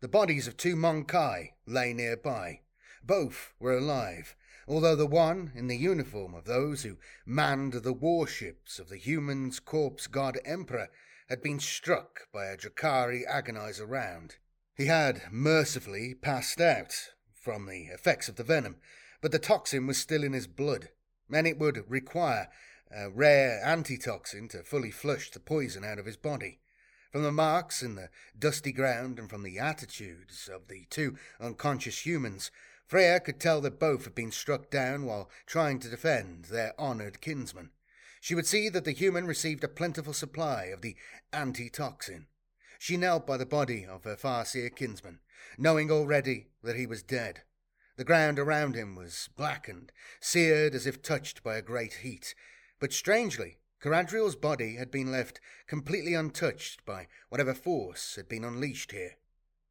The 0.00 0.08
bodies 0.08 0.46
of 0.46 0.56
two 0.56 0.76
Mon-keigh 0.76 1.54
lay 1.66 1.92
nearby. 1.92 2.60
Both 3.02 3.54
were 3.58 3.76
alive. 3.76 4.34
although 4.68 4.96
the 4.96 5.06
one 5.06 5.50
in 5.54 5.66
the 5.66 5.76
uniform 5.76 6.34
of 6.34 6.44
those 6.44 6.82
who 6.82 6.98
manned 7.24 7.72
the 7.72 7.92
warships 7.92 8.78
of 8.78 8.90
the 8.90 8.98
human's 8.98 9.60
corpse 9.60 10.06
god 10.06 10.38
Emperor 10.44 10.88
had 11.28 11.40
been 11.40 11.58
struck 11.58 12.28
by 12.32 12.46
a 12.46 12.56
Drukhari 12.56 13.26
agonizer 13.26 13.88
round. 13.88 14.36
He 14.78 14.86
had 14.86 15.32
mercifully 15.32 16.14
passed 16.14 16.60
out 16.60 17.10
from 17.34 17.66
the 17.66 17.86
effects 17.86 18.28
of 18.28 18.36
the 18.36 18.44
venom, 18.44 18.76
but 19.20 19.32
the 19.32 19.40
toxin 19.40 19.88
was 19.88 19.98
still 19.98 20.22
in 20.22 20.34
his 20.34 20.46
blood, 20.46 20.90
and 21.28 21.48
it 21.48 21.58
would 21.58 21.90
require 21.90 22.48
a 22.88 23.10
rare 23.10 23.60
antitoxin 23.64 24.46
to 24.50 24.62
fully 24.62 24.92
flush 24.92 25.32
the 25.32 25.40
poison 25.40 25.82
out 25.82 25.98
of 25.98 26.06
his 26.06 26.16
body. 26.16 26.60
From 27.10 27.24
the 27.24 27.32
marks 27.32 27.82
in 27.82 27.96
the 27.96 28.08
dusty 28.38 28.70
ground 28.70 29.18
and 29.18 29.28
from 29.28 29.42
the 29.42 29.58
attitudes 29.58 30.48
of 30.48 30.68
the 30.68 30.86
two 30.90 31.18
unconscious 31.40 32.06
humans, 32.06 32.52
Freya 32.86 33.18
could 33.18 33.40
tell 33.40 33.60
that 33.62 33.80
both 33.80 34.04
had 34.04 34.14
been 34.14 34.30
struck 34.30 34.70
down 34.70 35.04
while 35.04 35.28
trying 35.44 35.80
to 35.80 35.90
defend 35.90 36.44
their 36.44 36.78
honoured 36.78 37.20
kinsman. 37.20 37.70
She 38.20 38.36
would 38.36 38.46
see 38.46 38.68
that 38.68 38.84
the 38.84 38.92
human 38.92 39.26
received 39.26 39.64
a 39.64 39.68
plentiful 39.68 40.12
supply 40.12 40.66
of 40.66 40.82
the 40.82 40.94
antitoxin. 41.32 42.28
She 42.78 42.96
knelt 42.96 43.26
by 43.26 43.36
the 43.36 43.44
body 43.44 43.84
of 43.84 44.04
her 44.04 44.16
Farseer 44.16 44.70
kinsman, 44.70 45.18
knowing 45.58 45.90
already 45.90 46.46
that 46.62 46.76
he 46.76 46.86
was 46.86 47.02
dead. 47.02 47.42
The 47.96 48.04
ground 48.04 48.38
around 48.38 48.76
him 48.76 48.94
was 48.94 49.28
blackened, 49.36 49.90
seared 50.20 50.74
as 50.74 50.86
if 50.86 51.02
touched 51.02 51.42
by 51.42 51.56
a 51.56 51.62
great 51.62 51.94
heat, 51.94 52.34
but 52.78 52.92
strangely, 52.92 53.58
Caradriel's 53.80 54.36
body 54.36 54.76
had 54.76 54.90
been 54.90 55.10
left 55.10 55.40
completely 55.66 56.14
untouched 56.14 56.84
by 56.84 57.08
whatever 57.28 57.54
force 57.54 58.14
had 58.14 58.28
been 58.28 58.44
unleashed 58.44 58.92
here. 58.92 59.16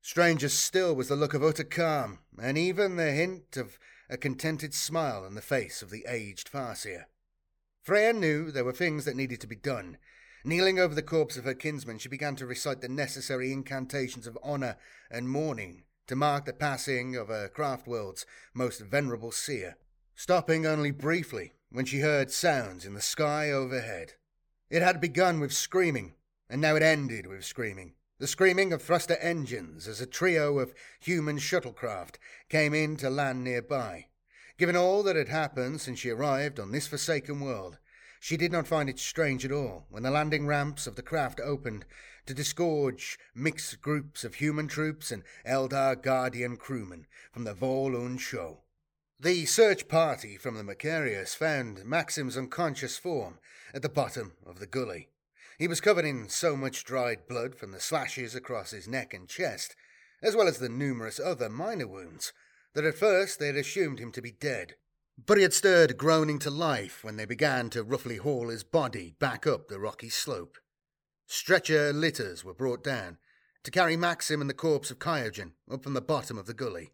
Stranger 0.01 0.49
still 0.49 0.95
was 0.95 1.07
the 1.07 1.15
look 1.15 1.33
of 1.33 1.43
utter 1.43 1.63
calm, 1.63 2.19
and 2.37 2.57
even 2.57 2.97
the 2.97 3.11
hint 3.11 3.57
of 3.57 3.79
a 4.09 4.17
contented 4.17 4.73
smile 4.73 5.25
on 5.25 5.35
the 5.35 5.41
face 5.41 5.81
of 5.81 5.89
the 5.89 6.05
aged 6.07 6.49
Farseer. 6.49 7.07
Freya 7.81 8.13
knew 8.13 8.51
there 8.51 8.65
were 8.65 8.73
things 8.73 9.05
that 9.05 9.15
needed 9.15 9.41
to 9.41 9.47
be 9.47 9.55
done. 9.55 9.97
Kneeling 10.47 10.79
over 10.79 10.95
the 10.95 11.01
corpse 11.01 11.35
of 11.35 11.43
her 11.43 11.53
kinsman, 11.53 11.97
she 11.97 12.07
began 12.07 12.37
to 12.37 12.45
recite 12.45 12.79
the 12.79 12.87
necessary 12.87 13.51
incantations 13.51 14.25
of 14.25 14.37
honour 14.41 14.77
and 15.11 15.29
mourning 15.29 15.83
to 16.07 16.15
mark 16.15 16.45
the 16.45 16.53
passing 16.53 17.17
of 17.17 17.27
her 17.27 17.49
craftworld's 17.49 18.25
most 18.53 18.79
venerable 18.79 19.33
seer, 19.33 19.75
stopping 20.15 20.65
only 20.65 20.89
briefly 20.89 21.51
when 21.69 21.83
she 21.83 21.99
heard 21.99 22.31
sounds 22.31 22.85
in 22.85 22.93
the 22.93 23.01
sky 23.01 23.51
overhead. 23.51 24.13
It 24.69 24.81
had 24.81 25.01
begun 25.01 25.41
with 25.41 25.51
screaming, 25.51 26.13
and 26.49 26.61
now 26.61 26.77
it 26.77 26.81
ended 26.81 27.27
with 27.27 27.43
screaming. 27.43 27.95
The 28.19 28.25
screaming 28.25 28.71
of 28.71 28.81
thruster 28.81 29.17
engines 29.17 29.85
as 29.85 29.99
a 29.99 30.05
trio 30.05 30.59
of 30.59 30.73
human 31.01 31.39
shuttlecraft 31.39 32.19
came 32.47 32.73
in 32.73 32.95
to 32.97 33.09
land 33.09 33.43
nearby. 33.43 34.05
Given 34.57 34.77
all 34.77 35.03
that 35.03 35.17
had 35.17 35.27
happened 35.27 35.81
since 35.81 35.99
she 35.99 36.09
arrived 36.09 36.57
on 36.57 36.71
this 36.71 36.87
forsaken 36.87 37.41
world, 37.41 37.79
she 38.19 38.37
did 38.37 38.51
not 38.51 38.67
find 38.67 38.89
it 38.89 38.99
strange 38.99 39.45
at 39.45 39.51
all 39.51 39.85
when 39.89 40.03
the 40.03 40.11
landing 40.11 40.47
ramps 40.47 40.87
of 40.87 40.95
the 40.95 41.01
craft 41.01 41.39
opened 41.39 41.85
to 42.25 42.33
disgorge 42.33 43.17
mixed 43.33 43.81
groups 43.81 44.23
of 44.23 44.35
human 44.35 44.67
troops 44.67 45.11
and 45.11 45.23
Eldar 45.45 45.95
Guardian 45.95 46.57
crewmen 46.57 47.07
from 47.31 47.45
the 47.45 47.53
Volund 47.53 48.19
show. 48.19 48.63
The 49.19 49.45
search 49.45 49.87
party 49.87 50.37
from 50.37 50.55
the 50.55 50.63
Macarius 50.63 51.33
found 51.33 51.85
Maxim's 51.85 52.37
unconscious 52.37 52.97
form 52.97 53.39
at 53.73 53.81
the 53.81 53.89
bottom 53.89 54.33
of 54.45 54.59
the 54.59 54.67
gully. 54.67 55.09
He 55.57 55.67
was 55.67 55.81
covered 55.81 56.05
in 56.05 56.29
so 56.29 56.55
much 56.55 56.83
dried 56.83 57.27
blood 57.27 57.55
from 57.55 57.71
the 57.71 57.79
slashes 57.79 58.35
across 58.35 58.71
his 58.71 58.87
neck 58.87 59.13
and 59.13 59.27
chest, 59.27 59.75
as 60.21 60.35
well 60.35 60.47
as 60.47 60.59
the 60.59 60.69
numerous 60.69 61.19
other 61.19 61.49
minor 61.49 61.87
wounds, 61.87 62.31
that 62.73 62.85
at 62.85 62.95
first 62.95 63.39
they 63.39 63.47
had 63.47 63.55
assumed 63.55 63.99
him 63.99 64.11
to 64.11 64.21
be 64.21 64.31
dead. 64.31 64.75
But 65.25 65.37
he 65.37 65.43
had 65.43 65.53
stirred 65.53 65.97
groaning 65.97 66.39
to 66.39 66.49
life 66.49 67.03
when 67.03 67.17
they 67.17 67.25
began 67.25 67.69
to 67.71 67.83
roughly 67.83 68.17
haul 68.17 68.49
his 68.49 68.63
body 68.63 69.15
back 69.19 69.47
up 69.47 69.67
the 69.67 69.79
rocky 69.79 70.09
slope. 70.09 70.57
Stretcher 71.25 71.91
litters 71.91 72.45
were 72.45 72.53
brought 72.53 72.83
down 72.83 73.17
to 73.63 73.71
carry 73.71 73.97
Maxim 73.97 74.39
and 74.39 74.49
the 74.49 74.53
corpse 74.53 74.91
of 74.91 74.99
Kyogen 74.99 75.53
up 75.69 75.83
from 75.83 75.93
the 75.93 76.01
bottom 76.01 76.37
of 76.37 76.45
the 76.45 76.53
gully. 76.53 76.91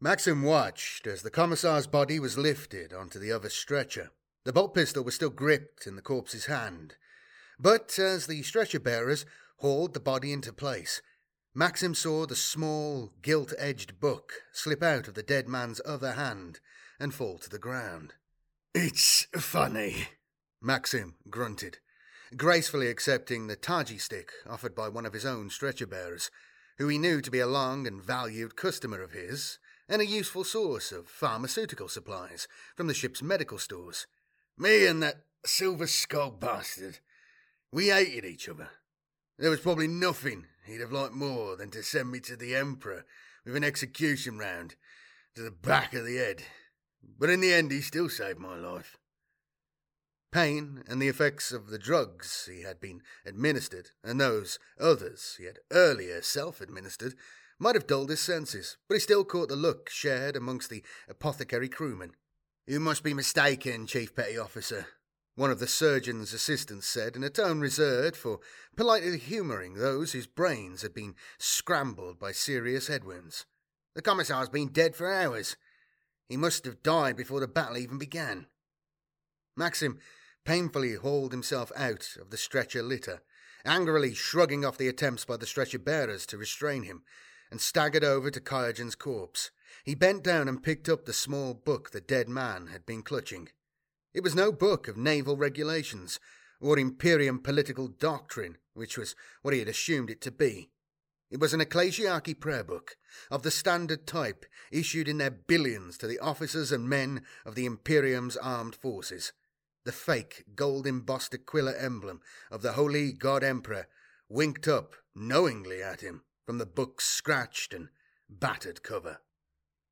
Maxim 0.00 0.42
watched 0.42 1.06
as 1.06 1.22
the 1.22 1.30
commissar's 1.30 1.86
body 1.86 2.20
was 2.20 2.38
lifted 2.38 2.92
onto 2.92 3.18
the 3.18 3.32
other 3.32 3.50
stretcher. 3.50 4.10
The 4.44 4.52
bolt 4.52 4.74
pistol 4.74 5.02
was 5.02 5.14
still 5.14 5.30
gripped 5.30 5.86
in 5.86 5.96
the 5.96 6.02
corpse's 6.02 6.46
hand, 6.46 6.94
but 7.58 7.98
as 7.98 8.26
the 8.26 8.42
stretcher 8.42 8.78
bearers 8.80 9.26
hauled 9.58 9.92
the 9.92 10.00
body 10.00 10.32
into 10.32 10.52
place, 10.52 11.02
Maxim 11.54 11.94
saw 11.94 12.26
the 12.26 12.36
small, 12.36 13.12
gilt 13.22 13.52
edged 13.58 13.98
book 13.98 14.44
slip 14.52 14.82
out 14.82 15.08
of 15.08 15.14
the 15.14 15.22
dead 15.22 15.48
man's 15.48 15.80
other 15.84 16.12
hand 16.12 16.60
and 16.98 17.14
fall 17.14 17.38
to 17.38 17.50
the 17.50 17.58
ground. 17.58 18.14
It's 18.74 19.26
funny, 19.36 20.08
Maxim 20.60 21.14
grunted, 21.30 21.78
gracefully 22.36 22.88
accepting 22.88 23.46
the 23.46 23.56
Taji 23.56 23.98
stick 23.98 24.32
offered 24.48 24.74
by 24.74 24.88
one 24.88 25.06
of 25.06 25.12
his 25.12 25.24
own 25.24 25.50
stretcher 25.50 25.86
bearers, 25.86 26.30
who 26.78 26.88
he 26.88 26.98
knew 26.98 27.20
to 27.20 27.30
be 27.30 27.40
a 27.40 27.46
long 27.46 27.86
and 27.86 28.02
valued 28.02 28.56
customer 28.56 29.02
of 29.02 29.12
his 29.12 29.58
and 29.88 30.02
a 30.02 30.06
useful 30.06 30.44
source 30.44 30.92
of 30.92 31.08
pharmaceutical 31.08 31.88
supplies 31.88 32.48
from 32.76 32.86
the 32.86 32.94
ship's 32.94 33.22
medical 33.22 33.58
stores. 33.58 34.06
Me 34.58 34.86
and 34.86 35.02
that 35.02 35.24
silver 35.44 35.86
skull 35.86 36.30
bastard 36.30 36.98
we 37.72 37.88
hated 37.88 38.24
each 38.24 38.48
other. 38.48 38.70
There 39.38 39.50
was 39.50 39.60
probably 39.60 39.86
nothing 39.86 40.46
he'd 40.64 40.80
have 40.80 40.92
liked 40.92 41.12
more 41.12 41.56
than 41.56 41.70
to 41.70 41.82
send 41.82 42.10
me 42.10 42.20
to 42.20 42.36
the 42.36 42.54
Emperor 42.54 43.04
with 43.44 43.54
an 43.54 43.64
execution 43.64 44.38
round 44.38 44.76
to 45.34 45.42
the 45.42 45.50
back 45.50 45.92
of 45.94 46.04
the 46.04 46.16
head. 46.16 46.42
But 47.18 47.30
in 47.30 47.40
the 47.40 47.52
end, 47.52 47.70
he 47.70 47.80
still 47.80 48.08
saved 48.08 48.38
my 48.38 48.56
life. 48.56 48.96
Pain 50.32 50.82
and 50.86 51.00
the 51.00 51.08
effects 51.08 51.52
of 51.52 51.68
the 51.68 51.78
drugs 51.78 52.48
he 52.52 52.62
had 52.62 52.80
been 52.80 53.02
administered, 53.24 53.90
and 54.04 54.20
those 54.20 54.58
others 54.78 55.36
he 55.38 55.44
had 55.44 55.60
earlier 55.70 56.20
self 56.20 56.60
administered, 56.60 57.14
might 57.58 57.74
have 57.74 57.86
dulled 57.86 58.10
his 58.10 58.20
senses, 58.20 58.76
but 58.88 58.96
he 58.96 59.00
still 59.00 59.24
caught 59.24 59.48
the 59.48 59.56
look 59.56 59.88
shared 59.88 60.36
amongst 60.36 60.68
the 60.68 60.82
apothecary 61.08 61.68
crewmen. 61.68 62.12
You 62.66 62.80
must 62.80 63.02
be 63.02 63.14
mistaken, 63.14 63.86
Chief 63.86 64.14
Petty 64.14 64.36
Officer, 64.36 64.86
one 65.36 65.50
of 65.50 65.58
the 65.58 65.66
surgeon's 65.66 66.32
assistants 66.32 66.86
said 66.86 67.14
in 67.14 67.22
a 67.22 67.30
tone 67.30 67.60
reserved 67.60 68.16
for 68.16 68.40
politely 68.76 69.18
humouring 69.18 69.74
those 69.74 70.12
whose 70.12 70.26
brains 70.26 70.82
had 70.82 70.92
been 70.92 71.14
scrambled 71.38 72.18
by 72.18 72.32
serious 72.32 72.88
headwinds. 72.88 73.46
The 73.94 74.02
commissar's 74.02 74.48
been 74.48 74.68
dead 74.68 74.96
for 74.96 75.10
hours. 75.10 75.56
He 76.28 76.36
must 76.36 76.64
have 76.64 76.82
died 76.82 77.16
before 77.16 77.40
the 77.40 77.48
battle 77.48 77.78
even 77.78 77.98
began. 77.98 78.46
Maxim 79.56 79.98
painfully 80.44 80.94
hauled 80.94 81.32
himself 81.32 81.72
out 81.76 82.16
of 82.20 82.30
the 82.30 82.36
stretcher 82.36 82.82
litter, 82.82 83.22
angrily 83.64 84.14
shrugging 84.14 84.64
off 84.64 84.78
the 84.78 84.88
attempts 84.88 85.24
by 85.24 85.36
the 85.36 85.46
stretcher 85.46 85.78
bearers 85.78 86.26
to 86.26 86.38
restrain 86.38 86.84
him, 86.84 87.02
and 87.50 87.60
staggered 87.60 88.04
over 88.04 88.30
to 88.30 88.40
Kyogen's 88.40 88.94
corpse. 88.94 89.50
He 89.84 89.94
bent 89.94 90.22
down 90.22 90.48
and 90.48 90.62
picked 90.62 90.88
up 90.88 91.04
the 91.04 91.12
small 91.12 91.54
book 91.54 91.90
the 91.90 92.00
dead 92.00 92.28
man 92.28 92.68
had 92.68 92.86
been 92.86 93.02
clutching. 93.02 93.48
It 94.14 94.22
was 94.22 94.34
no 94.34 94.50
book 94.52 94.88
of 94.88 94.96
naval 94.96 95.36
regulations 95.36 96.18
or 96.60 96.78
Imperium 96.78 97.40
political 97.40 97.88
doctrine, 97.88 98.58
which 98.74 98.96
was 98.96 99.14
what 99.42 99.54
he 99.54 99.60
had 99.60 99.68
assumed 99.68 100.10
it 100.10 100.20
to 100.22 100.30
be. 100.30 100.70
It 101.36 101.40
was 101.40 101.52
an 101.52 101.60
ecclesiarchy 101.60 102.40
prayer 102.40 102.64
book 102.64 102.96
of 103.30 103.42
the 103.42 103.50
standard 103.50 104.06
type 104.06 104.46
issued 104.70 105.06
in 105.06 105.18
their 105.18 105.30
billions 105.30 105.98
to 105.98 106.06
the 106.06 106.18
officers 106.18 106.72
and 106.72 106.88
men 106.88 107.26
of 107.44 107.54
the 107.54 107.66
Imperium's 107.66 108.38
armed 108.38 108.74
forces. 108.74 109.34
The 109.84 109.92
fake 109.92 110.46
gold 110.54 110.86
embossed 110.86 111.34
Aquila 111.34 111.76
emblem 111.76 112.22
of 112.50 112.62
the 112.62 112.72
holy 112.72 113.12
god 113.12 113.44
emperor 113.44 113.86
winked 114.30 114.66
up 114.66 114.94
knowingly 115.14 115.82
at 115.82 116.00
him 116.00 116.22
from 116.46 116.56
the 116.56 116.64
book's 116.64 117.04
scratched 117.04 117.74
and 117.74 117.90
battered 118.30 118.82
cover. 118.82 119.18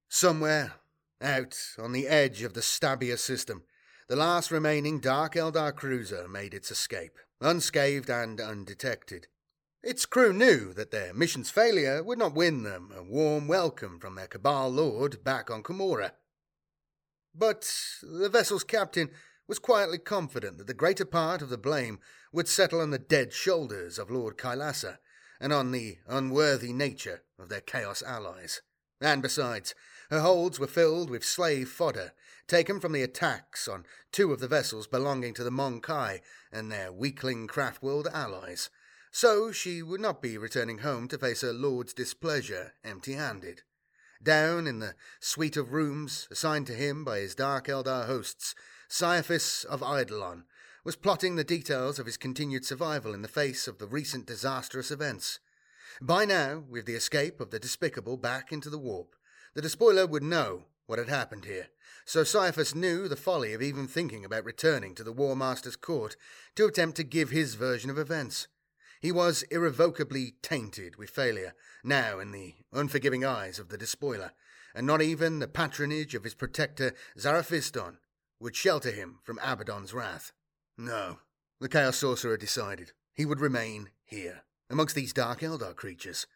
Somewhere, 0.09 0.77
out 1.21 1.59
on 1.79 1.93
the 1.93 2.09
edge 2.09 2.41
of 2.41 2.55
the 2.55 2.63
Stabia 2.63 3.19
system, 3.19 3.65
the 4.09 4.17
last 4.17 4.51
remaining 4.51 4.99
Dark 4.99 5.35
Eldar 5.35 5.77
cruiser 5.77 6.27
made 6.27 6.55
its 6.55 6.71
escape, 6.71 7.19
unscathed 7.43 8.09
and 8.09 8.41
undetected. 8.41 9.27
Its 9.87 10.07
crew 10.07 10.33
knew 10.33 10.73
that 10.73 10.91
their 10.93 11.13
mission's 11.13 11.51
failure 11.51 12.03
would 12.03 12.19
not 12.19 12.35
win 12.35 12.63
them 12.63 12.91
a 12.97 13.03
warm 13.03 13.47
welcome 13.47 13.99
from 14.01 14.15
their 14.15 14.27
Cabal 14.27 14.71
lord 14.71 15.23
back 15.23 15.51
on 15.51 15.63
Commorragh. 15.63 16.13
But 17.35 17.71
the 18.03 18.31
vessel's 18.31 18.65
captain 18.65 19.11
was 19.47 19.59
quietly 19.59 19.99
confident 19.99 20.57
that 20.57 20.67
the 20.67 20.73
greater 20.73 21.05
part 21.05 21.43
of 21.43 21.51
the 21.51 21.59
blame 21.59 21.99
would 22.33 22.49
settle 22.49 22.81
on 22.81 22.93
the 22.93 22.99
dead 22.99 23.35
shoulders 23.35 23.99
of 23.99 24.11
Lord 24.11 24.39
Kailasa 24.39 25.01
and 25.39 25.53
on 25.53 25.71
the 25.71 25.99
unworthy 26.09 26.73
nature 26.73 27.23
of 27.39 27.51
their 27.51 27.61
Chaos 27.61 28.03
allies. 28.03 28.63
And 29.03 29.21
besides, 29.21 29.75
her 30.09 30.21
holds 30.21 30.59
were 30.59 30.67
filled 30.67 31.11
with 31.11 31.27
slave 31.27 31.69
fodder 31.69 32.13
taken 32.49 32.81
from 32.81 32.93
the 32.93 33.03
attacks 33.03 33.69
on 33.69 33.85
two 34.13 34.33
of 34.33 34.41
the 34.41 34.49
vessels 34.49 34.87
belonging 34.87 35.35
to 35.35 35.45
the 35.45 35.51
Mon-keigh 35.51 36.23
and 36.51 36.73
their 36.73 36.91
weakling 36.91 37.47
craftworld 37.47 38.11
allies, 38.11 38.71
so 39.17 39.53
she 39.53 39.81
would 39.81 40.01
not 40.01 40.21
be 40.21 40.37
returning 40.37 40.79
home 40.79 41.07
to 41.07 41.17
face 41.17 41.43
her 41.43 41.53
lord's 41.53 41.95
displeasure 41.95 42.73
empty 42.83 43.13
handed. 43.13 43.63
down 44.21 44.67
in 44.67 44.81
the 44.81 44.93
suite 45.21 45.57
of 45.57 45.73
rooms 45.73 46.27
assigned 46.33 46.67
to 46.67 46.75
him 46.75 47.05
by 47.05 47.21
his 47.21 47.37
Dark 47.37 47.69
Eldar 47.69 48.07
hosts, 48.07 48.57
Caiaphas 48.89 49.65
of 49.71 49.83
Eidolon 49.83 50.47
was 50.83 50.97
plotting 50.97 51.37
the 51.37 51.45
details 51.45 52.01
of 52.01 52.07
his 52.07 52.17
continued 52.17 52.65
survival 52.65 53.15
in 53.15 53.23
the 53.23 53.29
face 53.29 53.69
of 53.69 53.79
the 53.79 53.87
recent 53.87 54.27
disastrous 54.27 54.91
events. 54.91 55.39
By 56.03 56.25
now, 56.25 56.65
with 56.69 56.85
the 56.85 56.97
escape 56.97 57.41
of 57.41 57.53
the 57.53 57.61
despicable 57.61 58.17
back 58.17 58.51
into 58.51 58.69
the 58.69 58.79
warp, 58.79 59.15
the 59.55 59.63
despoiler 59.63 60.09
would 60.09 60.25
know 60.25 60.65
what 60.87 60.99
had 60.99 61.09
happened 61.09 61.45
here, 61.45 61.69
so 62.05 62.25
Caiaphas 62.25 62.75
knew 62.75 63.07
the 63.07 63.15
folly 63.15 63.55
of 63.55 63.63
even 63.63 63.87
thinking 63.87 64.25
about 64.25 64.45
returning 64.45 64.93
to 64.97 65.05
the 65.05 65.13
War 65.13 65.37
Master's 65.37 65.77
court 65.77 66.17
to 66.57 66.67
attempt 66.67 66.97
to 66.97 67.05
give 67.05 67.31
his 67.31 67.55
version 67.55 67.91
of 67.91 67.99
events. 67.99 68.49
He 69.05 69.13
was 69.13 69.43
irrevocably 69.51 70.37
tainted 70.41 70.97
with 70.97 71.11
failure, 71.11 71.53
now 71.85 72.21
in 72.21 72.33
the 72.33 72.55
unforgiving 72.73 73.23
eyes 73.23 73.59
of 73.59 73.69
the 73.69 73.77
despoiler, 73.77 74.33
and 74.75 74.87
not 74.87 75.03
even 75.03 75.41
the 75.41 75.47
patronage 75.47 76.15
of 76.15 76.25
his 76.25 76.33
protector 76.33 76.95
Zaraphiston 77.19 77.99
would 78.41 78.57
shelter 78.57 78.91
him 78.91 79.19
from 79.23 79.39
Abaddon's 79.43 79.93
wrath. 79.93 80.33
No, 80.79 81.19
the 81.61 81.69
Chaos 81.69 81.99
Sorcerer 81.99 82.39
decided 82.39 82.93
he 83.13 83.27
would 83.27 83.41
remain 83.41 83.91
here, 84.07 84.45
amongst 84.71 84.95
these 84.95 85.13
Dark 85.13 85.41
Eldar 85.41 85.77
creatures. 85.77 86.27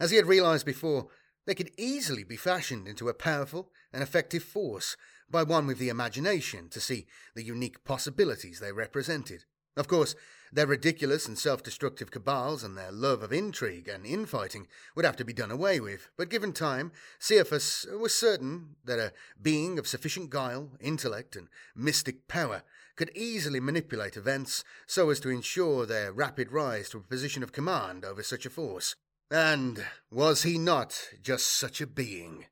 As 0.00 0.10
he 0.10 0.16
had 0.16 0.26
realized 0.26 0.66
before, 0.66 1.06
they 1.46 1.54
could 1.54 1.70
easily 1.78 2.24
be 2.24 2.36
fashioned 2.36 2.88
into 2.88 3.08
a 3.08 3.14
powerful 3.14 3.70
and 3.92 4.02
effective 4.02 4.42
force 4.42 4.96
by 5.30 5.44
one 5.44 5.68
with 5.68 5.78
the 5.78 5.88
imagination 5.88 6.68
to 6.70 6.80
see 6.80 7.06
the 7.36 7.44
unique 7.44 7.84
possibilities 7.84 8.58
they 8.58 8.72
represented. 8.72 9.44
Of 9.76 9.86
course, 9.86 10.16
their 10.52 10.66
ridiculous 10.66 11.26
and 11.26 11.38
self 11.38 11.62
destructive 11.62 12.10
cabals 12.10 12.62
and 12.62 12.76
their 12.76 12.92
love 12.92 13.22
of 13.22 13.32
intrigue 13.32 13.88
and 13.88 14.06
infighting 14.06 14.66
would 14.94 15.04
have 15.04 15.16
to 15.16 15.24
be 15.24 15.32
done 15.32 15.50
away 15.50 15.80
with, 15.80 16.10
but 16.16 16.30
given 16.30 16.52
time, 16.52 16.92
Caiaphas 17.20 17.86
was 17.98 18.14
certain 18.14 18.76
that 18.84 18.98
a 18.98 19.12
being 19.40 19.78
of 19.78 19.86
sufficient 19.86 20.30
guile, 20.30 20.70
intellect, 20.80 21.36
and 21.36 21.48
mystic 21.74 22.28
power 22.28 22.62
could 22.96 23.10
easily 23.14 23.60
manipulate 23.60 24.16
events 24.16 24.64
so 24.86 25.10
as 25.10 25.20
to 25.20 25.30
ensure 25.30 25.86
their 25.86 26.12
rapid 26.12 26.50
rise 26.50 26.88
to 26.90 26.98
a 26.98 27.02
position 27.02 27.42
of 27.42 27.52
command 27.52 28.04
over 28.04 28.22
such 28.22 28.44
a 28.44 28.50
force. 28.50 28.96
And 29.30 29.84
was 30.10 30.42
he 30.42 30.58
not 30.58 31.10
just 31.22 31.46
such 31.46 31.80
a 31.80 31.86
being? 31.86 32.46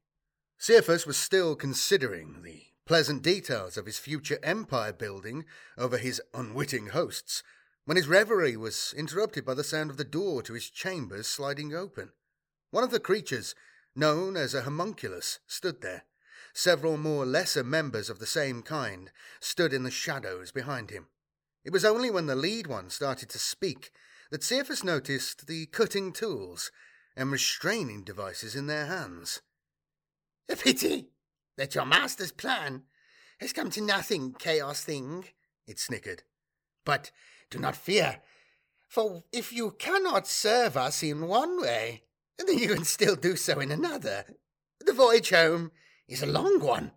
Caiaphas 0.65 1.07
was 1.07 1.17
still 1.17 1.57
considering 1.57 2.43
the 2.43 2.63
pleasant 2.87 3.23
details 3.23 3.77
of 3.77 3.87
his 3.87 3.99
future 3.99 4.39
empire 4.43 4.93
building 4.93 5.45
over 5.77 5.99
his 5.99 6.23
unwitting 6.33 6.89
hosts 6.89 7.43
when 7.87 7.97
his 7.97 8.09
reverie 8.09 8.57
was 8.57 8.95
interrupted 8.97 9.45
by 9.45 9.55
the 9.55 9.65
sound 9.65 9.91
of 9.91 9.97
the 9.97 10.05
door 10.05 10.43
to 10.43 10.53
his 10.53 10.69
chambers 10.69 11.27
sliding 11.27 11.75
open. 11.75 12.11
One 12.71 12.85
of 12.85 12.91
the 12.91 13.01
creatures, 13.01 13.55
known 13.95 14.37
as 14.37 14.55
a 14.55 14.63
homunculus, 14.63 15.39
stood 15.47 15.81
there, 15.81 16.05
Several 16.57 16.97
more 16.97 17.27
lesser 17.27 17.63
members 17.63 18.09
of 18.09 18.19
the 18.19 18.25
same 18.25 18.63
kind 18.63 19.11
stood 19.41 19.75
in 19.75 19.83
the 19.83 19.91
shadows 19.91 20.53
behind 20.53 20.89
him. 20.89 21.09
It 21.67 21.71
was 21.71 21.85
only 21.85 22.11
when 22.11 22.25
the 22.25 22.35
lead 22.35 22.67
one 22.67 22.89
started 22.89 23.29
to 23.29 23.39
speak 23.39 23.91
that 24.31 24.41
Caiaphas 24.41 24.83
noticed 24.83 25.49
the 25.49 25.67
cutting 25.67 26.15
tools 26.15 26.73
and 27.15 27.31
restraining 27.31 28.05
devices 28.05 28.57
in 28.57 28.69
their 28.69 28.87
hands. 28.87 29.43
A 30.49 30.57
pity 30.57 31.11
that 31.59 31.75
your 31.75 31.85
master's 31.85 32.33
plan 32.33 32.85
has 33.39 33.53
come 33.53 33.69
to 33.73 33.83
nothing, 33.83 34.33
Chaos 34.33 34.83
Thing, 34.83 35.27
it 35.67 35.79
snickered. 35.79 36.23
But 36.87 37.11
do 37.51 37.59
not 37.59 37.77
fear, 37.77 38.21
for 38.89 39.25
if 39.33 39.53
you 39.53 39.73
cannot 39.73 40.27
serve 40.27 40.77
us 40.77 41.03
in 41.03 41.27
one 41.27 41.61
way, 41.61 42.03
then 42.39 42.59
you 42.59 42.69
can 42.69 42.85
still 42.85 43.17
do 43.17 43.37
so 43.37 43.61
in 43.61 43.71
another. 43.71 44.25
The 44.85 44.93
voyage 44.93 45.31
home 45.31 45.73
is 46.09 46.23
a 46.23 46.27
long 46.27 46.61
one, 46.61 46.93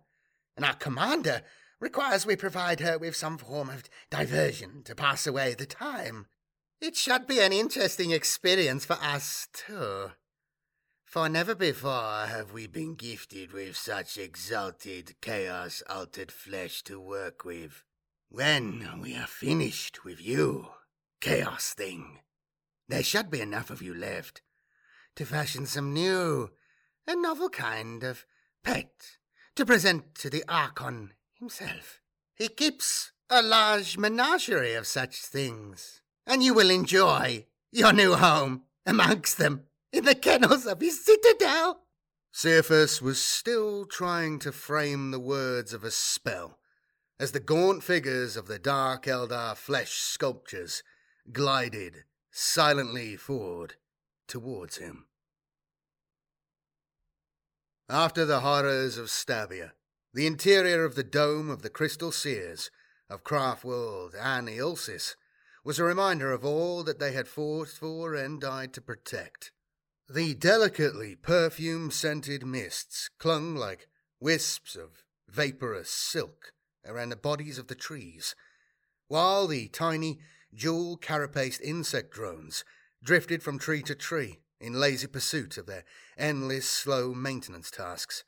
and 0.56 0.64
our 0.64 0.74
commander 0.74 1.42
requires 1.80 2.26
we 2.26 2.36
provide 2.36 2.80
her 2.80 2.98
with 2.98 3.16
some 3.16 3.38
form 3.38 3.70
of 3.70 3.84
diversion 4.10 4.82
to 4.84 4.94
pass 4.94 5.26
away 5.26 5.54
the 5.54 5.66
time. 5.66 6.26
It 6.80 6.96
should 6.96 7.26
be 7.26 7.40
an 7.40 7.52
interesting 7.52 8.10
experience 8.10 8.84
for 8.84 8.98
us, 9.02 9.48
too. 9.52 10.12
For 11.04 11.28
never 11.28 11.54
before 11.54 12.26
have 12.26 12.52
we 12.52 12.66
been 12.66 12.94
gifted 12.94 13.52
with 13.52 13.76
such 13.76 14.16
exalted, 14.16 15.16
chaos 15.20 15.82
altered 15.90 16.30
flesh 16.30 16.82
to 16.84 17.00
work 17.00 17.44
with. 17.44 17.82
When 18.32 19.00
we 19.02 19.16
are 19.16 19.26
finished 19.26 20.04
with 20.04 20.24
you, 20.24 20.68
Chaos 21.20 21.74
Thing, 21.74 22.20
there 22.88 23.02
should 23.02 23.28
be 23.28 23.40
enough 23.40 23.70
of 23.70 23.82
you 23.82 23.92
left 23.92 24.40
to 25.16 25.26
fashion 25.26 25.66
some 25.66 25.92
new 25.92 26.52
and 27.08 27.22
novel 27.22 27.48
kind 27.48 28.04
of 28.04 28.24
pet 28.62 29.18
to 29.56 29.66
present 29.66 30.14
to 30.14 30.30
the 30.30 30.44
Archon 30.48 31.14
himself. 31.34 32.00
He 32.36 32.46
keeps 32.46 33.10
a 33.28 33.42
large 33.42 33.98
menagerie 33.98 34.74
of 34.74 34.86
such 34.86 35.16
things, 35.16 36.00
and 36.24 36.40
you 36.40 36.54
will 36.54 36.70
enjoy 36.70 37.46
your 37.72 37.92
new 37.92 38.14
home 38.14 38.62
amongst 38.86 39.38
them 39.38 39.64
in 39.92 40.04
the 40.04 40.14
kennels 40.14 40.66
of 40.66 40.80
his 40.80 41.04
citadel. 41.04 41.80
Caiaphas 42.32 43.02
was 43.02 43.20
still 43.20 43.86
trying 43.86 44.38
to 44.38 44.52
frame 44.52 45.10
the 45.10 45.18
words 45.18 45.74
of 45.74 45.82
a 45.82 45.90
spell 45.90 46.59
as 47.20 47.32
the 47.32 47.38
gaunt 47.38 47.84
figures 47.84 48.34
of 48.34 48.46
the 48.46 48.58
Dark 48.58 49.04
Eldar 49.04 49.54
flesh 49.54 49.92
sculptures 49.98 50.82
glided 51.30 52.04
silently 52.30 53.14
forward 53.14 53.74
towards 54.26 54.78
him. 54.78 55.04
After 57.90 58.24
the 58.24 58.40
horrors 58.40 58.96
of 58.96 59.08
Stabia, 59.10 59.72
the 60.14 60.26
interior 60.26 60.82
of 60.82 60.94
the 60.94 61.04
dome 61.04 61.50
of 61.50 61.60
the 61.60 61.68
Crystal 61.68 62.10
Seers 62.10 62.70
of 63.10 63.22
Craftworld 63.22 64.14
and 64.18 64.48
Eolsis 64.48 65.14
was 65.62 65.78
a 65.78 65.84
reminder 65.84 66.32
of 66.32 66.42
all 66.42 66.82
that 66.84 67.00
they 67.00 67.12
had 67.12 67.28
fought 67.28 67.68
for 67.68 68.14
and 68.14 68.40
died 68.40 68.72
to 68.72 68.80
protect. 68.80 69.52
The 70.08 70.32
delicately 70.32 71.16
perfume 71.16 71.90
scented 71.90 72.46
mists 72.46 73.10
clung 73.18 73.56
like 73.56 73.88
wisps 74.20 74.74
of 74.74 75.04
vaporous 75.28 75.90
silk 75.90 76.54
around 76.84 77.10
the 77.10 77.16
bodies 77.16 77.58
of 77.58 77.68
the 77.68 77.74
trees, 77.74 78.34
while 79.08 79.46
the 79.46 79.68
tiny, 79.68 80.20
jewel 80.54 80.96
carapaced 80.96 81.60
insect 81.60 82.10
drones 82.12 82.64
drifted 83.02 83.42
from 83.42 83.58
tree 83.58 83.82
to 83.82 83.94
tree, 83.94 84.40
in 84.60 84.74
lazy 84.74 85.06
pursuit 85.06 85.56
of 85.56 85.66
their 85.66 85.84
endless 86.18 86.68
slow 86.68 87.14
maintenance 87.14 87.70
tasks. 87.70 88.24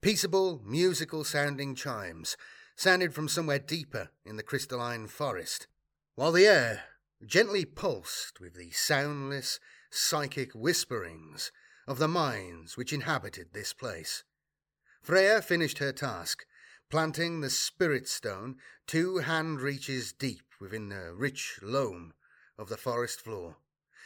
Peaceable, 0.00 0.62
musical 0.64 1.22
sounding 1.22 1.74
chimes 1.74 2.36
sounded 2.74 3.12
from 3.12 3.28
somewhere 3.28 3.58
deeper 3.58 4.08
in 4.24 4.36
the 4.36 4.42
crystalline 4.42 5.06
forest, 5.06 5.66
while 6.14 6.32
the 6.32 6.46
air 6.46 6.84
gently 7.26 7.66
pulsed 7.66 8.40
with 8.40 8.54
the 8.54 8.70
soundless, 8.70 9.60
psychic 9.90 10.52
whisperings 10.52 11.52
of 11.86 11.98
the 11.98 12.08
minds 12.08 12.76
which 12.76 12.92
inhabited 12.92 13.48
this 13.52 13.74
place. 13.74 14.24
Freya 15.02 15.42
finished 15.42 15.78
her 15.78 15.92
task, 15.92 16.46
planting 16.90 17.40
the 17.40 17.50
spirit 17.50 18.08
stone 18.08 18.56
two 18.84 19.18
hand 19.18 19.60
reaches 19.60 20.12
deep 20.12 20.42
within 20.60 20.88
the 20.88 21.14
rich 21.14 21.60
loam 21.62 22.12
of 22.58 22.68
the 22.68 22.76
forest 22.76 23.20
floor. 23.20 23.56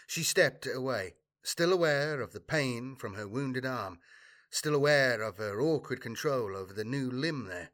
She 0.06 0.22
stepped 0.22 0.66
away, 0.66 1.14
still 1.42 1.72
aware 1.72 2.20
of 2.20 2.32
the 2.32 2.40
pain 2.40 2.94
from 2.94 3.14
her 3.14 3.26
wounded 3.26 3.64
arm, 3.64 4.00
still 4.50 4.74
aware 4.74 5.22
of 5.22 5.38
her 5.38 5.62
awkward 5.62 6.02
control 6.02 6.54
over 6.54 6.74
the 6.74 6.84
new 6.84 7.10
limb 7.10 7.46
there. 7.46 7.70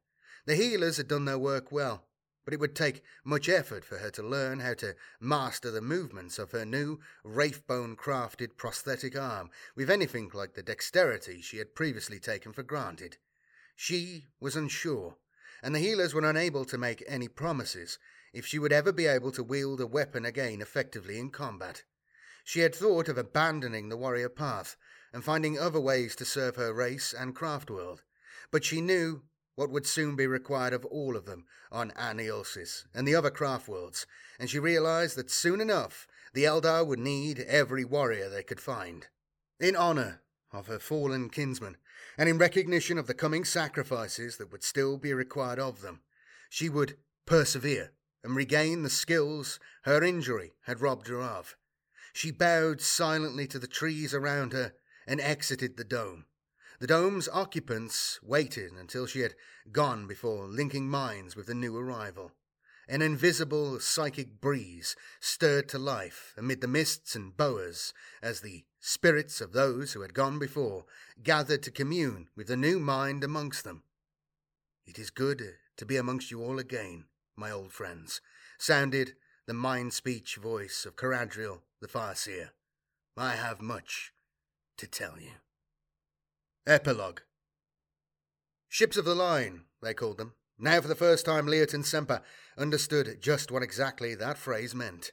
The 0.46 0.54
healers 0.54 0.96
had 0.96 1.08
done 1.08 1.24
their 1.24 1.38
work 1.38 1.72
well, 1.72 2.06
but 2.44 2.54
it 2.54 2.60
would 2.60 2.76
take 2.76 3.02
much 3.24 3.48
effort 3.48 3.84
for 3.84 3.98
her 3.98 4.10
to 4.10 4.22
learn 4.22 4.60
how 4.60 4.74
to 4.74 4.94
master 5.18 5.72
the 5.72 5.82
movements 5.82 6.38
of 6.38 6.52
her 6.52 6.64
new 6.64 7.00
wraithbone 7.24 7.96
crafted 7.96 8.56
prosthetic 8.56 9.18
arm 9.18 9.50
with 9.74 9.90
anything 9.90 10.30
like 10.32 10.54
the 10.54 10.62
dexterity 10.62 11.42
she 11.42 11.58
had 11.58 11.74
previously 11.74 12.20
taken 12.20 12.52
for 12.52 12.62
granted. 12.62 13.18
She 13.82 14.26
was 14.40 14.56
unsure, 14.56 15.16
and 15.62 15.74
the 15.74 15.78
healers 15.78 16.12
were 16.12 16.28
unable 16.28 16.66
to 16.66 16.76
make 16.76 17.02
any 17.06 17.28
promises 17.28 17.98
if 18.30 18.44
she 18.44 18.58
would 18.58 18.74
ever 18.74 18.92
be 18.92 19.06
able 19.06 19.32
to 19.32 19.42
wield 19.42 19.80
a 19.80 19.86
weapon 19.86 20.26
again 20.26 20.60
effectively 20.60 21.18
in 21.18 21.30
combat. 21.30 21.84
She 22.44 22.60
had 22.60 22.74
thought 22.74 23.08
of 23.08 23.16
abandoning 23.16 23.88
the 23.88 23.96
warrior 23.96 24.28
path 24.28 24.76
and 25.14 25.24
finding 25.24 25.58
other 25.58 25.80
ways 25.80 26.14
to 26.16 26.26
serve 26.26 26.56
her 26.56 26.74
race 26.74 27.14
and 27.14 27.34
craft 27.34 27.70
world, 27.70 28.02
but 28.50 28.66
she 28.66 28.82
knew 28.82 29.22
what 29.54 29.70
would 29.70 29.86
soon 29.86 30.14
be 30.14 30.26
required 30.26 30.74
of 30.74 30.84
all 30.84 31.16
of 31.16 31.24
them 31.24 31.46
on 31.72 31.90
Aneosis 31.92 32.84
and 32.92 33.08
the 33.08 33.14
other 33.14 33.30
craft 33.30 33.66
worlds, 33.66 34.06
and 34.38 34.50
she 34.50 34.58
realized 34.58 35.16
that 35.16 35.30
soon 35.30 35.58
enough 35.58 36.06
the 36.34 36.44
Eldar 36.44 36.86
would 36.86 36.98
need 36.98 37.38
every 37.38 37.86
warrior 37.86 38.28
they 38.28 38.42
could 38.42 38.60
find. 38.60 39.06
In 39.58 39.74
honor 39.74 40.20
of 40.52 40.66
her 40.66 40.78
fallen 40.78 41.30
kinsman, 41.30 41.78
and 42.20 42.28
in 42.28 42.36
recognition 42.36 42.98
of 42.98 43.06
the 43.06 43.14
coming 43.14 43.46
sacrifices 43.46 44.36
that 44.36 44.52
would 44.52 44.62
still 44.62 44.98
be 44.98 45.14
required 45.14 45.58
of 45.58 45.80
them, 45.80 46.02
she 46.50 46.68
would 46.68 46.98
persevere 47.24 47.92
and 48.22 48.36
regain 48.36 48.82
the 48.82 48.90
skills 48.90 49.58
her 49.84 50.04
injury 50.04 50.52
had 50.66 50.82
robbed 50.82 51.08
her 51.08 51.22
of. 51.22 51.56
She 52.12 52.30
bowed 52.30 52.82
silently 52.82 53.46
to 53.46 53.58
the 53.58 53.66
trees 53.66 54.12
around 54.12 54.52
her 54.52 54.74
and 55.06 55.18
exited 55.18 55.78
the 55.78 55.84
dome. 55.84 56.26
The 56.78 56.86
dome's 56.86 57.26
occupants 57.26 58.20
waited 58.22 58.72
until 58.72 59.06
she 59.06 59.20
had 59.20 59.34
gone 59.72 60.06
before 60.06 60.46
linking 60.46 60.90
minds 60.90 61.34
with 61.34 61.46
the 61.46 61.54
new 61.54 61.74
arrival. 61.74 62.32
An 62.90 63.02
invisible 63.02 63.78
psychic 63.78 64.40
breeze 64.40 64.96
stirred 65.20 65.68
to 65.68 65.78
life 65.78 66.34
amid 66.36 66.60
the 66.60 66.66
mists 66.66 67.14
and 67.14 67.36
boas 67.36 67.94
as 68.20 68.40
the 68.40 68.64
spirits 68.80 69.40
of 69.40 69.52
those 69.52 69.92
who 69.92 70.00
had 70.00 70.12
gone 70.12 70.40
before 70.40 70.86
gathered 71.22 71.62
to 71.62 71.70
commune 71.70 72.26
with 72.34 72.48
the 72.48 72.56
new 72.56 72.80
mind 72.80 73.22
amongst 73.22 73.62
them. 73.62 73.84
It 74.88 74.98
is 74.98 75.10
good 75.10 75.54
to 75.76 75.86
be 75.86 75.96
amongst 75.96 76.32
you 76.32 76.42
all 76.42 76.58
again, 76.58 77.04
my 77.36 77.52
old 77.52 77.72
friends, 77.72 78.20
sounded 78.58 79.12
the 79.46 79.54
mind 79.54 79.92
speech 79.92 80.34
voice 80.34 80.84
of 80.84 80.96
Caradriel 80.96 81.60
the 81.80 81.86
Farseer. 81.86 82.50
I 83.16 83.36
have 83.36 83.60
much 83.60 84.12
to 84.78 84.88
tell 84.88 85.14
you. 85.20 85.34
Epilogue 86.66 87.20
Ships 88.68 88.96
of 88.96 89.04
the 89.04 89.14
Line, 89.14 89.66
they 89.80 89.94
called 89.94 90.18
them. 90.18 90.34
Now, 90.62 90.82
for 90.82 90.88
the 90.88 90.94
first 90.94 91.24
time, 91.24 91.46
Leoton 91.46 91.84
Semper 91.84 92.20
understood 92.58 93.16
just 93.20 93.50
what 93.50 93.62
exactly 93.62 94.14
that 94.14 94.36
phrase 94.36 94.74
meant. 94.74 95.12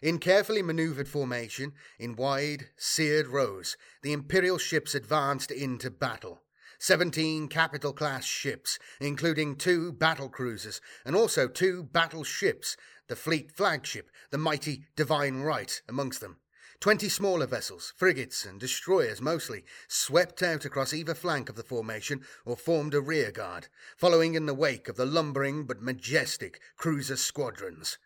In 0.00 0.18
carefully 0.18 0.62
manoeuvred 0.62 1.08
formation, 1.08 1.72
in 1.98 2.14
wide, 2.14 2.66
seared 2.76 3.26
rows, 3.26 3.76
the 4.02 4.12
Imperial 4.12 4.58
ships 4.58 4.94
advanced 4.94 5.50
into 5.50 5.90
battle. 5.90 6.42
Seventeen 6.78 7.48
capital 7.48 7.92
class 7.92 8.24
ships, 8.24 8.78
including 9.00 9.56
two 9.56 9.92
battle 9.92 10.28
cruisers 10.28 10.80
and 11.04 11.16
also 11.16 11.48
two 11.48 11.82
battleships, 11.82 12.76
the 13.08 13.16
fleet 13.16 13.50
flagship, 13.50 14.08
the 14.30 14.38
mighty 14.38 14.84
Divine 14.94 15.40
Right, 15.40 15.80
amongst 15.88 16.20
them. 16.20 16.36
Twenty 16.78 17.08
smaller 17.08 17.46
vessels, 17.46 17.92
frigates 17.96 18.44
and 18.44 18.60
destroyers 18.60 19.20
mostly, 19.20 19.64
swept 19.88 20.42
out 20.42 20.64
across 20.64 20.92
either 20.92 21.14
flank 21.14 21.48
of 21.48 21.56
the 21.56 21.62
formation 21.62 22.24
or 22.44 22.56
formed 22.56 22.94
a 22.94 23.00
rearguard, 23.00 23.68
following 23.96 24.34
in 24.34 24.46
the 24.46 24.54
wake 24.54 24.88
of 24.88 24.96
the 24.96 25.06
lumbering 25.06 25.64
but 25.64 25.80
majestic 25.80 26.60
cruiser 26.76 27.16
squadrons. 27.16 27.98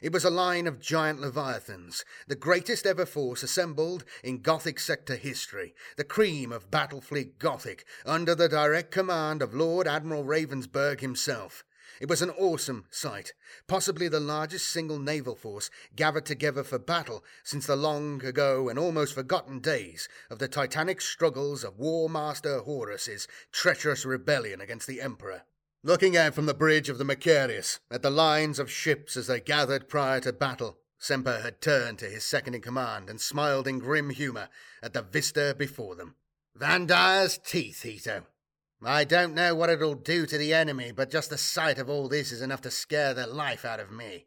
It 0.00 0.12
was 0.12 0.24
a 0.24 0.30
line 0.30 0.68
of 0.68 0.78
giant 0.78 1.20
leviathans, 1.20 2.04
the 2.28 2.36
greatest 2.36 2.86
ever 2.86 3.04
force 3.04 3.42
assembled 3.42 4.04
in 4.22 4.42
Gothic 4.42 4.78
sector 4.78 5.16
history, 5.16 5.74
the 5.96 6.04
cream 6.04 6.52
of 6.52 6.70
Battlefleet 6.70 7.38
Gothic, 7.38 7.84
under 8.06 8.34
the 8.34 8.48
direct 8.48 8.92
command 8.92 9.42
of 9.42 9.54
Lord 9.54 9.88
Admiral 9.88 10.24
Ravensburg 10.24 11.00
himself. 11.00 11.64
It 12.00 12.08
was 12.08 12.22
an 12.22 12.30
awesome 12.30 12.86
sight, 12.90 13.32
possibly 13.66 14.08
the 14.08 14.20
largest 14.20 14.68
single 14.68 14.98
naval 14.98 15.34
force 15.34 15.70
gathered 15.96 16.26
together 16.26 16.62
for 16.62 16.78
battle 16.78 17.24
since 17.42 17.66
the 17.66 17.74
long 17.76 18.24
ago 18.24 18.68
and 18.68 18.78
almost 18.78 19.14
forgotten 19.14 19.58
days 19.58 20.08
of 20.30 20.38
the 20.38 20.48
titanic 20.48 21.00
struggles 21.00 21.64
of 21.64 21.78
War 21.78 22.08
Master 22.08 22.60
Horus's 22.60 23.26
treacherous 23.50 24.04
rebellion 24.04 24.60
against 24.60 24.86
the 24.86 25.00
Emperor. 25.00 25.42
Looking 25.82 26.16
out 26.16 26.34
from 26.34 26.46
the 26.46 26.54
bridge 26.54 26.88
of 26.88 26.98
the 26.98 27.04
Macarius 27.04 27.80
at 27.90 28.02
the 28.02 28.10
lines 28.10 28.58
of 28.58 28.70
ships 28.70 29.16
as 29.16 29.26
they 29.26 29.40
gathered 29.40 29.88
prior 29.88 30.20
to 30.20 30.32
battle, 30.32 30.78
Semper 30.98 31.40
had 31.40 31.60
turned 31.60 31.98
to 32.00 32.06
his 32.06 32.24
second 32.24 32.54
in 32.54 32.60
command 32.60 33.08
and 33.08 33.20
smiled 33.20 33.68
in 33.68 33.78
grim 33.78 34.10
humour 34.10 34.48
at 34.82 34.92
the 34.92 35.02
vista 35.02 35.54
before 35.56 35.94
them. 35.94 36.16
Vandire's 36.56 37.38
teeth, 37.38 37.82
Heato, 37.84 38.24
I 38.84 39.02
don't 39.02 39.34
know 39.34 39.56
what 39.56 39.70
it'll 39.70 39.96
do 39.96 40.24
to 40.26 40.38
the 40.38 40.54
enemy, 40.54 40.92
but 40.92 41.10
just 41.10 41.30
the 41.30 41.38
sight 41.38 41.78
of 41.78 41.90
all 41.90 42.08
this 42.08 42.30
is 42.30 42.40
enough 42.40 42.60
to 42.60 42.70
scare 42.70 43.12
the 43.12 43.26
life 43.26 43.64
out 43.64 43.80
of 43.80 43.90
me. 43.90 44.26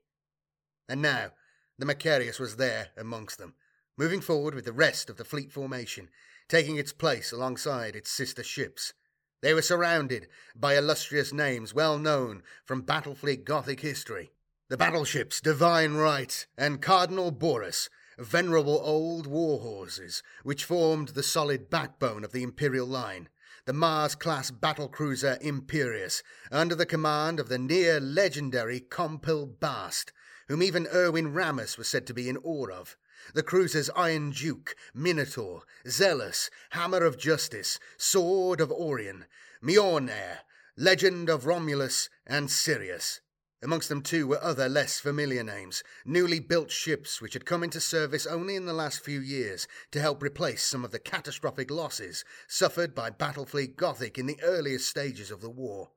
And 0.90 1.02
now, 1.02 1.32
the 1.80 1.86
Macarius 1.86 2.38
was 2.38 2.58
there 2.58 2.90
amongst 2.98 3.38
them, 3.38 3.56
moving 3.98 4.20
forward 4.20 4.54
with 4.54 4.66
the 4.66 4.74
rest 4.74 5.10
of 5.10 5.16
the 5.16 5.24
fleet 5.24 5.54
formation, 5.54 6.10
taking 6.50 6.76
its 6.76 6.92
place 6.92 7.32
alongside 7.32 7.96
its 7.96 8.12
sister 8.12 8.44
ships. 8.44 8.94
They 9.42 9.54
were 9.54 9.62
surrounded 9.62 10.28
by 10.54 10.76
illustrious 10.76 11.32
names 11.32 11.74
well 11.74 11.98
known 11.98 12.44
from 12.66 12.84
Battlefleet 12.84 13.46
Gothic 13.46 13.80
history. 13.80 14.34
The 14.68 14.78
battleships 14.78 15.40
Divine 15.40 15.94
Right 15.94 16.46
and 16.58 16.82
Cardinal 16.82 17.32
Boris, 17.32 17.90
venerable 18.20 18.82
old 18.84 19.28
war 19.28 19.62
horses, 19.62 20.22
which 20.44 20.66
formed 20.66 21.10
the 21.10 21.24
solid 21.24 21.70
backbone 21.70 22.26
of 22.26 22.34
the 22.34 22.44
Imperial 22.44 22.86
line 22.86 23.30
the 23.66 23.74
Mars 23.74 24.16
class 24.16 24.50
battlecruiser 24.52 25.42
Imperius, 25.42 26.24
under 26.52 26.76
the 26.76 26.86
command 26.86 27.40
of 27.40 27.50
the 27.50 27.60
near 27.60 28.00
legendary 28.00 28.80
Compil 28.80 29.60
Bast, 29.60 30.12
whom 30.48 30.64
even 30.64 30.88
Erwin 30.88 31.34
Rammus 31.34 31.78
was 31.78 31.88
said 31.88 32.08
to 32.08 32.14
be 32.14 32.28
in 32.28 32.38
awe 32.38 32.68
of. 32.72 32.98
The 33.34 33.44
cruisers 33.44 33.90
Iron 33.96 34.32
Duke, 34.32 34.76
Minotaur, 34.94 35.64
Zealous, 35.88 36.50
Hammer 36.72 37.06
of 37.06 37.20
Justice, 37.20 37.80
Sword 37.98 38.60
of 38.60 38.72
Orion, 38.72 39.26
Mjolnir, 39.64 40.40
Legend 40.76 41.30
of 41.30 41.46
Romulus, 41.46 42.10
and 42.26 42.50
Sirius. 42.50 43.22
Amongst 43.64 43.90
them, 43.90 44.02
too, 44.02 44.26
were 44.26 44.44
other 44.44 44.68
less 44.68 45.00
familiar 45.00 45.44
names, 45.44 45.84
newly 46.04 46.40
built 46.40 46.72
ships 46.72 47.22
which 47.22 47.34
had 47.34 47.46
come 47.46 47.64
into 47.64 47.80
service 47.80 48.26
only 48.26 48.56
in 48.56 48.66
the 48.66 48.74
last 48.74 49.04
few 49.04 49.20
years 49.20 49.68
to 49.92 50.02
help 50.02 50.24
replace 50.24 50.64
some 50.64 50.84
of 50.84 50.90
the 50.90 50.98
catastrophic 50.98 51.70
losses 51.70 52.26
suffered 52.48 52.96
by 52.96 53.12
Battlefleet 53.12 53.76
Gothic 53.76 54.18
in 54.18 54.26
the 54.26 54.42
earliest 54.42 54.90
stages 54.90 55.30
of 55.30 55.42
the 55.42 55.50
war. 55.50 55.92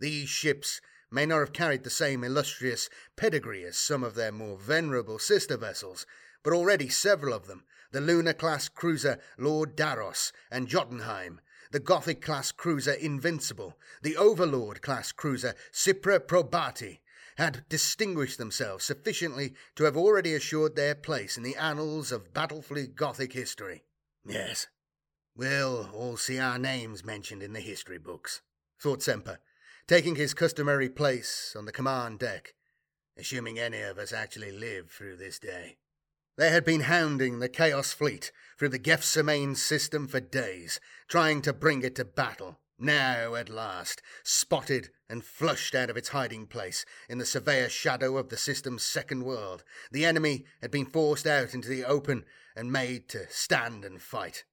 These 0.00 0.28
ships 0.28 0.82
may 1.10 1.24
not 1.24 1.38
have 1.38 1.54
carried 1.54 1.84
the 1.84 1.90
same 1.90 2.22
illustrious 2.22 2.90
pedigree 3.16 3.64
as 3.64 3.78
some 3.78 4.04
of 4.04 4.14
their 4.14 4.30
more 4.30 4.58
venerable 4.58 5.18
sister 5.18 5.56
vessels, 5.56 6.04
but 6.42 6.52
already 6.52 6.90
several 6.90 7.32
of 7.32 7.46
them, 7.46 7.64
the 7.90 8.02
Lunar 8.02 8.34
class 8.34 8.68
cruiser 8.68 9.18
Lord 9.38 9.74
Daros 9.74 10.30
and 10.50 10.68
Jotunheim, 10.68 11.40
the 11.70 11.80
Gothic 11.80 12.20
class 12.20 12.52
cruiser 12.52 12.92
Invincible, 12.92 13.76
the 14.02 14.16
Overlord 14.16 14.82
class 14.82 15.12
cruiser 15.12 15.54
Cypra 15.72 16.18
Probati, 16.20 17.00
had 17.36 17.64
distinguished 17.68 18.38
themselves 18.38 18.84
sufficiently 18.84 19.54
to 19.76 19.84
have 19.84 19.96
already 19.96 20.34
assured 20.34 20.74
their 20.74 20.94
place 20.94 21.36
in 21.36 21.44
the 21.44 21.56
annals 21.56 22.10
of 22.10 22.32
Battlefleet 22.32 22.96
Gothic 22.96 23.32
history. 23.32 23.84
Yes, 24.26 24.66
we'll 25.36 25.88
all 25.94 26.16
see 26.16 26.38
our 26.38 26.58
names 26.58 27.04
mentioned 27.04 27.42
in 27.42 27.52
the 27.52 27.60
history 27.60 27.98
books, 27.98 28.42
thought 28.80 29.02
Semper, 29.02 29.38
taking 29.86 30.16
his 30.16 30.34
customary 30.34 30.88
place 30.88 31.54
on 31.56 31.64
the 31.64 31.72
command 31.72 32.18
deck, 32.18 32.54
assuming 33.16 33.58
any 33.58 33.82
of 33.82 33.98
us 33.98 34.12
actually 34.12 34.50
live 34.50 34.90
through 34.90 35.16
this 35.16 35.38
day. 35.38 35.78
They 36.38 36.50
had 36.50 36.64
been 36.64 36.82
hounding 36.82 37.40
the 37.40 37.48
Chaos 37.48 37.92
Fleet 37.92 38.30
through 38.56 38.68
the 38.68 38.78
Gethsemane 38.78 39.56
system 39.56 40.06
for 40.06 40.20
days, 40.20 40.78
trying 41.08 41.42
to 41.42 41.52
bring 41.52 41.82
it 41.82 41.96
to 41.96 42.04
battle. 42.04 42.60
Now, 42.78 43.34
at 43.34 43.48
last, 43.48 44.02
spotted 44.22 44.90
and 45.08 45.24
flushed 45.24 45.74
out 45.74 45.90
of 45.90 45.96
its 45.96 46.10
hiding 46.10 46.46
place 46.46 46.84
in 47.08 47.18
the 47.18 47.26
severe 47.26 47.68
shadow 47.68 48.16
of 48.16 48.28
the 48.28 48.36
system's 48.36 48.84
second 48.84 49.24
world, 49.24 49.64
the 49.90 50.04
enemy 50.04 50.44
had 50.62 50.70
been 50.70 50.86
forced 50.86 51.26
out 51.26 51.54
into 51.54 51.68
the 51.68 51.84
open 51.84 52.24
and 52.54 52.70
made 52.70 53.08
to 53.08 53.26
stand 53.30 53.84
and 53.84 54.00
fight. 54.00 54.44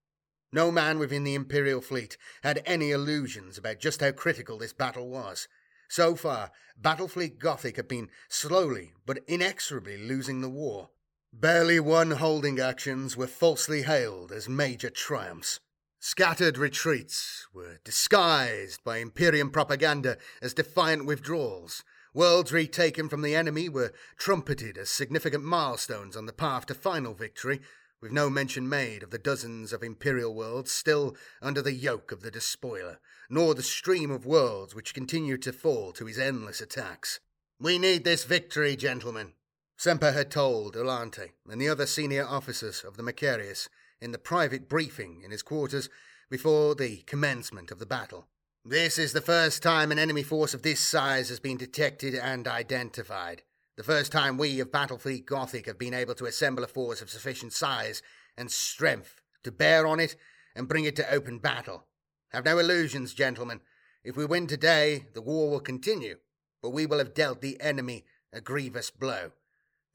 No 0.51 0.71
man 0.71 0.97
within 0.97 1.23
the 1.23 1.35
Imperial 1.35 1.81
fleet 1.81 2.17
had 2.41 2.63
any 2.65 2.89
illusions 2.89 3.59
about 3.59 3.77
just 3.77 4.01
how 4.01 4.11
critical 4.11 4.57
this 4.57 4.73
battle 4.73 5.07
was. 5.07 5.47
So 5.87 6.15
far, 6.15 6.49
Battlefleet 6.81 7.37
Gothic 7.37 7.75
had 7.75 7.87
been 7.87 8.09
slowly 8.27 8.93
but 9.05 9.19
inexorably 9.27 9.99
losing 9.99 10.41
the 10.41 10.49
war, 10.49 10.89
Barely 11.37 11.81
won 11.81 12.11
holding 12.11 12.61
actions 12.61 13.17
were 13.17 13.27
falsely 13.27 13.81
hailed 13.81 14.31
as 14.31 14.47
major 14.47 14.89
triumphs. 14.89 15.59
Scattered 15.99 16.57
retreats 16.57 17.45
were 17.53 17.79
disguised 17.83 18.81
by 18.85 18.99
Imperium 18.99 19.51
propaganda 19.51 20.17
as 20.41 20.53
defiant 20.53 21.05
withdrawals. 21.05 21.83
Worlds 22.13 22.53
retaken 22.53 23.09
from 23.09 23.21
the 23.21 23.35
enemy 23.35 23.67
were 23.67 23.91
trumpeted 24.15 24.77
as 24.77 24.89
significant 24.89 25.43
milestones 25.43 26.15
on 26.15 26.25
the 26.25 26.31
path 26.31 26.67
to 26.67 26.73
final 26.73 27.13
victory, 27.13 27.59
with 27.99 28.13
no 28.13 28.29
mention 28.29 28.69
made 28.69 29.03
of 29.03 29.11
the 29.11 29.19
dozens 29.19 29.73
of 29.73 29.83
Imperial 29.83 30.33
worlds 30.33 30.71
still 30.71 31.17
under 31.41 31.61
the 31.61 31.73
yoke 31.73 32.13
of 32.13 32.21
the 32.21 32.31
despoiler, 32.31 33.01
nor 33.29 33.53
the 33.53 33.61
stream 33.61 34.09
of 34.09 34.25
worlds 34.25 34.73
which 34.73 34.93
continued 34.93 35.41
to 35.41 35.51
fall 35.51 35.91
to 35.91 36.05
his 36.05 36.17
endless 36.17 36.61
attacks. 36.61 37.19
We 37.59 37.77
need 37.77 38.05
this 38.05 38.23
victory, 38.23 38.77
gentlemen, 38.77 39.33
Semper 39.77 40.13
had 40.13 40.31
told 40.31 40.75
Alante 40.75 41.31
and 41.49 41.59
the 41.59 41.67
other 41.67 41.85
senior 41.85 42.25
officers 42.25 42.83
of 42.83 42.95
the 42.95 43.03
Macarius 43.03 43.67
in 43.99 44.13
the 44.13 44.17
private 44.17 44.69
briefing 44.69 45.21
in 45.23 45.31
his 45.31 45.43
quarters 45.43 45.89
before 46.29 46.75
the 46.75 46.99
commencement 47.05 47.71
of 47.71 47.79
the 47.79 47.85
battle. 47.85 48.27
This 48.63 48.97
is 48.97 49.11
the 49.11 49.21
first 49.21 49.61
time 49.61 49.91
an 49.91 49.99
enemy 49.99 50.23
force 50.23 50.53
of 50.53 50.61
this 50.61 50.79
size 50.79 51.27
has 51.27 51.41
been 51.41 51.57
detected 51.57 52.15
and 52.15 52.47
identified. 52.47 53.43
The 53.75 53.83
first 53.83 54.13
time 54.13 54.37
we 54.37 54.61
of 54.61 54.71
Battlefleet 54.71 55.25
Gothic 55.25 55.65
have 55.65 55.77
been 55.77 55.93
able 55.93 56.15
to 56.15 56.25
assemble 56.25 56.63
a 56.63 56.67
force 56.67 57.01
of 57.01 57.09
sufficient 57.09 57.51
size 57.51 58.01
and 58.37 58.49
strength 58.49 59.21
to 59.43 59.51
bear 59.51 59.85
on 59.85 59.99
it 59.99 60.15
and 60.55 60.69
bring 60.69 60.85
it 60.85 60.95
to 60.95 61.13
open 61.13 61.37
battle. 61.37 61.85
Have 62.29 62.45
no 62.45 62.57
illusions, 62.57 63.13
gentlemen. 63.13 63.59
If 64.05 64.15
we 64.15 64.25
win 64.25 64.47
today, 64.47 65.07
the 65.13 65.21
war 65.21 65.51
will 65.51 65.59
continue, 65.59 66.15
but 66.61 66.69
we 66.69 66.85
will 66.85 66.99
have 66.99 67.13
dealt 67.13 67.41
the 67.41 67.59
enemy 67.59 68.05
a 68.31 68.39
grievous 68.39 68.89
blow 68.89 69.31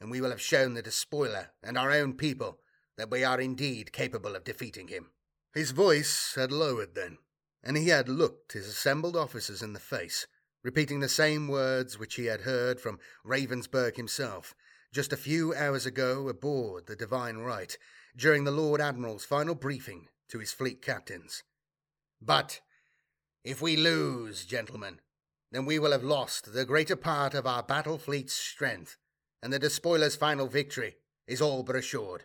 and 0.01 0.11
we 0.11 0.21
will 0.21 0.31
have 0.31 0.41
shown 0.41 0.75
the 0.75 0.83
despoiler 0.83 1.51
and 1.63 1.77
our 1.77 1.91
own 1.91 2.15
people 2.15 2.59
that 2.97 3.11
we 3.11 3.23
are 3.23 3.41
indeed 3.41 3.93
capable 3.93 4.35
of 4.35 4.45
defeating 4.45 4.89
him. 4.89 5.11
His 5.53 5.73
voice 5.73 6.35
had 6.37 6.53
lowered 6.53 6.95
then, 6.95 7.19
and 7.63 7.77
he 7.77 7.89
had 7.89 8.09
looked 8.09 8.53
his 8.53 8.67
assembled 8.67 9.17
officers 9.17 9.63
in 9.63 9.73
the 9.73 9.81
face, 9.81 10.27
repeating 10.63 11.01
the 11.01 11.09
same 11.09 11.49
words 11.49 11.99
which 11.99 12.15
he 12.15 12.27
had 12.27 12.43
heard 12.43 12.81
from 12.81 12.99
Ravensburg 13.25 13.97
himself 13.97 14.55
just 14.93 15.13
a 15.13 15.17
few 15.17 15.55
hours 15.55 15.87
ago 15.87 16.29
aboard 16.29 16.87
the 16.87 16.97
Divine 16.97 17.39
Right 17.39 17.77
during 18.17 18.45
the 18.45 18.51
Lord 18.51 18.81
Admiral's 18.81 19.25
final 19.25 19.55
briefing 19.55 20.09
to 20.29 20.39
his 20.39 20.53
fleet 20.53 20.83
captains. 20.83 21.43
But 22.21 22.61
if 23.45 23.63
we 23.63 23.77
lose, 23.77 24.45
gentlemen, 24.45 25.01
then 25.53 25.65
we 25.65 25.79
will 25.79 25.93
have 25.93 26.05
lost 26.05 26.53
the 26.53 26.65
greater 26.65 26.97
part 26.97 27.35
of 27.35 27.47
our 27.47 27.63
battle 27.63 27.99
fleet's 27.99 28.35
strength, 28.35 28.97
and 29.43 29.53
the 29.53 29.59
despoiler's 29.59 30.17
final 30.17 30.47
victory 30.47 30.97
is 31.27 31.41
all 31.41 31.63
but 31.63 31.77
assured. 31.77 32.25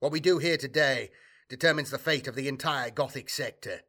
What 0.00 0.12
we 0.12 0.20
do 0.20 0.38
here 0.38 0.56
today 0.56 1.10
determines 1.48 1.90
the 1.90 1.98
fate 1.98 2.26
of 2.26 2.34
the 2.34 2.48
entire 2.48 2.90
Gothic 2.90 3.28
sector, 3.28 3.80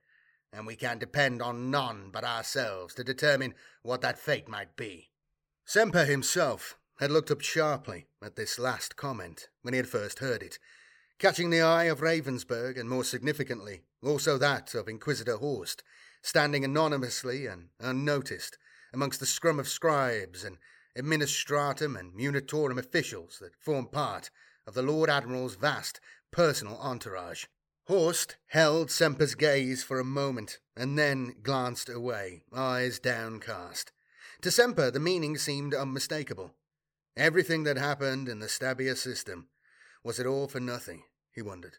and 0.51 0.65
we 0.65 0.75
can 0.75 0.97
depend 0.97 1.41
on 1.41 1.69
none 1.71 2.09
but 2.11 2.23
ourselves 2.23 2.93
to 2.95 3.03
determine 3.03 3.53
what 3.83 4.01
that 4.01 4.17
fate 4.17 4.47
might 4.47 4.75
be. 4.75 5.09
Semper 5.65 6.05
himself 6.05 6.77
had 6.99 7.11
looked 7.11 7.31
up 7.31 7.41
sharply 7.41 8.07
at 8.23 8.35
this 8.35 8.57
last 8.57 8.95
comment 8.95 9.49
when 9.61 9.73
he 9.73 9.77
had 9.77 9.89
first 9.89 10.19
heard 10.19 10.41
it, 10.41 10.59
catching 11.19 11.49
the 11.49 11.61
eye 11.61 11.85
of 11.85 11.99
Ravensburg 11.99 12.79
and 12.79 12.89
more 12.89 13.03
significantly 13.03 13.81
also 14.05 14.37
that 14.37 14.75
of 14.75 14.87
Inquisitor 14.87 15.37
Horst, 15.37 15.83
standing 16.21 16.63
anonymously 16.63 17.47
and 17.47 17.69
unnoticed 17.79 18.57
amongst 18.93 19.19
the 19.19 19.25
scrum 19.25 19.59
of 19.59 19.67
scribes 19.67 20.43
and 20.43 20.57
administratum 20.97 21.99
and 21.99 22.13
munitorum 22.13 22.77
officials 22.77 23.39
that 23.39 23.55
formed 23.55 23.91
part 23.91 24.29
of 24.65 24.73
the 24.73 24.81
Lord 24.81 25.09
Admiral's 25.09 25.55
vast 25.55 25.99
personal 26.31 26.77
entourage. 26.77 27.45
Horst 27.87 28.37
held 28.47 28.89
Semper's 28.89 29.35
gaze 29.35 29.83
for 29.83 29.99
a 29.99 30.03
moment 30.03 30.59
and 30.75 30.97
then 30.97 31.35
glanced 31.43 31.87
away, 31.89 32.41
eyes 32.53 32.99
downcast. 32.99 33.91
To 34.41 34.51
Semper, 34.51 34.91
the 34.91 34.99
meaning 34.99 35.37
seemed 35.37 35.73
unmistakable. 35.73 36.51
Everything 37.15 37.63
that 37.63 37.77
happened 37.77 38.27
in 38.27 38.39
the 38.39 38.47
Stabia 38.47 38.95
system, 38.97 39.47
was 40.03 40.19
it 40.19 40.25
all 40.25 40.47
for 40.47 40.59
nothing, 40.59 41.03
he 41.31 41.41
wondered? 41.41 41.77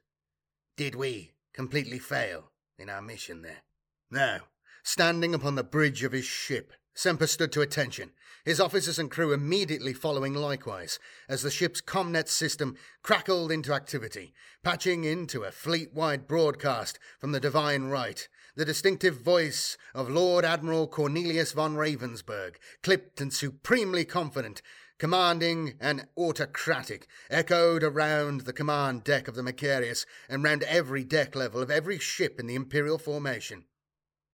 Did 0.76 0.94
we 0.94 1.32
completely 1.52 1.98
fail 1.98 2.50
in 2.78 2.88
our 2.88 3.02
mission 3.02 3.42
there? 3.42 3.62
Now, 4.10 4.42
standing 4.82 5.34
upon 5.34 5.56
the 5.56 5.64
bridge 5.64 6.04
of 6.04 6.12
his 6.12 6.24
ship, 6.24 6.72
Semper 6.96 7.26
stood 7.26 7.52
to 7.52 7.60
attention, 7.60 8.12
his 8.42 8.58
officers 8.58 8.98
and 8.98 9.10
crew 9.10 9.34
immediately 9.34 9.92
following 9.92 10.32
likewise, 10.32 10.98
as 11.28 11.42
the 11.42 11.50
ship's 11.50 11.82
comnet 11.82 12.26
system 12.26 12.74
crackled 13.02 13.52
into 13.52 13.74
activity, 13.74 14.32
patching 14.64 15.04
into 15.04 15.44
a 15.44 15.50
fleet 15.50 15.92
wide 15.92 16.26
broadcast 16.26 16.98
from 17.18 17.32
the 17.32 17.38
Divine 17.38 17.88
Right, 17.88 18.26
the 18.54 18.64
distinctive 18.64 19.20
voice 19.20 19.76
of 19.94 20.08
Lord 20.08 20.42
Admiral 20.42 20.86
Cornelius 20.86 21.52
von 21.52 21.76
Ravensburg, 21.76 22.54
clipped 22.82 23.20
and 23.20 23.30
supremely 23.30 24.06
confident, 24.06 24.62
commanding 24.98 25.74
and 25.78 26.06
autocratic, 26.16 27.06
echoed 27.28 27.82
around 27.82 28.42
the 28.42 28.54
command 28.54 29.04
deck 29.04 29.28
of 29.28 29.34
the 29.34 29.42
Macarius 29.42 30.06
and 30.30 30.42
round 30.42 30.62
every 30.62 31.04
deck 31.04 31.36
level 31.36 31.60
of 31.60 31.70
every 31.70 31.98
ship 31.98 32.40
in 32.40 32.46
the 32.46 32.54
Imperial 32.54 32.96
formation. 32.96 33.66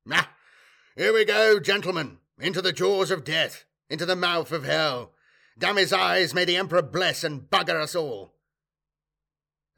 Ah, 0.09 0.31
here 0.95 1.13
we 1.13 1.25
go, 1.25 1.59
gentlemen, 1.59 2.19
into 2.39 2.63
the 2.63 2.73
jaws 2.73 3.11
of 3.11 3.25
death, 3.25 3.65
into 3.89 4.07
the 4.07 4.17
mouth 4.17 4.53
of 4.53 4.65
hell. 4.65 5.13
Damn 5.59 5.77
his 5.77 5.93
eyes, 5.93 6.35
may 6.35 6.45
the 6.45 6.57
Emperor 6.57 6.83
bless 6.83 7.25
and 7.25 7.43
bugger 7.43 7.81
us 7.81 7.95
all. 7.95 8.35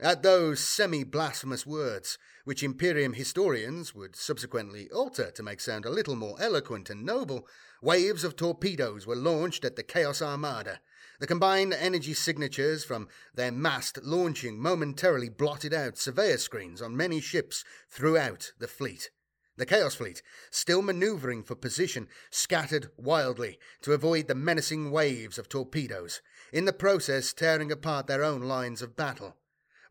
At 0.01 0.23
those 0.23 0.61
semi 0.61 1.05
blasphemous 1.05 1.65
words, 1.65 2.19
which 2.45 2.63
Imperium 2.63 3.13
historians 3.13 3.95
would 3.95 4.17
subsequently 4.17 4.91
alter 4.91 5.31
to 5.31 5.43
make 5.43 5.61
sound 5.61 5.85
a 5.85 5.91
little 5.91 6.17
more 6.17 6.37
eloquent 6.41 6.91
and 6.91 7.05
noble, 7.05 7.47
waves 7.81 8.25
of 8.25 8.35
torpedoes 8.35 9.07
were 9.07 9.17
launched 9.17 9.65
at 9.65 9.77
the 9.77 9.83
Chaos 9.83 10.21
Armada. 10.21 10.81
The 11.21 11.29
combined 11.29 11.73
energy 11.73 12.13
signatures 12.13 12.85
from 12.85 13.09
their 13.35 13.53
mast 13.53 13.99
launching 14.03 14.61
momentarily 14.61 15.29
blotted 15.29 15.73
out 15.73 15.97
surveyor 15.97 16.39
screens 16.39 16.83
on 16.83 16.97
many 16.97 17.21
ships 17.21 17.65
throughout 17.89 18.53
the 18.59 18.69
fleet. 18.69 19.11
The 19.57 19.67
Chaos 19.67 19.95
Fleet, 19.95 20.21
still 20.51 20.83
maneuvering 20.83 21.45
for 21.45 21.55
position, 21.55 22.09
scattered 22.29 22.91
wildly 22.97 23.61
to 23.83 23.93
avoid 23.93 24.27
the 24.27 24.35
menacing 24.35 24.91
waves 24.91 25.39
of 25.39 25.49
torpedoes, 25.49 26.21
in 26.53 26.65
the 26.65 26.73
process 26.73 27.33
tearing 27.33 27.71
apart 27.71 28.09
their 28.09 28.25
own 28.25 28.43
lines 28.43 28.83
of 28.83 28.97
battle. 28.97 29.37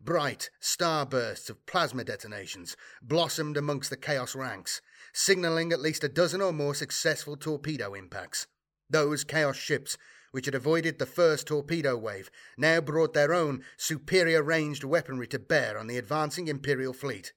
Bright 0.01 0.49
starbursts 0.59 1.49
of 1.49 1.65
plasma 1.65 2.03
detonations 2.03 2.75
blossomed 3.01 3.55
amongst 3.55 3.89
the 3.89 3.95
Chaos 3.95 4.35
ranks, 4.35 4.81
signalling 5.13 5.71
at 5.71 5.79
least 5.79 6.03
a 6.03 6.09
dozen 6.09 6.41
or 6.41 6.51
more 6.51 6.75
successful 6.75 7.37
torpedo 7.37 7.93
impacts. 7.93 8.47
Those 8.89 9.23
Chaos 9.23 9.55
ships, 9.55 9.97
which 10.31 10.45
had 10.45 10.55
avoided 10.55 10.99
the 10.99 11.05
first 11.05 11.47
torpedo 11.47 11.95
wave, 11.95 12.29
now 12.57 12.81
brought 12.81 13.13
their 13.13 13.33
own 13.33 13.63
superior 13.77 14.43
ranged 14.43 14.83
weaponry 14.83 15.27
to 15.27 15.39
bear 15.39 15.79
on 15.79 15.87
the 15.87 15.97
advancing 15.97 16.49
Imperial 16.49 16.91
fleet. 16.91 17.31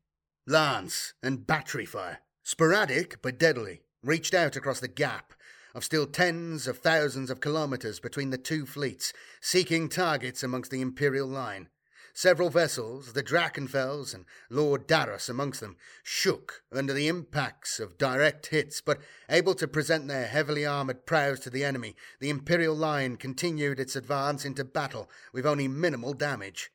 Lance 0.49 1.13
and 1.25 1.45
battery 1.45 1.87
fire, 1.87 2.21
sporadic 2.45 3.21
but 3.21 3.37
deadly, 3.37 3.81
reached 4.01 4.33
out 4.33 4.55
across 4.55 4.79
the 4.79 4.87
gap 4.87 5.33
of 5.75 5.83
still 5.83 6.07
tens 6.07 6.69
of 6.69 6.79
thousands 6.79 7.31
of 7.31 7.41
kilometers 7.41 7.99
between 7.99 8.31
the 8.31 8.39
two 8.39 8.65
fleets, 8.65 9.13
seeking 9.41 9.89
targets 9.89 10.45
amongst 10.45 10.71
the 10.71 10.81
Imperial 10.81 11.27
line. 11.27 11.69
Several 12.15 12.49
vessels, 12.49 13.13
the 13.13 13.25
Drachenfels 13.25 14.15
and 14.15 14.25
Lord 14.49 14.87
Daros 14.87 15.29
amongst 15.29 15.61
them, 15.61 15.77
shook 16.05 16.63
under 16.71 16.93
the 16.93 17.09
impacts 17.09 17.81
of 17.81 17.99
direct 17.99 18.47
hits, 18.47 18.81
but 18.81 19.01
able 19.29 19.55
to 19.57 19.67
present 19.67 20.07
their 20.07 20.29
heavily 20.29 20.65
armoured 20.65 21.07
prows 21.07 21.41
to 21.41 21.51
the 21.51 21.65
enemy, 21.65 21.97
the 22.21 22.31
Imperial 22.31 22.77
line 22.77 23.17
continued 23.17 23.81
its 23.81 23.97
advance 23.97 24.45
into 24.45 24.65
battle 24.65 25.11
with 25.33 25.45
only 25.45 25.67
minimal 25.67 26.15
damage. 26.15 26.71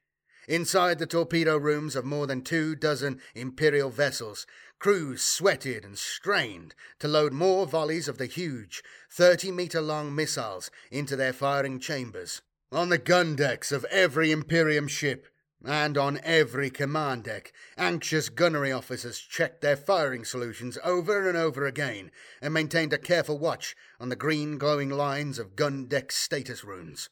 Inside 0.48 0.98
the 0.98 1.06
torpedo 1.06 1.56
rooms 1.58 1.96
of 1.96 2.04
more 2.04 2.26
than 2.26 2.42
two 2.42 2.76
dozen 2.76 3.22
Imperial 3.36 3.90
vessels, 3.90 4.48
crews 4.80 5.22
sweated 5.22 5.86
and 5.86 5.98
strained 5.98 6.74
to 7.00 7.08
load 7.08 7.32
more 7.32 7.68
volleys 7.68 8.08
of 8.08 8.18
the 8.18 8.26
huge, 8.26 8.84
30 9.12 9.52
metre 9.52 9.82
long 9.82 10.16
missiles 10.16 10.72
into 10.90 11.16
their 11.16 11.34
firing 11.34 11.80
chambers. 11.80 12.42
On 12.72 12.90
the 12.90 12.98
gun 12.98 13.36
decks 13.36 13.72
of 13.72 13.86
every 13.86 14.32
Imperium 14.32 14.88
ship, 14.88 15.28
and 15.64 15.96
on 15.96 16.20
every 16.24 16.72
command 16.72 17.26
deck, 17.26 17.54
anxious 17.78 18.30
gunnery 18.30 18.72
officers 18.72 19.20
checked 19.20 19.62
their 19.62 19.76
firing 19.76 20.26
solutions 20.26 20.78
over 20.84 21.30
and 21.30 21.38
over 21.38 21.68
again 21.68 22.10
and 22.42 22.54
maintained 22.54 22.94
a 22.94 22.98
careful 22.98 23.38
watch 23.38 23.76
on 24.00 24.10
the 24.10 24.16
green 24.16 24.58
glowing 24.58 24.90
lines 24.90 25.38
of 25.38 25.56
gun 25.56 25.86
deck 25.86 26.12
status 26.12 26.64
runes. 26.64 27.10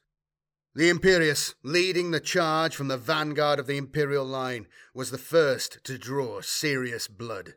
The 0.80 0.90
Imperius, 0.90 1.56
leading 1.62 2.12
the 2.12 2.22
charge 2.22 2.74
from 2.74 2.88
the 2.88 2.96
vanguard 2.96 3.60
of 3.60 3.68
the 3.68 3.76
Imperial 3.76 4.24
line, 4.24 4.66
was 4.94 5.12
the 5.12 5.18
first 5.18 5.84
to 5.84 5.98
draw 5.98 6.40
serious 6.40 7.10
blood. 7.10 7.56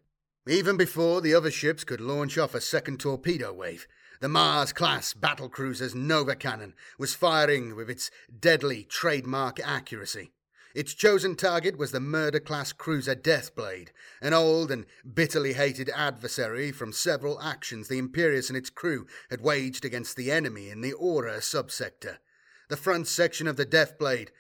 Even 0.48 0.76
before 0.76 1.20
the 1.20 1.32
other 1.32 1.52
ships 1.52 1.84
could 1.84 2.00
launch 2.00 2.36
off 2.36 2.52
a 2.52 2.60
second 2.60 2.98
torpedo 2.98 3.52
wave, 3.52 3.86
the 4.20 4.28
Mars 4.28 4.72
class 4.72 5.14
battle 5.14 5.48
cruiser's 5.48 5.94
Nova 5.94 6.34
cannon 6.34 6.74
was 6.98 7.14
firing 7.14 7.76
with 7.76 7.88
its 7.88 8.10
deadly 8.40 8.82
trademark 8.82 9.60
accuracy. 9.60 10.32
Its 10.74 10.92
chosen 10.92 11.36
target 11.36 11.78
was 11.78 11.92
the 11.92 12.00
murder 12.00 12.40
class 12.40 12.72
cruiser 12.72 13.14
Deathblade, 13.14 13.90
an 14.20 14.34
old 14.34 14.72
and 14.72 14.84
bitterly 15.14 15.52
hated 15.52 15.88
adversary 15.94 16.72
from 16.72 16.92
several 16.92 17.40
actions 17.40 17.86
the 17.86 18.00
Imperius 18.02 18.48
and 18.48 18.56
its 18.56 18.68
crew 18.68 19.06
had 19.30 19.40
waged 19.40 19.84
against 19.84 20.16
the 20.16 20.32
enemy 20.32 20.70
in 20.70 20.80
the 20.80 20.92
Aura 20.92 21.36
subsector 21.36 22.16
the 22.72 22.76
front 22.78 23.06
section 23.06 23.46
of 23.46 23.58
the 23.58 23.66
Deathblade 23.66 24.30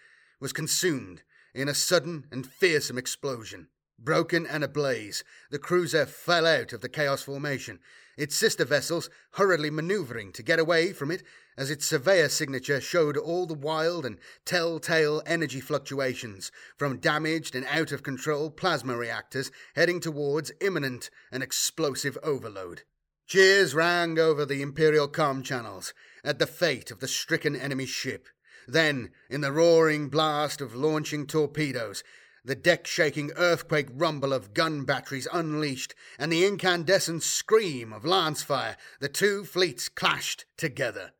was 0.40 0.54
consumed 0.54 1.20
in 1.52 1.68
a 1.68 1.74
sudden 1.74 2.24
and 2.32 2.46
fearsome 2.46 2.96
explosion. 2.96 3.68
Broken 3.98 4.46
and 4.46 4.64
ablaze, 4.64 5.22
the 5.50 5.58
cruiser 5.58 6.06
fell 6.06 6.46
out 6.46 6.72
of 6.72 6.80
the 6.80 6.88
Chaos 6.88 7.20
formation, 7.20 7.78
its 8.16 8.34
sister 8.34 8.64
vessels 8.64 9.10
hurriedly 9.32 9.68
maneuvering 9.68 10.32
to 10.32 10.42
get 10.42 10.58
away 10.58 10.94
from 10.94 11.10
it 11.10 11.22
as 11.58 11.70
its 11.70 11.84
surveyor 11.84 12.30
signature 12.30 12.80
showed 12.80 13.18
all 13.18 13.44
the 13.44 13.52
wild 13.52 14.06
and 14.06 14.16
telltale 14.46 15.20
energy 15.26 15.60
fluctuations 15.60 16.50
from 16.78 16.96
damaged 16.96 17.54
and 17.54 17.66
out 17.66 17.92
of 17.92 18.02
control 18.02 18.48
plasma 18.50 18.96
reactors 18.96 19.50
heading 19.76 20.00
towards 20.00 20.50
imminent 20.62 21.10
and 21.30 21.42
explosive 21.42 22.16
overload. 22.22 22.84
Cheers 23.26 23.74
rang 23.74 24.18
over 24.18 24.46
the 24.46 24.62
Imperial 24.62 25.06
com 25.06 25.42
channels 25.42 25.92
at 26.24 26.38
the 26.38 26.46
fate 26.46 26.90
of 26.90 27.00
the 27.00 27.08
stricken 27.08 27.56
enemy 27.56 27.86
ship. 27.86 28.28
Then, 28.66 29.10
in 29.28 29.40
the 29.40 29.52
roaring 29.52 30.08
blast 30.08 30.60
of 30.60 30.74
launching 30.74 31.26
torpedoes, 31.26 32.04
the 32.44 32.54
deck 32.54 32.86
shaking 32.86 33.30
earthquake 33.36 33.88
rumble 33.92 34.32
of 34.32 34.54
gun 34.54 34.84
batteries 34.84 35.28
unleashed, 35.32 35.94
and 36.18 36.32
the 36.32 36.44
incandescent 36.44 37.22
scream 37.22 37.92
of 37.92 38.04
lance 38.04 38.42
fire, 38.42 38.76
the 39.00 39.08
two 39.08 39.44
fleets 39.44 39.88
clashed 39.88 40.44
together. 40.56 41.12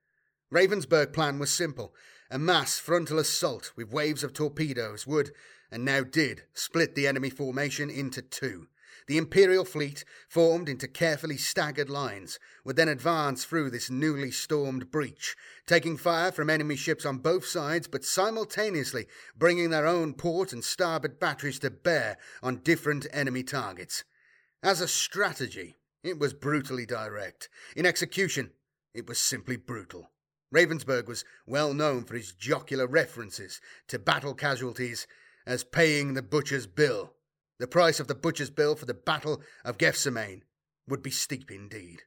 Ravensburg 0.53 1.13
plan 1.13 1.39
was 1.39 1.51
simple 1.51 1.95
A 2.31 2.39
mass 2.39 2.79
frontal 2.79 3.19
assault 3.19 3.73
with 3.77 3.93
waves 3.93 4.25
of 4.25 4.33
torpedoes 4.33 5.07
would, 5.07 5.33
and 5.71 5.85
now 5.85 6.03
did, 6.03 6.43
split 6.55 6.95
the 6.95 7.07
enemy 7.07 7.31
formation 7.31 7.89
into 7.89 8.21
two. 8.21 8.67
The 9.09 9.19
Imperial 9.19 9.65
fleet, 9.65 10.05
formed 10.29 10.69
into 10.69 10.87
carefully 10.87 11.37
staggered 11.37 11.91
lines, 11.91 12.39
would 12.65 12.77
then 12.77 12.89
advance 12.89 13.45
through 13.45 13.71
this 13.71 13.91
newly 13.91 14.31
stormed 14.31 14.91
breach, 14.91 15.37
taking 15.67 15.97
fire 15.97 16.31
from 16.31 16.49
enemy 16.49 16.77
ships 16.77 17.05
on 17.05 17.19
both 17.19 17.45
sides, 17.45 17.89
but 17.89 18.05
simultaneously 18.05 19.07
bringing 19.37 19.71
their 19.71 19.87
own 19.87 20.15
port 20.15 20.53
and 20.53 20.63
starboard 20.63 21.19
batteries 21.19 21.59
to 21.61 21.71
bear 21.71 22.17
on 22.43 22.63
different 22.63 23.07
enemy 23.13 23.43
targets. 23.43 24.05
As 24.63 24.81
a 24.81 24.89
strategy, 24.89 25.77
it 26.05 26.19
was 26.19 26.33
brutally 26.33 26.87
direct. 26.87 27.49
In 27.77 27.87
execution, 27.87 28.53
it 28.95 29.07
was 29.09 29.19
simply 29.19 29.57
brutal. 29.57 30.11
Ravensburg 30.55 31.07
was 31.07 31.25
well 31.47 31.73
known 31.73 32.05
for 32.05 32.15
his 32.15 32.33
jocular 32.33 32.87
references 32.87 33.61
to 33.89 33.99
battle 33.99 34.35
casualties 34.35 35.07
as 35.47 35.65
paying 35.65 36.15
the 36.15 36.23
butcher's 36.23 36.67
bill. 36.67 37.15
The 37.63 37.69
price 37.69 38.01
of 38.01 38.09
the 38.09 38.17
butcher's 38.17 38.51
bill 38.51 38.75
for 38.75 38.87
the 38.87 38.93
Battle 38.93 39.41
of 39.65 39.79
Gethsemane 39.79 40.43
would 40.89 41.01
be 41.01 41.13
steep 41.13 41.49
indeed. 41.49 42.03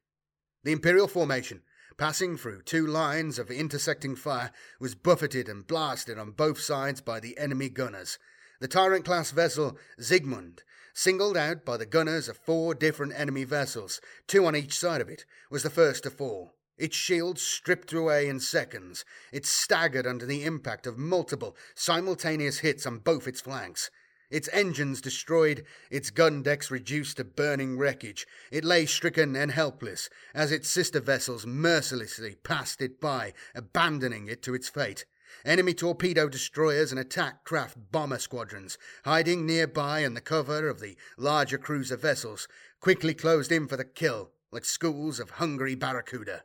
The 0.65 0.73
Imperial 0.73 1.07
formation, 1.07 1.61
passing 1.95 2.35
through 2.35 2.63
two 2.63 2.85
lines 2.85 3.39
of 3.39 3.49
intersecting 3.49 4.17
fire, 4.17 4.51
was 4.81 4.95
buffeted 4.95 5.47
and 5.47 5.65
blasted 5.65 6.19
on 6.19 6.31
both 6.31 6.59
sides 6.59 6.99
by 6.99 7.21
the 7.21 7.37
enemy 7.37 7.69
gunners. 7.69 8.19
The 8.59 8.67
Tyrant 8.67 9.05
class 9.05 9.31
vessel 9.31 9.77
Siegmund, 9.97 10.63
singled 10.93 11.37
out 11.37 11.63
by 11.63 11.77
the 11.77 11.85
gunners 11.85 12.27
of 12.27 12.35
four 12.35 12.75
different 12.75 13.13
enemy 13.15 13.45
vessels, 13.45 14.01
two 14.27 14.45
on 14.45 14.57
each 14.57 14.77
side 14.77 14.99
of 14.99 15.07
it, 15.07 15.23
was 15.49 15.63
the 15.63 15.69
first 15.69 16.03
to 16.03 16.09
fall. 16.09 16.57
Its 16.77 16.97
shield 16.97 17.39
stripped 17.39 17.93
away 17.93 18.27
in 18.27 18.41
seconds. 18.41 19.05
It 19.31 19.45
staggered 19.45 20.05
under 20.05 20.25
the 20.25 20.43
impact 20.43 20.85
of 20.85 20.97
multiple, 20.97 21.55
simultaneous 21.75 22.59
hits 22.59 22.85
on 22.85 22.97
both 22.97 23.25
its 23.25 23.39
flanks. 23.39 23.89
Its 24.29 24.49
engines 24.51 25.01
destroyed, 25.01 25.63
its 25.91 26.09
gun 26.09 26.41
decks 26.41 26.71
reduced 26.71 27.17
to 27.17 27.23
burning 27.23 27.77
wreckage. 27.77 28.25
It 28.51 28.65
lay 28.65 28.85
stricken 28.85 29.35
and 29.35 29.51
helpless 29.51 30.09
as 30.33 30.51
its 30.51 30.69
sister 30.69 30.99
vessels 30.99 31.45
mercilessly 31.45 32.35
passed 32.35 32.81
it 32.81 32.99
by, 32.99 33.33
abandoning 33.53 34.27
it 34.27 34.41
to 34.43 34.55
its 34.55 34.69
fate. 34.69 35.05
Enemy 35.43 35.73
torpedo 35.73 36.27
destroyers 36.27 36.91
and 36.91 36.99
attack 36.99 37.43
craft 37.43 37.77
bomber 37.91 38.17
squadrons, 38.17 38.77
hiding 39.03 39.45
nearby 39.45 39.99
in 39.99 40.13
the 40.13 40.21
cover 40.21 40.67
of 40.67 40.79
the 40.79 40.97
larger 41.17 41.57
cruiser 41.57 41.97
vessels, 41.97 42.47
quickly 42.79 43.13
closed 43.13 43.51
in 43.51 43.67
for 43.67 43.77
the 43.77 43.85
kill 43.85 44.31
like 44.51 44.65
schools 44.65 45.19
of 45.19 45.31
hungry 45.31 45.75
barracuda. 45.75 46.43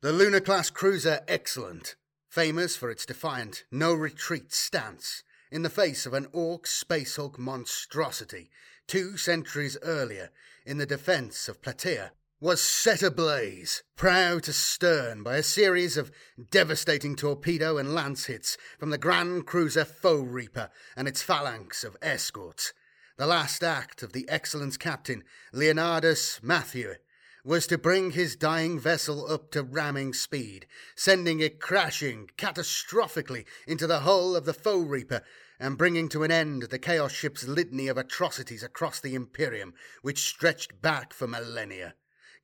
The 0.00 0.12
Lunar 0.12 0.40
class 0.40 0.68
cruiser 0.68 1.20
Excellent, 1.28 1.94
famous 2.28 2.76
for 2.76 2.90
its 2.90 3.06
defiant, 3.06 3.64
no 3.70 3.94
retreat 3.94 4.52
stance 4.52 5.22
in 5.52 5.62
the 5.62 5.70
face 5.70 6.06
of 6.06 6.14
an 6.14 6.26
Ork 6.32 6.66
Space 6.66 7.16
Hulk 7.16 7.38
monstrosity 7.38 8.50
two 8.88 9.16
centuries 9.16 9.76
earlier 9.82 10.30
in 10.64 10.78
the 10.78 10.86
defense 10.86 11.48
of 11.48 11.60
Plataea, 11.60 12.10
was 12.40 12.60
set 12.60 13.02
ablaze, 13.02 13.82
prow 13.94 14.38
to 14.40 14.52
stern, 14.52 15.22
by 15.22 15.36
a 15.36 15.42
series 15.42 15.96
of 15.96 16.10
devastating 16.50 17.14
torpedo 17.14 17.78
and 17.78 17.94
lance 17.94 18.24
hits 18.24 18.56
from 18.78 18.90
the 18.90 18.98
grand 18.98 19.46
cruiser 19.46 19.84
Foe 19.84 20.22
Reaper 20.22 20.70
and 20.96 21.06
its 21.06 21.22
phalanx 21.22 21.84
of 21.84 21.96
escorts. 22.02 22.72
The 23.16 23.26
last 23.26 23.62
act 23.62 24.02
of 24.02 24.12
the 24.12 24.28
Excellent's 24.28 24.76
captain, 24.76 25.22
Leonardus 25.52 26.42
Matthew, 26.42 26.94
was 27.44 27.66
to 27.66 27.76
bring 27.76 28.12
his 28.12 28.36
dying 28.36 28.78
vessel 28.78 29.30
up 29.30 29.50
to 29.50 29.62
ramming 29.62 30.12
speed, 30.12 30.66
sending 30.94 31.40
it 31.40 31.60
crashing 31.60 32.28
catastrophically 32.38 33.44
into 33.66 33.86
the 33.86 34.00
hull 34.00 34.36
of 34.36 34.44
the 34.44 34.54
Foe 34.54 34.80
Reaper 34.80 35.22
and 35.58 35.78
bringing 35.78 36.08
to 36.08 36.22
an 36.22 36.30
end 36.30 36.62
the 36.64 36.78
Chaos 36.78 37.12
ship's 37.12 37.46
litany 37.46 37.88
of 37.88 37.96
atrocities 37.96 38.62
across 38.62 39.00
the 39.00 39.14
Imperium, 39.14 39.74
which 40.02 40.26
stretched 40.26 40.80
back 40.80 41.12
for 41.12 41.26
millennia. 41.26 41.94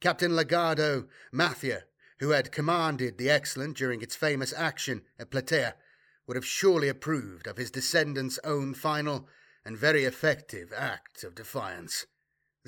Captain 0.00 0.32
Legardo 0.32 1.06
Mathieu, 1.32 1.78
who 2.20 2.30
had 2.30 2.52
commanded 2.52 3.18
the 3.18 3.30
Excellent 3.30 3.76
during 3.76 4.02
its 4.02 4.16
famous 4.16 4.52
action 4.52 5.02
at 5.18 5.30
Plataea, 5.30 5.74
would 6.26 6.36
have 6.36 6.46
surely 6.46 6.88
approved 6.88 7.46
of 7.46 7.56
his 7.56 7.70
descendant's 7.70 8.38
own 8.44 8.74
final 8.74 9.28
and 9.64 9.76
very 9.76 10.04
effective 10.04 10.72
act 10.76 11.24
of 11.24 11.34
defiance. 11.34 12.06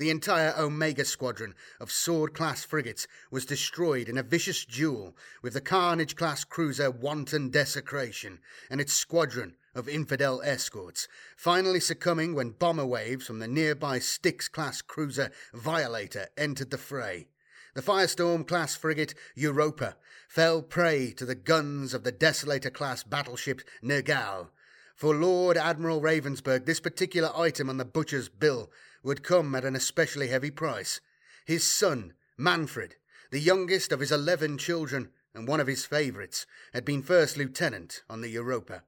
The 0.01 0.09
entire 0.09 0.55
Omega 0.57 1.05
squadron 1.05 1.53
of 1.79 1.91
sword 1.91 2.33
class 2.33 2.63
frigates 2.63 3.05
was 3.29 3.45
destroyed 3.45 4.09
in 4.09 4.17
a 4.17 4.23
vicious 4.23 4.65
duel 4.65 5.15
with 5.43 5.53
the 5.53 5.61
Carnage 5.61 6.15
class 6.15 6.43
cruiser 6.43 6.89
Wanton 6.89 7.51
Desecration 7.51 8.39
and 8.71 8.81
its 8.81 8.93
squadron 8.93 9.57
of 9.75 9.87
infidel 9.87 10.41
escorts, 10.43 11.07
finally 11.37 11.79
succumbing 11.79 12.33
when 12.33 12.49
bomber 12.49 12.83
waves 12.83 13.27
from 13.27 13.37
the 13.37 13.47
nearby 13.47 13.99
Styx 13.99 14.47
class 14.47 14.81
cruiser 14.81 15.29
Violator 15.53 16.29
entered 16.35 16.71
the 16.71 16.79
fray. 16.79 17.27
The 17.75 17.83
Firestorm 17.83 18.47
class 18.47 18.75
frigate 18.75 19.13
Europa 19.35 19.97
fell 20.27 20.63
prey 20.63 21.11
to 21.11 21.27
the 21.27 21.35
guns 21.35 21.93
of 21.93 22.03
the 22.03 22.11
Desolator 22.11 22.73
class 22.73 23.03
battleship 23.03 23.61
Nergal. 23.83 24.47
For 24.95 25.13
Lord 25.13 25.57
Admiral 25.57 26.01
Ravensburg, 26.01 26.65
this 26.65 26.79
particular 26.79 27.31
item 27.35 27.69
on 27.69 27.77
the 27.77 27.85
butcher's 27.85 28.29
bill 28.29 28.71
would 29.03 29.23
come 29.23 29.55
at 29.55 29.65
an 29.65 29.75
especially 29.75 30.27
heavy 30.27 30.51
price. 30.51 31.01
His 31.45 31.63
son, 31.63 32.13
Manfred, 32.37 32.95
the 33.31 33.39
youngest 33.39 33.91
of 33.91 33.99
his 33.99 34.11
eleven 34.11 34.57
children 34.57 35.09
and 35.33 35.47
one 35.47 35.59
of 35.59 35.67
his 35.67 35.85
favourites, 35.85 36.45
had 36.73 36.85
been 36.85 37.01
first 37.01 37.37
lieutenant 37.37 38.03
on 38.09 38.21
the 38.21 38.29
Europa. 38.29 38.83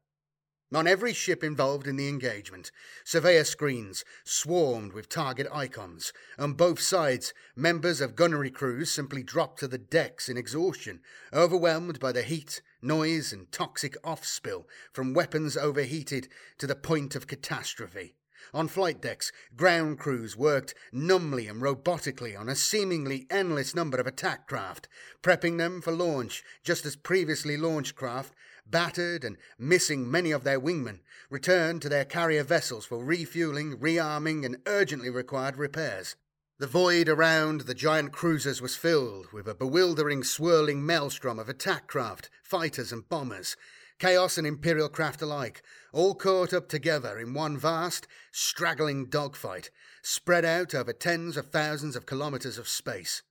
On 0.74 0.88
every 0.88 1.14
ship 1.14 1.44
involved 1.44 1.88
in 1.88 1.98
the 1.98 2.10
engagement, 2.10 2.72
surveyor 3.04 3.44
screens 3.44 4.04
swarmed 4.24 4.92
with 4.92 5.08
target 5.08 5.48
icons. 5.54 6.12
On 6.40 6.54
both 6.54 6.80
sides, 6.80 7.32
members 7.56 8.02
of 8.02 8.16
gunnery 8.16 8.50
crews 8.50 8.90
simply 8.90 9.22
dropped 9.22 9.60
to 9.60 9.68
the 9.68 9.78
decks 9.78 10.30
in 10.30 10.36
exhaustion, 10.36 11.02
overwhelmed 11.32 12.00
by 12.00 12.12
the 12.12 12.24
heat, 12.24 12.64
noise, 12.82 13.32
and 13.32 13.52
toxic 13.52 13.96
off 14.04 14.26
spill 14.26 14.68
from 14.92 15.14
weapons 15.14 15.56
overheated 15.56 16.28
to 16.58 16.66
the 16.66 16.76
point 16.76 17.16
of 17.16 17.28
catastrophe. 17.28 18.16
On 18.54 18.68
flight 18.68 19.02
decks, 19.02 19.32
ground 19.56 20.00
crews 20.00 20.36
worked 20.36 20.74
numbly 20.92 21.48
and 21.48 21.62
robotically 21.62 22.38
on 22.40 22.50
a 22.50 22.56
seemingly 22.56 23.28
endless 23.30 23.76
number 23.76 23.98
of 23.98 24.08
attack 24.08 24.48
craft, 24.48 24.88
prepping 25.22 25.58
them 25.58 25.82
for 25.82 25.92
launch, 25.92 26.44
just 26.64 26.86
as 26.86 26.96
previously 26.96 27.58
launched 27.58 27.96
craft, 27.96 28.34
battered 28.66 29.24
and 29.24 29.38
missing 29.58 30.10
many 30.10 30.32
of 30.32 30.44
their 30.44 30.60
wingmen, 30.60 31.02
returned 31.30 31.82
to 31.82 31.90
their 31.90 32.06
carrier 32.06 32.44
vessels 32.44 32.86
for 32.86 33.04
refueling, 33.04 33.78
rearming, 33.78 34.46
and 34.46 34.58
urgently 34.66 35.10
required 35.10 35.58
repairs. 35.58 36.16
The 36.60 36.68
void 36.68 37.10
around 37.10 37.62
the 37.62 37.74
giant 37.74 38.12
cruisers 38.12 38.62
was 38.62 38.76
filled 38.76 39.34
with 39.34 39.48
a 39.48 39.56
bewildering, 39.56 40.24
swirling 40.24 40.86
maelstrom 40.86 41.40
of 41.40 41.50
attack 41.50 41.88
craft, 41.88 42.30
fighters, 42.44 42.92
and 42.92 43.10
bombers, 43.10 43.58
Chaos 44.00 44.38
and 44.38 44.46
Imperial 44.46 44.90
craft 44.90 45.22
alike, 45.22 45.62
all 45.92 46.16
caught 46.16 46.54
up 46.54 46.68
together 46.68 47.20
in 47.20 47.34
one 47.34 47.58
vast, 47.58 48.08
straggling 48.32 49.06
dogfight, 49.06 49.70
spread 50.02 50.44
out 50.44 50.74
over 50.74 50.92
tens 50.92 51.38
of 51.38 51.52
thousands 51.52 51.96
of 51.96 52.06
kilometres 52.06 52.58
of 52.58 52.68
space. 52.68 53.22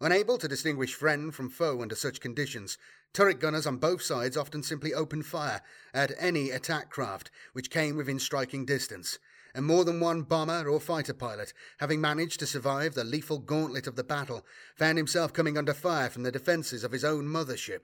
Unable 0.00 0.38
to 0.38 0.48
distinguish 0.48 0.94
friend 0.94 1.34
from 1.34 1.48
foe 1.48 1.80
under 1.80 1.94
such 1.94 2.20
conditions, 2.20 2.76
turret 3.12 3.40
gunners 3.40 3.66
on 3.66 3.78
both 3.78 4.02
sides 4.02 4.36
often 4.36 4.62
simply 4.62 4.92
opened 4.92 5.24
fire 5.24 5.62
at 5.94 6.12
any 6.18 6.50
attack 6.50 6.90
craft 6.90 7.30
which 7.52 7.70
came 7.70 7.96
within 7.96 8.18
striking 8.18 8.66
distance, 8.66 9.18
and 9.54 9.64
more 9.64 9.84
than 9.84 10.00
one 10.00 10.22
bomber 10.22 10.68
or 10.68 10.80
fighter 10.80 11.14
pilot, 11.14 11.52
having 11.78 12.00
managed 12.00 12.40
to 12.40 12.46
survive 12.46 12.94
the 12.94 13.04
lethal 13.04 13.38
gauntlet 13.38 13.86
of 13.86 13.96
the 13.96 14.04
battle, 14.04 14.44
found 14.76 14.98
himself 14.98 15.32
coming 15.32 15.56
under 15.56 15.72
fire 15.72 16.10
from 16.10 16.24
the 16.24 16.32
defences 16.32 16.82
of 16.82 16.92
his 16.92 17.04
own 17.04 17.24
mothership. 17.24 17.82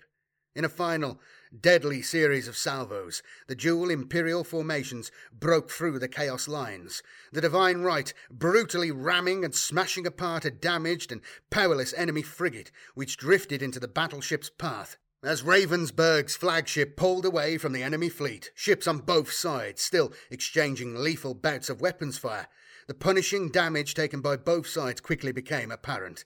In 0.56 0.64
a 0.64 0.68
final, 0.68 1.20
deadly 1.56 2.02
series 2.02 2.48
of 2.48 2.56
salvos, 2.56 3.22
the 3.46 3.54
dual 3.54 3.88
Imperial 3.88 4.42
formations 4.42 5.12
broke 5.32 5.70
through 5.70 6.00
the 6.00 6.08
Chaos 6.08 6.48
lines, 6.48 7.04
the 7.30 7.40
Divine 7.40 7.82
Right 7.82 8.12
brutally 8.28 8.90
ramming 8.90 9.44
and 9.44 9.54
smashing 9.54 10.08
apart 10.08 10.44
a 10.44 10.50
damaged 10.50 11.12
and 11.12 11.20
powerless 11.50 11.94
enemy 11.94 12.22
frigate 12.22 12.72
which 12.94 13.16
drifted 13.16 13.62
into 13.62 13.78
the 13.78 13.86
battleship's 13.86 14.50
path. 14.50 14.96
As 15.22 15.42
Ravensburg's 15.42 16.34
flagship 16.34 16.96
pulled 16.96 17.24
away 17.24 17.56
from 17.56 17.72
the 17.72 17.84
enemy 17.84 18.08
fleet, 18.08 18.50
ships 18.56 18.88
on 18.88 18.98
both 18.98 19.30
sides 19.30 19.80
still 19.80 20.12
exchanging 20.30 20.96
lethal 20.96 21.34
bouts 21.34 21.70
of 21.70 21.80
weapons 21.80 22.18
fire, 22.18 22.48
the 22.88 22.94
punishing 22.94 23.50
damage 23.50 23.94
taken 23.94 24.20
by 24.20 24.36
both 24.36 24.66
sides 24.66 25.00
quickly 25.00 25.30
became 25.30 25.70
apparent. 25.70 26.24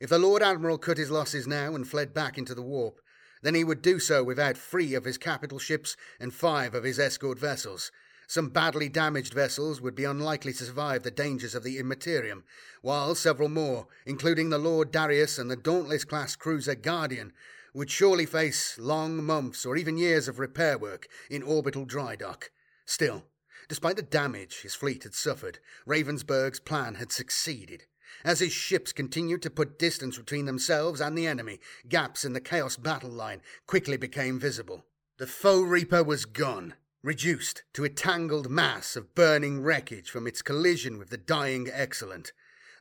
If 0.00 0.08
the 0.08 0.18
Lord 0.18 0.42
Admiral 0.42 0.78
cut 0.78 0.96
his 0.96 1.10
losses 1.10 1.46
now 1.46 1.74
and 1.74 1.86
fled 1.86 2.14
back 2.14 2.38
into 2.38 2.54
the 2.54 2.62
warp, 2.62 3.00
then 3.42 3.54
he 3.54 3.64
would 3.64 3.82
do 3.82 3.98
so 3.98 4.22
without 4.24 4.56
three 4.56 4.94
of 4.94 5.04
his 5.04 5.18
capital 5.18 5.58
ships 5.58 5.96
and 6.18 6.32
five 6.32 6.74
of 6.74 6.84
his 6.84 6.98
escort 6.98 7.38
vessels. 7.38 7.90
Some 8.28 8.48
badly 8.48 8.88
damaged 8.88 9.32
vessels 9.32 9.80
would 9.80 9.94
be 9.94 10.04
unlikely 10.04 10.52
to 10.54 10.64
survive 10.64 11.04
the 11.04 11.12
dangers 11.12 11.54
of 11.54 11.62
the 11.62 11.78
Immaterium, 11.78 12.44
while 12.82 13.14
several 13.14 13.48
more, 13.48 13.86
including 14.04 14.50
the 14.50 14.58
Lord 14.58 14.90
Daros 14.90 15.38
and 15.38 15.48
the 15.48 15.56
Dauntless 15.56 16.04
class 16.04 16.34
cruiser 16.34 16.74
Guardian, 16.74 17.32
would 17.72 17.90
surely 17.90 18.26
face 18.26 18.78
long 18.78 19.22
months 19.22 19.64
or 19.64 19.76
even 19.76 19.96
years 19.96 20.26
of 20.26 20.38
repair 20.38 20.76
work 20.76 21.06
in 21.30 21.42
orbital 21.42 21.84
dry 21.84 22.16
dock. 22.16 22.50
Still, 22.84 23.26
despite 23.68 23.96
the 23.96 24.02
damage 24.02 24.62
his 24.62 24.74
fleet 24.74 25.04
had 25.04 25.14
suffered, 25.14 25.58
Ravensburg's 25.86 26.58
plan 26.58 26.96
had 26.96 27.12
succeeded. 27.12 27.84
As 28.24 28.40
his 28.40 28.52
ships 28.52 28.92
continued 28.92 29.42
to 29.42 29.50
put 29.50 29.78
distance 29.78 30.18
between 30.18 30.44
themselves 30.44 31.00
and 31.00 31.16
the 31.16 31.26
enemy, 31.26 31.60
gaps 31.88 32.24
in 32.24 32.32
the 32.32 32.40
Chaos 32.40 32.76
battle 32.76 33.10
line 33.10 33.42
quickly 33.66 33.96
became 33.96 34.38
visible. 34.38 34.84
The 35.18 35.26
foe 35.26 35.62
Reaper 35.62 36.04
was 36.04 36.24
gone, 36.24 36.74
reduced 37.02 37.62
to 37.72 37.84
a 37.84 37.88
tangled 37.88 38.50
mass 38.50 38.96
of 38.96 39.14
burning 39.14 39.62
wreckage 39.62 40.10
from 40.10 40.26
its 40.26 40.42
collision 40.42 40.98
with 40.98 41.10
the 41.10 41.16
dying 41.16 41.68
Excellent. 41.72 42.32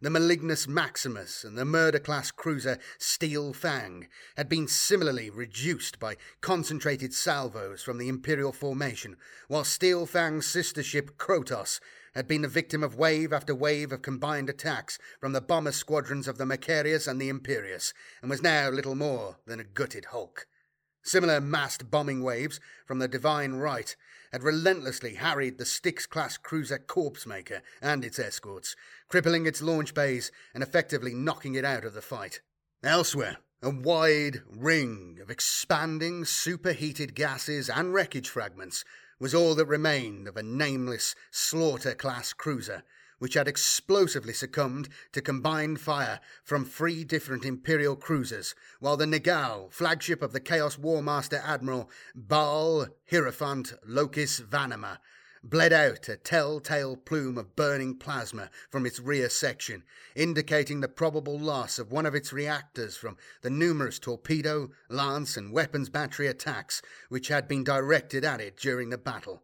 The 0.01 0.09
Malignus 0.09 0.67
Maximus 0.67 1.45
and 1.45 1.57
the 1.57 1.63
murder 1.63 1.99
class 1.99 2.29
cruiser 2.29 2.77
Steel 2.97 3.53
Fang 3.53 4.07
had 4.35 4.49
been 4.49 4.67
similarly 4.67 5.29
reduced 5.29 5.99
by 5.99 6.17
concentrated 6.41 7.13
salvos 7.13 7.81
from 7.81 7.97
the 7.97 8.09
Imperial 8.09 8.51
formation, 8.51 9.15
while 9.47 9.63
Steel 9.63 10.05
Fang's 10.05 10.45
sister 10.45 10.83
ship 10.83 11.17
Krotos 11.17 11.79
had 12.15 12.27
been 12.27 12.41
the 12.41 12.47
victim 12.47 12.81
of 12.81 12.95
wave 12.95 13.33
after 13.33 13.53
wave 13.53 13.91
of 13.91 14.01
combined 14.01 14.49
attacks 14.49 14.97
from 15.19 15.33
the 15.33 15.41
bomber 15.41 15.73
squadrons 15.73 16.27
of 16.27 16.37
the 16.37 16.45
Macarius 16.45 17.07
and 17.07 17.21
the 17.21 17.29
Imperius, 17.29 17.93
and 18.21 18.31
was 18.31 18.41
now 18.41 18.69
little 18.69 18.95
more 18.95 19.37
than 19.45 19.59
a 19.59 19.65
gutted 19.65 20.05
hulk. 20.05 20.47
Similar 21.03 21.39
massed 21.39 21.91
bombing 21.91 22.23
waves 22.23 22.59
from 22.85 22.99
the 22.99 23.07
Divine 23.07 23.53
Right 23.53 23.95
had 24.31 24.41
relentlessly 24.41 25.15
harried 25.15 25.57
the 25.57 25.65
Styx 25.65 26.07
class 26.07 26.37
cruiser 26.37 26.79
Corpse 26.79 27.27
Maker 27.27 27.61
and 27.81 28.03
its 28.03 28.17
escorts, 28.17 28.75
crippling 29.07 29.45
its 29.45 29.61
launch 29.61 29.93
bays 29.93 30.31
and 30.53 30.63
effectively 30.63 31.13
knocking 31.13 31.53
it 31.53 31.63
out 31.63 31.85
of 31.85 31.93
the 31.93 32.01
fight. 32.01 32.41
Elsewhere, 32.83 33.37
a 33.61 33.69
wide 33.69 34.41
ring 34.49 35.19
of 35.21 35.29
expanding 35.29 36.25
superheated 36.25 37.13
gases 37.13 37.69
and 37.69 37.93
wreckage 37.93 38.29
fragments 38.29 38.83
was 39.19 39.33
all 39.33 39.55
that 39.55 39.65
remained 39.65 40.27
of 40.27 40.37
a 40.37 40.43
nameless 40.43 41.15
slaughter 41.31 41.93
class 41.93 42.33
cruiser 42.33 42.83
which 43.19 43.35
had 43.35 43.47
explosively 43.47 44.33
succumbed 44.33 44.89
to 45.11 45.21
combined 45.21 45.79
fire 45.79 46.19
from 46.43 46.65
three 46.65 47.03
different 47.03 47.45
Imperial 47.45 47.95
cruisers, 47.95 48.53
while 48.79 48.97
the 48.97 49.07
Nagao, 49.07 49.69
flagship 49.71 50.21
of 50.21 50.33
the 50.33 50.39
Chaos 50.39 50.77
War 50.77 51.01
Master 51.01 51.41
Admiral 51.45 51.89
Baal 52.13 52.87
Hierophant 53.09 53.73
Locus 53.85 54.41
Vanima, 54.41 54.97
bled 55.49 55.71
out 55.71 56.09
a 56.09 56.17
telltale 56.17 56.97
plume 56.97 57.37
of 57.37 57.55
burning 57.55 57.95
plasma 57.95 58.49
from 58.71 58.83
its 58.83 58.99
rear 58.99 59.29
section, 59.29 59.83
indicating 60.15 60.79
the 60.79 60.87
probable 60.87 61.37
loss 61.37 61.77
of 61.77 61.91
one 61.91 62.07
of 62.07 62.15
its 62.15 62.33
reactors 62.33 62.97
from 62.97 63.15
the 63.43 63.49
numerous 63.49 63.99
torpedo, 63.99 64.71
lance, 64.89 65.37
and 65.37 65.53
weapons 65.53 65.87
battery 65.87 66.25
attacks 66.25 66.81
which 67.09 67.27
had 67.27 67.47
been 67.47 67.63
directed 67.63 68.25
at 68.25 68.41
it 68.41 68.57
during 68.57 68.89
the 68.89 68.97
battle. 68.97 69.43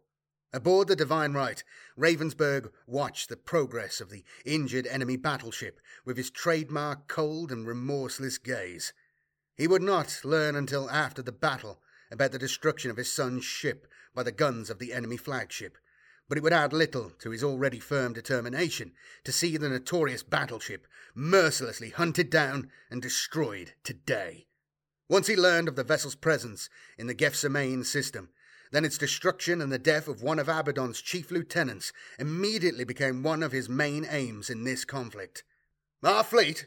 Aboard 0.52 0.88
the 0.88 0.96
Divine 0.96 1.34
Right, 1.34 1.62
Ravensburg 1.96 2.72
watched 2.86 3.28
the 3.28 3.36
progress 3.36 4.00
of 4.00 4.10
the 4.10 4.24
injured 4.44 4.88
enemy 4.88 5.16
battleship 5.16 5.80
with 6.04 6.16
his 6.16 6.30
trademark 6.30 7.06
cold 7.06 7.52
and 7.52 7.64
remorseless 7.64 8.38
gaze. 8.38 8.92
He 9.56 9.68
would 9.68 9.82
not 9.82 10.20
learn 10.24 10.56
until 10.56 10.90
after 10.90 11.22
the 11.22 11.32
battle 11.32 11.80
about 12.10 12.32
the 12.32 12.38
destruction 12.38 12.90
of 12.90 12.96
his 12.96 13.10
son's 13.10 13.44
ship 13.44 13.86
by 14.14 14.24
the 14.24 14.32
guns 14.32 14.68
of 14.68 14.78
the 14.78 14.92
enemy 14.92 15.16
flagship, 15.16 15.78
but 16.32 16.38
it 16.38 16.42
would 16.42 16.52
add 16.54 16.72
little 16.72 17.10
to 17.18 17.28
his 17.28 17.44
already 17.44 17.78
firm 17.78 18.14
determination 18.14 18.90
to 19.22 19.30
see 19.30 19.58
the 19.58 19.68
notorious 19.68 20.22
battleship 20.22 20.86
mercilessly 21.14 21.90
hunted 21.90 22.30
down 22.30 22.70
and 22.90 23.02
destroyed 23.02 23.74
today. 23.84 24.46
Once 25.10 25.26
he 25.26 25.36
learned 25.36 25.68
of 25.68 25.76
the 25.76 25.84
vessel's 25.84 26.14
presence 26.14 26.70
in 26.96 27.06
the 27.06 27.12
Gethsemane 27.12 27.84
system, 27.84 28.30
then 28.70 28.82
its 28.82 28.96
destruction 28.96 29.60
and 29.60 29.70
the 29.70 29.78
death 29.78 30.08
of 30.08 30.22
one 30.22 30.38
of 30.38 30.48
Abaddon's 30.48 31.02
chief 31.02 31.30
lieutenants 31.30 31.92
immediately 32.18 32.84
became 32.84 33.22
one 33.22 33.42
of 33.42 33.52
his 33.52 33.68
main 33.68 34.06
aims 34.08 34.48
in 34.48 34.64
this 34.64 34.86
conflict. 34.86 35.44
Our 36.02 36.24
fleet? 36.24 36.66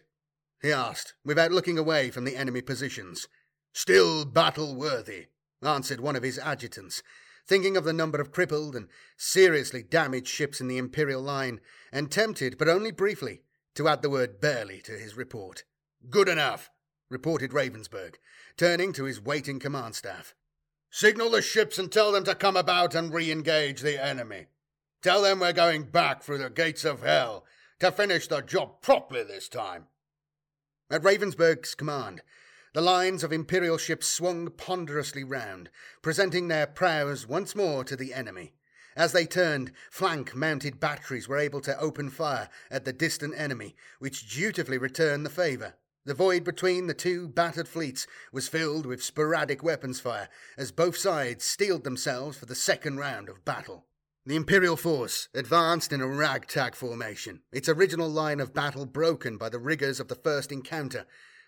he 0.61 0.71
asked, 0.71 1.15
without 1.25 1.51
looking 1.51 1.79
away 1.79 2.11
from 2.11 2.25
the 2.25 2.35
enemy 2.35 2.61
positions. 2.61 3.27
Still 3.73 4.25
battle 4.25 4.75
worthy, 4.75 5.25
answered 5.63 6.01
one 6.01 6.15
of 6.15 6.21
his 6.21 6.37
adjutants, 6.37 7.01
thinking 7.47 7.77
of 7.77 7.83
the 7.83 7.93
number 7.93 8.19
of 8.19 8.31
crippled 8.31 8.75
and 8.75 8.87
seriously 9.17 9.83
damaged 9.83 10.27
ships 10.27 10.59
in 10.59 10.67
the 10.67 10.77
Imperial 10.77 11.21
line, 11.21 11.59
and 11.91 12.11
tempted, 12.11 12.57
but 12.57 12.67
only 12.67 12.91
briefly, 12.91 13.41
to 13.75 13.87
add 13.87 14.01
the 14.01 14.09
word 14.09 14.39
barely 14.39 14.81
to 14.81 14.93
his 14.93 15.15
report. 15.15 15.63
Good 16.09 16.27
enough, 16.27 16.69
reported 17.09 17.51
Ravensburg, 17.51 18.15
turning 18.57 18.93
to 18.93 19.05
his 19.05 19.21
waiting 19.21 19.59
command 19.59 19.95
staff. 19.95 20.33
Signal 20.89 21.29
the 21.29 21.41
ships 21.41 21.77
and 21.77 21.91
tell 21.91 22.11
them 22.11 22.23
to 22.23 22.35
come 22.35 22.55
about 22.55 22.95
and 22.95 23.13
re 23.13 23.31
engage 23.31 23.81
the 23.81 24.03
enemy. 24.03 24.47
Tell 25.01 25.21
them 25.21 25.39
we're 25.39 25.53
going 25.53 25.83
back 25.83 26.23
through 26.23 26.39
the 26.39 26.49
gates 26.49 26.85
of 26.85 27.03
hell 27.03 27.45
to 27.79 27.91
finish 27.91 28.27
the 28.27 28.41
job 28.41 28.81
properly 28.81 29.23
this 29.23 29.49
time. 29.49 29.87
At 30.89 31.03
Ravensburg's 31.03 31.75
command, 31.75 32.21
the 32.75 32.81
lines 32.81 33.23
of 33.23 33.31
Imperial 33.31 33.77
ships 33.77 34.05
swung 34.05 34.49
ponderously 34.49 35.23
round, 35.23 35.69
presenting 36.01 36.49
their 36.49 36.67
prows 36.67 37.25
once 37.25 37.55
more 37.55 37.85
to 37.85 37.95
the 37.95 38.13
enemy. 38.13 38.53
As 38.97 39.13
they 39.13 39.25
turned, 39.25 39.71
flank 39.89 40.35
mounted 40.35 40.77
batteries 40.77 41.25
were 41.25 41.37
able 41.37 41.61
to 41.61 41.79
open 41.79 42.09
fire 42.09 42.49
at 42.69 42.83
the 42.83 42.91
distant 42.91 43.33
enemy, 43.37 43.77
which 43.99 44.29
dutifully 44.29 44.77
returned 44.77 45.25
the 45.25 45.29
favour. 45.29 45.75
The 46.03 46.13
void 46.13 46.43
between 46.43 46.87
the 46.87 46.93
two 46.93 47.29
battered 47.29 47.69
fleets 47.69 48.07
was 48.33 48.49
filled 48.49 48.85
with 48.85 49.01
sporadic 49.01 49.63
weapons 49.63 50.01
fire 50.01 50.27
as 50.57 50.73
both 50.73 50.97
sides 50.97 51.45
steeled 51.45 51.85
themselves 51.85 52.37
for 52.37 52.45
the 52.45 52.55
second 52.55 52.97
round 52.97 53.29
of 53.29 53.45
battle. 53.45 53.85
The 54.25 54.35
Imperial 54.35 54.75
force 54.75 55.29
advanced 55.33 55.93
in 55.93 56.01
a 56.01 56.07
ragtag 56.07 56.75
formation, 56.75 57.43
its 57.53 57.69
original 57.69 58.09
line 58.09 58.41
of 58.41 58.53
battle 58.53 58.85
broken 58.85 59.37
by 59.37 59.47
the 59.47 59.59
rigours 59.59 60.01
of 60.01 60.09
the 60.09 60.15
first 60.15 60.51
encounter 60.51 61.05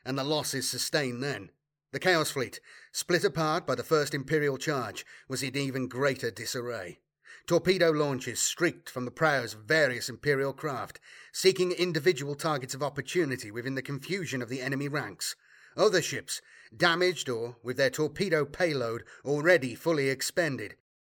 and 0.08 0.18
the 0.18 0.24
losses 0.24 0.68
sustained 0.68 1.22
then. 1.22 1.52
The 1.92 2.00
Chaos 2.00 2.32
Fleet, 2.32 2.60
split 2.92 3.24
apart 3.24 3.68
by 3.68 3.76
the 3.76 3.84
first 3.84 4.14
Imperial 4.14 4.58
charge, 4.58 5.06
was 5.28 5.44
in 5.44 5.56
even 5.56 5.88
greater 5.88 6.32
disarray. 6.32 7.00
Torpedo 7.46 7.92
launches 7.92 8.42
streaked 8.42 8.90
from 8.90 9.06
the 9.06 9.12
prows 9.12 9.54
of 9.54 9.62
various 9.62 10.10
Imperial 10.10 10.54
craft, 10.54 11.00
seeking 11.32 11.72
individual 11.72 12.36
targets 12.36 12.74
of 12.74 12.82
opportunity 12.82 13.52
within 13.52 13.76
the 13.76 13.82
confusion 13.82 14.42
of 14.42 14.50
the 14.50 14.62
enemy 14.62 14.88
ranks. 14.88 15.36
Other 15.76 16.02
ships, 16.02 16.42
damaged 16.76 17.30
or 17.30 17.58
with 17.62 17.78
their 17.78 17.90
torpedo 17.90 18.46
payload 18.46 19.04
already 19.24 19.76
fully 19.76 20.10
expended, 20.10 20.76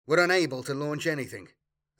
were 0.06 0.23
unable 0.23 0.62
to 0.65 0.74
launch 0.74 1.06
anything. 1.06 1.48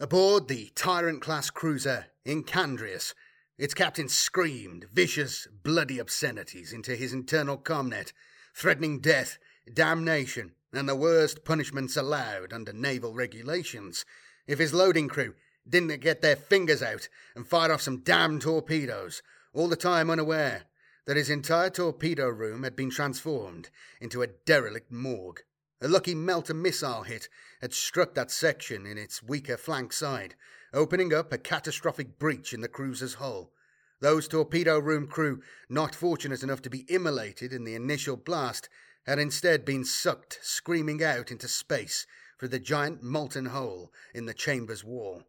Aboard 0.01 0.49
the 0.49 0.71
Tyrant 0.75 1.21
class 1.21 1.51
cruiser 1.51 2.07
Incandrius, 2.27 3.15
its 3.59 3.75
captain 3.75 4.09
screamed 4.09 4.87
vicious, 4.93 5.49
bloody 5.65 5.99
obscenities 5.99 6.73
into 6.73 6.95
his 6.95 7.13
internal 7.13 7.57
comnet, 7.57 8.13
threatening 8.55 9.01
death, 9.01 9.39
damnation, 9.73 10.53
and 10.73 10.89
the 10.89 10.95
worst 10.95 11.45
punishments 11.45 11.97
allowed 11.97 12.53
under 12.53 12.73
naval 12.73 13.15
regulations 13.15 14.05
if 14.47 14.59
his 14.59 14.73
loading 14.73 15.09
crew 15.09 15.35
didn't 15.69 16.01
get 16.01 16.23
their 16.23 16.37
fingers 16.37 16.83
out 16.83 17.09
and 17.35 17.47
fire 17.47 17.73
off 17.73 17.83
some 17.83 17.99
damn 17.99 18.39
torpedoes, 18.41 19.23
all 19.53 19.69
the 19.69 19.77
time 19.77 20.09
unaware 20.09 20.65
that 21.07 21.17
his 21.17 21.31
entire 21.31 21.71
torpedo 21.71 22.29
room 22.29 22.63
had 22.63 22.77
been 22.77 22.91
transformed 22.91 23.71
into 24.01 24.23
a 24.23 24.27
derelict 24.27 24.93
morgue. 24.93 25.41
A 25.81 25.89
lucky 25.89 26.15
melter 26.15 26.55
missile 26.55 27.05
hit 27.05 27.29
had 27.61 27.73
struck 27.73 28.15
that 28.15 28.31
section 28.31 28.87
in 28.87 28.99
its 28.99 29.23
weaker 29.23 29.57
flank 29.57 29.93
side, 29.93 30.35
opening 30.73 31.13
up 31.15 31.33
a 31.33 31.39
catastrophic 31.39 32.19
breach 32.19 32.53
in 32.53 32.61
the 32.61 32.69
cruiser's 32.69 33.15
hull. 33.15 33.53
Those 34.01 34.29
torpedo 34.29 34.79
room 34.79 35.09
crew 35.09 35.43
not 35.69 35.95
fortunate 35.95 36.43
enough 36.43 36.63
to 36.63 36.71
be 36.71 36.85
immolated 36.89 37.53
in 37.53 37.65
the 37.65 37.75
initial 37.75 38.17
blast 38.17 38.69
had 39.07 39.19
instead 39.19 39.65
been 39.65 39.85
sucked 39.85 40.39
screaming 40.43 41.03
out 41.03 41.31
into 41.31 41.49
space 41.49 42.07
through 42.39 42.51
the 42.51 42.59
giant 42.59 43.03
molten 43.03 43.47
hole 43.47 43.93
in 44.15 44.27
the 44.27 44.35
chamber's 44.35 44.85
wall. 44.85 45.25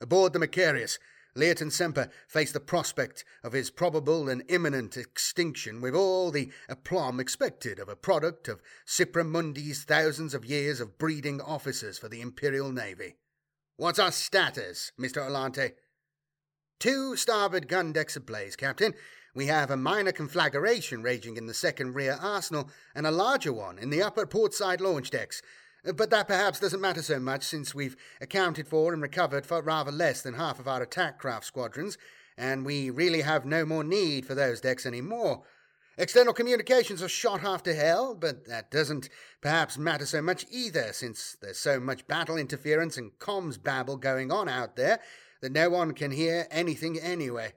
Aboard 0.00 0.32
the 0.32 0.38
Macarius, 0.38 0.98
Leoton 1.36 1.70
Semper 1.70 2.10
faced 2.26 2.54
the 2.54 2.60
prospect 2.60 3.24
of 3.44 3.52
his 3.52 3.70
probable 3.70 4.28
and 4.28 4.42
imminent 4.48 4.96
extinction 4.96 5.80
with 5.80 5.94
all 5.94 6.32
the 6.32 6.50
aplomb 6.68 7.20
expected 7.20 7.78
of 7.78 7.88
a 7.88 7.94
product 7.94 8.48
of 8.48 8.62
Cypra 8.86 9.24
Mundi's 9.24 9.84
thousands 9.84 10.34
of 10.34 10.44
years 10.44 10.80
of 10.80 10.98
breeding 10.98 11.40
officers 11.40 11.98
for 11.98 12.08
the 12.08 12.20
Imperial 12.20 12.72
Navy. 12.72 13.16
What's 13.78 14.00
our 14.00 14.10
status, 14.10 14.90
Mr. 14.98 15.24
Alante? 15.24 15.74
Two 16.80 17.14
starboard 17.14 17.68
gun 17.68 17.92
decks 17.92 18.16
ablaze, 18.16 18.56
Captain, 18.56 18.92
we 19.36 19.46
have 19.46 19.70
a 19.70 19.76
minor 19.76 20.10
conflagration 20.10 21.00
raging 21.00 21.36
in 21.36 21.46
the 21.46 21.54
second 21.54 21.94
rear 21.94 22.18
arsenal 22.20 22.70
and 22.92 23.06
a 23.06 23.12
larger 23.12 23.52
one 23.52 23.78
in 23.78 23.90
the 23.90 24.02
upper 24.02 24.26
port 24.26 24.52
side 24.52 24.80
launch 24.80 25.10
decks. 25.10 25.42
But 25.84 26.10
that 26.10 26.26
perhaps 26.26 26.58
doesn't 26.58 26.80
matter 26.80 27.02
so 27.02 27.20
much 27.20 27.44
since 27.44 27.72
we've 27.72 27.96
accounted 28.20 28.66
for 28.66 28.92
and 28.92 29.00
recovered 29.00 29.46
for 29.46 29.62
rather 29.62 29.92
less 29.92 30.22
than 30.22 30.34
half 30.34 30.58
of 30.58 30.66
our 30.66 30.82
attack 30.82 31.20
craft 31.20 31.44
squadrons, 31.46 31.96
and 32.36 32.66
we 32.66 32.90
really 32.90 33.20
have 33.20 33.44
no 33.44 33.64
more 33.64 33.84
need 33.84 34.26
for 34.26 34.34
those 34.34 34.60
decks 34.60 34.86
any 34.86 35.02
more. 35.02 35.44
External 36.00 36.32
communications 36.32 37.02
are 37.02 37.08
shot 37.08 37.40
half 37.40 37.64
to 37.64 37.74
hell, 37.74 38.14
but 38.14 38.46
that 38.46 38.70
doesn't 38.70 39.08
perhaps 39.40 39.76
matter 39.76 40.06
so 40.06 40.22
much 40.22 40.46
either, 40.48 40.92
since 40.92 41.36
there's 41.42 41.58
so 41.58 41.80
much 41.80 42.06
battle 42.06 42.36
interference 42.36 42.96
and 42.96 43.18
comms 43.18 43.60
babble 43.60 43.96
going 43.96 44.30
on 44.30 44.48
out 44.48 44.76
there 44.76 45.00
that 45.42 45.50
no 45.50 45.68
one 45.68 45.92
can 45.94 46.12
hear 46.12 46.46
anything 46.52 47.00
anyway. 47.00 47.52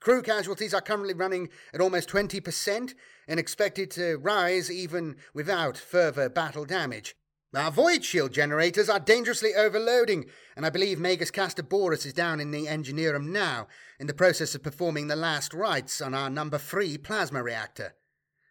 Crew 0.00 0.20
casualties 0.20 0.74
are 0.74 0.80
currently 0.80 1.14
running 1.14 1.48
at 1.72 1.80
almost 1.80 2.08
20% 2.08 2.94
and 3.28 3.38
expected 3.38 3.92
to 3.92 4.16
rise 4.16 4.68
even 4.68 5.14
without 5.32 5.76
further 5.78 6.28
battle 6.28 6.64
damage. 6.64 7.14
Our 7.56 7.70
void 7.70 8.04
shield 8.04 8.34
generators 8.34 8.90
are 8.90 9.00
dangerously 9.00 9.54
overloading, 9.54 10.26
and 10.56 10.66
I 10.66 10.68
believe 10.68 10.98
Magus 10.98 11.30
Castor 11.30 11.62
Boris 11.62 12.04
is 12.04 12.12
down 12.12 12.38
in 12.38 12.50
the 12.50 12.68
engineer 12.68 13.14
room 13.14 13.32
now, 13.32 13.66
in 13.98 14.06
the 14.06 14.12
process 14.12 14.54
of 14.54 14.62
performing 14.62 15.06
the 15.06 15.16
last 15.16 15.54
rites 15.54 16.02
on 16.02 16.12
our 16.12 16.28
number 16.28 16.58
three 16.58 16.98
plasma 16.98 17.42
reactor. 17.42 17.94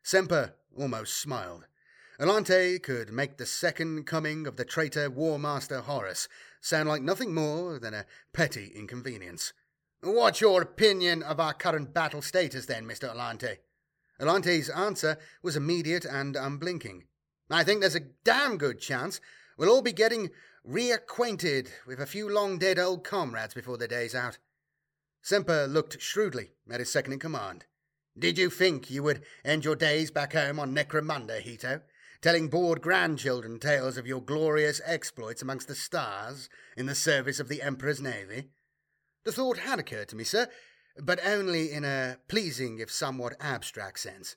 Semper 0.02 0.56
almost 0.76 1.22
smiled. 1.22 1.68
Alante 2.20 2.82
could 2.82 3.12
make 3.12 3.38
the 3.38 3.46
second 3.46 4.08
coming 4.08 4.48
of 4.48 4.56
the 4.56 4.66
traitor 4.66 5.08
War 5.12 5.38
Master 5.38 5.82
Horus 5.82 6.28
sound 6.60 6.90
like 6.90 7.04
nothing 7.04 7.32
more 7.32 7.78
than 7.78 7.94
a 7.94 8.08
petty 8.34 8.72
inconvenience. 8.76 9.54
What's 10.02 10.42
your 10.42 10.64
opinion 10.64 11.22
of 11.22 11.40
our 11.40 11.54
current 11.54 11.94
battle 11.94 12.24
status, 12.24 12.66
then, 12.66 12.88
Mr. 12.88 13.14
Alante? 13.14 13.58
Alante's 14.20 14.70
answer 14.70 15.20
was 15.44 15.56
immediate 15.56 16.06
and 16.06 16.36
unblinking. 16.36 17.04
I 17.50 17.64
think 17.64 17.82
there's 17.82 17.96
a 17.96 18.08
damn 18.24 18.58
good 18.58 18.80
chance 18.80 19.22
we'll 19.58 19.70
all 19.70 19.82
be 19.82 19.94
getting 19.94 20.32
reacquainted 20.68 21.70
with 21.86 22.00
a 22.00 22.08
few 22.08 22.28
long 22.30 22.58
dead 22.58 22.80
old 22.80 23.04
comrades 23.04 23.54
before 23.54 23.78
the 23.78 23.88
day's 23.88 24.16
out. 24.16 24.38
Semper 25.22 25.68
looked 25.68 26.02
shrewdly 26.02 26.52
at 26.70 26.80
his 26.80 26.92
second 26.92 27.14
in 27.14 27.20
command. 27.20 27.66
Did 28.18 28.38
you 28.38 28.50
think 28.50 28.90
you 28.90 29.04
would 29.04 29.24
end 29.44 29.66
your 29.66 29.76
days 29.76 30.10
back 30.10 30.34
home 30.34 30.60
on 30.60 30.74
Necromunda, 30.74 31.40
Hito, 31.40 31.82
telling 32.22 32.48
bored 32.48 32.82
grandchildren 32.82 33.60
tales 33.60 33.98
of 33.98 34.08
your 34.08 34.22
glorious 34.22 34.82
exploits 34.86 35.42
amongst 35.42 35.68
the 35.68 35.76
stars 35.76 36.50
in 36.78 36.86
the 36.86 36.96
service 36.96 37.40
of 37.40 37.50
the 37.50 37.62
Emperor's 37.62 38.02
navy? 38.02 38.50
The 39.24 39.32
thought 39.32 39.58
had 39.58 39.80
occurred 39.80 40.08
to 40.10 40.16
me, 40.16 40.24
sir, 40.24 40.48
but 40.98 41.20
only 41.26 41.72
in 41.72 41.84
a 41.84 42.18
pleasing 42.28 42.80
if 42.80 42.92
somewhat 42.92 43.36
abstract 43.40 44.00
sense. 44.00 44.36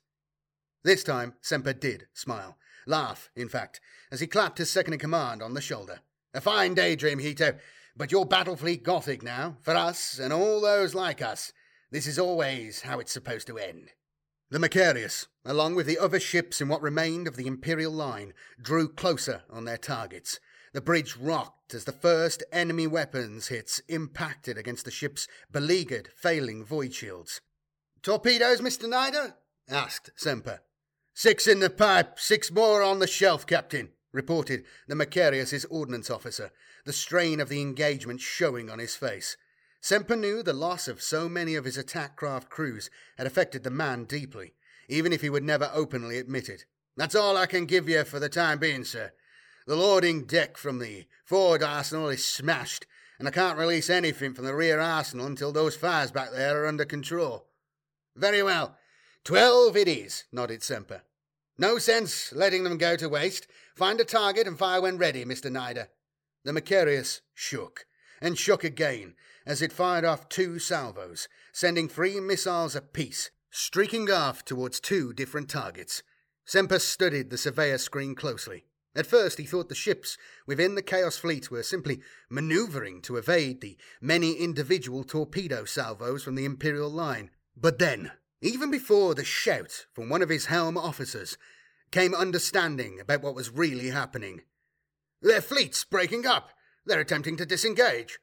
This 0.83 1.05
time 1.05 1.35
Semper 1.41 1.73
did 1.73 2.07
smile, 2.13 2.59
laugh, 2.89 3.31
in 3.37 3.49
fact, 3.49 3.81
as 4.11 4.21
he 4.21 4.27
clapped 4.27 4.59
his 4.59 4.71
second 4.71 4.95
in 4.95 4.99
command 4.99 5.43
on 5.43 5.55
the 5.55 5.61
shoulder. 5.61 6.01
A 6.35 6.41
fine 6.41 6.75
daydream, 6.75 7.19
Hito, 7.19 7.55
but 7.97 8.13
your 8.13 8.27
battle 8.27 8.57
fleet 8.57 8.83
Gothic 8.83 9.23
now, 9.23 9.57
for 9.61 9.75
us 9.75 10.19
and 10.19 10.33
all 10.33 10.61
those 10.61 10.95
like 10.95 11.21
us. 11.23 11.53
This 11.91 12.07
is 12.07 12.19
always 12.19 12.83
how 12.83 12.99
it's 13.01 13.13
supposed 13.13 13.47
to 13.47 13.59
end. 13.59 13.91
The 14.51 14.59
Macarius, 14.59 15.27
along 15.45 15.75
with 15.75 15.87
the 15.87 15.99
other 15.99 16.21
ships 16.21 16.61
in 16.61 16.69
what 16.69 16.81
remained 16.81 17.29
of 17.29 17.37
the 17.37 17.47
Imperial 17.47 17.93
line, 17.93 18.33
drew 18.61 18.89
closer 18.89 19.43
on 19.51 19.65
their 19.65 19.77
targets. 19.77 20.41
The 20.73 20.81
bridge 20.81 21.17
rocked 21.17 21.75
as 21.75 21.85
the 21.85 21.93
first 21.93 22.43
enemy 22.53 22.87
weapons 22.87 23.49
hits 23.49 23.81
impacted 23.89 24.57
against 24.57 24.85
the 24.85 24.91
ship's 24.91 25.27
beleaguered, 25.51 26.11
failing 26.17 26.65
void 26.65 26.95
shields. 26.95 27.41
Torpedoes, 28.03 28.61
Mr. 28.61 28.89
Nider? 28.89 29.35
asked 29.69 30.11
Semper. 30.17 30.61
Six 31.21 31.49
in 31.49 31.59
the 31.59 31.69
pipe, 31.69 32.21
six 32.21 32.49
more 32.53 32.81
on 32.81 33.01
the 33.01 33.09
shelf, 33.09 33.45
Captain, 33.45 33.89
reported 34.13 34.63
the 34.87 34.95
Macarius's 34.95 35.65
ordnance 35.65 36.11
officer, 36.11 36.53
the 36.85 36.93
strain 36.93 37.41
of 37.41 37.49
the 37.49 37.61
engagement 37.61 38.21
showing 38.21 38.71
on 38.71 38.79
his 38.79 38.95
face. 38.95 39.37
Semper 39.81 40.15
knew 40.15 40.45
the 40.45 40.53
loss 40.53 40.87
of 40.87 41.03
so 41.03 41.29
many 41.29 41.57
of 41.57 41.65
his 41.65 41.77
attack 41.77 42.15
craft 42.15 42.51
crews 42.51 42.89
had 43.17 43.27
affected 43.27 43.65
the 43.65 43.69
man 43.71 44.05
deeply, 44.05 44.55
even 44.89 45.13
if 45.13 45.21
he 45.21 45.29
would 45.29 45.43
never 45.43 45.69
openly 45.75 46.19
admit 46.19 46.49
it. 46.49 46.67
That's 46.97 47.17
all 47.17 47.37
I 47.37 47.47
can 47.47 47.67
give 47.67 47.89
you 47.89 48.05
for 48.05 48.21
the 48.21 48.29
time 48.29 48.61
being, 48.61 48.85
sir. 48.85 49.11
The 49.67 49.75
loading 49.75 50.25
deck 50.25 50.57
from 50.57 50.79
the 50.79 51.09
forward 51.25 51.65
arsenal 51.65 52.11
is 52.11 52.25
smashed, 52.25 52.87
and 53.19 53.27
I 53.27 53.33
can't 53.33 53.59
release 53.59 53.91
anything 53.91 54.35
from 54.35 54.45
the 54.45 54.55
rear 54.55 54.79
arsenal 54.79 55.27
until 55.27 55.51
those 55.51 55.75
fires 55.75 56.13
back 56.13 56.31
there 56.31 56.63
are 56.63 56.69
under 56.69 56.85
control. 56.85 57.49
Very 58.15 58.45
well. 58.45 58.77
Twelve 59.25 59.77
it 59.77 59.89
is, 59.89 60.23
nodded 60.31 60.63
Semper. 60.63 61.03
No 61.59 61.79
sense 61.79 62.33
letting 62.33 62.63
them 62.63 62.79
go 62.79 62.95
to 62.97 63.09
waste. 63.09 63.49
Find 63.75 64.01
a 64.01 64.05
target 64.05 64.47
and 64.47 64.57
fire 64.57 64.81
when 64.81 64.97
ready, 64.97 65.25
Mr. 65.25 65.51
Nider. 65.51 65.89
The 66.45 66.53
Macarius 66.53 67.21
shook, 67.35 67.85
and 68.21 68.39
shook 68.39 68.63
again, 68.63 69.15
as 69.45 69.61
it 69.61 69.73
fired 69.73 70.05
off 70.05 70.29
two 70.29 70.61
salvos, 70.61 71.29
sending 71.53 71.89
three 71.89 72.21
missiles 72.21 72.77
apiece, 72.77 73.31
streaking 73.51 74.09
off 74.11 74.45
towards 74.45 74.79
two 74.79 75.13
different 75.13 75.49
targets. 75.49 76.03
Semper 76.45 76.79
studied 76.79 77.31
the 77.31 77.37
surveyor 77.37 77.79
screen 77.79 78.15
closely. 78.15 78.65
At 78.95 79.07
first, 79.07 79.39
he 79.39 79.45
thought 79.45 79.69
the 79.69 79.75
ships 79.75 80.17
within 80.47 80.75
the 80.75 80.83
Chaos 80.83 81.19
Fleet 81.19 81.51
were 81.51 81.63
simply 81.63 82.01
maneuvering 82.31 83.03
to 83.03 83.17
evade 83.17 83.61
the 83.61 83.77
many 84.01 84.33
individual 84.33 85.05
torpedo 85.05 85.65
salvos 85.65 86.23
from 86.23 86.37
the 86.37 86.45
Imperial 86.45 86.91
line. 86.91 87.31
But 87.57 87.79
then, 87.79 88.13
even 88.41 88.71
before 88.71 89.15
the 89.15 89.25
shout 89.25 89.87
from 89.93 90.09
one 90.09 90.23
of 90.23 90.29
his 90.29 90.47
helm 90.47 90.77
officers 90.77 91.37
came 91.91 92.15
understanding 92.15 93.01
about 93.01 93.23
what 93.23 93.35
was 93.35 93.51
really 93.51 93.91
happening. 93.91 94.43
Their 95.21 95.41
fleet's 95.41 95.85
breaking 95.85 96.27
up. 96.27 96.51
They're 96.87 97.01
attempting 97.01 97.37
to 97.39 97.47
disengage. 97.47 98.19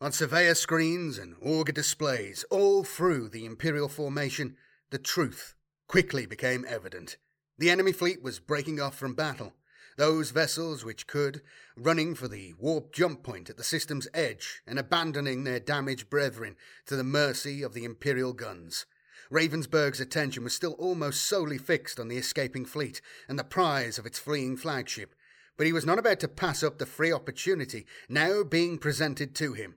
On 0.00 0.12
surveyor 0.12 0.54
screens 0.54 1.18
and 1.18 1.36
auger 1.42 1.72
displays 1.72 2.44
all 2.50 2.84
through 2.84 3.28
the 3.28 3.44
Imperial 3.44 3.88
formation, 3.88 4.56
the 4.90 4.98
truth 4.98 5.54
quickly 5.86 6.24
became 6.24 6.64
evident. 6.66 7.18
The 7.58 7.68
enemy 7.68 7.92
fleet 7.92 8.22
was 8.22 8.38
breaking 8.38 8.80
off 8.80 8.96
from 8.96 9.14
battle. 9.14 9.52
Those 9.98 10.30
vessels 10.30 10.82
which 10.82 11.06
could, 11.06 11.42
running 11.76 12.14
for 12.14 12.26
the 12.26 12.54
warp 12.58 12.94
jump 12.94 13.22
point 13.22 13.50
at 13.50 13.58
the 13.58 13.64
system's 13.64 14.08
edge 14.14 14.62
and 14.66 14.78
abandoning 14.78 15.44
their 15.44 15.60
damaged 15.60 16.08
brethren 16.08 16.56
to 16.86 16.96
the 16.96 17.04
mercy 17.04 17.62
of 17.62 17.74
the 17.74 17.84
Imperial 17.84 18.32
guns. 18.32 18.86
Ravensburg's 19.30 20.00
attention 20.00 20.42
was 20.42 20.54
still 20.54 20.72
almost 20.72 21.24
solely 21.24 21.58
fixed 21.58 22.00
on 22.00 22.08
the 22.08 22.16
escaping 22.16 22.64
fleet 22.64 23.00
and 23.28 23.38
the 23.38 23.44
prize 23.44 23.98
of 23.98 24.04
its 24.04 24.18
fleeing 24.18 24.56
flagship, 24.56 25.14
but 25.56 25.66
he 25.66 25.72
was 25.72 25.86
not 25.86 25.98
about 25.98 26.18
to 26.20 26.28
pass 26.28 26.62
up 26.62 26.78
the 26.78 26.86
free 26.86 27.12
opportunity 27.12 27.86
now 28.08 28.42
being 28.42 28.76
presented 28.76 29.34
to 29.36 29.52
him. 29.52 29.76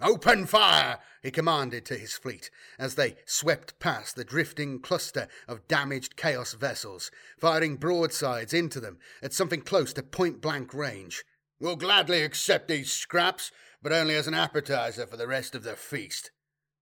Open 0.00 0.46
fire! 0.46 0.98
he 1.22 1.30
commanded 1.30 1.84
to 1.86 1.96
his 1.98 2.14
fleet 2.14 2.50
as 2.78 2.94
they 2.94 3.16
swept 3.24 3.78
past 3.78 4.16
the 4.16 4.24
drifting 4.24 4.78
cluster 4.78 5.28
of 5.48 5.66
damaged 5.68 6.16
Chaos 6.16 6.54
vessels, 6.54 7.10
firing 7.38 7.76
broadsides 7.76 8.54
into 8.54 8.78
them 8.80 8.98
at 9.22 9.32
something 9.32 9.60
close 9.62 9.92
to 9.94 10.02
point 10.02 10.40
blank 10.40 10.72
range. 10.72 11.24
We'll 11.58 11.76
gladly 11.76 12.22
accept 12.22 12.68
these 12.68 12.92
scraps, 12.92 13.50
but 13.82 13.92
only 13.92 14.14
as 14.14 14.26
an 14.26 14.34
appetizer 14.34 15.06
for 15.06 15.16
the 15.16 15.26
rest 15.26 15.54
of 15.54 15.64
the 15.64 15.76
feast. 15.76 16.30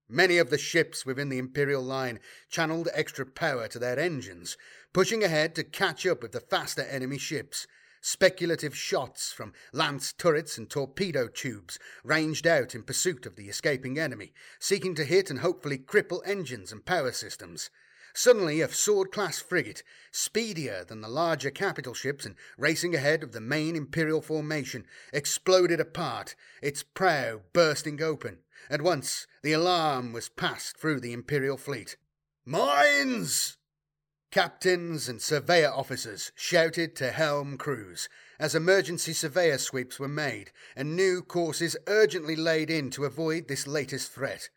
Many 0.09 0.37
of 0.37 0.51
the 0.51 0.59
ships 0.59 1.07
within 1.07 1.31
the 1.31 1.39
Imperial 1.39 1.83
line 1.83 2.21
channeled 2.51 2.89
extra 2.93 3.25
power 3.25 3.69
to 3.69 3.79
their 3.79 3.99
engines, 3.99 4.59
pushing 4.93 5.25
ahead 5.25 5.55
to 5.55 5.65
catch 5.65 6.05
up 6.05 6.23
with 6.23 6.33
the 6.33 6.41
faster 6.41 6.83
enemy 6.83 7.17
ships. 7.17 7.67
Speculative 8.03 8.77
shots 8.77 9.33
from 9.33 9.55
lance 9.73 10.13
turrets 10.13 10.59
and 10.59 10.69
torpedo 10.69 11.27
tubes 11.27 11.79
ranged 12.05 12.47
out 12.47 12.75
in 12.75 12.83
pursuit 12.83 13.25
of 13.25 13.37
the 13.37 13.49
escaping 13.49 13.99
enemy, 13.99 14.35
seeking 14.59 14.95
to 14.95 15.07
hit 15.07 15.31
and 15.31 15.39
hopefully 15.39 15.79
cripple 15.79 16.21
engines 16.27 16.71
and 16.71 16.85
power 16.85 17.13
systems. 17.13 17.71
Suddenly, 18.13 18.61
a 18.61 18.69
sword 18.69 19.11
class 19.11 19.41
frigate, 19.41 19.83
speedier 20.13 20.85
than 20.85 21.01
the 21.01 21.09
larger 21.09 21.51
capital 21.51 21.95
ships 21.95 22.27
and 22.27 22.37
racing 22.59 22.95
ahead 22.95 23.23
of 23.23 23.33
the 23.33 23.41
main 23.41 23.75
Imperial 23.75 24.21
formation, 24.21 24.87
exploded 25.15 25.81
apart, 25.81 26.37
its 26.61 26.83
prow 26.83 27.41
bursting 27.55 28.03
open. 28.03 28.44
At 28.71 28.83
once, 28.83 29.27
the 29.43 29.53
alarm 29.53 30.13
was 30.13 30.29
passed 30.29 30.79
through 30.79 31.01
the 31.01 31.13
Imperial 31.13 31.59
fleet. 31.59 31.97
Mines! 32.47 33.59
Captains 34.31 35.09
and 35.09 35.23
surveyor 35.23 35.71
officers 35.71 36.33
shouted 36.35 36.97
to 36.97 37.13
helm 37.13 37.57
crews 37.57 38.09
as 38.39 38.55
emergency 38.55 39.13
surveyor 39.13 39.59
sweeps 39.59 40.01
were 40.01 40.09
made 40.09 40.51
and 40.75 40.97
new 40.97 41.23
courses 41.23 41.77
urgently 41.87 42.35
laid 42.35 42.69
in 42.69 42.91
to 42.91 43.05
avoid 43.05 43.47
this 43.47 43.67
latest 43.67 44.11
threat. 44.11 44.49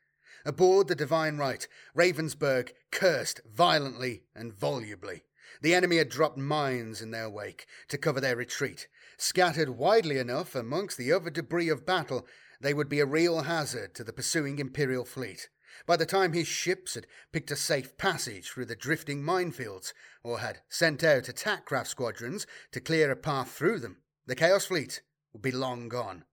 Aboard 0.45 0.88
the 0.88 0.95
Divine 0.95 1.38
Right, 1.38 1.67
Ravensburg 1.95 2.71
cursed 2.91 3.41
violently 3.45 4.23
and 4.34 4.53
volubly. 4.53 5.23
The 5.61 5.75
enemy 5.75 5.97
had 5.97 6.09
dropped 6.09 6.38
mines 6.38 7.01
in 7.01 7.11
their 7.11 7.29
wake 7.29 7.67
to 7.89 7.97
cover 7.97 8.19
their 8.19 8.35
retreat, 8.35 8.88
scattered 9.17 9.69
widely 9.69 10.17
enough 10.17 10.55
amongst 10.55 10.97
the 10.97 11.11
other 11.11 11.29
debris 11.29 11.69
of 11.69 11.85
battle 11.85 12.25
they 12.61 12.73
would 12.73 12.89
be 12.89 12.99
a 12.99 13.05
real 13.05 13.41
hazard 13.41 13.93
to 13.95 14.03
the 14.03 14.13
pursuing 14.13 14.59
Imperial 14.59 15.05
fleet. 15.05 15.49
By 15.85 15.95
the 15.97 16.05
time 16.05 16.34
his 16.34 16.47
ships 16.47 16.95
had 16.95 17.05
picked 17.31 17.51
a 17.51 17.55
safe 17.55 17.97
passage 17.97 18.49
through 18.49 18.65
the 18.65 18.75
drifting 18.75 19.21
minefields, 19.21 19.93
or 20.23 20.39
had 20.39 20.61
sent 20.69 21.03
out 21.03 21.29
attack 21.29 21.65
craft 21.65 21.89
squadrons 21.89 22.47
to 22.71 22.79
clear 22.79 23.11
a 23.11 23.15
path 23.15 23.51
through 23.51 23.79
them, 23.79 23.97
the 24.25 24.35
Chaos 24.35 24.65
Fleet 24.65 25.01
would 25.34 25.41
be 25.41 25.51
long 25.51 25.88
gone. 25.88 26.25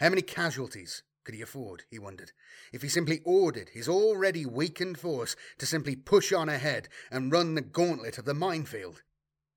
How 0.00 0.08
many 0.08 0.22
casualties 0.22 1.02
could 1.24 1.34
he 1.34 1.42
afford, 1.42 1.82
he 1.90 1.98
wondered, 1.98 2.32
if 2.72 2.82
he 2.82 2.88
simply 2.88 3.20
ordered 3.24 3.70
his 3.70 3.88
already 3.88 4.46
weakened 4.46 4.98
force 4.98 5.36
to 5.58 5.66
simply 5.66 5.96
push 5.96 6.32
on 6.32 6.48
ahead 6.48 6.88
and 7.10 7.32
run 7.32 7.54
the 7.54 7.60
gauntlet 7.60 8.16
of 8.16 8.24
the 8.24 8.34
minefield? 8.34 9.02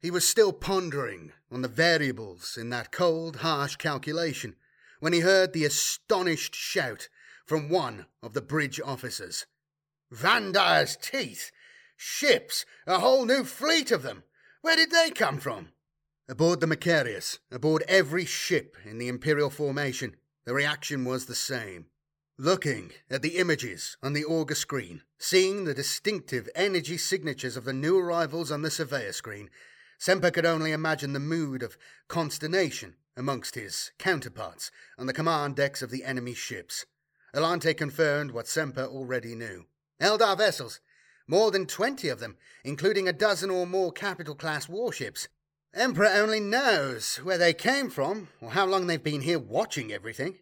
He 0.02 0.12
was 0.12 0.28
still 0.28 0.52
pondering 0.52 1.34
on 1.52 1.62
the 1.62 1.68
variables 1.68 2.58
in 2.58 2.70
that 2.72 2.92
cold, 2.92 3.38
harsh 3.38 3.76
calculation 3.76 4.56
when 5.00 5.14
he 5.14 5.22
heard 5.22 5.54
the 5.54 5.66
astonished 5.66 6.56
shout 6.56 7.10
from 7.46 7.70
one 7.70 8.06
of 8.22 8.34
the 8.34 8.42
bridge 8.42 8.80
officers. 8.84 9.46
Vandire's 10.12 10.98
teeth! 10.98 11.52
Ships! 11.96 12.66
A 12.86 13.00
whole 13.00 13.26
new 13.26 13.44
fleet 13.44 13.92
of 13.92 14.04
them! 14.04 14.24
Where 14.62 14.76
did 14.76 14.92
they 14.92 15.10
come 15.12 15.40
from? 15.40 15.70
Aboard 16.28 16.60
the 16.60 16.68
Macarius, 16.68 17.40
aboard 17.52 17.84
every 17.88 18.26
ship 18.26 18.78
in 18.86 18.98
the 18.98 19.08
Imperial 19.08 19.50
formation, 19.50 20.16
the 20.46 20.54
reaction 20.54 21.06
was 21.06 21.26
the 21.26 21.36
same. 21.36 21.88
Looking 22.38 22.92
at 23.10 23.22
the 23.22 23.38
images 23.38 23.98
on 24.02 24.14
the 24.14 24.26
auger 24.26 24.56
screen, 24.56 25.02
seeing 25.18 25.66
the 25.66 25.74
distinctive 25.74 26.48
energy 26.56 26.98
signatures 26.98 27.58
of 27.58 27.66
the 27.66 27.74
new 27.74 27.98
arrivals 27.98 28.52
on 28.52 28.62
the 28.62 28.72
surveyor 28.72 29.12
screen, 29.12 29.50
Semper 29.98 30.32
could 30.32 30.46
only 30.46 30.72
imagine 30.72 31.14
the 31.14 31.20
mood 31.20 31.64
of 31.64 31.78
consternation 32.08 32.96
amongst 33.18 33.56
his 33.56 33.92
counterparts 33.98 34.72
on 34.98 35.08
the 35.08 35.14
command 35.14 35.56
decks 35.56 35.82
of 35.82 35.92
the 35.92 36.04
enemy 36.04 36.34
ships. 36.34 36.86
Alante 37.36 37.76
confirmed 37.76 38.32
what 38.32 38.48
Semper 38.48 38.86
already 38.86 39.36
knew. 39.36 39.66
Eldar 40.02 40.38
vessels, 40.38 40.80
more 41.28 41.52
than 41.52 41.66
twenty 41.66 42.10
of 42.10 42.20
them, 42.20 42.38
including 42.64 43.08
a 43.08 43.14
dozen 43.14 43.50
or 43.50 43.68
more 43.68 43.92
capital 43.92 44.34
class 44.34 44.68
warships. 44.68 45.28
Emperor 45.74 46.08
only 46.08 46.40
knows 46.40 47.18
where 47.18 47.38
they 47.38 47.54
came 47.54 47.90
from 47.90 48.30
or 48.42 48.52
how 48.52 48.66
long 48.66 48.88
they've 48.88 49.04
been 49.04 49.22
here 49.22 49.38
watching 49.38 49.92
everything. 49.92 50.40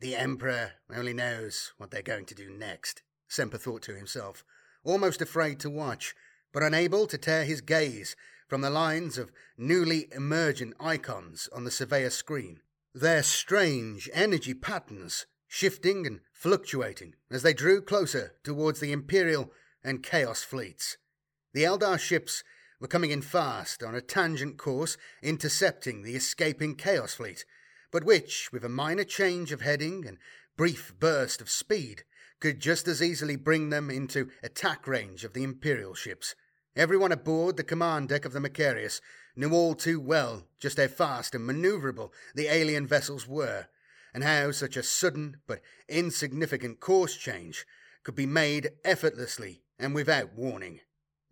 The 0.00 0.16
Emperor 0.16 0.72
only 0.94 1.12
knows 1.12 1.72
what 1.76 1.90
they're 1.90 2.00
going 2.00 2.24
to 2.26 2.34
do 2.34 2.48
next, 2.48 3.02
Semper 3.28 3.58
thought 3.58 3.82
to 3.82 3.94
himself, 3.94 4.44
almost 4.82 5.20
afraid 5.20 5.60
to 5.60 5.68
watch, 5.68 6.14
but 6.52 6.62
unable 6.62 7.06
to 7.06 7.18
tear 7.18 7.44
his 7.44 7.60
gaze 7.60 8.16
from 8.50 8.62
the 8.62 8.68
lines 8.68 9.16
of 9.16 9.30
newly 9.56 10.08
emergent 10.12 10.74
icons 10.80 11.48
on 11.54 11.62
the 11.62 11.70
surveyor 11.70 12.10
screen. 12.10 12.60
Their 12.92 13.22
strange 13.22 14.10
energy 14.12 14.54
patterns 14.54 15.26
shifting 15.46 16.04
and 16.04 16.20
fluctuating 16.32 17.14
as 17.30 17.44
they 17.44 17.54
drew 17.54 17.80
closer 17.80 18.34
towards 18.42 18.80
the 18.80 18.90
Imperial 18.90 19.52
and 19.84 20.02
Chaos 20.02 20.42
fleets. 20.42 20.96
The 21.54 21.62
Eldar 21.62 22.00
ships 22.00 22.42
were 22.80 22.88
coming 22.88 23.12
in 23.12 23.22
fast 23.22 23.84
on 23.84 23.94
a 23.94 24.00
tangent 24.00 24.58
course 24.58 24.96
intercepting 25.22 26.02
the 26.02 26.16
escaping 26.16 26.74
Chaos 26.74 27.14
fleet, 27.14 27.44
but 27.92 28.02
which, 28.02 28.50
with 28.52 28.64
a 28.64 28.68
minor 28.68 29.04
change 29.04 29.52
of 29.52 29.60
heading 29.60 30.04
and 30.04 30.18
brief 30.56 30.92
burst 30.98 31.40
of 31.40 31.48
speed, 31.48 32.02
could 32.40 32.58
just 32.58 32.88
as 32.88 33.00
easily 33.00 33.36
bring 33.36 33.70
them 33.70 33.90
into 33.90 34.28
attack 34.42 34.88
range 34.88 35.22
of 35.22 35.34
the 35.34 35.44
Imperial 35.44 35.94
ships. 35.94 36.34
Everyone 36.76 37.10
aboard 37.10 37.56
the 37.56 37.64
command 37.64 38.08
deck 38.08 38.24
of 38.24 38.32
the 38.32 38.40
Macarius 38.40 39.00
knew 39.34 39.52
all 39.52 39.74
too 39.74 40.00
well 40.00 40.46
just 40.58 40.78
how 40.78 40.86
fast 40.86 41.34
and 41.34 41.48
maneuverable 41.48 42.12
the 42.34 42.46
alien 42.46 42.86
vessels 42.86 43.26
were, 43.26 43.66
and 44.14 44.22
how 44.22 44.52
such 44.52 44.76
a 44.76 44.82
sudden 44.82 45.38
but 45.46 45.60
insignificant 45.88 46.78
course 46.78 47.16
change 47.16 47.66
could 48.04 48.14
be 48.14 48.26
made 48.26 48.70
effortlessly 48.84 49.62
and 49.78 49.94
without 49.94 50.34
warning. 50.34 50.80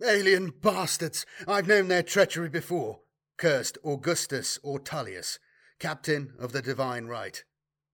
Alien 0.05 0.51
bastards! 0.51 1.25
I've 1.47 1.69
known 1.69 1.89
their 1.89 2.03
treachery 2.03 2.49
before, 2.49 3.01
cursed 3.37 3.79
Augustus 3.85 4.59
Aurelius, 4.65 5.39
captain 5.79 6.35
of 6.39 6.53
the 6.53 6.63
Divine 6.63 7.07
Right. 7.07 7.43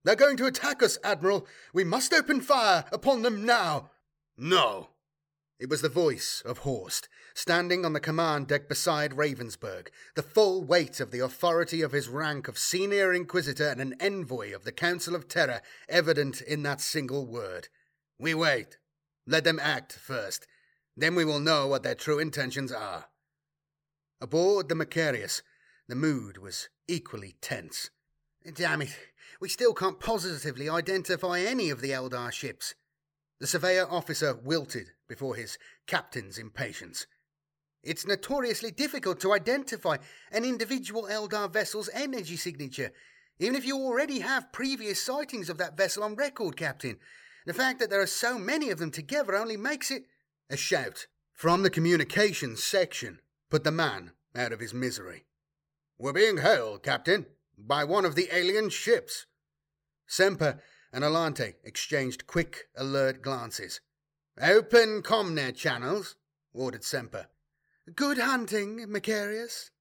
They're 0.03 0.15
going 0.15 0.37
to 0.37 0.45
attack 0.45 0.83
us, 0.83 0.99
Admiral. 1.03 1.47
We 1.73 1.83
must 1.83 2.13
open 2.13 2.41
fire 2.41 2.85
upon 2.91 3.23
them 3.23 3.45
now. 3.45 3.91
No. 4.37 4.89
It 5.57 5.69
was 5.69 5.81
the 5.81 5.87
voice 5.87 6.41
of 6.45 6.59
Horst, 6.59 7.07
standing 7.33 7.85
on 7.85 7.93
the 7.93 8.01
command 8.01 8.47
deck 8.47 8.67
beside 8.67 9.13
Ravensburg, 9.13 9.87
the 10.13 10.21
full 10.21 10.65
weight 10.65 10.99
of 10.99 11.11
the 11.11 11.19
authority 11.19 11.81
of 11.81 11.93
his 11.93 12.09
rank 12.09 12.49
of 12.49 12.57
senior 12.57 13.13
inquisitor 13.13 13.69
and 13.69 13.79
an 13.79 13.95
envoy 14.01 14.53
of 14.53 14.65
the 14.65 14.73
Council 14.73 15.15
of 15.15 15.29
Terra 15.29 15.61
evident 15.87 16.41
in 16.41 16.63
that 16.63 16.81
single 16.81 17.25
word. 17.25 17.69
We 18.19 18.33
wait. 18.33 18.77
Let 19.25 19.45
them 19.45 19.59
act 19.61 19.93
first. 19.93 20.45
Then 20.97 21.15
we 21.15 21.23
will 21.23 21.39
know 21.39 21.67
what 21.67 21.83
their 21.83 21.95
true 21.95 22.19
intentions 22.19 22.71
are. 22.71 23.05
Aboard 24.19 24.67
the 24.67 24.75
Macarius, 24.75 25.41
the 25.87 25.95
mood 25.95 26.37
was 26.37 26.67
equally 26.89 27.37
tense. 27.39 27.89
Damn 28.53 28.81
it, 28.81 28.95
we 29.39 29.47
still 29.47 29.73
can't 29.73 30.01
positively 30.01 30.67
identify 30.67 31.39
any 31.39 31.69
of 31.69 31.79
the 31.79 31.91
Eldar 31.91 32.31
ships. 32.31 32.75
The 33.39 33.47
surveyor 33.47 33.87
officer 33.89 34.35
wilted 34.35 34.91
before 35.07 35.35
his 35.35 35.57
captain's 35.87 36.37
impatience. 36.37 37.07
It's 37.83 38.07
notoriously 38.07 38.71
difficult 38.71 39.19
to 39.21 39.33
identify 39.33 39.97
an 40.31 40.43
individual 40.43 41.03
Eldar 41.03 41.51
vessel's 41.51 41.89
energy 41.93 42.35
signature, 42.35 42.91
even 43.39 43.55
if 43.55 43.65
you 43.65 43.77
already 43.77 44.19
have 44.19 44.51
previous 44.51 45.01
sightings 45.01 45.49
of 45.49 45.57
that 45.59 45.77
vessel 45.77 46.03
on 46.03 46.15
record, 46.15 46.57
Captain. 46.57 46.97
The 47.45 47.53
fact 47.53 47.79
that 47.79 47.91
there 47.91 48.01
are 48.01 48.07
so 48.07 48.39
many 48.39 48.71
of 48.71 48.79
them 48.79 48.89
together 48.89 49.35
only 49.35 49.57
makes 49.57 49.91
it. 49.91 50.05
A 50.49 50.57
shout 50.57 51.07
from 51.33 51.61
the 51.61 51.69
communications 51.69 52.63
section 52.63 53.19
put 53.51 53.63
the 53.63 53.71
man 53.71 54.11
out 54.35 54.51
of 54.51 54.59
his 54.59 54.73
misery. 54.73 55.25
We're 55.97 56.13
being 56.13 56.37
hailed, 56.37 56.81
Captain, 56.81 57.27
by 57.57 57.83
one 57.83 58.05
of 58.05 58.15
the 58.15 58.29
alien 58.33 58.69
ships. 58.69 59.27
Semper 60.07 60.59
and 60.91 61.03
Alante 61.03 61.55
exchanged 61.63 62.25
quick, 62.25 62.67
alert 62.75 63.21
glances. 63.21 63.79
Open 64.41 65.01
Comnet 65.01 65.55
channels, 65.55 66.17
ordered 66.53 66.83
Semper. 66.83 67.27
Good 67.95 68.17
hunting, 68.17 68.85
Macarius. 68.89 69.71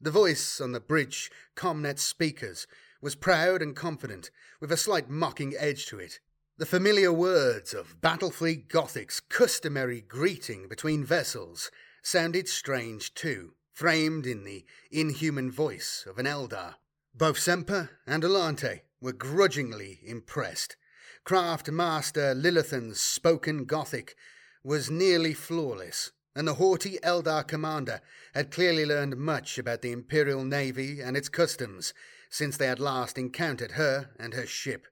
The 0.00 0.12
voice 0.12 0.60
on 0.60 0.70
the 0.70 0.78
bridge 0.78 1.32
Comnet 1.56 1.98
speakers 1.98 2.68
was 3.02 3.16
proud 3.16 3.60
and 3.60 3.74
confident, 3.74 4.30
with 4.60 4.70
a 4.70 4.76
slight 4.76 5.10
mocking 5.10 5.54
edge 5.58 5.86
to 5.86 5.98
it. 5.98 6.20
The 6.58 6.66
familiar 6.66 7.12
words 7.12 7.74
of 7.74 8.00
Battlefleet 8.00 8.68
Gothic's 8.68 9.18
customary 9.18 10.00
greeting 10.00 10.68
between 10.68 11.04
vessels 11.04 11.72
sounded 12.00 12.48
strange 12.48 13.14
too, 13.14 13.54
framed 13.72 14.26
in 14.26 14.44
the 14.44 14.64
inhuman 14.92 15.50
voice 15.50 16.06
of 16.08 16.20
an 16.20 16.26
Eldar. 16.26 16.76
Both 17.12 17.40
Semper 17.40 17.90
and 18.06 18.22
Alante 18.22 18.82
were 19.00 19.12
grudgingly 19.12 19.98
impressed. 20.04 20.76
Craft 21.24 21.70
Master 21.70 22.34
Lilithan's 22.34 23.00
spoken 23.00 23.64
Gothic 23.64 24.14
was 24.62 24.90
nearly 24.90 25.32
flawless, 25.32 26.12
and 26.36 26.46
the 26.46 26.56
haughty 26.56 26.98
Eldar 27.02 27.48
commander 27.48 28.02
had 28.34 28.50
clearly 28.50 28.84
learned 28.84 29.16
much 29.16 29.56
about 29.56 29.80
the 29.80 29.90
Imperial 29.90 30.44
Navy 30.44 31.00
and 31.00 31.16
its 31.16 31.30
customs 31.30 31.94
since 32.28 32.58
they 32.58 32.66
had 32.66 32.78
last 32.78 33.16
encountered 33.16 33.70
her 33.72 34.10
and 34.18 34.34
her 34.34 34.44
ship. 34.44 34.86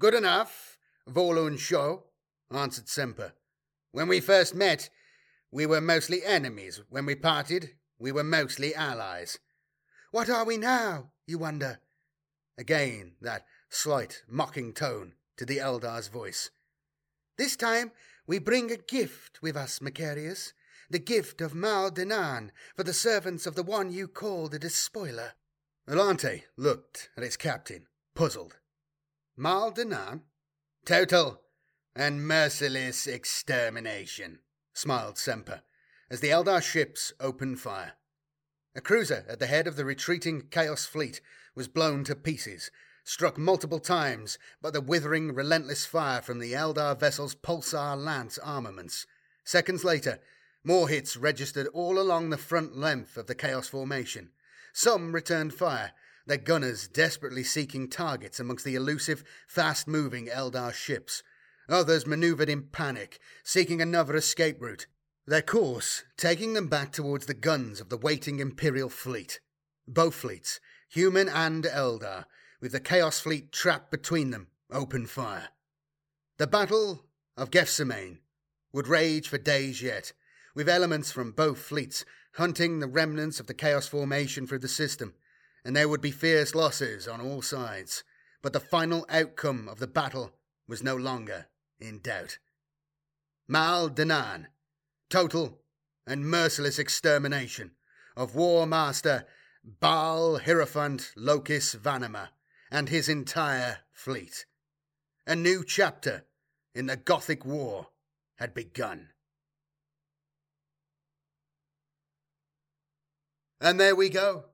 Good 0.00 0.14
enough, 0.14 0.76
Volund 1.08 1.60
Sho, 1.60 2.06
answered 2.50 2.88
Semper. 2.88 3.34
When 3.92 4.08
we 4.08 4.18
first 4.18 4.56
met, 4.56 4.90
we 5.52 5.66
were 5.66 5.80
mostly 5.80 6.24
enemies. 6.24 6.80
When 6.88 7.06
we 7.06 7.14
parted, 7.14 7.76
we 7.96 8.10
were 8.10 8.24
mostly 8.24 8.74
allies. 8.74 9.38
What 10.10 10.28
are 10.28 10.44
we 10.44 10.56
now, 10.56 11.12
you 11.28 11.38
wonder? 11.38 11.78
Again, 12.58 13.12
that 13.20 13.46
slight, 13.68 14.24
mocking 14.28 14.72
tone 14.72 15.12
to 15.36 15.44
the 15.44 15.58
Eldar's 15.58 16.08
voice. 16.08 16.50
This 17.36 17.56
time, 17.56 17.92
we 18.26 18.38
bring 18.38 18.70
a 18.70 18.76
gift 18.76 19.42
with 19.42 19.56
us, 19.56 19.80
Macarius, 19.80 20.52
the 20.88 20.98
gift 20.98 21.40
of 21.40 21.54
Mal 21.54 21.90
Denan 21.90 22.50
for 22.76 22.84
the 22.84 22.92
servants 22.92 23.46
of 23.46 23.54
the 23.54 23.62
one 23.62 23.90
you 23.90 24.06
call 24.06 24.48
the 24.48 24.58
Despoiler. 24.58 25.32
Alante 25.88 26.42
looked 26.56 27.10
at 27.16 27.22
his 27.22 27.36
captain, 27.36 27.86
puzzled. 28.14 28.56
Mal 29.36 29.72
Denan? 29.72 30.22
Total 30.84 31.40
and 31.96 32.26
merciless 32.26 33.06
extermination, 33.06 34.40
smiled 34.72 35.18
Semper, 35.18 35.62
as 36.10 36.20
the 36.20 36.28
Eldar 36.30 36.62
ships 36.62 37.12
opened 37.20 37.60
fire. 37.60 37.92
A 38.74 38.80
cruiser 38.80 39.24
at 39.28 39.38
the 39.38 39.46
head 39.46 39.66
of 39.66 39.76
the 39.76 39.84
retreating 39.84 40.48
Chaos 40.50 40.86
fleet 40.86 41.20
was 41.54 41.68
blown 41.68 42.02
to 42.04 42.16
pieces, 42.16 42.70
struck 43.04 43.38
multiple 43.38 43.78
times 43.78 44.38
by 44.60 44.70
the 44.70 44.80
withering, 44.80 45.34
relentless 45.34 45.84
fire 45.84 46.22
from 46.22 46.38
the 46.38 46.54
Eldar 46.54 46.98
vessel's 46.98 47.34
Pulsar 47.34 47.96
Lance 47.96 48.38
armaments. 48.38 49.06
Seconds 49.44 49.84
later, 49.84 50.18
more 50.64 50.88
hits 50.88 51.16
registered 51.16 51.66
all 51.68 51.98
along 51.98 52.30
the 52.30 52.38
front 52.38 52.76
length 52.76 53.18
of 53.18 53.26
the 53.26 53.34
Chaos 53.34 53.68
formation. 53.68 54.30
Some 54.72 55.12
returned 55.14 55.52
fire, 55.52 55.92
their 56.26 56.38
gunners 56.38 56.88
desperately 56.88 57.44
seeking 57.44 57.88
targets 57.88 58.40
amongst 58.40 58.64
the 58.64 58.74
elusive, 58.74 59.22
fast 59.46 59.86
moving 59.86 60.26
Eldar 60.26 60.72
ships. 60.72 61.22
Others 61.68 62.06
maneuvered 62.06 62.48
in 62.48 62.62
panic, 62.62 63.18
seeking 63.42 63.82
another 63.82 64.16
escape 64.16 64.60
route, 64.60 64.86
their 65.26 65.42
course 65.42 66.04
taking 66.16 66.54
them 66.54 66.68
back 66.68 66.92
towards 66.92 67.26
the 67.26 67.34
guns 67.34 67.80
of 67.80 67.90
the 67.90 67.98
waiting 67.98 68.40
Imperial 68.40 68.88
fleet. 68.88 69.40
Both 69.86 70.14
fleets, 70.14 70.60
human 70.88 71.28
and 71.28 71.64
Eldar, 71.64 72.24
with 72.64 72.72
the 72.72 72.80
Chaos 72.80 73.20
fleet 73.20 73.52
trapped 73.52 73.90
between 73.90 74.30
them, 74.30 74.46
open 74.72 75.04
fire. 75.04 75.50
The 76.38 76.46
Battle 76.46 77.04
of 77.36 77.50
Gethsemane 77.50 78.20
would 78.72 78.88
rage 78.88 79.28
for 79.28 79.36
days 79.36 79.82
yet, 79.82 80.14
with 80.54 80.66
elements 80.66 81.12
from 81.12 81.32
both 81.32 81.58
fleets 81.58 82.06
hunting 82.36 82.80
the 82.80 82.86
remnants 82.86 83.38
of 83.38 83.48
the 83.48 83.52
Chaos 83.52 83.86
formation 83.86 84.46
through 84.46 84.60
the 84.60 84.68
system, 84.68 85.12
and 85.62 85.76
there 85.76 85.90
would 85.90 86.00
be 86.00 86.10
fierce 86.10 86.54
losses 86.54 87.06
on 87.06 87.20
all 87.20 87.42
sides. 87.42 88.02
But 88.40 88.54
the 88.54 88.60
final 88.60 89.04
outcome 89.10 89.68
of 89.68 89.78
the 89.78 89.86
battle 89.86 90.32
was 90.66 90.82
no 90.82 90.96
longer 90.96 91.48
in 91.78 92.00
doubt. 92.00 92.38
Mal 93.46 93.90
Danan, 93.90 94.46
total 95.10 95.60
and 96.06 96.24
merciless 96.24 96.78
extermination 96.78 97.72
of 98.16 98.34
War 98.34 98.66
Master 98.66 99.26
Baal 99.62 100.38
Hierophant 100.38 101.12
Locus 101.14 101.74
Vanima 101.74 102.30
and 102.74 102.88
his 102.88 103.08
entire 103.08 103.78
fleet. 103.92 104.46
A 105.28 105.36
new 105.36 105.62
chapter 105.64 106.24
in 106.74 106.86
the 106.86 106.96
Gothic 106.96 107.46
War 107.46 107.86
had 108.38 108.52
begun. 108.52 109.10
And 113.60 113.78
there 113.78 113.94
we 113.94 114.08
go. 114.08 114.46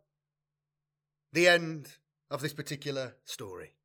The 1.32 1.48
end 1.48 1.96
of 2.30 2.42
this 2.42 2.52
particular 2.52 3.16
story. 3.24 3.76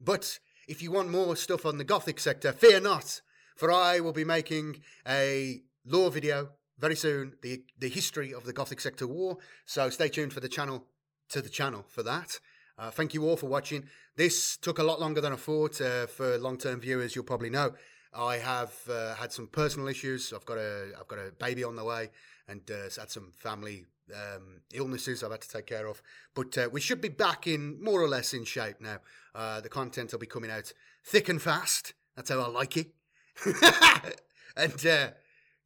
But 0.00 0.38
if 0.68 0.80
you 0.80 0.92
want 0.92 1.10
more 1.10 1.34
stuff 1.34 1.66
on 1.66 1.78
the 1.78 1.84
Gothic 1.84 2.20
sector, 2.20 2.52
fear 2.52 2.78
not, 2.78 3.20
for 3.56 3.72
I 3.72 3.98
will 3.98 4.12
be 4.12 4.24
making 4.24 4.80
a 5.08 5.60
lore 5.84 6.12
video 6.12 6.50
very 6.78 6.94
soon, 6.94 7.34
the, 7.42 7.64
the 7.76 7.88
history 7.88 8.32
of 8.32 8.44
the 8.44 8.52
Gothic 8.52 8.80
sector 8.80 9.08
war. 9.08 9.38
So 9.66 9.90
stay 9.90 10.08
tuned 10.08 10.32
for 10.32 10.40
the 10.40 10.48
channel 10.48 10.86
to 11.30 11.42
the 11.42 11.48
channel 11.48 11.84
for 11.88 12.04
that. 12.04 12.38
Uh, 12.82 12.90
thank 12.90 13.14
you 13.14 13.28
all 13.28 13.36
for 13.36 13.46
watching. 13.46 13.84
This 14.16 14.56
took 14.56 14.80
a 14.80 14.82
lot 14.82 15.00
longer 15.00 15.20
than 15.20 15.32
I 15.32 15.36
thought. 15.36 15.80
Uh, 15.80 16.08
for 16.08 16.36
long-term 16.36 16.80
viewers, 16.80 17.14
you'll 17.14 17.24
probably 17.24 17.48
know 17.48 17.74
I 18.12 18.38
have 18.38 18.74
uh, 18.90 19.14
had 19.14 19.30
some 19.30 19.46
personal 19.46 19.86
issues. 19.86 20.32
I've 20.32 20.44
got 20.44 20.58
a 20.58 20.88
I've 20.98 21.06
got 21.06 21.20
a 21.20 21.30
baby 21.38 21.62
on 21.62 21.76
the 21.76 21.84
way, 21.84 22.10
and 22.48 22.68
uh, 22.68 22.90
had 22.98 23.08
some 23.08 23.30
family 23.38 23.86
um, 24.12 24.62
illnesses 24.74 25.22
I've 25.22 25.30
had 25.30 25.42
to 25.42 25.48
take 25.48 25.66
care 25.66 25.86
of. 25.86 26.02
But 26.34 26.58
uh, 26.58 26.70
we 26.72 26.80
should 26.80 27.00
be 27.00 27.08
back 27.08 27.46
in 27.46 27.80
more 27.80 28.02
or 28.02 28.08
less 28.08 28.34
in 28.34 28.44
shape 28.44 28.80
now. 28.80 28.98
Uh, 29.32 29.60
the 29.60 29.68
content 29.68 30.10
will 30.10 30.18
be 30.18 30.26
coming 30.26 30.50
out 30.50 30.72
thick 31.04 31.28
and 31.28 31.40
fast. 31.40 31.94
That's 32.16 32.30
how 32.30 32.40
I 32.40 32.48
like 32.48 32.76
it. 32.76 32.90
and 34.56 35.12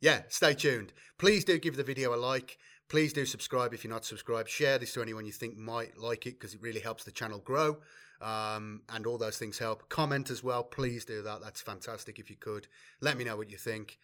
yeah, 0.02 0.22
stay 0.28 0.52
tuned. 0.52 0.92
Please 1.16 1.46
do 1.46 1.58
give 1.58 1.76
the 1.76 1.82
video 1.82 2.14
a 2.14 2.16
like. 2.16 2.58
Please 2.88 3.12
do 3.12 3.26
subscribe 3.26 3.74
if 3.74 3.82
you're 3.82 3.92
not 3.92 4.04
subscribed. 4.04 4.48
Share 4.48 4.78
this 4.78 4.92
to 4.94 5.02
anyone 5.02 5.26
you 5.26 5.32
think 5.32 5.56
might 5.56 5.98
like 5.98 6.26
it 6.26 6.38
because 6.38 6.54
it 6.54 6.62
really 6.62 6.80
helps 6.80 7.04
the 7.04 7.10
channel 7.10 7.40
grow. 7.40 7.78
Um, 8.22 8.82
and 8.88 9.06
all 9.06 9.18
those 9.18 9.38
things 9.38 9.58
help. 9.58 9.88
Comment 9.88 10.30
as 10.30 10.42
well. 10.42 10.62
Please 10.62 11.04
do 11.04 11.20
that. 11.22 11.42
That's 11.42 11.60
fantastic 11.60 12.18
if 12.18 12.30
you 12.30 12.36
could. 12.36 12.66
Let 13.00 13.18
me 13.18 13.24
know 13.24 13.36
what 13.36 13.50
you 13.50 13.58
think. 13.58 13.98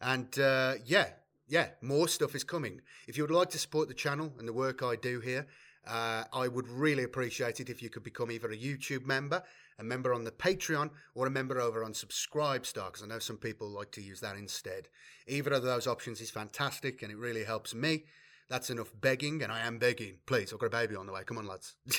And 0.00 0.38
uh, 0.38 0.74
yeah, 0.84 1.06
yeah, 1.48 1.68
more 1.80 2.08
stuff 2.08 2.34
is 2.34 2.44
coming. 2.44 2.80
If 3.08 3.16
you 3.16 3.22
would 3.24 3.30
like 3.30 3.50
to 3.50 3.58
support 3.58 3.88
the 3.88 3.94
channel 3.94 4.32
and 4.38 4.46
the 4.46 4.52
work 4.52 4.82
I 4.82 4.96
do 4.96 5.20
here, 5.20 5.46
uh, 5.86 6.24
I 6.32 6.48
would 6.48 6.68
really 6.68 7.04
appreciate 7.04 7.60
it 7.60 7.70
if 7.70 7.82
you 7.82 7.88
could 7.88 8.02
become 8.02 8.30
either 8.30 8.50
a 8.50 8.56
YouTube 8.56 9.06
member, 9.06 9.42
a 9.78 9.84
member 9.84 10.12
on 10.12 10.24
the 10.24 10.32
Patreon, 10.32 10.90
or 11.14 11.26
a 11.26 11.30
member 11.30 11.60
over 11.60 11.84
on 11.84 11.92
Subscribestar, 11.92 12.86
because 12.86 13.02
I 13.02 13.06
know 13.06 13.20
some 13.20 13.36
people 13.36 13.68
like 13.68 13.92
to 13.92 14.02
use 14.02 14.20
that 14.20 14.36
instead. 14.36 14.88
Either 15.28 15.52
of 15.52 15.62
those 15.62 15.86
options 15.86 16.20
is 16.20 16.30
fantastic 16.30 17.02
and 17.02 17.12
it 17.12 17.16
really 17.16 17.44
helps 17.44 17.74
me. 17.74 18.04
That's 18.48 18.70
enough 18.70 18.92
begging, 19.00 19.42
and 19.42 19.50
I 19.50 19.66
am 19.66 19.78
begging. 19.78 20.18
Please, 20.24 20.52
I've 20.52 20.60
got 20.60 20.66
a 20.66 20.70
baby 20.70 20.94
on 20.94 21.06
the 21.06 21.12
way. 21.12 21.22
Come 21.24 21.38
on, 21.38 21.46
lads. 21.46 21.74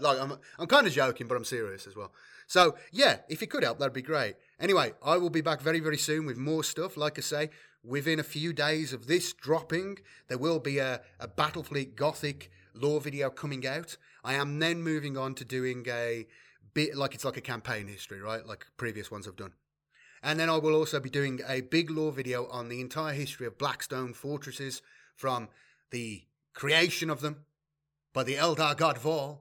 like 0.00 0.20
I'm, 0.20 0.36
I'm 0.58 0.66
kind 0.66 0.86
of 0.86 0.92
joking, 0.92 1.28
but 1.28 1.36
I'm 1.36 1.44
serious 1.44 1.86
as 1.86 1.94
well. 1.94 2.12
So 2.48 2.76
yeah, 2.90 3.18
if 3.28 3.40
you 3.40 3.46
could 3.46 3.62
help, 3.62 3.78
that'd 3.78 3.92
be 3.92 4.02
great. 4.02 4.34
Anyway, 4.58 4.94
I 5.04 5.16
will 5.16 5.30
be 5.30 5.40
back 5.40 5.60
very, 5.60 5.78
very 5.78 5.98
soon 5.98 6.26
with 6.26 6.36
more 6.36 6.64
stuff. 6.64 6.96
Like 6.96 7.18
I 7.18 7.22
say, 7.22 7.50
within 7.84 8.18
a 8.18 8.24
few 8.24 8.52
days 8.52 8.92
of 8.92 9.06
this 9.06 9.32
dropping, 9.32 9.98
there 10.28 10.38
will 10.38 10.58
be 10.58 10.78
a, 10.78 11.00
a 11.20 11.28
Battlefleet 11.28 11.94
Gothic 11.94 12.50
lore 12.74 13.00
video 13.00 13.30
coming 13.30 13.66
out. 13.66 13.96
I 14.24 14.34
am 14.34 14.58
then 14.58 14.82
moving 14.82 15.16
on 15.16 15.34
to 15.36 15.44
doing 15.44 15.86
a 15.88 16.26
bit 16.74 16.96
like 16.96 17.14
it's 17.14 17.24
like 17.24 17.36
a 17.36 17.42
campaign 17.42 17.86
history, 17.86 18.20
right? 18.20 18.44
Like 18.44 18.66
previous 18.76 19.10
ones 19.10 19.28
I've 19.28 19.36
done. 19.36 19.52
And 20.22 20.40
then 20.40 20.50
I 20.50 20.56
will 20.56 20.74
also 20.74 20.98
be 20.98 21.10
doing 21.10 21.40
a 21.46 21.60
big 21.60 21.90
lore 21.90 22.10
video 22.10 22.48
on 22.48 22.68
the 22.68 22.80
entire 22.80 23.14
history 23.14 23.46
of 23.46 23.58
Blackstone 23.58 24.12
fortresses 24.12 24.82
from 25.16 25.48
the 25.90 26.22
creation 26.54 27.10
of 27.10 27.20
them 27.20 27.44
by 28.12 28.22
the 28.22 28.34
Eldar 28.34 28.76
god 28.76 28.98
Vaul 28.98 29.40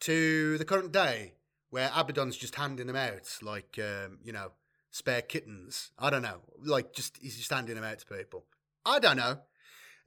to 0.00 0.58
the 0.58 0.64
current 0.64 0.92
day, 0.92 1.34
where 1.70 1.90
Abaddon's 1.94 2.36
just 2.36 2.54
handing 2.56 2.86
them 2.86 2.96
out 2.96 3.38
like, 3.42 3.78
um, 3.78 4.18
you 4.22 4.32
know, 4.32 4.52
spare 4.90 5.22
kittens. 5.22 5.90
I 5.98 6.10
don't 6.10 6.22
know. 6.22 6.40
Like, 6.62 6.92
just 6.92 7.18
he's 7.20 7.36
just 7.36 7.50
handing 7.50 7.74
them 7.74 7.84
out 7.84 7.98
to 8.00 8.06
people. 8.06 8.44
I 8.84 8.98
don't 8.98 9.16
know. 9.16 9.38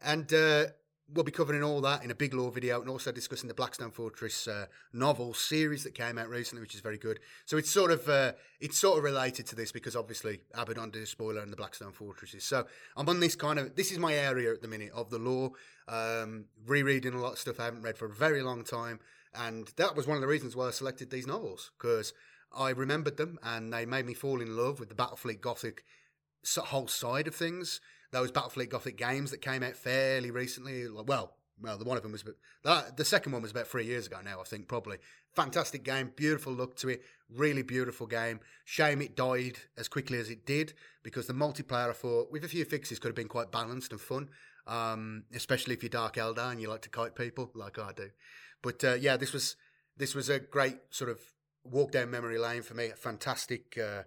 And 0.03 0.31
uh, 0.33 0.65
we'll 1.11 1.23
be 1.23 1.31
covering 1.31 1.63
all 1.63 1.81
that 1.81 2.03
in 2.03 2.11
a 2.11 2.15
big 2.15 2.33
lore 2.33 2.51
video 2.51 2.79
and 2.81 2.89
also 2.89 3.11
discussing 3.11 3.47
the 3.47 3.53
Blackstone 3.53 3.91
Fortress 3.91 4.47
uh, 4.47 4.65
novel 4.93 5.33
series 5.33 5.83
that 5.83 5.93
came 5.93 6.17
out 6.17 6.29
recently, 6.29 6.61
which 6.61 6.75
is 6.75 6.81
very 6.81 6.97
good. 6.97 7.19
So 7.45 7.57
it's 7.57 7.69
sort 7.69 7.91
of 7.91 8.07
uh, 8.07 8.33
it's 8.59 8.77
sort 8.77 8.97
of 8.97 9.03
related 9.03 9.45
to 9.47 9.55
this 9.55 9.71
because 9.71 9.95
obviously 9.95 10.41
Abaddon 10.53 10.91
the 10.91 10.99
Despoiler 10.99 11.41
and 11.41 11.51
the 11.51 11.57
Blackstone 11.57 11.91
Fortresses. 11.91 12.43
So 12.43 12.65
I'm 12.95 13.09
on 13.09 13.19
this 13.19 13.35
kind 13.35 13.59
of 13.59 13.75
this 13.75 13.91
is 13.91 13.99
my 13.99 14.13
area 14.13 14.51
at 14.51 14.61
the 14.61 14.67
minute 14.67 14.91
of 14.93 15.09
the 15.09 15.19
lore. 15.19 15.51
Um, 15.87 16.45
rereading 16.65 17.13
a 17.13 17.21
lot 17.21 17.33
of 17.33 17.39
stuff 17.39 17.59
I 17.59 17.65
haven't 17.65 17.81
read 17.81 17.97
for 17.97 18.05
a 18.05 18.13
very 18.13 18.41
long 18.41 18.63
time, 18.63 18.99
and 19.35 19.71
that 19.75 19.95
was 19.95 20.07
one 20.07 20.15
of 20.15 20.21
the 20.21 20.27
reasons 20.27 20.55
why 20.55 20.67
I 20.67 20.71
selected 20.71 21.09
these 21.09 21.27
novels 21.27 21.71
because 21.77 22.13
I 22.55 22.69
remembered 22.69 23.17
them 23.17 23.39
and 23.43 23.73
they 23.73 23.85
made 23.85 24.05
me 24.05 24.13
fall 24.13 24.39
in 24.39 24.55
love 24.55 24.79
with 24.79 24.89
the 24.89 24.95
Battlefleet 24.95 25.41
Gothic 25.41 25.83
whole 26.57 26.87
side 26.87 27.27
of 27.27 27.35
things 27.35 27.79
those 28.13 28.31
Battlefleet 28.31 28.69
Gothic 28.69 28.95
games 28.95 29.31
that 29.31 29.41
came 29.41 29.63
out 29.63 29.75
fairly 29.75 30.31
recently. 30.31 30.85
Well, 30.89 31.35
well, 31.61 31.77
the 31.77 31.83
one 31.83 31.97
of 31.97 32.03
them 32.03 32.11
was, 32.11 32.23
the 32.63 33.05
second 33.05 33.31
one 33.31 33.41
was 33.41 33.51
about 33.51 33.67
three 33.67 33.85
years 33.85 34.07
ago 34.07 34.17
now, 34.23 34.39
I 34.39 34.43
think, 34.43 34.67
probably. 34.67 34.97
Fantastic 35.35 35.83
game, 35.83 36.11
beautiful 36.15 36.53
look 36.53 36.75
to 36.77 36.89
it, 36.89 37.01
really 37.29 37.61
beautiful 37.61 38.07
game. 38.07 38.39
Shame 38.65 39.01
it 39.01 39.15
died 39.15 39.57
as 39.77 39.87
quickly 39.87 40.19
as 40.19 40.29
it 40.29 40.45
did 40.45 40.73
because 41.03 41.27
the 41.27 41.33
multiplayer, 41.33 41.89
I 41.89 41.93
thought, 41.93 42.31
with 42.31 42.43
a 42.43 42.47
few 42.47 42.65
fixes, 42.65 42.99
could 42.99 43.09
have 43.09 43.15
been 43.15 43.27
quite 43.27 43.51
balanced 43.51 43.91
and 43.91 44.01
fun, 44.01 44.29
um, 44.67 45.23
especially 45.33 45.73
if 45.73 45.83
you're 45.83 45.89
Dark 45.89 46.15
Eldar 46.15 46.51
and 46.51 46.61
you 46.61 46.69
like 46.69 46.81
to 46.83 46.89
kite 46.89 47.15
people 47.15 47.51
like 47.55 47.79
I 47.79 47.91
do. 47.93 48.09
But 48.61 48.83
uh, 48.83 48.93
yeah, 48.93 49.17
this 49.17 49.33
was 49.33 49.55
this 49.97 50.15
was 50.15 50.29
a 50.29 50.39
great 50.39 50.77
sort 50.89 51.09
of 51.09 51.19
walk 51.63 51.91
down 51.91 52.11
memory 52.11 52.37
lane 52.37 52.61
for 52.61 52.73
me. 52.73 52.87
A 52.87 52.95
fantastic, 52.95 53.77
uh, 53.77 54.03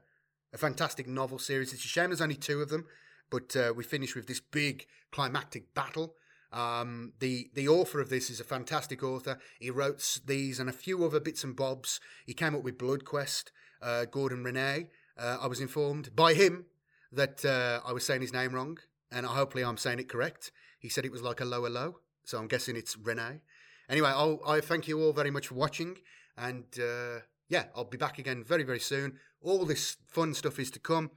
a 0.52 0.58
fantastic 0.58 1.06
novel 1.06 1.38
series. 1.38 1.72
It's 1.72 1.84
a 1.84 1.88
shame 1.88 2.10
there's 2.10 2.20
only 2.20 2.36
two 2.36 2.60
of 2.60 2.68
them. 2.68 2.86
But 3.31 3.57
uh, 3.57 3.73
we 3.77 3.85
finish 3.85 4.15
with 4.15 4.27
this 4.27 4.40
big 4.40 4.86
climactic 5.11 5.74
battle. 5.74 6.15
Um, 6.53 7.12
the 7.19 7.51
the 7.55 7.69
author 7.69 8.01
of 8.01 8.09
this 8.09 8.31
is 8.31 8.40
a 8.40 8.44
fantastic 8.44 9.03
author. 9.03 9.39
He 9.59 9.70
wrote 9.70 10.20
these 10.27 10.61
and 10.61 10.69
a 10.69 10.73
few 10.73 11.05
other 11.05 11.20
bits 11.20 11.44
and 11.44 11.57
bobs. 11.57 12.01
He 12.24 12.35
came 12.35 12.55
up 12.55 12.62
with 12.62 12.78
Blood 12.78 13.05
Quest. 13.05 13.53
Uh, 13.82 14.05
Gordon 14.07 14.43
Rennie. 14.43 14.89
Uh, 15.19 15.39
I 15.40 15.47
was 15.47 15.61
informed 15.61 16.15
by 16.15 16.35
him 16.35 16.66
that 17.12 17.44
uh, 17.44 17.81
I 17.86 17.93
was 17.93 18.05
saying 18.05 18.20
his 18.20 18.32
name 18.32 18.53
wrong, 18.53 18.78
and 19.11 19.24
hopefully 19.27 19.65
I'm 19.65 19.77
saying 19.77 19.98
it 19.98 20.09
correct. 20.09 20.51
He 20.78 20.89
said 20.89 21.05
it 21.05 21.12
was 21.12 21.23
like 21.23 21.40
a 21.40 21.44
lower 21.44 21.70
low, 21.70 21.98
so 22.24 22.39
I'm 22.39 22.48
guessing 22.48 22.77
it's 22.77 22.97
Renee. 22.97 23.40
Anyway, 23.89 24.09
I'll, 24.09 24.40
I 24.47 24.61
thank 24.61 24.89
you 24.89 25.01
all 25.01 25.12
very 25.12 25.31
much 25.31 25.48
for 25.48 25.55
watching, 25.55 25.98
and 26.36 26.65
uh, 26.78 27.20
yeah, 27.48 27.66
I'll 27.74 27.85
be 27.85 27.97
back 27.97 28.19
again 28.19 28.44
very 28.44 28.65
very 28.65 28.81
soon. 28.81 29.19
All 29.40 29.65
this 29.65 29.97
fun 30.07 30.35
stuff 30.35 30.59
is 30.59 30.70
to 30.73 30.78
come. 30.78 31.11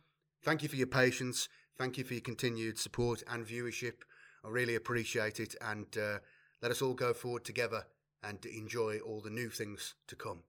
Thank 0.43 0.63
you 0.63 0.69
for 0.69 0.75
your 0.75 0.87
patience. 0.87 1.49
Thank 1.79 1.97
you 1.97 2.03
for 2.03 2.13
your 2.13 2.21
continued 2.21 2.77
support 2.77 3.23
and 3.25 3.47
viewership. 3.47 4.01
I 4.43 4.49
really 4.49 4.75
appreciate 4.75 5.39
it. 5.39 5.55
And 5.61 5.85
uh, 5.97 6.17
let 6.61 6.71
us 6.71 6.81
all 6.81 6.93
go 6.93 7.13
forward 7.13 7.45
together 7.45 7.85
and 8.21 8.45
enjoy 8.45 8.99
all 8.99 9.21
the 9.21 9.29
new 9.29 9.47
things 9.47 9.95
to 10.09 10.17
come. 10.17 10.43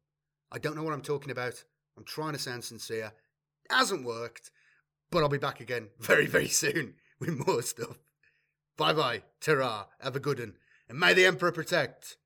I 0.51 0.59
don't 0.59 0.75
know 0.75 0.83
what 0.83 0.93
I'm 0.93 1.03
talking 1.03 1.31
about. 1.31 1.63
I'm 1.97 2.03
trying 2.03 2.33
to 2.33 2.39
sound 2.41 2.65
sincere. 2.65 3.13
It 3.65 3.73
hasn't 3.73 4.05
worked, 4.05 4.51
but 5.13 5.23
I'll 5.23 5.29
be 5.29 5.39
back 5.39 5.61
again 5.61 5.91
very, 6.01 6.27
very 6.27 6.49
soon 6.49 6.95
with 7.21 7.47
more 7.47 7.63
stuff. 7.63 8.01
Bye 8.77 8.93
bye. 8.93 9.23
Ta 9.41 9.87
Have 10.01 10.17
a 10.17 10.21
good 10.21 10.41
one. 10.41 10.55
And 10.89 10.99
may 10.99 11.15
the 11.15 11.27
Emperor 11.27 11.53
protect. 11.53 12.17